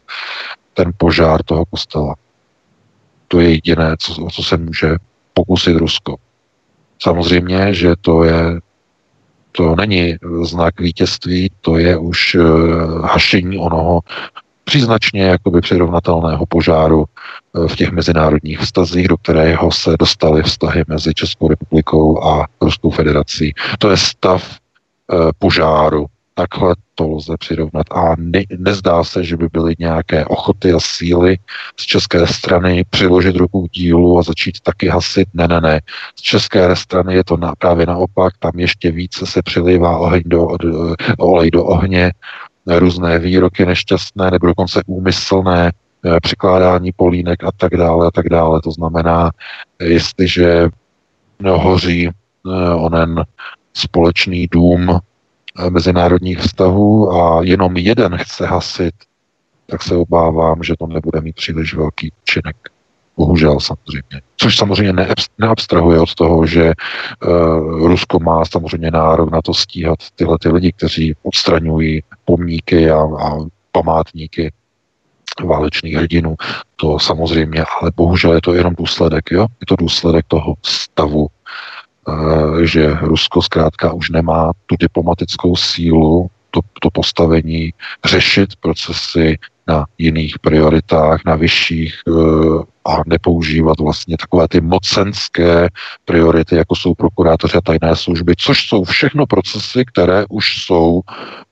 ten 0.74 0.92
požár 0.98 1.44
toho 1.44 1.66
kostela. 1.66 2.16
To 3.28 3.40
je 3.40 3.52
jediné, 3.52 3.96
co, 4.00 4.28
co 4.32 4.44
se 4.44 4.58
může 4.58 4.96
pokusit 5.34 5.78
Rusko. 5.78 6.16
Samozřejmě, 7.00 7.74
že 7.74 7.94
to 8.02 8.24
je 8.24 8.60
to 9.52 9.76
není 9.76 10.16
znak 10.44 10.80
vítězství, 10.80 11.52
to 11.62 11.78
je 11.78 11.98
už 11.98 12.36
uh, 12.36 13.06
hašení 13.06 13.58
onoho 13.58 14.00
příznačně 14.64 15.24
jakoby 15.24 15.62
přirovnatelného 15.62 16.46
požáru 16.46 17.06
uh, 17.54 17.68
v 17.68 17.76
těch 17.76 17.92
mezinárodních 17.92 18.60
vztazích, 18.60 19.08
do 19.08 19.18
kterého 19.18 19.72
se 19.72 19.96
dostaly 20.00 20.44
vztahy 20.44 20.84
mezi 20.88 21.14
Českou 21.14 21.48
republikou 21.48 22.24
a 22.24 22.48
Ruskou 22.62 22.90
federací. 22.90 23.54
To 23.80 23.92
je 23.92 23.98
stav 23.98 24.58
uh, 25.14 25.32
požáru 25.40 26.06
takhle 26.34 26.76
to 26.96 27.08
lze 27.08 27.38
přirovnat. 27.40 27.86
A 27.92 28.16
ne, 28.18 28.44
nezdá 28.58 29.04
se, 29.04 29.24
že 29.24 29.38
by 29.38 29.48
byly 29.52 29.76
nějaké 29.80 30.26
ochoty 30.26 30.74
a 30.74 30.80
síly 30.80 31.38
z 31.80 31.84
české 31.84 32.28
strany 32.28 32.86
přiložit 32.90 33.36
ruku 33.36 33.68
k 33.68 33.72
dílu 33.72 34.20
a 34.20 34.24
začít 34.24 34.60
taky 34.60 34.88
hasit. 34.88 35.28
Ne, 35.34 35.48
ne, 35.48 35.62
ne. 35.62 35.82
Z 36.16 36.22
české 36.22 36.76
strany 36.76 37.16
je 37.16 37.24
to 37.24 37.38
na, 37.38 37.54
právě 37.58 37.86
naopak, 37.86 38.34
tam 38.40 38.52
ještě 38.56 38.92
více 38.92 39.26
se 39.26 39.42
přilívá 39.42 39.98
oheň 39.98 40.24
do, 40.26 40.48
do, 40.60 40.96
olej 41.18 41.52
do 41.52 41.66
ohně, 41.66 42.12
různé 42.68 43.20
výroky 43.20 43.66
nešťastné 43.66 44.32
nebo 44.32 44.48
dokonce 44.48 44.82
úmyslné 44.86 45.72
eh, 46.06 46.20
přikládání 46.20 46.92
polínek 46.92 47.44
a 47.44 47.52
tak 47.58 47.78
dále 47.78 48.08
a 48.08 48.12
tak 48.12 48.30
dále. 48.30 48.62
To 48.62 48.72
znamená, 48.72 49.32
jestliže 49.82 50.70
hoří 51.46 52.08
eh, 52.08 52.74
onen 52.76 53.24
společný 53.74 54.48
dům 54.48 55.00
Eh, 55.60 55.70
mezinárodních 55.70 56.40
vztahů 56.40 57.12
a 57.12 57.44
jenom 57.44 57.78
jeden 57.78 58.18
chce 58.18 58.46
hasit, 58.46 58.94
tak 59.66 59.84
se 59.84 59.96
obávám, 59.96 60.64
že 60.64 60.74
to 60.80 60.88
nebude 60.88 61.22
mít 61.22 61.36
příliš 61.36 61.74
velký 61.74 62.12
účinek. 62.22 62.56
Bohužel 63.18 63.60
samozřejmě. 63.60 64.22
Což 64.38 64.58
samozřejmě 64.58 65.06
neabstrahuje 65.38 66.00
od 66.00 66.16
toho, 66.16 66.46
že 66.46 66.74
uh, 67.26 67.88
Rusko 67.88 68.20
má 68.20 68.46
samozřejmě 68.46 68.92
nárok 68.92 69.32
na 69.32 69.42
to 69.42 69.54
stíhat 69.54 70.00
tyhle 70.16 70.38
ty 70.42 70.50
lidi, 70.50 70.72
kteří 70.72 71.16
odstraňují 71.24 72.04
pomníky 72.26 72.92
a, 72.92 73.00
a 73.02 73.38
památníky 73.72 74.52
válečných 75.46 75.96
hrdinů. 75.96 76.36
To 76.76 77.00
samozřejmě, 77.00 77.66
ale 77.82 77.92
bohužel 77.96 78.34
je 78.34 78.42
to 78.42 78.54
jenom 78.54 78.76
důsledek, 78.76 79.32
jo? 79.32 79.42
Je 79.42 79.66
to 79.68 79.76
důsledek 79.76 80.26
toho 80.28 80.54
stavu 80.64 81.28
Eh, 82.10 82.68
že 82.68 82.94
Rusko 83.02 83.42
zkrátka 83.42 83.94
už 83.94 84.10
nemá 84.10 84.52
tu 84.66 84.76
diplomatickou 84.80 85.56
sílu, 85.56 86.28
to, 86.52 86.60
to 86.82 86.90
postavení 86.90 87.74
řešit 88.06 88.56
procesy 88.56 89.38
na 89.68 89.86
jiných 89.98 90.40
prioritách, 90.40 91.22
na 91.26 91.36
vyšších 91.36 91.96
eh, 92.08 92.12
a 92.86 92.98
nepoužívat 93.08 93.80
vlastně 93.80 94.18
takové 94.18 94.48
ty 94.48 94.62
mocenské 94.62 95.70
priority, 96.06 96.56
jako 96.56 96.76
jsou 96.76 96.96
prokurátoři 96.96 97.58
a 97.58 97.62
tajné 97.62 97.96
služby, 97.96 98.34
což 98.38 98.68
jsou 98.68 98.84
všechno 98.84 99.26
procesy, 99.26 99.86
které 99.86 100.26
už 100.30 100.66
jsou, 100.66 101.02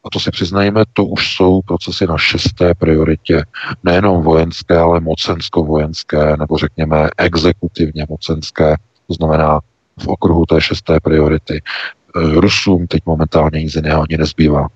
a 0.03 0.09
to 0.11 0.19
si 0.19 0.31
přiznajme, 0.31 0.83
to 0.93 1.05
už 1.05 1.35
jsou 1.35 1.61
procesy 1.61 2.07
na 2.07 2.17
šesté 2.17 2.73
prioritě, 2.75 3.43
nejenom 3.83 4.23
vojenské, 4.23 4.77
ale 4.77 4.99
mocensko-vojenské, 4.99 6.37
nebo 6.37 6.57
řekněme 6.57 7.09
exekutivně 7.17 8.05
mocenské, 8.09 8.75
to 9.07 9.13
znamená 9.13 9.59
v 9.99 10.07
okruhu 10.07 10.45
té 10.45 10.61
šesté 10.61 10.99
priority. 10.99 11.61
Eh, 12.15 12.39
Rusům 12.39 12.87
teď 12.87 13.01
momentálně 13.05 13.63
nic 13.63 13.75
jiného 13.75 14.03
ani 14.09 14.17
nezbývá. 14.17 14.67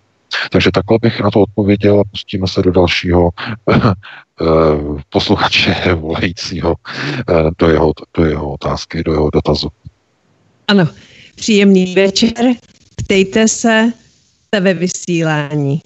Takže 0.51 0.71
takhle 0.71 0.97
bych 1.01 1.21
na 1.21 1.31
to 1.31 1.41
odpověděl 1.41 1.99
a 1.99 2.03
pustíme 2.11 2.47
se 2.47 2.61
do 2.61 2.71
dalšího 2.71 3.29
eh, 3.71 3.85
posluchače 5.09 5.93
volajícího 5.93 6.75
eh, 7.29 7.51
do 7.59 7.69
jeho, 7.69 7.93
do 8.17 8.25
jeho 8.25 8.53
otázky, 8.53 9.03
do 9.03 9.11
jeho 9.11 9.29
dotazu. 9.33 9.69
Ano, 10.67 10.87
příjemný 11.35 11.93
večer. 11.93 12.45
Ptejte 12.95 13.47
se, 13.47 13.91
jste 14.47 14.59
ve 14.59 14.73
vysílání. 14.73 15.81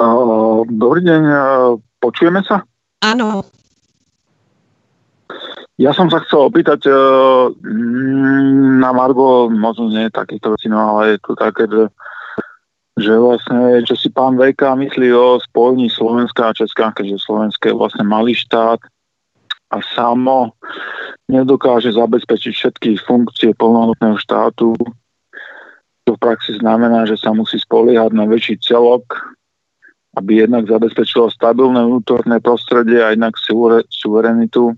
Uh, 0.00 0.66
dobrý 0.66 1.04
den, 1.04 1.36
počujeme 2.00 2.40
se? 2.42 2.60
Ano. 3.04 3.44
Ja 5.74 5.90
som 5.90 6.06
sa 6.06 6.22
chcel 6.22 6.46
opýtať 6.46 6.86
uh, 6.86 7.50
na 8.78 8.94
Margo, 8.94 9.50
možno 9.50 9.90
nie 9.90 10.06
takýchto 10.06 10.54
vecí, 10.54 10.70
no 10.70 10.78
ale 10.78 11.18
je 11.18 11.18
to 11.18 11.34
také, 11.34 11.66
že, 11.66 11.90
že 12.94 13.10
vlastne, 13.18 13.82
čo 13.82 13.98
si 13.98 14.06
pán 14.10 14.38
VK 14.38 14.78
myslí 14.78 15.10
o 15.10 15.42
spojení 15.42 15.90
Slovenska 15.90 16.50
a 16.50 16.56
Česká, 16.56 16.94
keďže 16.94 17.26
Slovenské 17.26 17.74
je 17.74 17.78
vlastne 17.78 18.06
malý 18.06 18.38
štát 18.38 18.78
a 19.74 19.76
samo 19.98 20.54
nedokáže 21.26 21.90
zabezpečiť 21.90 22.52
všetky 22.54 22.90
funkcie 23.02 23.50
plnohodnotného 23.58 24.18
štátu, 24.22 24.78
to 26.04 26.10
v 26.14 26.22
praxi 26.22 26.54
znamená, 26.60 27.08
že 27.08 27.16
sa 27.16 27.32
musí 27.32 27.56
spoliehať 27.58 28.12
na 28.12 28.28
väčší 28.28 28.60
celok, 28.60 29.02
aby 30.14 30.46
jednak 30.46 30.68
zabezpečilo 30.68 31.32
stabilné 31.32 31.80
vnútorné 31.80 32.38
prostredie 32.38 33.02
a 33.02 33.10
jednak 33.16 33.34
suverenitu 33.90 34.76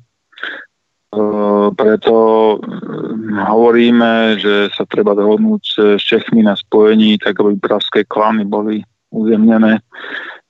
preto 1.76 2.14
hm, 2.60 3.38
hovoríme, 3.38 4.36
že 4.42 4.68
sa 4.74 4.84
treba 4.84 5.14
dohodnúť 5.14 5.62
s 5.96 6.02
Čechmi 6.02 6.42
na 6.42 6.56
spojení, 6.56 7.18
tak 7.18 7.40
aby 7.40 7.56
pražské 7.56 8.04
klany 8.04 8.44
boli 8.44 8.82
uzemnené. 9.10 9.80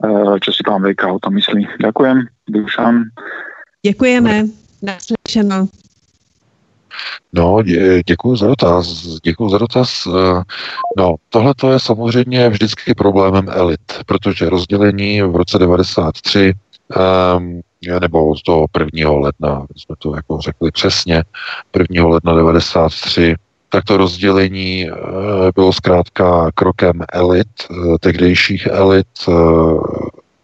Eh, 0.04 0.36
čo 0.40 0.52
si 0.52 0.60
pán 0.60 0.82
Vejka 0.84 1.08
o 1.08 1.18
tom 1.18 1.34
myslí? 1.34 1.80
Ďakujem. 1.80 2.26
Dušan. 2.48 3.04
Děkujeme. 3.86 4.44
Naslyšeno. 4.82 5.68
No, 7.32 7.62
děkuji 8.06 8.36
za 8.36 8.46
dotaz. 8.46 8.86
Děkuji 9.24 9.48
za 9.48 9.58
dotaz. 9.58 10.06
Eh, 10.06 10.42
no, 10.96 11.14
tohle 11.28 11.54
to 11.54 11.72
je 11.72 11.80
samozřejmě 11.80 12.48
vždycky 12.48 12.94
problémem 12.94 13.48
elit, 13.48 13.80
protože 14.06 14.50
rozdělení 14.50 15.22
v 15.22 15.36
roce 15.36 15.58
93 15.58 16.52
um, 17.38 17.60
nebo 18.00 18.36
z 18.36 18.42
toho 18.42 18.66
1. 18.78 19.10
ledna, 19.10 19.66
jsme 19.76 19.94
to 19.98 20.16
jako 20.16 20.38
řekli 20.40 20.70
přesně, 20.70 21.24
1. 21.78 22.06
ledna 22.06 22.34
93, 22.34 23.36
tak 23.68 23.84
to 23.84 23.96
rozdělení 23.96 24.90
eh, 24.90 24.92
bylo 25.54 25.72
zkrátka 25.72 26.50
krokem 26.54 27.02
elit, 27.12 27.48
eh, 27.70 27.98
tehdejších 28.00 28.66
elit, 28.66 29.06
eh, 29.28 29.32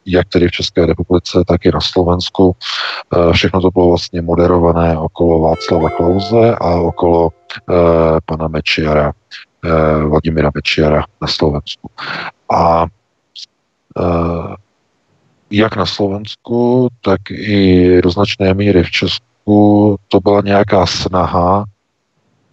jak 0.07 0.29
tedy 0.29 0.49
v 0.49 0.51
České 0.51 0.87
republice, 0.87 1.45
tak 1.47 1.65
i 1.65 1.71
na 1.73 1.81
Slovensku. 1.81 2.57
Všechno 3.33 3.61
to 3.61 3.71
bylo 3.71 3.89
vlastně 3.89 4.23
moderované 4.23 4.99
okolo 4.99 5.41
Václava 5.41 5.91
Klauze 5.91 6.55
a 6.61 6.75
okolo 6.75 7.31
pana 8.27 8.49
Mečiara, 8.49 9.13
Vladimira 10.09 10.51
Mečiara 10.55 11.05
na 11.21 11.29
Slovensku. 11.29 11.91
A 12.51 12.87
jak 15.53 15.77
na 15.77 15.87
Slovensku, 15.87 16.89
tak 17.01 17.31
i 17.31 18.01
do 18.03 18.11
značné 18.11 18.55
míry 18.55 18.83
v 18.83 18.91
Česku 18.91 19.97
to 20.09 20.21
byla 20.21 20.41
nějaká 20.41 20.87
snaha 20.87 21.65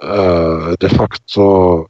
eh, 0.03 0.75
de 0.79 0.89
facto 0.89 1.85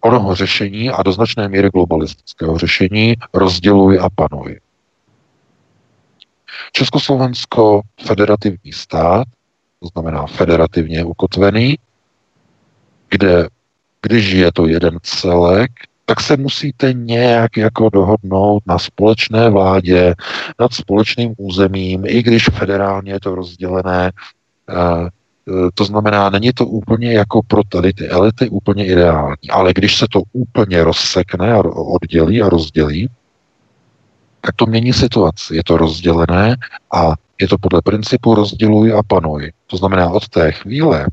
onoho 0.00 0.34
řešení 0.34 0.90
a 0.90 1.02
do 1.02 1.12
značné 1.12 1.48
míry 1.48 1.70
globalistického 1.70 2.58
řešení 2.58 3.14
rozděluj 3.34 3.98
a 4.02 4.08
panuj. 4.10 4.60
Československo 6.72 7.80
federativní 8.06 8.72
stát, 8.72 9.26
to 9.80 9.88
znamená 9.88 10.26
federativně 10.26 11.04
ukotvený, 11.04 11.78
kde 13.08 13.48
když 14.02 14.32
je 14.32 14.52
to 14.52 14.66
jeden 14.66 14.98
celek, 15.02 15.70
tak 16.06 16.20
se 16.20 16.36
musíte 16.36 16.92
nějak 16.92 17.56
jako 17.56 17.90
dohodnout 17.90 18.62
na 18.66 18.78
společné 18.78 19.50
vládě, 19.50 20.14
nad 20.60 20.72
společným 20.72 21.34
územím, 21.36 22.02
i 22.06 22.22
když 22.22 22.44
federálně 22.44 23.12
je 23.12 23.20
to 23.20 23.34
rozdělené. 23.34 24.12
Eh, 24.68 24.74
eh, 24.74 25.70
to 25.74 25.84
znamená, 25.84 26.30
není 26.30 26.52
to 26.52 26.66
úplně 26.66 27.12
jako 27.12 27.40
pro 27.42 27.62
tady 27.68 27.92
ty 27.92 28.08
elity 28.08 28.48
úplně 28.48 28.86
ideální, 28.86 29.50
ale 29.50 29.72
když 29.72 29.98
se 29.98 30.06
to 30.10 30.22
úplně 30.32 30.84
rozsekne 30.84 31.52
a 31.52 31.58
oddělí 31.64 32.42
a 32.42 32.48
rozdělí, 32.48 33.10
tak 34.40 34.54
to 34.56 34.66
mění 34.66 34.92
situaci. 34.92 35.56
Je 35.56 35.64
to 35.64 35.76
rozdělené 35.76 36.56
a 36.92 37.14
je 37.40 37.48
to 37.48 37.58
podle 37.58 37.82
principu 37.82 38.34
rozděluj 38.34 38.92
a 38.92 39.02
panuj. 39.02 39.52
To 39.66 39.76
znamená, 39.76 40.10
od 40.10 40.28
té 40.28 40.52
chvíle, 40.52 41.06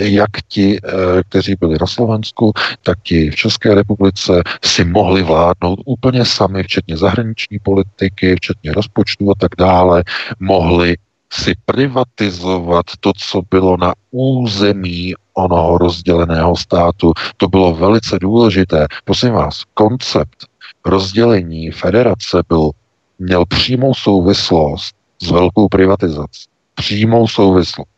jak 0.00 0.30
ti, 0.48 0.78
eh, 0.78 1.22
kteří 1.28 1.54
byli 1.60 1.76
na 1.80 1.86
Slovensku, 1.86 2.52
tak 2.82 2.98
ti 3.02 3.30
v 3.30 3.34
České 3.34 3.74
republice 3.74 4.42
si 4.64 4.84
mohli 4.84 5.22
vládnout 5.22 5.78
úplně 5.84 6.24
sami, 6.24 6.62
včetně 6.62 6.96
zahraniční 6.96 7.58
politiky, 7.58 8.36
včetně 8.36 8.72
rozpočtu 8.72 9.30
a 9.30 9.34
tak 9.34 9.50
dále, 9.58 10.04
mohli 10.40 10.96
si 11.32 11.52
privatizovat 11.64 12.86
to, 13.00 13.12
co 13.16 13.42
bylo 13.50 13.76
na 13.76 13.94
území 14.10 15.14
onoho 15.34 15.78
rozděleného 15.78 16.56
státu. 16.56 17.12
To 17.36 17.48
bylo 17.48 17.74
velice 17.74 18.18
důležité. 18.18 18.86
Prosím 19.04 19.32
vás, 19.32 19.62
koncept 19.74 20.46
rozdělení 20.84 21.70
federace 21.70 22.42
byl, 22.48 22.70
měl 23.18 23.46
přímou 23.46 23.94
souvislost 23.94 24.94
s 25.22 25.30
velkou 25.30 25.68
privatizací. 25.68 26.46
Přímou 26.74 27.28
souvislost. 27.28 27.88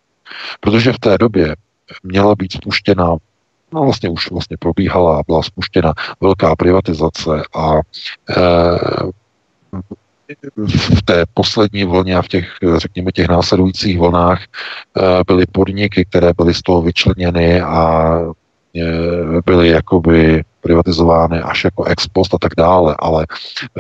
Protože 0.60 0.93
v 0.93 0.98
té 0.98 1.19
době 1.19 1.56
měla 2.02 2.35
být 2.35 2.52
spuštěna 2.52 3.16
no 3.73 3.82
vlastně 3.82 4.09
už 4.09 4.31
vlastně 4.31 4.56
probíhala 4.56 5.19
a 5.19 5.23
byla 5.27 5.43
spuštěna 5.43 5.93
velká 6.20 6.56
privatizace 6.56 7.43
a 7.55 7.74
e, 7.77 8.43
v 10.97 11.02
té 11.05 11.24
poslední 11.35 11.85
vlně 11.85 12.16
a 12.16 12.23
v 12.23 12.28
těch, 12.28 12.48
řekněme, 12.77 13.12
těch 13.12 13.28
následujících 13.28 13.98
vlnách 13.98 14.43
e, 14.43 14.47
byly 15.27 15.47
podniky, 15.47 16.05
které 16.05 16.32
byly 16.36 16.55
z 16.55 16.62
toho 16.62 16.82
vyčleněny 16.82 17.60
a 17.60 18.12
e, 18.77 19.43
byly 19.47 19.69
jakoby 19.69 20.44
privatizovány 20.60 21.40
až 21.40 21.64
jako 21.64 21.85
ex 21.85 22.06
post 22.06 22.35
a 22.35 22.39
tak 22.39 22.52
dále, 22.56 22.97
ale 22.98 23.27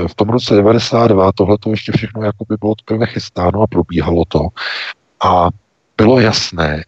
v 0.06 0.14
tom 0.14 0.28
roce 0.28 0.54
92 0.54 1.32
tohle 1.32 1.58
to 1.58 1.70
ještě 1.70 1.92
všechno 1.92 2.22
jakoby 2.22 2.56
bylo 2.60 2.74
teprve 2.74 3.06
chystáno 3.06 3.62
a 3.62 3.66
probíhalo 3.66 4.24
to. 4.28 4.48
A 5.24 5.48
bylo 5.96 6.20
jasné, 6.20 6.84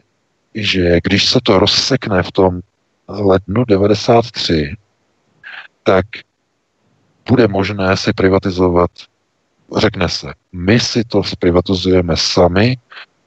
že 0.54 1.00
když 1.02 1.28
se 1.28 1.38
to 1.42 1.58
rozsekne 1.58 2.22
v 2.22 2.32
tom 2.32 2.60
lednu 3.08 3.64
93, 3.64 4.76
tak 5.82 6.06
bude 7.28 7.48
možné 7.48 7.96
si 7.96 8.12
privatizovat, 8.12 8.90
řekne 9.76 10.08
se, 10.08 10.32
my 10.52 10.80
si 10.80 11.04
to 11.04 11.22
zprivatizujeme 11.22 12.16
sami, 12.16 12.76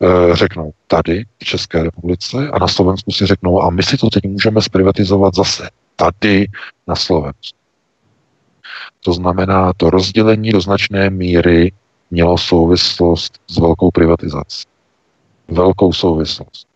eh, 0.01 0.35
řeknou 0.35 0.73
tady 0.87 1.25
v 1.39 1.45
České 1.45 1.83
republice 1.83 2.49
a 2.53 2.59
na 2.59 2.67
Slovensku 2.67 3.11
si 3.11 3.25
řeknou, 3.25 3.61
a 3.61 3.69
my 3.69 3.83
si 3.83 3.97
to 3.97 4.09
teď 4.09 4.23
můžeme 4.23 4.61
zprivatizovat 4.61 5.35
zase 5.35 5.69
tady 5.95 6.47
na 6.87 6.95
Slovensku. 6.95 7.57
To 9.03 9.13
znamená, 9.13 9.73
to 9.73 9.89
rozdělení 9.89 10.51
do 10.51 10.61
značné 10.61 11.09
míry 11.09 11.71
mělo 12.11 12.37
souvislost 12.37 13.39
s 13.47 13.57
velkou 13.57 13.91
privatizací. 13.91 14.63
Velkou 15.47 15.93
souvislost. 15.93 16.66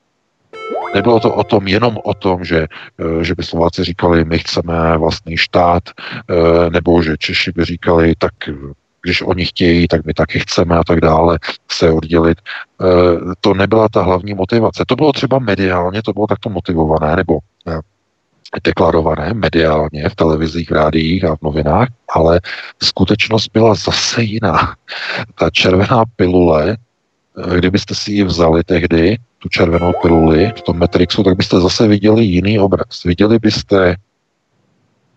Nebylo 0.93 1.19
to 1.19 1.33
o 1.33 1.43
tom, 1.43 1.67
jenom 1.67 1.97
o 2.03 2.13
tom, 2.13 2.43
že, 2.43 2.67
eh, 2.99 3.23
že 3.23 3.35
by 3.35 3.43
Slováci 3.43 3.83
říkali, 3.83 4.25
my 4.25 4.39
chceme 4.39 4.97
vlastní 4.97 5.37
štát, 5.37 5.83
eh, 5.89 6.69
nebo 6.69 7.03
že 7.03 7.17
Češi 7.17 7.51
by 7.51 7.65
říkali, 7.65 8.13
tak 8.17 8.33
když 9.03 9.21
oni 9.21 9.45
chtějí, 9.45 9.87
tak 9.87 10.05
my 10.05 10.13
taky 10.13 10.39
chceme 10.39 10.77
a 10.77 10.83
tak 10.83 11.01
dále 11.01 11.39
se 11.71 11.91
oddělit. 11.91 12.37
Eh, 12.41 12.85
to 13.39 13.53
nebyla 13.53 13.89
ta 13.89 14.03
hlavní 14.03 14.33
motivace. 14.33 14.83
To 14.87 14.95
bylo 14.95 15.13
třeba 15.13 15.39
mediálně, 15.39 16.03
to 16.03 16.13
bylo 16.13 16.27
takto 16.27 16.49
motivované, 16.49 17.15
nebo 17.15 17.39
deklarované 18.63 19.33
mediálně 19.33 20.09
v 20.09 20.15
televizích, 20.15 20.69
v 20.69 20.73
rádiích 20.73 21.23
a 21.23 21.35
v 21.35 21.41
novinách, 21.41 21.87
ale 22.15 22.41
skutečnost 22.83 23.47
byla 23.53 23.75
zase 23.75 24.23
jiná. 24.23 24.75
Ta 25.35 25.49
červená 25.49 26.03
pilule, 26.15 26.77
kdybyste 27.57 27.95
si 27.95 28.11
ji 28.11 28.23
vzali 28.23 28.63
tehdy, 28.63 29.17
tu 29.39 29.49
červenou 29.49 29.93
piluli 30.01 30.51
v 30.57 30.61
tom 30.61 30.79
Matrixu, 30.79 31.23
tak 31.23 31.37
byste 31.37 31.59
zase 31.59 31.87
viděli 31.87 32.23
jiný 32.23 32.59
obraz. 32.59 33.03
Viděli 33.03 33.39
byste 33.39 33.95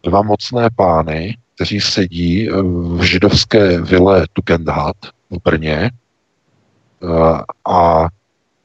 dva 0.02 0.22
mocné 0.22 0.68
pány, 0.76 1.36
kteří 1.54 1.80
sedí 1.80 2.48
v 2.96 3.02
židovské 3.02 3.80
vile 3.80 4.26
Tugendhat 4.32 4.96
v 5.30 5.38
Brně 5.44 5.90
eh, 5.90 7.42
a 7.72 8.06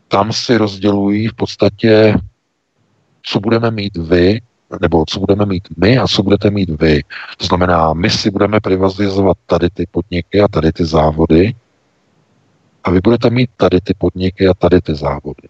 tam 0.07 0.33
si 0.33 0.57
rozdělují 0.57 1.27
v 1.27 1.33
podstatě, 1.33 2.17
co 3.23 3.39
budeme 3.39 3.71
mít 3.71 3.97
vy, 3.97 4.41
nebo 4.81 5.05
co 5.07 5.19
budeme 5.19 5.45
mít 5.45 5.63
my 5.77 5.97
a 5.97 6.07
co 6.07 6.23
budete 6.23 6.49
mít 6.51 6.81
vy. 6.81 7.03
To 7.37 7.45
znamená, 7.45 7.93
my 7.93 8.09
si 8.09 8.31
budeme 8.31 8.59
privatizovat 8.59 9.37
tady 9.45 9.69
ty 9.69 9.87
podniky 9.91 10.41
a 10.41 10.47
tady 10.47 10.71
ty 10.71 10.85
závody 10.85 11.53
a 12.83 12.91
vy 12.91 12.99
budete 13.01 13.29
mít 13.29 13.49
tady 13.57 13.81
ty 13.81 13.93
podniky 13.93 14.47
a 14.47 14.53
tady 14.53 14.81
ty 14.81 14.95
závody. 14.95 15.47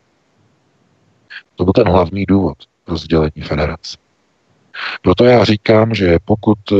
To 1.55 1.63
byl 1.63 1.73
ten 1.73 1.87
hlavní 1.87 2.25
důvod 2.25 2.57
rozdělení 2.87 3.41
federace. 3.43 3.97
Proto 5.01 5.25
já 5.25 5.43
říkám, 5.43 5.95
že 5.95 6.17
pokud 6.25 6.59
eh, 6.71 6.75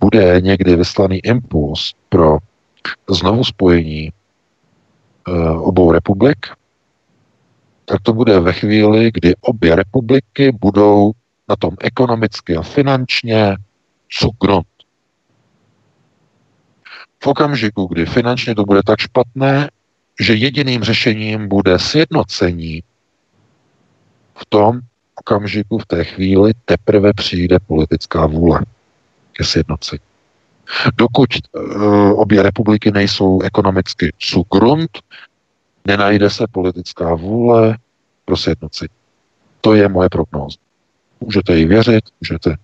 bude 0.00 0.40
někdy 0.40 0.76
vyslaný 0.76 1.18
impuls 1.18 1.94
pro 2.08 2.38
znovu 3.10 3.44
spojení 3.44 4.12
eh, 5.28 5.50
obou 5.50 5.92
republik, 5.92 6.46
tak 7.84 8.02
to 8.02 8.12
bude 8.12 8.40
ve 8.40 8.52
chvíli, 8.52 9.10
kdy 9.14 9.34
obě 9.40 9.76
republiky 9.76 10.52
budou 10.60 11.12
na 11.48 11.56
tom 11.56 11.76
ekonomicky 11.80 12.56
a 12.56 12.62
finančně 12.62 13.56
cukront. 14.08 14.66
V 17.22 17.26
okamžiku, 17.26 17.86
kdy 17.86 18.06
finančně 18.06 18.54
to 18.54 18.64
bude 18.64 18.82
tak 18.82 18.98
špatné, 18.98 19.70
že 20.20 20.34
jediným 20.34 20.82
řešením 20.82 21.48
bude 21.48 21.78
sjednocení 21.78 22.82
v 24.34 24.46
tom 24.46 24.80
okamžiku, 25.14 25.78
v 25.78 25.86
té 25.86 26.04
chvíli 26.04 26.52
teprve 26.64 27.12
přijde 27.12 27.58
politická 27.66 28.26
vůle 28.26 28.60
ke 29.32 29.44
sjednocení. 29.44 30.00
Dokud 30.96 31.28
uh, 31.52 32.20
obě 32.20 32.42
republiky 32.42 32.90
nejsou 32.90 33.40
ekonomicky 33.42 34.12
cugrund, 34.18 34.90
nenajde 35.84 36.30
se 36.30 36.46
politická 36.50 37.14
vůle 37.14 37.78
pro 38.24 38.36
sjednocení. 38.36 38.88
To 39.60 39.74
je 39.74 39.88
moje 39.88 40.08
prognóza. 40.08 40.56
Můžete 41.20 41.56
jí 41.56 41.64
věřit, 41.64 42.04
můžete 42.20 42.56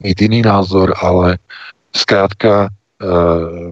mít 0.00 0.22
jiný 0.22 0.42
názor, 0.42 0.94
ale 1.02 1.38
zkrátka 1.96 2.68
uh, 3.02 3.70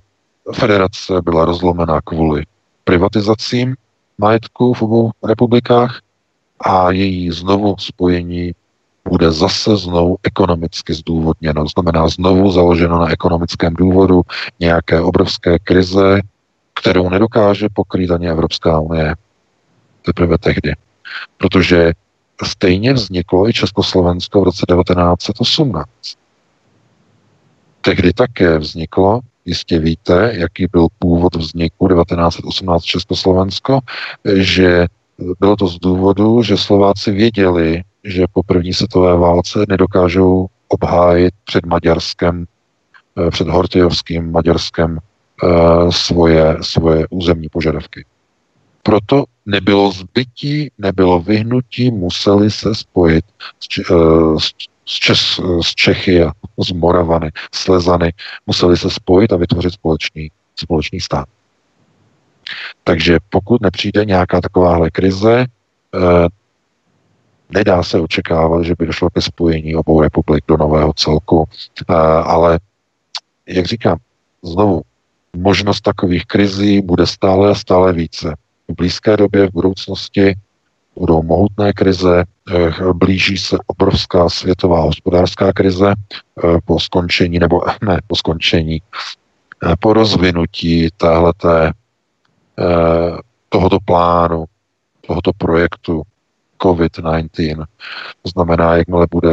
federace 0.55 1.23
byla 1.23 1.45
rozlomená 1.45 2.01
kvůli 2.01 2.43
privatizacím 2.87 3.75
majetku 4.19 4.75
v 4.75 4.83
obou 4.83 5.11
republikách 5.25 6.01
a 6.61 6.91
její 6.91 7.31
znovu 7.31 7.77
spojení 7.79 8.53
bude 9.09 9.33
zase 9.33 9.77
znovu 9.77 10.17
ekonomicky 10.23 10.95
zdůvodněno. 10.95 11.67
Znamená 11.67 12.09
znovu 12.09 12.51
založeno 12.51 12.99
na 12.99 13.13
ekonomickém 13.13 13.75
důvodu 13.75 14.23
nějaké 14.61 15.01
obrovské 15.01 15.59
krize, 15.59 16.21
kterou 16.75 17.09
nedokáže 17.09 17.69
pokrýt 17.73 18.11
ani 18.11 18.29
Evropská 18.29 18.81
unie 18.81 19.15
teprve 20.03 20.39
tehdy. 20.39 20.73
Protože 21.37 21.93
stejně 22.43 22.93
vzniklo 22.93 23.49
i 23.49 23.53
Československo 23.53 24.41
v 24.41 24.45
roce 24.45 24.67
1918. 24.69 25.87
Tehdy 27.81 28.13
také 28.13 28.59
vzniklo, 28.59 29.21
jistě 29.47 29.79
víte, 29.79 30.33
jaký 30.35 30.67
byl 30.73 30.87
původ 30.99 31.37
vzniku 31.37 31.89
1918 31.89 32.83
Československo, 32.85 33.81
že 34.35 34.87
bylo 35.41 35.57
to 35.57 35.69
z 35.69 35.79
důvodu, 35.79 36.43
že 36.43 36.57
Slováci 36.57 37.13
věděli, 37.13 37.83
že 38.05 38.25
po 38.33 38.43
první 38.43 38.73
světové 38.73 39.17
válce 39.17 39.59
nedokážou 39.69 40.47
obhájit 40.69 41.35
před 41.45 41.67
Maďarskem, 41.67 42.45
eh, 43.17 43.31
před 43.31 43.49
Hortijovským 43.49 44.33
Maďarskem 44.33 44.99
eh, 44.99 45.93
svoje, 45.93 46.57
svoje 46.61 47.07
územní 47.11 47.49
požadavky. 47.49 48.05
Proto 48.83 49.25
nebylo 49.47 49.93
zbytí, 49.93 50.71
nebylo 50.79 51.21
vyhnutí, 51.21 51.91
museli 51.91 52.51
se 52.51 52.75
spojit 52.75 53.25
s, 53.61 53.79
eh, 53.79 53.95
s 54.39 54.53
z, 54.87 54.93
Čes, 54.93 55.41
z 55.63 55.75
Čechy 55.75 56.23
a 56.23 56.33
z 56.59 56.73
Moravany, 56.73 57.31
Slezany 57.55 58.13
museli 58.47 58.77
se 58.77 58.91
spojit 58.91 59.33
a 59.33 59.37
vytvořit 59.37 59.73
společný, 59.73 60.31
společný 60.57 61.01
stát. 61.01 61.29
Takže 62.85 63.19
pokud 63.31 63.61
nepřijde 63.61 64.05
nějaká 64.05 64.41
takováhle 64.41 64.91
krize, 64.91 65.45
eh, 65.95 66.29
nedá 67.51 67.83
se 67.83 68.01
očekávat, 68.01 68.63
že 68.63 68.75
by 68.79 68.87
došlo 68.87 69.11
ke 69.11 69.21
spojení 69.21 69.77
obou 69.77 70.01
republik 70.01 70.45
do 70.49 70.57
nového 70.57 70.93
celku, 70.93 71.49
eh, 71.91 71.95
ale 72.25 72.61
jak 73.47 73.67
říkám, 73.67 73.99
znovu, 74.43 74.83
možnost 75.37 75.81
takových 75.81 76.27
krizí 76.27 76.83
bude 76.83 77.07
stále 77.07 77.51
a 77.51 77.55
stále 77.55 77.93
více. 77.93 78.35
V 78.69 78.75
blízké 78.75 79.17
době, 79.17 79.49
v 79.49 79.53
budoucnosti 79.53 80.35
budou 80.99 81.23
mohutné 81.23 81.73
krize, 81.73 82.25
eh, 82.51 82.93
blíží 82.93 83.39
se 83.39 83.57
obrovská 83.67 84.29
světová 84.29 84.81
hospodářská 84.81 85.53
krize 85.53 85.93
eh, 85.93 86.59
po 86.65 86.81
skončení, 86.81 87.39
nebo 87.39 87.61
ne 87.87 88.01
po 88.07 88.17
skončení, 88.17 88.83
eh, 89.65 89.75
po 89.81 89.93
rozvinutí 89.93 90.89
téhleté, 90.97 91.73
tohoto 93.49 93.79
plánu, 93.85 94.45
tohoto 95.07 95.33
projektu 95.33 96.03
COVID-19. 96.63 97.65
To 98.23 98.29
znamená, 98.29 98.77
jakmile 98.77 99.07
bude 99.11 99.31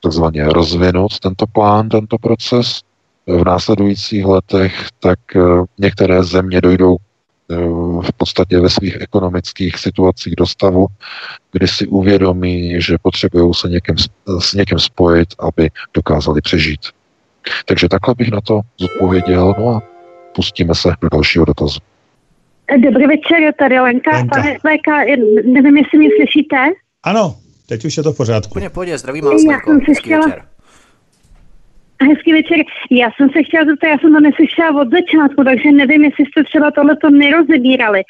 takzvaně 0.00 0.44
rozvinut 0.44 1.18
tento 1.18 1.46
plán, 1.46 1.88
tento 1.88 2.18
proces 2.18 2.80
v 3.26 3.44
následujících 3.44 4.24
letech, 4.24 4.86
tak 5.00 5.18
některé 5.78 6.24
země 6.24 6.60
dojdou 6.60 6.96
v 8.02 8.12
podstatě 8.16 8.60
ve 8.60 8.70
svých 8.70 9.00
ekonomických 9.00 9.78
situacích 9.78 10.36
do 10.36 10.46
stavu, 10.46 10.86
kdy 11.52 11.68
si 11.68 11.86
uvědomí, 11.86 12.82
že 12.82 12.98
potřebují 13.02 13.54
se 13.54 13.68
někým, 13.68 13.96
s 14.40 14.54
někým 14.54 14.78
spojit, 14.78 15.28
aby 15.38 15.70
dokázali 15.94 16.40
přežít. 16.40 16.80
Takže 17.66 17.88
takhle 17.88 18.14
bych 18.14 18.30
na 18.30 18.40
to 18.40 18.60
zodpověděl, 18.80 19.54
no 19.58 19.68
a 19.68 19.82
pustíme 20.34 20.74
se 20.74 20.88
do 21.02 21.08
dalšího 21.08 21.44
dotazu. 21.44 21.78
Dobrý 22.78 23.06
večer, 23.06 23.54
tady 23.58 23.80
Lenka. 23.80 24.10
Lenka. 24.10 24.36
Pane 24.36 24.54
VK, 24.54 25.18
nevím, 25.44 25.76
jestli 25.76 25.98
mě 25.98 26.08
slyšíte. 26.16 26.56
Ano, 27.02 27.34
teď 27.66 27.84
už 27.84 27.96
je 27.96 28.02
to 28.02 28.12
v 28.12 28.16
pořádku. 28.16 28.50
Úplně 28.50 28.70
pohodě, 28.70 28.98
zdravím 28.98 29.24
vás, 29.24 29.42
Já 29.50 29.60
jsem 29.64 29.80
se 29.80 29.94
chtěla... 29.94 30.26
Večer. 30.26 30.42
Hezký 32.02 32.32
večer. 32.32 32.58
Já 32.90 33.10
jsem 33.10 33.30
se 33.30 33.42
chtěla 33.42 33.64
zeptat, 33.64 33.86
já 33.86 33.98
jsem 33.98 34.12
to 34.12 34.20
neslyšela 34.20 34.80
od 34.80 34.90
začátku, 34.90 35.44
takže 35.44 35.72
nevím, 35.72 36.04
jestli 36.04 36.24
jste 36.26 36.44
třeba 36.44 36.70
tohleto 36.70 37.10
nerozebírali. 37.10 38.02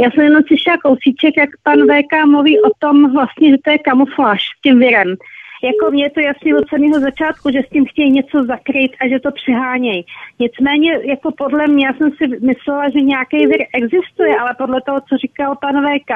Já 0.00 0.10
jsem 0.10 0.24
jenom 0.24 0.42
slyšela 0.42 0.76
kousíček, 0.76 1.36
jak 1.36 1.50
pan 1.62 1.78
VK 1.78 2.26
mluví 2.26 2.60
o 2.60 2.70
tom 2.78 3.12
vlastně, 3.12 3.50
že 3.50 3.56
to 3.64 3.70
je 3.70 3.78
kamufláž 3.78 4.40
s 4.42 4.60
tím 4.62 4.78
virem. 4.78 5.16
Jako 5.62 5.90
mě 5.90 6.04
je 6.04 6.10
to 6.10 6.20
jasně 6.20 6.56
od 6.56 6.68
samého 6.68 7.00
začátku, 7.00 7.50
že 7.50 7.62
s 7.66 7.70
tím 7.70 7.86
chtějí 7.86 8.10
něco 8.10 8.44
zakryt 8.44 8.92
a 9.00 9.08
že 9.08 9.20
to 9.20 9.30
přihánějí. 9.30 10.04
Nicméně, 10.38 10.92
jako 11.04 11.30
podle 11.32 11.66
mě, 11.66 11.86
já 11.86 11.92
jsem 11.94 12.10
si 12.10 12.26
myslela, 12.46 12.90
že 12.90 13.00
nějaký 13.00 13.46
vir 13.46 13.62
existuje, 13.74 14.36
ale 14.36 14.54
podle 14.58 14.80
toho, 14.80 15.00
co 15.00 15.16
říkal 15.16 15.56
pan 15.60 15.86
VK, 15.86 16.12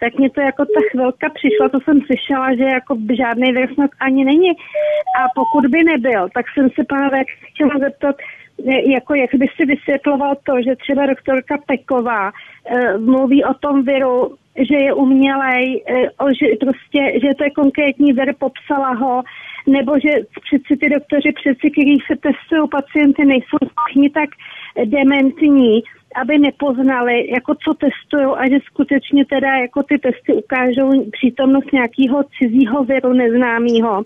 tak 0.00 0.18
mě 0.18 0.30
to 0.30 0.40
jako 0.40 0.64
ta 0.64 0.80
chvilka 0.90 1.28
přišla, 1.38 1.68
to 1.68 1.80
jsem 1.80 2.00
slyšela, 2.00 2.54
že 2.54 2.64
jako 2.64 2.96
žádný 3.16 3.52
vir 3.52 3.74
snad 3.74 3.90
ani 4.00 4.24
není. 4.24 4.50
A 5.20 5.20
pokud 5.34 5.66
by 5.66 5.78
nebyl, 5.84 6.28
tak 6.34 6.46
jsem 6.54 6.70
se 6.70 6.84
pana 6.88 7.08
VK 7.08 7.30
chtěla 7.50 7.74
zeptat, 7.80 8.16
jako 8.96 9.14
jak 9.14 9.34
by 9.34 9.46
si 9.56 9.64
vysvětloval 9.66 10.34
to, 10.46 10.52
že 10.62 10.76
třeba 10.76 11.06
doktorka 11.06 11.58
Peková 11.66 12.28
e, 12.30 12.98
mluví 12.98 13.44
o 13.44 13.54
tom 13.54 13.84
viru, 13.84 14.36
že 14.56 14.76
je 14.76 14.94
umělej, 14.94 15.84
e, 15.88 15.94
že 16.38 16.46
prostě, 16.60 17.00
že 17.22 17.34
to 17.34 17.44
je 17.44 17.50
konkrétní 17.50 18.12
vir, 18.12 18.34
popsala 18.38 18.94
ho, 18.94 19.22
nebo 19.66 19.92
že 19.98 20.12
přeci 20.46 20.76
ty 20.76 20.88
doktoři, 20.88 21.32
přeci, 21.32 21.70
kteří 21.70 21.96
se 22.06 22.14
testují 22.16 22.68
pacienty, 22.70 23.24
nejsou 23.24 23.58
všichni 23.86 24.10
tak 24.10 24.30
dementní, 24.84 25.82
aby 26.14 26.38
nepoznali, 26.38 27.30
jako 27.30 27.54
co 27.54 27.74
testují 27.74 28.26
a 28.36 28.48
že 28.48 28.58
skutečně 28.66 29.24
teda 29.24 29.56
jako 29.56 29.82
ty 29.82 29.98
testy 29.98 30.32
ukážou 30.34 31.10
přítomnost 31.10 31.72
nějakého 31.72 32.24
cizího 32.38 32.84
viru 32.84 33.12
neznámého 33.12 34.04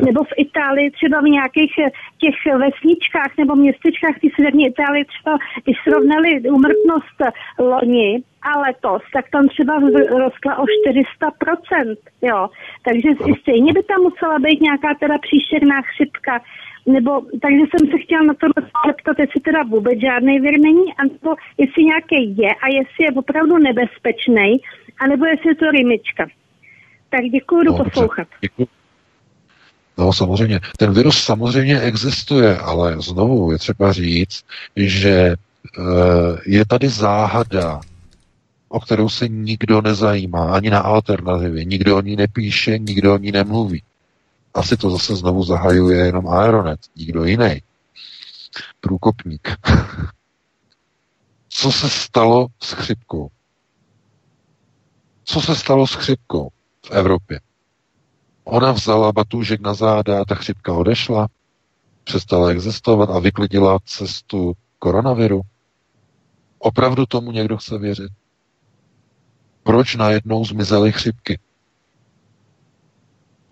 nebo 0.00 0.24
v 0.24 0.32
Itálii 0.36 0.90
třeba 0.90 1.20
v 1.20 1.24
nějakých 1.24 1.72
eh, 1.78 1.90
těch 2.18 2.34
vesničkách 2.58 3.32
nebo 3.38 3.54
městečkách 3.54 4.20
ty 4.20 4.30
severní 4.36 4.66
Itálii 4.66 5.04
třeba, 5.04 5.38
když 5.64 5.76
srovnali 5.88 6.40
umrtnost 6.40 7.18
loni 7.58 8.22
a 8.42 8.58
letos, 8.58 9.02
tak 9.12 9.30
tam 9.30 9.48
třeba 9.48 9.78
rostla 10.18 10.58
o 10.58 10.64
400%, 10.64 11.96
jo. 12.22 12.48
Takže 12.84 13.08
stejně 13.40 13.72
by 13.72 13.82
tam 13.82 14.00
musela 14.00 14.38
být 14.38 14.60
nějaká 14.60 14.94
teda 15.00 15.18
příšerná 15.18 15.82
chřipka, 15.82 16.40
nebo, 16.86 17.10
takže 17.42 17.64
jsem 17.70 17.90
se 17.90 17.98
chtěla 18.04 18.22
na 18.22 18.34
to 18.34 18.46
zeptat, 18.86 19.16
jestli 19.18 19.40
teda 19.40 19.62
vůbec 19.62 19.98
žádný 20.00 20.40
vir 20.40 20.60
není, 20.60 20.94
anebo 20.98 21.34
jestli 21.58 21.84
nějaký 21.84 22.36
je 22.42 22.50
a 22.54 22.68
jestli 22.68 23.04
je 23.04 23.12
opravdu 23.12 23.58
nebezpečný, 23.58 24.60
anebo 25.00 25.26
jestli 25.26 25.50
je 25.50 25.54
to 25.54 25.70
rymička. 25.70 26.26
Tak 27.10 27.20
děkuji, 27.20 27.62
jdu 27.62 27.76
poslouchat. 27.76 28.28
Děkuji. 28.40 28.66
No 29.98 30.12
samozřejmě, 30.12 30.60
ten 30.78 30.92
virus 30.92 31.24
samozřejmě 31.24 31.80
existuje, 31.80 32.58
ale 32.58 32.96
znovu 33.00 33.52
je 33.52 33.58
třeba 33.58 33.92
říct, 33.92 34.44
že 34.76 35.10
e, 35.10 35.34
je 36.46 36.66
tady 36.66 36.88
záhada, 36.88 37.80
o 38.68 38.80
kterou 38.80 39.08
se 39.08 39.28
nikdo 39.28 39.82
nezajímá, 39.82 40.54
ani 40.54 40.70
na 40.70 40.78
alternativě. 40.78 41.64
Nikdo 41.64 41.96
o 41.96 42.00
ní 42.00 42.16
nepíše, 42.16 42.78
nikdo 42.78 43.14
o 43.14 43.18
ní 43.18 43.32
nemluví. 43.32 43.82
Asi 44.54 44.76
to 44.76 44.90
zase 44.90 45.16
znovu 45.16 45.44
zahajuje 45.44 46.06
jenom 46.06 46.28
Aeronet, 46.28 46.80
nikdo 46.96 47.24
jiný. 47.24 47.62
Průkopník. 48.80 49.48
Co 51.48 51.72
se 51.72 51.90
stalo 51.90 52.46
s 52.62 52.72
chřipkou? 52.72 53.30
Co 55.24 55.40
se 55.40 55.56
stalo 55.56 55.86
s 55.86 55.94
chřipkou 55.94 56.48
v 56.86 56.90
Evropě? 56.90 57.40
Ona 58.44 58.72
vzala 58.72 59.12
batůžek 59.12 59.60
na 59.60 59.74
záda, 59.74 60.24
ta 60.24 60.34
chřipka 60.34 60.72
odešla, 60.72 61.28
přestala 62.04 62.48
existovat 62.50 63.10
a 63.10 63.18
vyklidila 63.18 63.78
cestu 63.84 64.52
koronaviru. 64.78 65.40
Opravdu 66.58 67.06
tomu 67.06 67.30
někdo 67.32 67.56
chce 67.56 67.78
věřit? 67.78 68.12
Proč 69.62 69.96
najednou 69.96 70.44
zmizely 70.44 70.92
chřipky? 70.92 71.38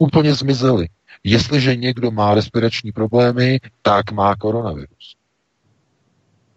Úplně 0.01 0.35
zmizely. 0.35 0.89
Jestliže 1.25 1.77
někdo 1.77 2.11
má 2.11 2.35
respirační 2.35 2.93
problémy, 2.93 3.61
tak 3.83 4.13
má 4.13 4.37
koronavirus. 4.37 5.17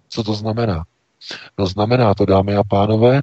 Co 0.10 0.24
to 0.24 0.34
znamená? 0.34 0.84
No 1.58 1.68
znamená 1.68 2.14
to, 2.14 2.26
dámy 2.26 2.56
a 2.56 2.64
pánové, 2.64 3.22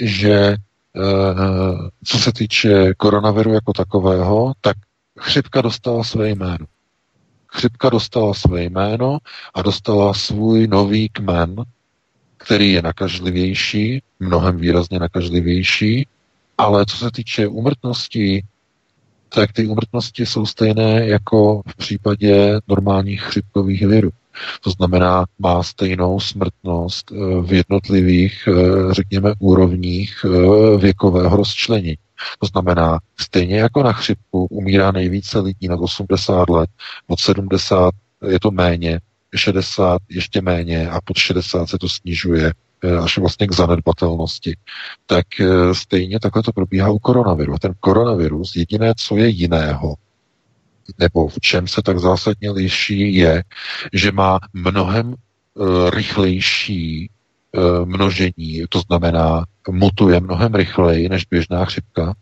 že 0.00 0.56
Eh, 0.96 1.90
co 2.04 2.18
se 2.18 2.32
týče 2.32 2.94
koronaviru 2.94 3.52
jako 3.52 3.72
takového, 3.72 4.52
tak 4.60 4.76
chřipka 5.18 5.60
dostala 5.60 6.04
své 6.04 6.30
jméno. 6.30 6.66
Chřipka 7.46 7.90
dostala 7.90 8.34
své 8.34 8.62
jméno 8.64 9.18
a 9.54 9.62
dostala 9.62 10.14
svůj 10.14 10.66
nový 10.66 11.08
kmen, 11.08 11.56
který 12.36 12.72
je 12.72 12.82
nakažlivější, 12.82 14.02
mnohem 14.20 14.56
výrazně 14.56 14.98
nakažlivější, 14.98 16.06
ale 16.58 16.86
co 16.86 16.96
se 16.96 17.10
týče 17.10 17.46
umrtnosti, 17.46 18.44
tak 19.34 19.52
ty 19.52 19.66
umrtnosti 19.66 20.26
jsou 20.26 20.46
stejné 20.46 21.06
jako 21.06 21.62
v 21.66 21.76
případě 21.76 22.60
normálních 22.68 23.22
chřipkových 23.22 23.86
virů. 23.86 24.10
To 24.60 24.70
znamená, 24.70 25.24
má 25.38 25.62
stejnou 25.62 26.20
smrtnost 26.20 27.12
eh, 27.12 27.16
v 27.42 27.52
jednotlivých, 27.52 28.48
eh, 28.48 28.94
řekněme, 28.94 29.32
úrovních 29.38 30.24
eh, 30.24 30.76
věkového 30.76 31.36
rozčlení. 31.36 31.94
To 32.38 32.46
znamená, 32.46 32.98
stejně 33.20 33.56
jako 33.56 33.82
na 33.82 33.92
chřipku 33.92 34.46
umírá 34.50 34.92
nejvíce 34.92 35.38
lidí 35.38 35.68
nad 35.68 35.80
80 35.80 36.48
let, 36.48 36.70
od 37.06 37.20
70 37.20 37.90
je 38.28 38.40
to 38.40 38.50
méně, 38.50 39.00
60 39.36 39.98
ještě 40.08 40.42
méně 40.42 40.90
a 40.90 41.00
pod 41.04 41.16
60 41.16 41.66
se 41.66 41.78
to 41.78 41.88
snižuje 41.88 42.52
až 43.02 43.18
vlastně 43.18 43.46
k 43.46 43.52
zanedbatelnosti, 43.52 44.56
tak 45.06 45.26
stejně 45.72 46.20
takhle 46.20 46.42
to 46.42 46.52
probíhá 46.52 46.90
u 46.90 46.98
koronaviru. 46.98 47.58
Ten 47.60 47.72
koronavirus, 47.80 48.56
jediné, 48.56 48.94
co 48.96 49.16
je 49.16 49.28
jiného, 49.28 49.94
nebo 50.98 51.28
v 51.28 51.40
čem 51.40 51.68
se 51.68 51.82
tak 51.82 51.98
zásadně 51.98 52.50
liší, 52.50 53.14
je, 53.14 53.44
že 53.92 54.12
má 54.12 54.38
mnohem 54.52 55.14
uh, 55.54 55.90
rychlejší 55.90 57.10
množení, 57.84 58.64
to 58.68 58.80
znamená, 58.80 59.44
mutuje 59.70 60.20
mnohem 60.20 60.54
rychleji 60.54 61.08
než 61.08 61.24
běžná 61.30 61.64
chřipka. 61.64 62.14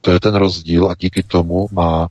To 0.00 0.10
je 0.10 0.20
ten 0.20 0.34
rozdíl 0.34 0.90
a 0.90 0.94
díky 0.98 1.22
tomu 1.22 1.68
má 1.72 2.08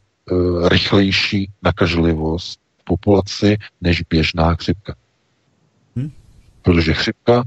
rychlejší 0.67 1.49
nakažlivost 1.63 2.59
v 2.81 2.83
populaci 2.83 3.57
než 3.81 4.01
běžná 4.01 4.55
chřipka. 4.55 4.95
Hm? 5.95 6.11
Protože 6.61 6.93
chřipka 6.93 7.43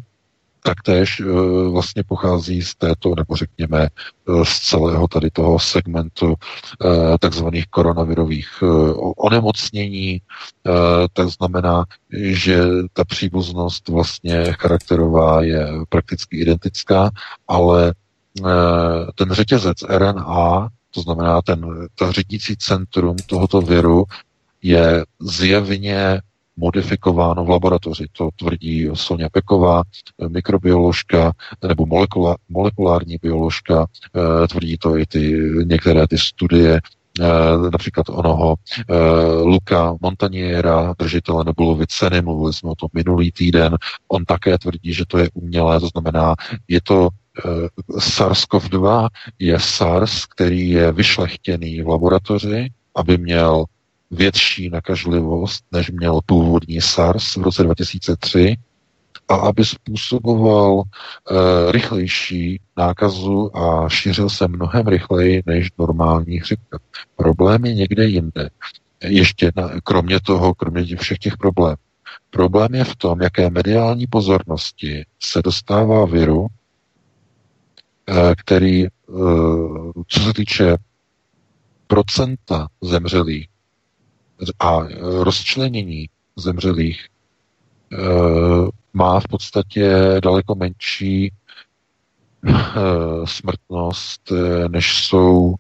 taktéž 0.67 1.21
e, 1.21 1.25
vlastně 1.71 2.03
pochází 2.03 2.63
z 2.63 2.75
této, 2.75 3.15
nebo 3.17 3.37
řekněme, 3.37 3.83
e, 3.83 3.89
z 4.45 4.59
celého 4.61 5.09
tady 5.09 5.31
toho 5.31 5.59
segmentu 5.59 6.35
e, 6.35 7.19
takzvaných 7.19 7.67
koronavirových 7.67 8.49
onemocnění. 9.17 10.21
Tak 11.13 11.29
znamená, 11.29 11.85
že 12.19 12.65
ta 12.93 13.05
příbuznost 13.05 13.89
vlastně 13.89 14.53
charakterová 14.53 15.43
je 15.43 15.69
prakticky 15.89 16.37
identická, 16.37 17.11
ale 17.49 17.95
ten 19.15 19.33
řetězec 19.33 19.83
RNA, 19.89 20.69
to 20.91 21.01
znamená 21.01 21.43
ten, 21.43 21.89
ta 21.95 22.13
řídící 22.13 22.57
centrum 22.57 23.17
tohoto 23.27 23.61
viru, 23.61 24.05
je 24.63 25.05
zjevně 25.21 26.21
modifikováno 26.57 27.45
v 27.45 27.49
laboratoři. 27.49 28.07
To 28.13 28.29
tvrdí 28.37 28.89
Sonja 28.95 29.29
Peková, 29.31 29.83
mikrobioložka 30.29 31.33
nebo 31.69 31.87
molekula, 31.87 32.37
molekulární 32.49 33.17
bioložka, 33.23 33.87
eh, 34.17 34.49
tvrdí 34.49 34.79
to 34.79 34.99
i 34.99 35.07
ty 35.07 35.43
některé 35.65 36.07
ty 36.07 36.19
studie, 36.19 36.81
eh, 37.21 37.71
například 37.73 38.09
onoho 38.09 38.55
eh, 38.91 38.95
Luka 39.43 39.95
Montaniera, 40.01 40.95
držitele 40.99 41.45
Nobelovy 41.45 41.87
ceny, 41.87 42.23
mluvili 42.23 42.53
jsme 42.53 42.71
o 42.71 42.75
tom 42.75 42.89
minulý 42.93 43.33
týden, 43.33 43.77
on 44.09 44.25
také 44.25 44.59
tvrdí, 44.59 44.95
že 44.95 45.05
to 45.07 45.19
je 45.19 45.29
umělé, 45.35 45.81
to 45.81 45.87
znamená, 45.87 46.35
je 46.69 46.81
to 46.81 47.09
SARS-CoV-2 47.99 49.09
je 49.39 49.61
SARS, 49.61 50.27
který 50.27 50.71
je 50.71 50.93
vyšlechtěný 50.93 51.83
v 51.83 51.89
laboratoři, 51.89 52.71
aby 52.95 53.19
měl 53.19 53.65
větší 54.11 54.71
nakažlivost, 54.71 55.65
než 55.73 55.91
měl 55.91 56.21
původní 56.27 56.81
SARS 56.81 57.37
v 57.37 57.43
roce 57.43 57.63
2003 57.63 58.57
a 59.29 59.35
aby 59.35 59.65
způsoboval 59.65 60.83
e, 60.83 61.73
rychlejší 61.73 62.61
nákazu 62.77 63.57
a 63.57 63.89
šířil 63.89 64.31
se 64.31 64.49
mnohem 64.49 64.87
rychleji 64.87 65.43
než 65.47 65.69
normální 65.79 66.41
chřipka. 66.41 66.79
Problém 67.17 67.65
je 67.65 67.75
někde 67.75 68.05
jinde. 68.05 68.51
Ještě 69.05 69.53
na, 69.57 69.71
kromě 69.85 70.21
toho, 70.21 70.55
kromě 70.55 70.97
všech 70.97 71.19
těch 71.19 71.37
problémů. 71.37 71.77
Problém 72.31 72.75
je 72.75 72.85
v 72.85 72.97
tom, 72.97 73.21
jaké 73.23 73.51
mediální 73.51 74.07
pozornosti 74.07 75.05
se 75.23 75.43
dostává 75.43 76.07
viru, 76.07 76.47
e, 78.07 78.35
který, 78.37 78.85
e, 78.85 78.91
co 80.09 80.21
se 80.21 80.33
týče 80.33 80.77
procenta 81.87 82.69
zemřelých, 82.83 83.49
a 84.61 84.81
rozčlenění 85.01 86.09
zemřelých 86.37 87.07
e, 87.93 87.97
má 88.93 89.21
v 89.21 89.29
podstatě 89.31 89.95
daleko 90.23 90.55
menší 90.55 91.27
e, 91.27 91.33
smrtnost, 93.25 94.33
e, 94.33 94.69
než 94.69 95.05
jsou 95.05 95.55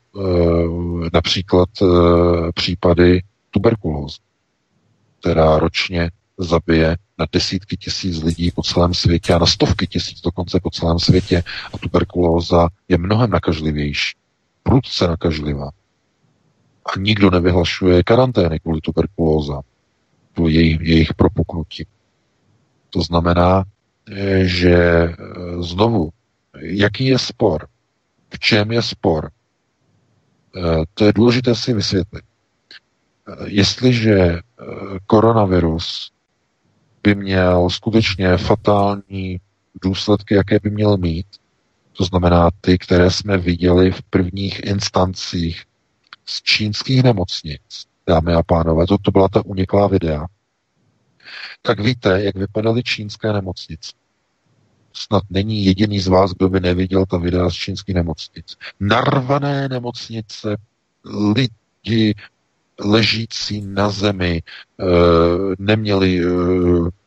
například 1.12 1.68
případy 2.54 3.22
tuberkulózy, 3.50 4.18
která 5.20 5.58
ročně 5.58 6.10
zabije 6.38 6.96
na 7.18 7.26
desítky 7.32 7.76
tisíc 7.76 8.22
lidí 8.22 8.50
po 8.50 8.62
celém 8.62 8.94
světě 8.94 9.34
a 9.34 9.38
na 9.38 9.46
stovky 9.46 9.86
tisíc 9.86 10.20
dokonce 10.20 10.60
po 10.62 10.70
celém 10.70 10.98
světě. 10.98 11.42
A 11.72 11.78
tuberkulóza 11.78 12.68
je 12.88 12.98
mnohem 12.98 13.30
nakažlivější, 13.30 14.16
prudce 14.62 15.08
nakažlivá 15.08 15.70
a 16.86 16.98
nikdo 16.98 17.30
nevyhlašuje 17.30 18.02
karantény 18.02 18.60
kvůli 18.60 18.80
tuberkulóza, 18.80 19.60
kvůli 20.34 20.52
jejich, 20.52 20.80
jejich 20.80 21.14
propuknutí. 21.14 21.86
To 22.90 23.02
znamená, 23.02 23.64
eh, 24.10 24.44
že 24.44 24.74
eh, 24.74 25.16
znovu, 25.62 26.10
jaký 26.60 27.06
je 27.06 27.18
spor? 27.18 27.66
V 28.30 28.38
čem 28.38 28.72
je 28.72 28.82
spor? 28.82 29.30
Eh, 30.56 30.82
to 30.94 31.04
je 31.04 31.12
důležité 31.12 31.54
si 31.54 31.72
vysvětlit. 31.72 32.24
Jestliže 33.46 34.38
koronavirus 35.06 36.12
by 37.02 37.14
měl 37.14 37.70
skutečně 37.70 38.36
fatální 38.36 39.40
důsledky, 39.82 40.34
jaké 40.34 40.58
by 40.62 40.70
měl 40.70 40.96
mít, 40.96 41.26
to 41.92 42.04
znamená 42.04 42.50
ty, 42.60 42.78
které 42.78 43.10
jsme 43.10 43.38
viděli 43.38 43.90
v 43.90 44.02
prvních 44.02 44.64
instancích 44.64 45.64
z 46.24 46.42
čínských 46.42 47.02
nemocnic, 47.02 47.86
dámy 48.06 48.32
a 48.34 48.42
pánové, 48.42 48.86
to, 48.86 48.98
to 48.98 49.10
byla 49.10 49.28
ta 49.28 49.44
uniklá 49.44 49.86
videa, 49.86 50.26
tak 51.62 51.80
víte, 51.80 52.22
jak 52.22 52.36
vypadaly 52.36 52.82
čínské 52.82 53.32
nemocnice. 53.32 53.92
Snad 54.92 55.22
není 55.30 55.64
jediný 55.64 56.00
z 56.00 56.06
vás, 56.06 56.32
kdo 56.32 56.48
by 56.48 56.60
neviděl 56.60 57.06
ta 57.06 57.16
videa 57.16 57.50
z 57.50 57.54
čínských 57.54 57.94
nemocnic. 57.94 58.56
Narvané 58.80 59.68
nemocnice, 59.68 60.56
lidi 61.34 62.14
ležící 62.80 63.60
na 63.60 63.88
zemi, 63.88 64.42
e, 64.42 64.84
neměli 65.58 66.20
e, 66.20 66.26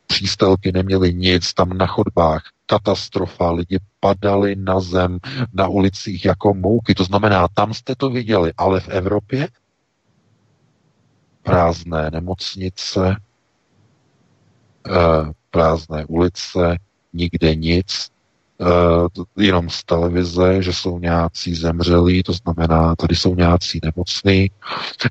přístelky, 0.08 0.72
neměli 0.72 1.14
nic, 1.14 1.54
tam 1.54 1.70
na 1.70 1.88
chodbách 1.88 2.44
katastrofa, 2.66 3.52
lidi 3.52 3.80
padali 4.00 4.56
na 4.56 4.80
zem, 4.80 5.20
na 5.54 5.68
ulicích 5.68 6.26
jako 6.26 6.54
mouky, 6.54 6.96
to 6.96 7.04
znamená, 7.04 7.48
tam 7.48 7.74
jste 7.74 7.96
to 7.96 8.10
viděli, 8.10 8.54
ale 8.58 8.80
v 8.80 8.90
Evropě? 8.90 9.48
Prázdné 11.44 12.10
nemocnice, 12.12 13.16
eh, 14.88 15.32
prázdné 15.52 16.06
ulice, 16.06 16.78
nikde 17.14 17.56
nic, 17.56 18.10
eh, 18.62 19.44
jenom 19.44 19.70
z 19.70 19.84
televize, 19.84 20.64
že 20.64 20.74
jsou 20.74 21.00
nějací 21.00 21.56
zemřelí, 21.56 22.24
to 22.24 22.34
znamená, 22.34 22.96
tady 22.96 23.16
jsou 23.16 23.36
nějací 23.36 23.80
nemocní 23.84 24.52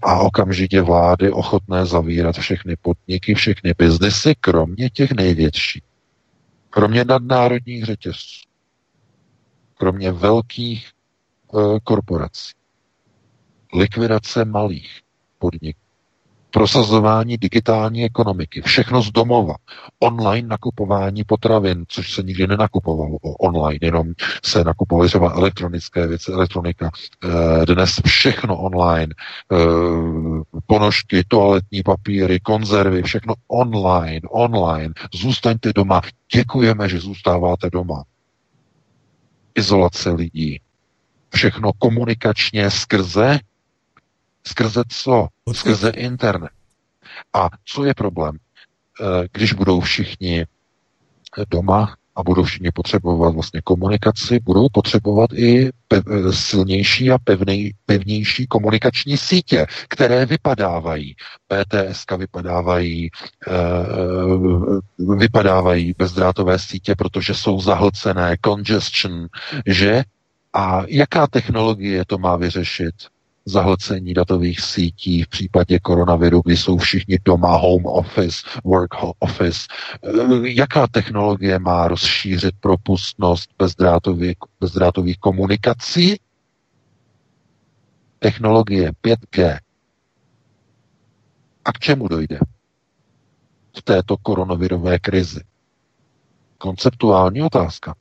a 0.02 0.18
okamžitě 0.18 0.82
vlády 0.82 1.30
ochotné 1.30 1.86
zavírat 1.86 2.36
všechny 2.36 2.76
podniky, 2.76 3.34
všechny 3.34 3.74
biznesy, 3.78 4.34
kromě 4.40 4.90
těch 4.90 5.12
největších. 5.12 5.82
Kromě 6.70 7.04
nadnárodních 7.04 7.84
řetězců, 7.84 8.48
kromě 9.74 10.12
velkých 10.12 10.88
e, 10.88 11.80
korporací, 11.84 12.52
likvidace 13.74 14.44
malých 14.44 15.00
podniků, 15.38 15.85
prosazování 16.56 17.36
digitální 17.36 18.04
ekonomiky, 18.04 18.62
všechno 18.62 19.02
z 19.02 19.10
domova, 19.10 19.54
online 20.00 20.48
nakupování 20.48 21.24
potravin, 21.24 21.84
což 21.88 22.12
se 22.12 22.22
nikdy 22.22 22.46
nenakupovalo 22.46 23.16
online, 23.40 23.78
jenom 23.82 24.12
se 24.44 24.64
nakupovaly 24.64 25.08
třeba 25.08 25.32
elektronické 25.32 26.06
věci, 26.06 26.32
elektronika. 26.32 26.90
Eh, 27.24 27.66
dnes 27.66 28.00
všechno 28.06 28.56
online, 28.56 29.14
eh, 29.52 29.56
ponožky, 30.66 31.24
toaletní 31.28 31.82
papíry, 31.82 32.40
konzervy, 32.40 33.02
všechno 33.02 33.34
online, 33.48 34.20
online. 34.30 34.94
Zůstaňte 35.14 35.72
doma. 35.72 36.00
Děkujeme, 36.34 36.88
že 36.88 37.00
zůstáváte 37.00 37.70
doma. 37.70 38.04
Izolace 39.54 40.10
lidí. 40.10 40.60
Všechno 41.34 41.72
komunikačně 41.78 42.70
skrze 42.70 43.38
Skrze 44.46 44.82
co? 44.88 45.28
Skrze 45.52 45.90
internet. 45.90 46.50
A 47.32 47.48
co 47.64 47.84
je 47.84 47.94
problém? 47.94 48.36
Eh, 49.00 49.28
když 49.32 49.52
budou 49.52 49.80
všichni 49.80 50.46
doma 51.50 51.94
a 52.16 52.22
budou 52.22 52.42
všichni 52.42 52.70
potřebovat 52.70 53.34
vlastně 53.34 53.60
komunikaci, 53.60 54.40
budou 54.42 54.68
potřebovat 54.72 55.32
i 55.32 55.70
pev, 55.88 56.04
eh, 56.06 56.32
silnější 56.32 57.10
a 57.10 57.18
pevnej, 57.18 57.74
pevnější 57.86 58.46
komunikační 58.46 59.16
sítě, 59.16 59.66
které 59.88 60.26
vypadávají. 60.26 61.16
PTS 61.48 62.04
vypadávají, 62.16 63.10
e, 63.48 63.52
vypadávají 65.16 65.94
bezdrátové 65.98 66.58
sítě, 66.58 66.94
protože 66.94 67.34
jsou 67.34 67.60
zahlcené, 67.60 68.36
congestion, 68.44 69.26
že? 69.66 70.02
A 70.52 70.82
jaká 70.88 71.26
technologie 71.26 72.04
to 72.06 72.18
má 72.18 72.36
vyřešit? 72.36 72.94
Zahlcení 73.46 74.14
datových 74.14 74.60
sítí 74.60 75.22
v 75.22 75.28
případě 75.28 75.78
koronaviru, 75.78 76.42
kdy 76.44 76.56
jsou 76.56 76.78
všichni 76.78 77.18
doma, 77.24 77.56
home 77.56 77.86
office, 77.86 78.36
work 78.64 78.90
office. 79.18 79.60
Eh, 80.04 80.48
jaká 80.48 80.86
technologie 80.86 81.58
má 81.58 81.88
rozšířit 81.88 82.54
propustnost 82.60 83.50
bezdrátových, 83.58 84.36
bezdrátových 84.60 85.18
komunikací? 85.18 86.20
Technologie 88.18 88.92
5G. 89.02 89.58
A 91.64 91.72
k 91.72 91.78
čemu 91.78 92.08
dojde 92.08 92.38
v 93.76 93.82
této 93.82 94.16
koronavirové 94.16 94.98
krizi? 94.98 95.40
Konceptuální 96.58 97.42
otázka 97.42 97.94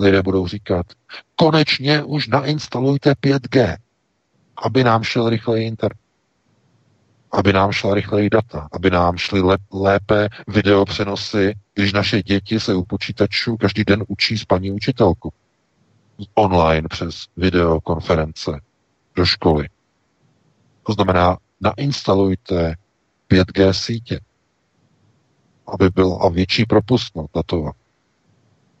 lidé 0.00 0.22
budou 0.22 0.46
říkat, 0.46 0.86
konečně 1.36 2.02
už 2.02 2.28
nainstalujte 2.28 3.12
5G 3.12 3.76
aby 4.62 4.84
nám 4.84 5.02
šel 5.02 5.28
rychleji 5.28 5.66
internet. 5.66 5.98
aby 7.32 7.52
nám 7.52 7.72
šla 7.72 7.94
rychleji 7.94 8.30
data, 8.30 8.68
aby 8.72 8.90
nám 8.90 9.16
šly 9.16 9.42
lépe 9.72 10.28
videopřenosy, 10.48 11.54
když 11.74 11.92
naše 11.92 12.22
děti 12.22 12.60
se 12.60 12.74
u 12.74 12.84
počítačů 12.84 13.56
každý 13.56 13.84
den 13.84 14.04
učí 14.08 14.38
s 14.38 14.44
paní 14.44 14.70
učitelku 14.70 15.32
online 16.34 16.88
přes 16.88 17.24
videokonference 17.36 18.60
do 19.16 19.24
školy. 19.24 19.68
To 20.82 20.92
znamená, 20.92 21.38
nainstalujte 21.60 22.74
5G 23.30 23.70
sítě, 23.70 24.20
aby 25.66 25.88
byla 25.94 26.28
větší 26.28 26.64
propustnost 26.64 27.30
datová. 27.34 27.72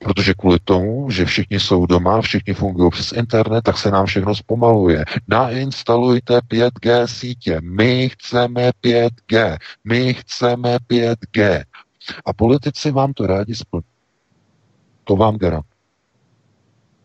Protože 0.04 0.34
kvůli 0.34 0.58
tomu, 0.64 1.10
že 1.10 1.24
všichni 1.24 1.60
jsou 1.60 1.86
doma, 1.86 2.20
všichni 2.20 2.54
fungují 2.54 2.90
přes 2.90 3.12
internet, 3.12 3.62
tak 3.62 3.78
se 3.78 3.90
nám 3.90 4.06
všechno 4.06 4.34
zpomaluje. 4.34 5.04
Nainstalujte 5.28 6.38
5G 6.38 7.06
sítě. 7.06 7.60
My 7.60 8.08
chceme 8.08 8.70
5G. 8.84 9.58
My 9.84 10.14
chceme 10.14 10.76
5G. 10.76 11.64
A 12.24 12.32
politici 12.32 12.90
vám 12.90 13.12
to 13.12 13.26
rádi 13.26 13.54
splní. 13.54 13.84
To 15.04 15.16
vám 15.16 15.36
garantuju. 15.36 15.70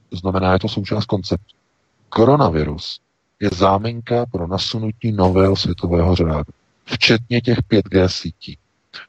To 0.09 0.15
znamená, 0.15 0.53
je 0.53 0.59
to 0.59 0.69
součást 0.69 1.05
konceptu. 1.05 1.55
Koronavirus 2.09 2.99
je 3.39 3.49
záminka 3.53 4.25
pro 4.25 4.47
nasunutí 4.47 5.11
nového 5.11 5.55
světového 5.55 6.15
řádu, 6.15 6.53
včetně 6.85 7.41
těch 7.41 7.57
5G 7.57 8.07
sítí 8.07 8.57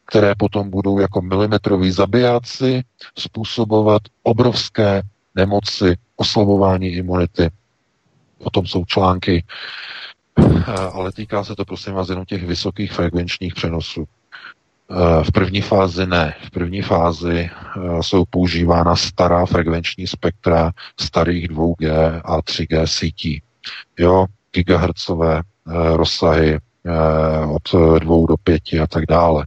které 0.05 0.35
potom 0.35 0.71
budou 0.71 0.99
jako 0.99 1.23
milimetroví 1.23 1.91
zabijáci 1.91 2.85
způsobovat 3.19 4.03
obrovské 4.23 5.03
nemoci, 5.35 5.97
oslabování 6.17 6.87
imunity. 6.89 7.51
O 8.39 8.51
tom 8.51 8.67
jsou 8.67 8.85
články, 8.85 9.45
ale 10.93 11.13
týká 11.13 11.45
se 11.45 11.57
to 11.57 11.65
prosím 11.65 11.95
vás 11.95 12.09
jenom 12.09 12.25
těch 12.25 12.45
vysokých 12.45 12.93
frekvenčních 12.93 13.55
přenosů. 13.55 14.05
V 15.23 15.33
první 15.33 15.61
fázi 15.61 16.07
ne. 16.07 16.35
V 16.47 16.51
první 16.51 16.83
fázi 16.83 17.51
eh, 17.51 18.03
jsou 18.03 18.25
používána 18.31 18.97
stará 18.97 19.47
frekvenční 19.47 20.07
spektra 20.07 20.73
starých 21.01 21.49
2G 21.49 22.21
a 22.25 22.41
3G 22.41 22.85
sítí. 22.85 23.43
Jo, 23.99 24.27
gigahertzové 24.53 25.39
eh, 25.39 25.97
rozsahy 25.97 26.59
Eh, 26.59 26.76
od 27.49 27.99
dvou 27.99 28.27
do 28.27 28.37
pěti 28.37 28.81
a 28.81 28.87
tak 28.87 29.07
dále. 29.07 29.47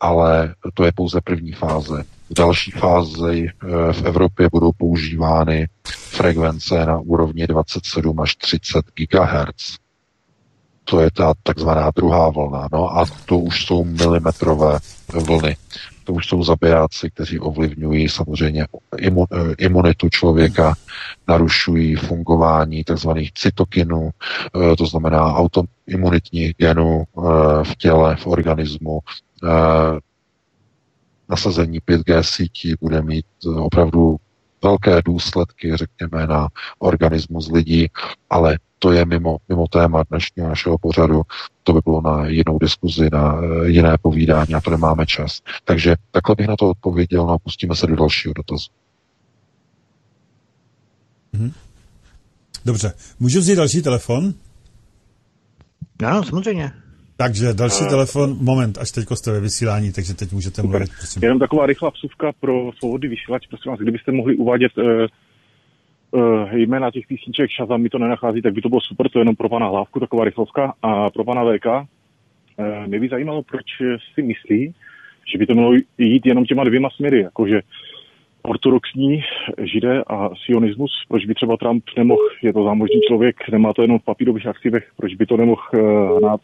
Ale 0.00 0.54
to 0.74 0.84
je 0.84 0.92
pouze 0.92 1.20
první 1.20 1.52
fáze. 1.52 2.04
V 2.30 2.34
další 2.34 2.70
fázi 2.70 3.48
eh, 3.48 3.92
v 3.92 4.02
Evropě 4.04 4.48
budou 4.52 4.72
používány 4.72 5.68
frekvence 5.88 6.86
na 6.86 6.98
úrovni 6.98 7.46
27 7.46 8.20
až 8.20 8.36
30 8.36 8.84
GHz. 8.94 9.76
To 10.84 11.00
je 11.00 11.10
ta 11.10 11.34
takzvaná 11.42 11.90
druhá 11.96 12.30
vlna. 12.30 12.68
No 12.72 12.98
a 12.98 13.04
to 13.26 13.38
už 13.38 13.66
jsou 13.66 13.84
milimetrové 13.84 14.78
vlny 15.12 15.56
to 16.04 16.12
už 16.12 16.26
jsou 16.26 16.44
zabijáci, 16.44 17.10
kteří 17.10 17.38
ovlivňují 17.38 18.08
samozřejmě 18.08 18.66
eh, 18.98 19.10
imunitu 19.58 20.08
člověka, 20.08 20.74
narušují 21.28 21.96
fungování 21.96 22.84
tzv. 22.84 23.10
cytokinů, 23.34 24.10
eh, 24.10 24.76
to 24.76 24.86
znamená 24.86 25.34
autoimunitních 25.34 26.54
genů 26.56 27.04
eh, 27.04 27.20
v 27.64 27.76
těle, 27.76 28.16
v 28.16 28.26
organismu. 28.26 29.00
Nasazení 31.28 31.80
5G 31.80 32.20
sítí 32.20 32.74
bude 32.80 33.02
mít 33.02 33.26
opravdu 33.56 34.16
velké 34.64 35.02
důsledky, 35.02 35.76
řekněme, 35.76 36.26
na 36.26 36.48
organismus 36.78 37.50
lidí, 37.50 37.88
ale 38.30 38.58
to 38.78 38.92
je 38.92 39.04
mimo, 39.04 39.36
mimo 39.48 39.66
téma 39.68 40.04
dnešního 40.10 40.48
našeho 40.48 40.78
pořadu. 40.78 41.22
To 41.62 41.72
by 41.72 41.80
bylo 41.84 42.00
na 42.00 42.26
jinou 42.26 42.58
diskuzi, 42.58 43.08
na 43.12 43.40
eh, 43.42 43.68
jiné 43.68 43.96
povídání 44.02 44.54
a 44.54 44.60
to 44.60 44.70
nemáme 44.70 45.06
čas. 45.06 45.40
Takže 45.64 45.96
takhle 46.10 46.34
bych 46.34 46.48
na 46.48 46.56
to 46.56 46.70
odpověděl 46.70 47.26
no 47.26 47.32
a 47.32 47.38
pustíme 47.38 47.76
se 47.76 47.86
do 47.86 47.96
dalšího 47.96 48.34
dotazu. 48.34 48.68
Mhm. 51.32 51.52
Dobře. 52.64 52.92
Můžu 53.20 53.40
vzít 53.40 53.56
další 53.56 53.82
telefon? 53.82 54.34
Ano, 56.06 56.24
samozřejmě. 56.24 56.83
Takže 57.16 57.54
další 57.54 57.84
uh, 57.84 57.90
telefon, 57.90 58.36
moment, 58.40 58.78
až 58.78 58.90
teď 58.90 59.04
jste 59.14 59.32
ve 59.32 59.40
vysílání, 59.40 59.92
takže 59.92 60.14
teď 60.14 60.32
můžete 60.32 60.62
super. 60.62 60.70
mluvit, 60.70 60.90
prosím. 60.98 61.22
Jenom 61.22 61.38
taková 61.38 61.66
rychlá 61.66 61.90
vsuvka 61.90 62.32
pro 62.40 62.70
svobodný 62.78 63.08
vysílač, 63.08 63.46
prosím 63.46 63.70
vás, 63.70 63.80
kdybyste 63.80 64.12
mohli 64.12 64.36
uvádět 64.36 64.72
uh, 64.78 64.84
uh, 66.10 66.52
jména 66.52 66.90
těch 66.90 67.06
písniček, 67.06 67.50
Shazam 67.50 67.82
mi 67.82 67.88
to 67.88 67.98
nenachází, 67.98 68.42
tak 68.42 68.52
by 68.52 68.60
to 68.60 68.68
bylo 68.68 68.80
super, 68.80 69.08
to 69.08 69.18
je 69.18 69.20
jenom 69.20 69.36
pro 69.36 69.48
pana 69.48 69.66
Hlávku, 69.66 70.00
taková 70.00 70.24
rychlovka. 70.24 70.74
A 70.82 71.10
pro 71.10 71.24
pana 71.24 71.42
VK, 71.44 71.66
uh, 71.66 72.86
mě 72.86 73.00
by 73.00 73.08
zajímalo, 73.08 73.42
proč 73.42 73.66
si 74.14 74.22
myslí, 74.22 74.74
že 75.32 75.38
by 75.38 75.46
to 75.46 75.54
mělo 75.54 75.72
jít 75.98 76.26
jenom 76.26 76.44
těma 76.44 76.64
dvěma 76.64 76.88
směry, 76.90 77.20
jakože 77.20 77.60
ortodoxní 78.42 79.22
židé 79.62 80.02
a 80.06 80.30
sionismus, 80.44 80.90
proč 81.08 81.26
by 81.26 81.34
třeba 81.34 81.56
Trump 81.56 81.84
nemohl, 81.96 82.22
je 82.42 82.52
to 82.52 82.64
zámožný 82.64 83.00
člověk, 83.08 83.36
nemá 83.52 83.72
to 83.72 83.82
jenom 83.82 83.98
v 83.98 84.04
papírových 84.04 84.46
aktivech, 84.46 84.84
proč 84.96 85.14
by 85.14 85.26
to 85.26 85.36
nemohl 85.36 85.62
uh, 85.74 86.18
hnát 86.18 86.40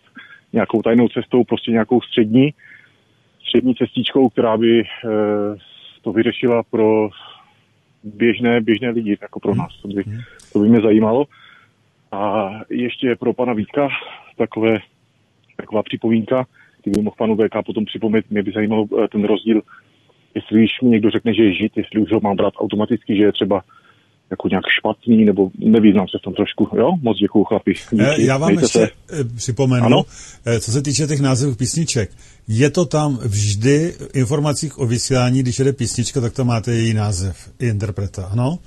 nějakou 0.53 0.83
tajnou 0.83 1.09
cestou, 1.09 1.45
prostě 1.45 1.71
nějakou 1.71 2.01
střední, 2.01 2.55
střední 3.47 3.75
cestičkou, 3.75 4.29
která 4.29 4.57
by 4.57 4.83
uh, 4.83 5.11
to 6.03 6.13
vyřešila 6.13 6.63
pro 6.63 7.11
běžné, 8.05 8.61
běžné 8.61 8.91
lidi, 8.91 9.19
jako 9.23 9.41
pro 9.41 9.55
nás. 9.55 9.83
To 9.83 9.89
by, 9.89 10.05
to 10.53 10.59
by 10.59 10.69
mě 10.69 10.81
zajímalo. 10.81 11.27
A 12.13 12.51
ještě 12.71 13.17
pro 13.17 13.33
pana 13.33 13.53
Vítka 13.53 13.89
takové, 14.37 14.79
taková 15.57 15.83
připomínka, 15.83 16.47
kdyby 16.83 17.03
mohl 17.03 17.17
panu 17.19 17.37
VK 17.37 17.67
potom 17.67 17.85
připomenout, 17.85 18.31
mě 18.31 18.43
by 18.43 18.53
zajímalo 18.53 18.87
eh, 19.05 19.09
ten 19.09 19.25
rozdíl, 19.25 19.63
jestli 20.35 20.59
když 20.59 20.81
mi 20.81 20.89
někdo 20.89 21.11
řekne, 21.11 21.35
že 21.35 21.43
je 21.45 21.55
žid, 21.55 21.77
jestli 21.77 22.01
už 22.01 22.13
ho 22.13 22.21
mám 22.21 22.37
brát 22.37 22.55
automaticky, 22.57 23.17
že 23.17 23.23
je 23.23 23.33
třeba 23.33 23.63
jako 24.31 24.49
nějak 24.49 24.65
špatný, 24.79 25.25
nebo 25.25 25.51
nevyznám 25.59 26.07
se 26.09 26.19
v 26.19 26.23
tom 26.23 26.35
trošku. 26.35 26.69
Jo, 26.77 26.91
moc 27.03 27.19
děkuju 27.19 27.45
chlapi. 27.45 27.75
Díky. 27.91 28.03
Eh, 28.03 28.23
já 28.23 28.39
vám 28.39 28.49
Mějte 28.49 28.65
ještě 28.65 28.79
se. 28.79 29.21
Eh, 29.21 29.25
připomenu, 29.37 29.87
ano? 29.87 30.03
co 30.61 30.73
se 30.73 30.83
týče 30.83 31.07
těch 31.07 31.21
názvů 31.21 31.55
písniček. 31.55 32.11
Je 32.49 32.71
to 32.71 32.85
tam 32.85 33.19
vždy 33.23 33.95
v 33.99 34.17
informacích 34.17 34.79
o 34.79 34.87
vysílání, 34.87 35.43
když 35.43 35.59
jede 35.59 35.73
písnička, 35.73 36.21
tak 36.21 36.33
to 36.33 36.45
máte 36.45 36.73
její 36.73 36.95
název, 36.95 37.51
i 37.59 37.69
interpreta, 37.69 38.25
ano? 38.25 38.59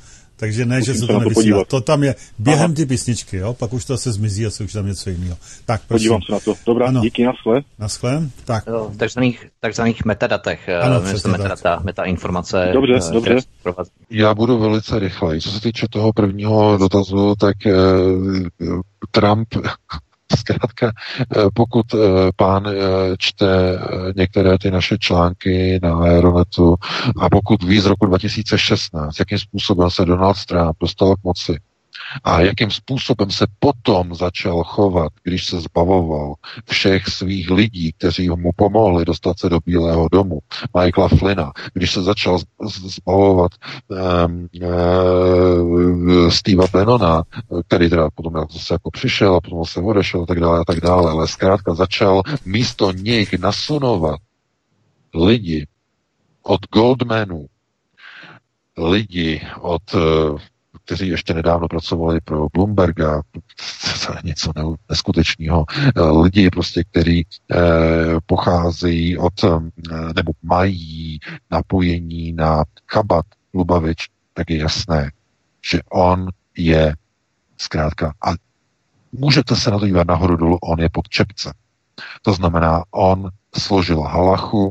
Takže 0.44 0.66
ne, 0.66 0.80
Musím 0.80 0.94
že 0.94 1.00
se 1.00 1.08
to 1.08 1.20
nevysílá. 1.20 1.60
To, 1.60 1.66
to 1.66 1.82
tam 1.82 2.04
je 2.04 2.16
během 2.40 2.66
Aha. 2.66 2.74
ty 2.74 2.86
písničky, 2.86 3.38
jo? 3.38 3.54
Pak 3.54 3.74
už 3.74 3.86
to 3.86 3.98
se 3.98 4.12
zmizí 4.12 4.46
a 4.46 4.50
se 4.50 4.64
už 4.64 4.74
tam 4.74 4.86
něco 4.86 5.10
jiného. 5.10 5.38
Tak, 5.66 5.82
prosím. 5.88 6.10
Podívám 6.10 6.22
se 6.22 6.32
na 6.32 6.40
to. 6.40 6.54
Dobrá, 6.66 6.88
ano. 6.88 7.02
díky, 7.02 7.26
naschle. 7.26 7.62
Naschle, 7.80 8.30
tak. 8.46 8.64
v 8.90 8.98
takzvaných, 8.98 9.48
takzvaných 9.60 10.06
metadatech, 10.06 10.70
eh, 10.70 10.80
ano, 10.80 11.02
metadata, 11.28 11.80
meta 11.84 12.04
informace. 12.04 12.70
Dobře, 12.74 12.94
uh, 12.94 13.12
dobře. 13.12 13.36
Já 14.10 14.34
budu 14.34 14.60
velice 14.60 15.00
rychlej. 15.00 15.42
Co 15.42 15.52
se 15.52 15.62
týče 15.62 15.88
toho 15.90 16.14
prvního 16.14 16.78
dotazu, 16.78 17.36
tak 17.40 17.56
uh, 17.66 18.82
Trump 19.12 19.48
Zkrátka, 20.38 20.92
eh, 21.38 21.44
pokud 21.54 21.94
eh, 21.94 21.98
pán 22.36 22.68
eh, 22.68 22.74
čte 23.18 23.80
některé 24.16 24.58
ty 24.58 24.72
naše 24.72 24.98
články 24.98 25.80
na 25.84 25.96
Aeronetu 25.98 26.76
a 27.20 27.30
pokud 27.30 27.64
ví 27.64 27.80
z 27.80 27.86
roku 27.86 28.06
2016, 28.06 29.20
jakým 29.20 29.40
způsobem 29.40 29.90
se 29.90 30.06
Donald 30.06 30.46
Trump 30.46 30.78
dostal 30.80 31.16
k 31.16 31.24
moci, 31.24 31.58
a 32.24 32.42
jakým 32.42 32.72
způsobem 32.72 33.32
se 33.32 33.46
potom 33.60 34.16
začal 34.16 34.64
chovat, 34.64 35.12
když 35.24 35.46
se 35.46 35.62
zbavoval 35.62 36.34
všech 36.66 37.08
svých 37.08 37.50
lidí, 37.52 37.92
kteří 37.94 38.30
mu 38.30 38.52
pomohli 38.56 39.06
dostat 39.06 39.40
se 39.40 39.50
do 39.50 39.60
Bílého 39.66 40.08
domu, 40.12 40.40
Michaela 40.80 41.10
Flynna, 41.10 41.52
když 41.74 41.92
se 41.92 42.02
začal 42.02 42.40
zbavovat 42.86 43.52
um, 43.88 44.48
uh, 44.64 46.30
Steva 46.30 46.66
Bannona, 46.74 47.24
který 47.68 47.90
teda 47.90 48.10
potom 48.16 48.34
zase 48.52 48.74
jako 48.74 48.92
přišel 48.92 49.36
a 49.36 49.42
potom 49.42 49.66
se 49.66 49.80
odešel 49.80 50.22
a 50.22 50.26
tak 50.26 50.40
dále 50.40 50.60
a 50.60 50.64
tak 50.68 50.82
dále, 50.82 51.12
ale 51.12 51.28
zkrátka 51.28 51.74
začal 51.74 52.22
místo 52.46 52.92
nich 52.92 53.34
nasunovat 53.40 54.20
lidi 55.16 55.68
od 56.44 56.60
Goldmanů, 56.74 57.46
lidi 58.78 59.42
od 59.62 59.94
uh, 59.94 60.40
kteří 60.86 61.08
ještě 61.08 61.34
nedávno 61.34 61.68
pracovali 61.68 62.22
pro 62.22 62.48
Bloomberga, 62.54 63.22
to 64.06 64.14
je 64.14 64.20
něco 64.24 64.52
neskutečného. 64.90 65.66
Lidi 66.22 66.50
prostě, 66.50 66.84
kteří 66.84 67.28
eh, 67.52 67.58
pocházejí 68.26 69.18
od, 69.18 69.44
eh, 69.44 69.50
nebo 70.16 70.32
mají 70.44 71.20
napojení 71.52 72.34
na 72.34 72.64
Chabat 72.92 73.26
Lubavič, 73.54 74.10
tak 74.34 74.50
je 74.50 74.58
jasné, 74.58 75.12
že 75.72 75.80
on 75.92 76.28
je 76.58 76.96
zkrátka, 77.58 78.14
a 78.26 78.32
můžete 79.12 79.56
se 79.56 79.72
na 79.72 79.80
to 79.80 79.88
dívat 79.88 80.08
nahoru 80.08 80.36
dolů, 80.36 80.58
on 80.62 80.80
je 80.80 80.90
pod 80.90 81.10
čepce. 81.10 81.54
To 82.22 82.34
znamená, 82.34 82.84
on 82.92 83.30
složil 83.58 84.02
halachu, 84.02 84.70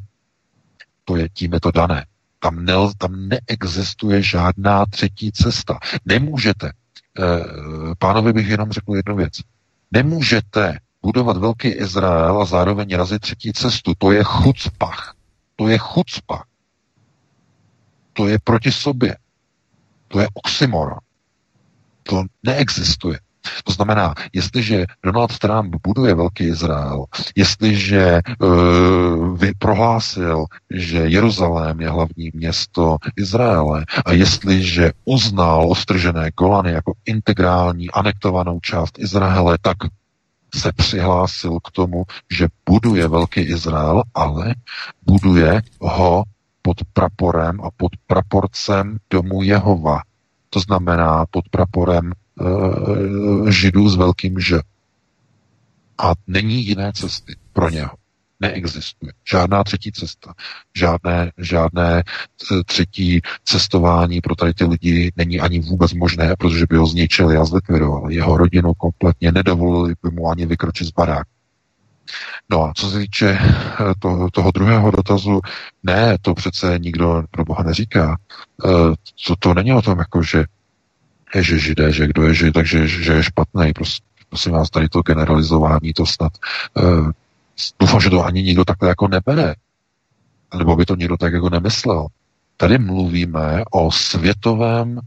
to 1.05 1.17
je, 1.17 1.29
tím 1.29 1.53
je 1.53 1.61
to 1.61 1.71
dané. 1.71 2.07
Tam, 2.43 2.65
ne, 2.65 2.75
tam 2.99 3.29
neexistuje 3.29 4.23
žádná 4.23 4.87
třetí 4.87 5.33
cesta. 5.33 5.79
Nemůžete, 6.05 6.73
eh, 7.19 7.23
pánovi 7.99 8.33
bych 8.33 8.49
jenom 8.49 8.73
řekl 8.73 8.97
jednu 8.97 9.17
věc, 9.17 9.33
nemůžete 9.93 10.79
budovat 11.03 11.37
velký 11.37 11.69
Izrael 11.69 12.43
a 12.43 12.45
zároveň 12.45 12.97
razit 12.97 13.19
třetí 13.23 13.53
cestu. 13.53 13.93
To 13.99 14.13
je 14.13 14.25
chucpach. 14.25 15.15
To 15.57 15.69
je 15.69 15.79
chucpach. 15.79 16.47
To 18.13 18.29
je 18.29 18.39
proti 18.45 18.73
sobě. 18.73 19.17
To 20.09 20.21
je 20.21 20.29
oxymoron. 20.35 20.99
To 22.03 22.25
neexistuje. 22.43 23.19
To 23.65 23.73
znamená, 23.73 24.15
jestliže 24.33 24.87
Donald 25.05 25.39
Trump 25.39 25.75
buduje 25.87 26.15
velký 26.15 26.45
Izrael, 26.45 27.05
jestliže 27.37 28.21
uh, 28.39 29.39
prohlásil, 29.59 30.45
že 30.71 30.99
Jeruzalém 30.99 31.81
je 31.81 31.89
hlavní 31.91 32.31
město 32.35 32.97
Izraele 33.17 33.85
a 34.05 34.13
jestliže 34.13 34.93
uznal 35.05 35.71
ostržené 35.71 36.31
Golany 36.39 36.73
jako 36.73 36.93
integrální 37.05 37.91
anektovanou 37.91 38.61
část 38.61 38.99
Izraele, 38.99 39.59
tak 39.63 39.77
se 40.55 40.73
přihlásil 40.73 41.59
k 41.65 41.71
tomu, 41.71 42.05
že 42.31 42.49
buduje 42.69 43.09
velký 43.09 43.41
Izrael, 43.41 44.03
ale 44.15 44.55
buduje 45.03 45.63
ho 45.81 46.25
pod 46.63 46.77
praporem 46.93 47.61
a 47.61 47.69
pod 47.77 47.93
praporcem 48.07 48.97
domu 49.11 49.43
Jehova. 49.43 50.01
To 50.51 50.61
znamená 50.61 51.27
pod 51.31 51.49
praporem 51.49 52.13
židů 53.49 53.89
s 53.89 53.97
velkým 53.97 54.41
Ž. 54.41 54.61
A 55.99 56.13
není 56.27 56.67
jiné 56.67 56.93
cesty 56.93 57.37
pro 57.53 57.71
něho. 57.71 57.91
Neexistuje. 58.41 59.13
Žádná 59.31 59.65
třetí 59.65 59.93
cesta. 59.93 60.35
Žádné, 60.77 61.33
žádné 61.39 61.99
e, 61.99 62.03
třetí 62.67 63.21
cestování 63.45 64.21
pro 64.21 64.35
tady 64.35 64.55
ty 64.55 64.65
lidi 64.65 65.13
není 65.17 65.41
ani 65.41 65.61
vůbec 65.61 65.93
možné, 65.93 66.35
protože 66.39 66.65
by 66.71 66.77
ho 66.77 66.87
zničili 66.87 67.37
a 67.37 67.45
zlikvidovali. 67.45 68.15
Jeho 68.15 68.37
rodinu 68.37 68.75
kompletně 68.75 69.33
nedovolili 69.33 69.95
by 70.03 70.11
mu 70.11 70.29
ani 70.29 70.47
vykročit 70.47 70.87
z 70.87 70.91
baráku. 70.91 71.31
No 72.51 72.65
a 72.65 72.73
co 72.77 72.91
se 72.91 72.99
týče 72.99 73.29
e, 73.31 73.41
toho, 73.99 74.31
toho 74.31 74.51
druhého 74.51 74.91
dotazu, 74.91 75.41
ne, 75.83 76.17
to 76.23 76.35
přece 76.35 76.79
nikdo 76.79 77.23
pro 77.31 77.45
Boha 77.45 77.63
neříká. 77.63 78.17
Co 79.17 79.37
to 79.39 79.55
není 79.55 79.73
o 79.73 79.83
tom, 79.83 79.99
jako 79.99 80.23
že 80.23 80.45
že 81.41 81.59
židé, 81.59 81.93
že 81.93 82.07
kdo 82.07 82.23
je 82.23 82.35
žid, 82.35 82.53
takže 82.53 82.89
že 82.89 83.13
je 83.13 83.23
špatný. 83.23 83.73
Prostě, 83.73 84.05
prosím 84.29 84.53
vás, 84.53 84.71
tady 84.71 84.89
to 84.89 85.03
generalizování, 85.03 85.93
to 85.93 86.07
snad 86.07 86.33
uh, 86.75 87.11
doufám, 87.81 88.01
že 88.01 88.11
to 88.11 88.25
ani 88.25 88.43
nikdo 88.43 88.65
takhle 88.65 88.89
jako 88.89 89.09
nebere. 89.09 89.55
Nebo 90.59 90.77
by 90.77 90.85
to 90.85 90.97
někdo 90.97 91.17
tak 91.17 91.33
jako 91.33 91.51
nemyslel. 91.51 92.07
Tady 92.57 92.79
mluvíme 92.79 93.65
o 93.71 93.93
světovém 93.93 95.01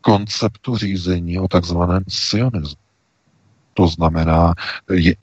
konceptu 0.00 0.76
řízení, 0.76 1.38
o 1.38 1.48
takzvaném 1.48 2.02
sionismu. 2.08 2.80
To 3.74 3.88
znamená 3.88 4.54
je, 4.92 5.14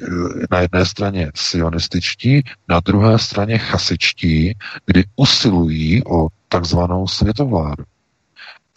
na 0.52 0.60
jedné 0.60 0.86
straně 0.86 1.32
sionističtí, 1.36 2.44
na 2.68 2.80
druhé 2.80 3.20
straně 3.20 3.58
chasičtí, 3.58 4.58
kdy 4.86 5.04
usilují 5.16 6.04
o 6.06 6.28
takzvanou 6.50 7.08
světovládu 7.08 7.84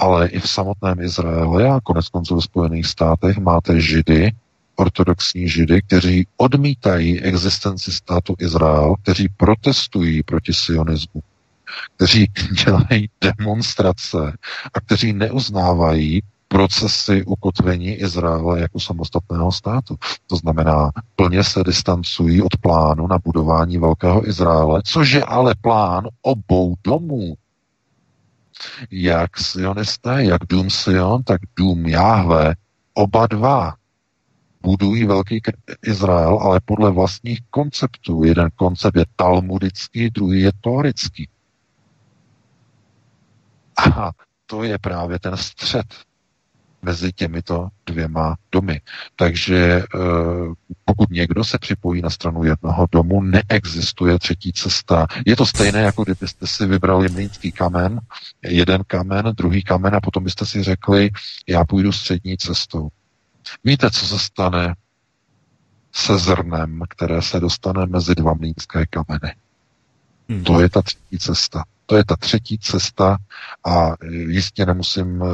ale 0.01 0.29
i 0.29 0.41
v 0.41 0.49
samotném 0.49 1.01
Izraeli 1.01 1.65
a 1.65 1.81
konec 1.81 2.09
konců 2.09 2.37
v 2.37 2.45
Spojených 2.45 2.87
státech 2.87 3.39
máte 3.39 3.81
židy, 3.81 4.33
ortodoxní 4.77 5.49
židy, 5.49 5.83
kteří 5.83 6.27
odmítají 6.37 7.21
existenci 7.21 7.93
státu 7.93 8.35
Izrael, 8.39 8.95
kteří 9.03 9.29
protestují 9.37 10.23
proti 10.23 10.53
sionismu, 10.55 11.21
kteří 11.97 12.27
dělají 12.65 13.09
demonstrace 13.21 14.37
a 14.75 14.81
kteří 14.81 15.13
neuznávají 15.13 16.23
procesy 16.49 17.25
ukotvení 17.25 17.95
Izraele 17.95 18.61
jako 18.61 18.81
samostatného 18.81 19.53
státu. 19.53 19.97
To 20.27 20.37
znamená, 20.37 20.91
plně 21.17 21.45
se 21.45 21.65
distancují 21.65 22.43
od 22.43 22.57
plánu 22.61 23.07
na 23.07 23.19
budování 23.25 23.79
Velkého 23.79 24.29
Izraele, 24.29 24.83
což 24.85 25.13
je 25.13 25.25
ale 25.25 25.55
plán 25.61 26.09
obou 26.23 26.75
domů 26.85 27.35
jak 28.91 29.39
sionisté, 29.39 30.25
jak 30.25 30.47
dům 30.49 30.71
Sion, 30.71 31.23
tak 31.23 31.41
dům 31.57 31.87
Jáhve, 31.87 32.55
oba 32.95 33.27
dva 33.27 33.75
budují 34.63 35.05
velký 35.05 35.41
Izrael, 35.87 36.39
ale 36.39 36.61
podle 36.65 36.91
vlastních 36.91 37.41
konceptů. 37.51 38.25
Jeden 38.25 38.49
koncept 38.55 38.97
je 38.97 39.05
talmudický, 39.17 40.11
druhý 40.11 40.41
je 40.41 40.53
tórický. 40.61 41.29
A 43.97 44.11
to 44.47 44.63
je 44.63 44.79
právě 44.79 45.19
ten 45.19 45.37
střed 45.37 45.87
mezi 46.83 47.13
těmito 47.13 47.69
dvěma 47.87 48.37
domy. 48.53 48.81
Takže 49.17 49.57
eh, 49.57 49.99
pokud 50.85 51.11
někdo 51.11 51.45
se 51.45 51.59
připojí 51.59 52.03
na 52.03 52.11
stranu 52.11 52.45
jednoho 52.45 52.87
domu, 52.93 53.23
neexistuje 53.23 54.19
třetí 54.19 54.53
cesta. 54.53 55.07
Je 55.27 55.37
to 55.37 55.47
stejné, 55.47 55.81
jako 55.81 56.05
kdybyste 56.05 56.47
si 56.47 56.67
vybrali 56.67 57.09
mlínský 57.09 57.53
kamen, 57.53 58.01
jeden 58.43 58.83
kamen, 58.87 59.25
druhý 59.37 59.63
kamen 59.63 59.95
a 59.95 60.01
potom 60.01 60.25
byste 60.25 60.47
si 60.47 60.63
řekli, 60.63 61.11
já 61.49 61.65
půjdu 61.65 61.93
střední 61.93 62.37
cestou. 62.37 62.89
Víte, 63.65 63.91
co 63.91 64.07
se 64.07 64.19
stane 64.19 64.75
se 65.93 66.19
zrnem, 66.19 66.83
které 66.89 67.23
se 67.23 67.41
dostane 67.41 67.87
mezi 67.87 68.15
dva 68.15 68.35
mlínské 68.35 68.87
kameny. 68.87 69.35
Hmm. 70.29 70.45
To 70.45 70.61
je 70.61 70.69
ta 70.69 70.83
třetí 70.83 71.19
cesta. 71.19 71.65
To 71.91 71.97
je 71.97 72.05
ta 72.05 72.17
třetí 72.17 72.59
cesta 72.59 73.19
a 73.67 73.93
jistě 74.11 74.67
nemusím 74.67 75.23
eh, 75.23 75.27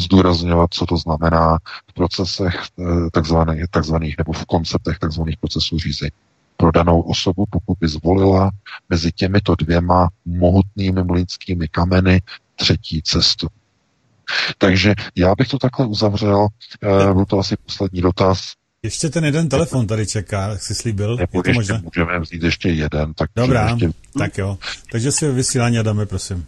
zdůrazňovat, 0.00 0.74
co 0.74 0.86
to 0.86 0.96
znamená 0.96 1.58
v 1.90 1.92
procesech 1.94 2.54
eh, 2.80 2.84
takzvaných, 3.12 3.64
takzvaných 3.70 4.14
nebo 4.18 4.32
v 4.32 4.44
konceptech 4.46 4.98
takzvaných 4.98 5.36
procesů 5.36 5.78
řízení. 5.78 6.10
Pro 6.56 6.70
danou 6.72 7.00
osobu, 7.00 7.44
pokud 7.50 7.78
by 7.80 7.88
zvolila 7.88 8.50
mezi 8.88 9.12
těmito 9.12 9.54
dvěma 9.54 10.08
mohutnými 10.24 11.02
mlínskými 11.04 11.68
kameny 11.68 12.22
třetí 12.56 13.02
cestu. 13.02 13.46
Takže 14.58 14.94
já 15.16 15.34
bych 15.34 15.48
to 15.48 15.58
takhle 15.58 15.86
uzavřel. 15.86 16.48
Byl 17.12 17.24
to 17.24 17.38
asi 17.38 17.56
poslední 17.56 18.00
dotaz. 18.00 18.52
Ještě 18.84 19.08
ten 19.08 19.24
jeden 19.24 19.48
telefon 19.48 19.86
tady 19.86 20.06
čeká, 20.06 20.48
jak 20.48 20.60
jsi 20.60 20.74
slíbil. 20.74 21.16
Nebo 21.16 21.38
je 21.38 21.42
to 21.42 21.50
ještě 21.50 21.52
možné? 21.52 21.80
můžeme 21.84 22.18
vzít 22.18 22.42
ještě 22.42 22.68
jeden. 22.68 23.14
Tak 23.14 23.30
Dobrá, 23.36 23.68
ještě... 23.70 23.88
tak 24.18 24.38
jo. 24.38 24.56
Takže 24.92 25.12
si 25.12 25.32
vysílání 25.32 25.78
Adame, 25.78 26.06
prosím. 26.06 26.46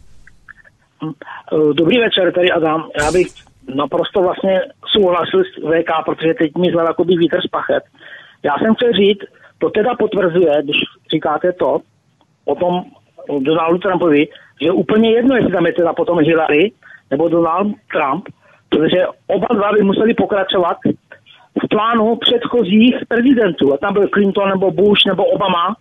Dobrý 1.73 1.99
večer, 1.99 2.33
tady 2.33 2.51
Adam. 2.51 2.89
Já 3.01 3.13
bych 3.13 3.27
naprosto 3.75 4.23
vlastně 4.23 4.61
souhlasil 4.87 5.41
s 5.45 5.53
VK, 5.71 5.91
protože 6.05 6.35
teď 6.35 6.51
mi 6.59 6.73
zval 6.73 6.87
jakoby 6.87 7.17
vítr 7.17 7.39
z 7.47 7.51
pachet. 7.51 7.85
Já 8.43 8.53
jsem 8.59 8.75
chtěl 8.75 8.93
říct, 8.93 9.25
to 9.59 9.71
teda 9.71 9.95
potvrzuje, 9.95 10.63
když 10.63 10.77
říkáte 11.13 11.53
to, 11.53 11.81
o 12.45 12.55
tom 12.55 12.85
Donaldu 13.41 13.79
Trumpovi, 13.79 14.27
že 14.61 14.67
je 14.67 14.73
úplně 14.73 15.11
jedno, 15.11 15.37
jestli 15.37 15.53
tam 15.53 15.67
je 15.67 15.73
teda 15.73 15.93
potom 15.93 16.19
Hillary 16.19 16.73
nebo 17.11 17.29
Donald 17.29 17.77
Trump, 17.93 18.25
protože 18.69 18.99
oba 19.27 19.47
dva 19.55 19.73
by 19.73 19.83
museli 19.83 20.15
pokračovat 20.15 20.77
v 21.65 21.69
plánu 21.69 22.17
předchozích 22.17 22.95
prezidentů. 23.09 23.75
A 23.75 23.77
tam 23.77 23.93
byl 23.93 24.09
Clinton 24.09 24.49
nebo 24.49 24.71
Bush 24.71 25.07
nebo 25.07 25.25
Obama. 25.25 25.77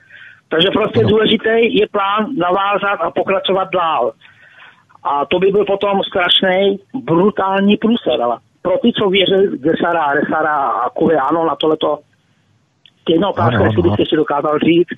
Takže 0.49 0.67
prostě 0.73 1.03
no. 1.03 1.09
důležitý 1.09 1.77
je 1.79 1.87
plán 1.87 2.27
navázat 2.37 2.99
a 3.01 3.11
pokračovat 3.11 3.69
dál. 3.73 4.11
A 5.03 5.25
to 5.25 5.39
by 5.39 5.47
byl 5.51 5.65
potom 5.65 6.01
strašný, 6.03 6.79
brutální 7.03 7.77
průser. 7.77 8.21
Ale 8.21 8.37
pro 8.61 8.77
ty, 8.77 8.91
co 8.91 9.09
věří 9.09 9.57
Gesara, 9.57 10.13
Resara 10.13 10.57
a 10.67 10.89
Kuliano 10.89 11.45
na 11.45 11.55
tohleto, 11.55 11.99
jedna 13.09 13.29
otázka, 13.29 13.63
jestli 13.63 13.81
byste 13.81 14.03
si 14.09 14.15
dokázal 14.15 14.59
říct, 14.59 14.93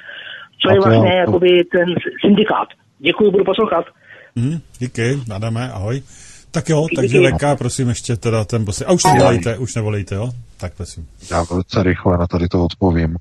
co 0.61 0.69
je 0.69 0.79
vlastně 0.79 1.13
jakoby 1.17 1.63
ten 1.71 1.95
syndikát. 2.25 2.67
Děkuji, 2.99 3.31
budu 3.31 3.43
poslouchat. 3.43 3.85
Hmm, 4.35 4.57
díky, 4.79 5.19
nadáme, 5.29 5.71
ahoj. 5.71 6.01
Tak 6.53 6.69
jo, 6.69 6.87
takže 6.95 7.19
VK, 7.19 7.43
prosím 7.57 7.89
ještě 7.89 8.17
teda 8.17 8.45
ten 8.45 8.65
poslední. 8.65 8.89
A 8.89 8.93
už 8.93 9.03
nevolejte, 9.03 9.57
už 9.57 9.75
nevolejte, 9.75 10.15
jo? 10.15 10.31
Tak 10.57 10.73
prosím. 10.73 11.07
Já 11.31 11.43
velice 11.43 11.83
rychle 11.83 12.17
na 12.17 12.27
tady 12.27 12.47
to 12.47 12.65
odpovím. 12.65 13.17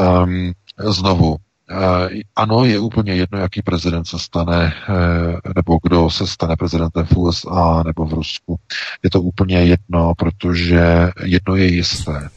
Um, 0.00 0.52
znovu, 0.78 1.36
Uh, 1.72 2.08
ano, 2.36 2.64
je 2.64 2.78
úplně 2.78 3.14
jedno, 3.14 3.38
jaký 3.38 3.62
prezident 3.62 4.04
se 4.04 4.18
stane, 4.18 4.74
uh, 4.88 5.52
nebo 5.56 5.78
kdo 5.82 6.10
se 6.10 6.26
stane 6.26 6.56
prezidentem 6.56 7.06
v 7.06 7.16
USA 7.16 7.82
nebo 7.86 8.06
v 8.06 8.12
Rusku. 8.12 8.58
Je 9.02 9.10
to 9.10 9.22
úplně 9.22 9.64
jedno, 9.64 10.12
protože 10.18 11.10
jedno 11.24 11.56
je 11.56 11.66
jisté. 11.66 12.28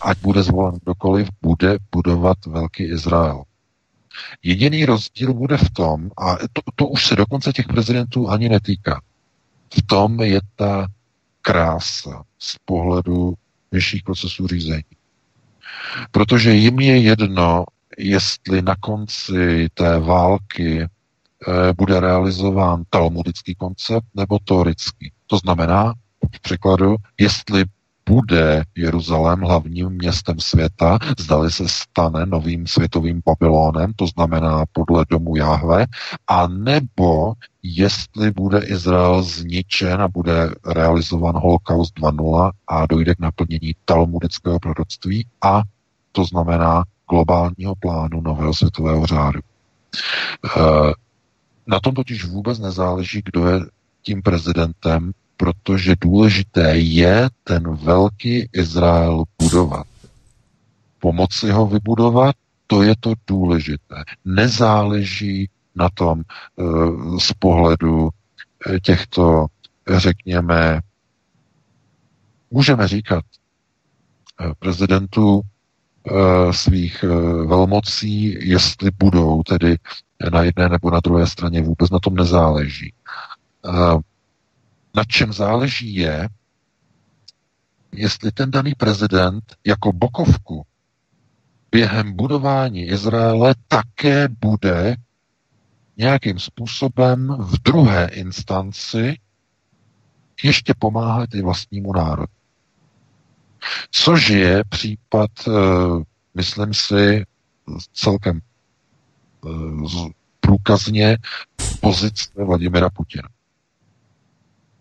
Ať 0.00 0.18
bude 0.18 0.42
zvolen 0.42 0.74
kdokoliv, 0.82 1.28
bude 1.42 1.78
budovat 1.92 2.46
velký 2.46 2.84
Izrael. 2.84 3.42
Jediný 4.42 4.84
rozdíl 4.84 5.34
bude 5.34 5.56
v 5.56 5.70
tom, 5.70 6.10
a 6.18 6.36
to, 6.36 6.62
to 6.74 6.86
už 6.86 7.06
se 7.06 7.16
dokonce 7.16 7.52
těch 7.52 7.66
prezidentů 7.66 8.30
ani 8.30 8.48
netýká, 8.48 9.00
v 9.74 9.86
tom 9.86 10.20
je 10.20 10.40
ta 10.56 10.86
krása 11.42 12.24
z 12.38 12.56
pohledu 12.64 13.34
vyšších 13.72 14.02
procesů 14.02 14.46
řízení. 14.46 14.84
Protože 16.10 16.54
jim 16.54 16.80
je 16.80 16.98
jedno, 16.98 17.64
jestli 17.98 18.62
na 18.62 18.74
konci 18.80 19.68
té 19.74 19.98
války 19.98 20.82
eh, 20.82 21.72
bude 21.76 22.00
realizován 22.00 22.82
talmudický 22.90 23.54
koncept 23.54 24.06
nebo 24.14 24.38
torický. 24.44 25.12
To 25.26 25.38
znamená, 25.38 25.94
v 26.36 26.40
překladu, 26.40 26.96
jestli 27.20 27.64
bude 28.08 28.64
Jeruzalém 28.76 29.40
hlavním 29.40 29.88
městem 29.88 30.40
světa, 30.40 30.98
zdali 31.18 31.50
se 31.50 31.68
stane 31.68 32.26
novým 32.26 32.66
světovým 32.66 33.22
Babylonem, 33.24 33.92
to 33.96 34.06
znamená 34.06 34.64
podle 34.72 35.04
domu 35.10 35.36
Jahve, 35.36 35.86
a 36.26 36.46
nebo 36.46 37.32
jestli 37.62 38.30
bude 38.30 38.58
Izrael 38.58 39.22
zničen 39.22 40.02
a 40.02 40.08
bude 40.08 40.50
realizovan 40.66 41.34
holokaust 41.36 41.98
2.0 41.98 42.50
a 42.68 42.86
dojde 42.86 43.14
k 43.14 43.20
naplnění 43.20 43.72
talmudického 43.84 44.58
proroctví 44.58 45.26
a 45.42 45.62
to 46.12 46.24
znamená 46.24 46.84
globálního 47.10 47.74
plánu 47.74 48.20
nového 48.20 48.54
světového 48.54 49.06
řádu. 49.06 49.40
Eh, 50.56 50.92
na 51.66 51.80
tom 51.80 51.94
totiž 51.94 52.24
vůbec 52.24 52.58
nezáleží, 52.58 53.22
kdo 53.24 53.46
je 53.46 53.60
tím 54.02 54.22
prezidentem, 54.22 55.12
protože 55.42 55.94
důležité 56.00 56.78
je 56.78 57.28
ten 57.44 57.76
velký 57.76 58.48
Izrael 58.52 59.24
budovat. 59.42 59.86
Pomoci 60.98 61.50
ho 61.50 61.66
vybudovat, 61.66 62.36
to 62.66 62.82
je 62.82 62.94
to 63.00 63.12
důležité. 63.26 64.04
Nezáleží 64.24 65.48
na 65.74 65.88
tom 65.94 66.20
eh, 66.22 66.62
z 67.20 67.32
pohledu 67.32 68.08
eh, 68.66 68.80
těchto, 68.80 69.46
řekněme, 69.96 70.80
můžeme 72.50 72.88
říkat, 72.88 73.24
prezidentů 74.58 75.40
svých 76.50 77.02
velmocí, 77.46 78.48
jestli 78.48 78.90
budou 78.98 79.42
tedy 79.42 79.76
na 80.32 80.42
jedné 80.42 80.68
nebo 80.68 80.90
na 80.90 81.00
druhé 81.00 81.26
straně, 81.26 81.62
vůbec 81.62 81.90
na 81.90 81.98
tom 81.98 82.14
nezáleží. 82.14 82.92
Na 84.94 85.04
čem 85.04 85.32
záleží 85.32 85.94
je, 85.94 86.28
jestli 87.92 88.32
ten 88.32 88.50
daný 88.50 88.74
prezident 88.74 89.44
jako 89.66 89.92
bokovku 89.92 90.66
během 91.70 92.16
budování 92.16 92.82
Izraele 92.82 93.54
také 93.68 94.28
bude 94.28 94.96
nějakým 95.96 96.38
způsobem 96.38 97.36
v 97.40 97.62
druhé 97.62 98.08
instanci 98.08 99.16
ještě 100.44 100.74
pomáhat 100.78 101.34
i 101.34 101.42
vlastnímu 101.42 101.92
národu. 101.92 102.32
Což 103.90 104.28
je 104.28 104.64
případ, 104.68 105.30
eh, 105.48 105.52
myslím 106.34 106.74
si, 106.74 107.24
celkem 107.92 108.40
eh, 109.46 110.08
průkazně 110.40 111.18
pozice 111.80 112.30
Vladimira 112.44 112.90
Putina. 112.90 113.28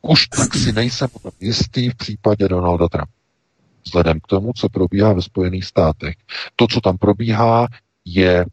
Už 0.02 0.28
tak 0.28 0.54
si 0.54 0.72
nejsem 0.72 1.10
jistý 1.40 1.90
v 1.90 1.96
případě 1.96 2.48
Donalda 2.48 2.88
Trumpa. 2.88 3.12
Vzhledem 3.86 4.20
k 4.20 4.28
tomu, 4.28 4.54
co 4.54 4.70
probíhá 4.70 5.14
ve 5.14 5.22
Spojených 5.22 5.66
státech. 5.66 6.16
To, 6.56 6.68
co 6.68 6.82
tam 6.82 6.98
probíhá, 6.98 7.68
je 8.06 8.46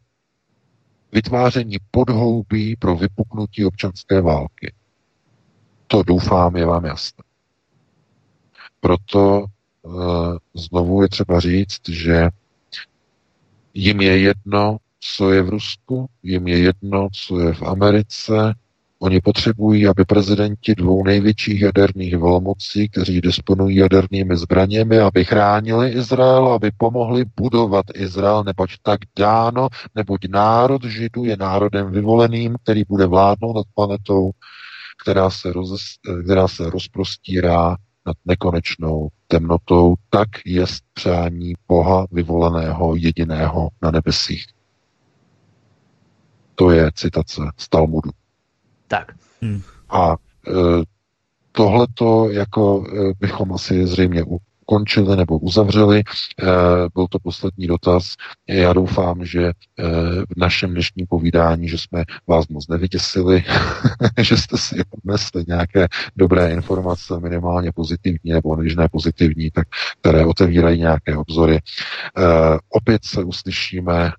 vytváření 1.11 1.77
podhoubí 1.91 2.75
pro 2.75 2.95
vypuknutí 2.95 3.65
občanské 3.65 4.21
války. 4.21 4.73
To 5.87 6.03
doufám, 6.03 6.55
je 6.55 6.65
vám 6.65 6.85
jasné. 6.85 7.23
Proto 8.79 9.45
e, 9.45 9.89
znovu 10.53 11.01
je 11.01 11.09
třeba 11.09 11.39
říct, 11.39 11.89
že 11.89 12.29
jim 13.73 14.01
je 14.01 14.19
jedno, 14.19 14.77
co 14.99 15.31
je 15.31 15.41
v 15.41 15.49
Rusku, 15.49 16.09
jim 16.23 16.47
je 16.47 16.59
jedno, 16.59 17.07
co 17.13 17.39
je 17.39 17.53
v 17.53 17.61
Americe, 17.61 18.53
Oni 19.01 19.21
potřebují, 19.21 19.87
aby 19.87 20.05
prezidenti 20.05 20.75
dvou 20.75 21.03
největších 21.03 21.61
jaderných 21.61 22.17
velmocí, 22.17 22.89
kteří 22.89 23.21
disponují 23.21 23.75
jadernými 23.75 24.37
zbraněmi, 24.37 24.99
aby 24.99 25.25
chránili 25.25 25.89
Izrael, 25.89 26.47
aby 26.47 26.71
pomohli 26.77 27.25
budovat 27.35 27.85
Izrael, 27.95 28.43
neboť 28.43 28.69
tak 28.81 28.99
dáno, 29.17 29.67
neboť 29.95 30.19
národ 30.29 30.83
Židů 30.83 31.25
je 31.25 31.37
národem 31.37 31.91
vyvoleným, 31.91 32.55
který 32.63 32.83
bude 32.89 33.05
vládnout 33.05 33.53
nad 33.53 33.65
planetou, 33.73 34.31
která 35.01 35.29
se, 35.29 35.53
roz, 35.53 35.85
která 36.23 36.47
se 36.47 36.69
rozprostírá 36.69 37.77
nad 38.05 38.17
nekonečnou 38.25 39.09
temnotou, 39.27 39.95
tak 40.09 40.29
je 40.45 40.65
přání 40.93 41.53
Boha 41.67 42.07
vyvoleného 42.11 42.95
jediného 42.95 43.69
na 43.81 43.91
nebesích. 43.91 44.45
To 46.55 46.71
je 46.71 46.91
citace 46.95 47.41
z 47.57 47.69
Talmudu. 47.69 48.09
Tak. 48.89 49.15
Hmm. 49.41 49.61
A 49.89 50.15
e, 50.47 50.51
tohleto 51.51 52.29
jako 52.29 52.83
e, 52.87 53.13
bychom 53.19 53.53
asi 53.53 53.87
zřejmě 53.87 54.23
ukončili 54.69 55.15
nebo 55.15 55.37
uzavřeli. 55.37 56.03
Eh, 56.03 56.45
byl 56.93 57.07
to 57.09 57.19
poslední 57.19 57.67
dotaz. 57.67 58.13
Já 58.47 58.73
doufám, 58.73 59.25
že 59.25 59.47
eh, 59.47 59.53
v 60.29 60.37
našem 60.37 60.71
dnešním 60.71 61.07
povídání, 61.09 61.67
že 61.69 61.77
jsme 61.77 62.03
vás 62.27 62.47
moc 62.47 62.67
nevytěsili, 62.67 63.43
že 64.21 64.37
jste 64.37 64.57
si 64.57 64.75
odnesli 64.89 65.43
nějaké 65.47 65.87
dobré 66.15 66.51
informace, 66.51 67.19
minimálně 67.19 67.71
pozitivní, 67.71 68.31
nebo 68.31 68.55
když 68.55 68.75
ne 68.75 68.87
pozitivní, 68.91 69.51
tak 69.51 69.67
které 70.01 70.25
otevírají 70.25 70.79
nějaké 70.79 71.17
obzory. 71.17 71.59
Eh, 72.17 72.21
opět 72.69 73.05
se 73.05 73.23
uslyšíme 73.23 74.11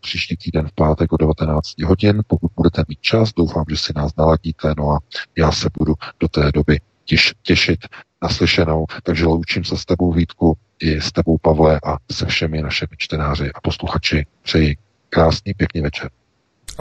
příští 0.00 0.36
týden 0.36 0.68
v 0.68 0.72
pátek 0.74 1.12
o 1.12 1.16
19 1.16 1.82
hodin. 1.82 2.22
Pokud 2.26 2.50
budete 2.56 2.82
mít 2.88 3.00
čas, 3.00 3.32
doufám, 3.36 3.64
že 3.70 3.76
si 3.76 3.92
nás 3.96 4.12
naladíte, 4.16 4.74
no 4.78 4.90
a 4.90 4.98
já 5.38 5.52
se 5.52 5.68
budu 5.78 5.94
do 6.20 6.28
té 6.28 6.52
doby 6.52 6.80
těš, 7.04 7.34
těšit 7.42 7.78
naslyšenou. 8.22 8.86
Takže 9.02 9.26
loučím 9.26 9.64
se 9.64 9.76
s 9.76 9.84
tebou 9.84 10.12
Vítku 10.12 10.56
i 10.80 11.00
s 11.00 11.12
tebou 11.12 11.38
Pavle 11.38 11.80
a 11.86 11.96
se 12.12 12.26
všemi 12.26 12.62
našimi 12.62 12.96
čtenáři 12.98 13.50
a 13.54 13.60
posluchači. 13.60 14.26
Přeji 14.42 14.76
krásný, 15.08 15.54
pěkný 15.54 15.80
večer. 15.80 16.10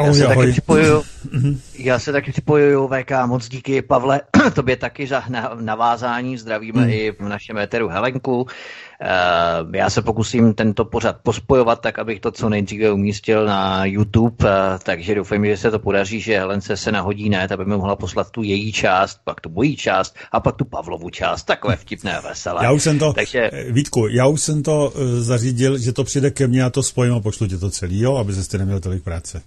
Já 0.06 0.14
se, 0.14 0.28
taky 0.28 0.52
připojuju, 0.52 1.04
mhm. 1.32 1.60
já 1.78 2.00
se 2.00 2.12
taky 2.12 2.32
připojuju, 2.32 2.88
VK, 2.88 3.12
moc 3.26 3.50
díky, 3.50 3.82
Pavle, 3.82 4.22
tobě 4.54 4.76
taky 4.76 5.08
za 5.08 5.24
navázání, 5.62 6.38
zdravíme 6.38 6.82
mm. 6.82 6.90
i 6.90 7.12
v 7.12 7.20
našem 7.20 7.58
éteru 7.58 7.88
Helenku. 7.88 8.48
Eh, 9.02 9.78
já 9.78 9.90
se 9.90 10.02
pokusím 10.02 10.54
tento 10.54 10.86
pořad 10.86 11.16
pospojovat 11.24 11.82
tak, 11.82 12.00
abych 12.00 12.20
to 12.20 12.32
co 12.32 12.50
nejdříve 12.50 12.92
umístil 12.92 13.46
na 13.46 13.86
YouTube, 13.86 14.36
eh, 14.46 14.80
takže 14.84 15.16
doufám, 15.16 15.46
že 15.46 15.58
se 15.58 15.72
to 15.72 15.80
podaří, 15.80 16.22
že 16.22 16.40
Helence 16.40 16.78
se 16.78 16.92
nahodí 16.92 17.30
net, 17.30 17.52
aby 17.52 17.66
mi 17.66 17.78
mohla 17.78 17.96
poslat 17.96 18.32
tu 18.32 18.44
její 18.44 18.72
část, 18.72 19.20
pak 19.24 19.42
tu 19.42 19.50
mojí 19.50 19.76
část 19.76 20.16
a 20.32 20.40
pak 20.40 20.56
tu 20.56 20.66
Pavlovu 20.66 21.10
část, 21.10 21.44
takové 21.44 21.76
vtipné 21.76 22.18
a 22.18 22.22
veselé. 22.22 22.64
Já 22.64 22.72
už 22.72 22.84
jsem 22.84 23.00
to, 23.00 23.14
takže... 23.14 23.50
Eh, 23.54 23.72
Vítku, 23.72 24.08
já 24.08 24.28
už 24.28 24.42
jsem 24.42 24.64
to 24.64 24.94
zařídil, 25.20 25.78
že 25.78 25.94
to 25.94 26.04
přijde 26.04 26.32
ke 26.32 26.48
mně 26.48 26.64
a 26.64 26.70
to 26.70 26.84
spojím 26.84 27.14
a 27.14 27.20
pošlu 27.20 27.48
ti 27.48 27.58
to 27.58 27.70
celý, 27.70 28.00
jo, 28.00 28.16
aby 28.16 28.34
jste 28.34 28.58
neměl 28.58 28.80
tolik 28.80 29.04
práce. 29.04 29.42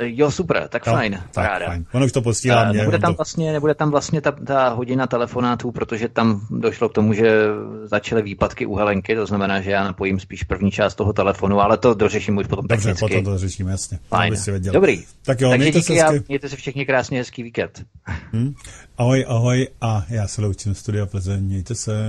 Jo, 0.00 0.30
super, 0.30 0.68
tak 0.68 0.86
no, 0.86 0.92
fajn, 0.92 1.12
tak 1.12 1.30
paráda. 1.34 1.66
Fajn. 1.66 1.84
Ono 1.92 2.06
už 2.06 2.12
to 2.12 2.22
posílá 2.22 2.70
mě. 2.70 2.78
Nebude 2.78 2.98
tam, 2.98 3.12
to... 3.12 3.16
vlastně, 3.16 3.52
nebude 3.52 3.74
tam 3.74 3.90
vlastně 3.90 4.20
ta, 4.20 4.32
ta 4.32 4.68
hodina 4.68 5.06
telefonátů, 5.06 5.72
protože 5.72 6.08
tam 6.08 6.40
došlo 6.50 6.88
k 6.88 6.92
tomu, 6.92 7.12
že 7.12 7.46
začaly 7.84 8.22
výpadky 8.22 8.66
u 8.66 8.74
Helenky, 8.74 9.16
to 9.16 9.26
znamená, 9.26 9.60
že 9.60 9.70
já 9.70 9.84
napojím 9.84 10.20
spíš 10.20 10.42
první 10.42 10.70
část 10.70 10.94
toho 10.94 11.12
telefonu, 11.12 11.60
ale 11.60 11.78
to 11.78 11.94
dořeším 11.94 12.36
už 12.36 12.46
potom 12.46 12.66
Dobře, 12.66 12.76
technicky. 12.76 13.00
potom 13.00 13.24
to 13.24 13.30
dořešíme, 13.30 13.70
jasně. 13.70 13.98
Fajn. 14.08 14.34
Dobrý. 14.72 15.04
Tak 15.24 15.40
jo, 15.40 15.50
Takže 15.50 15.62
mějte 15.62 15.78
díky 15.78 15.96
se 15.96 16.02
a 16.02 16.12
mějte 16.28 16.48
se 16.48 16.56
všichni 16.56 16.86
krásně 16.86 17.18
hezký 17.18 17.42
víkend. 17.42 17.84
Hmm. 18.32 18.54
Ahoj, 18.98 19.24
ahoj 19.28 19.68
a 19.80 20.04
já 20.08 20.28
se 20.28 20.42
loučím 20.42 20.74
Studia 20.74 21.06
Plzeň, 21.06 21.44
mějte 21.44 21.74
se. 21.74 22.08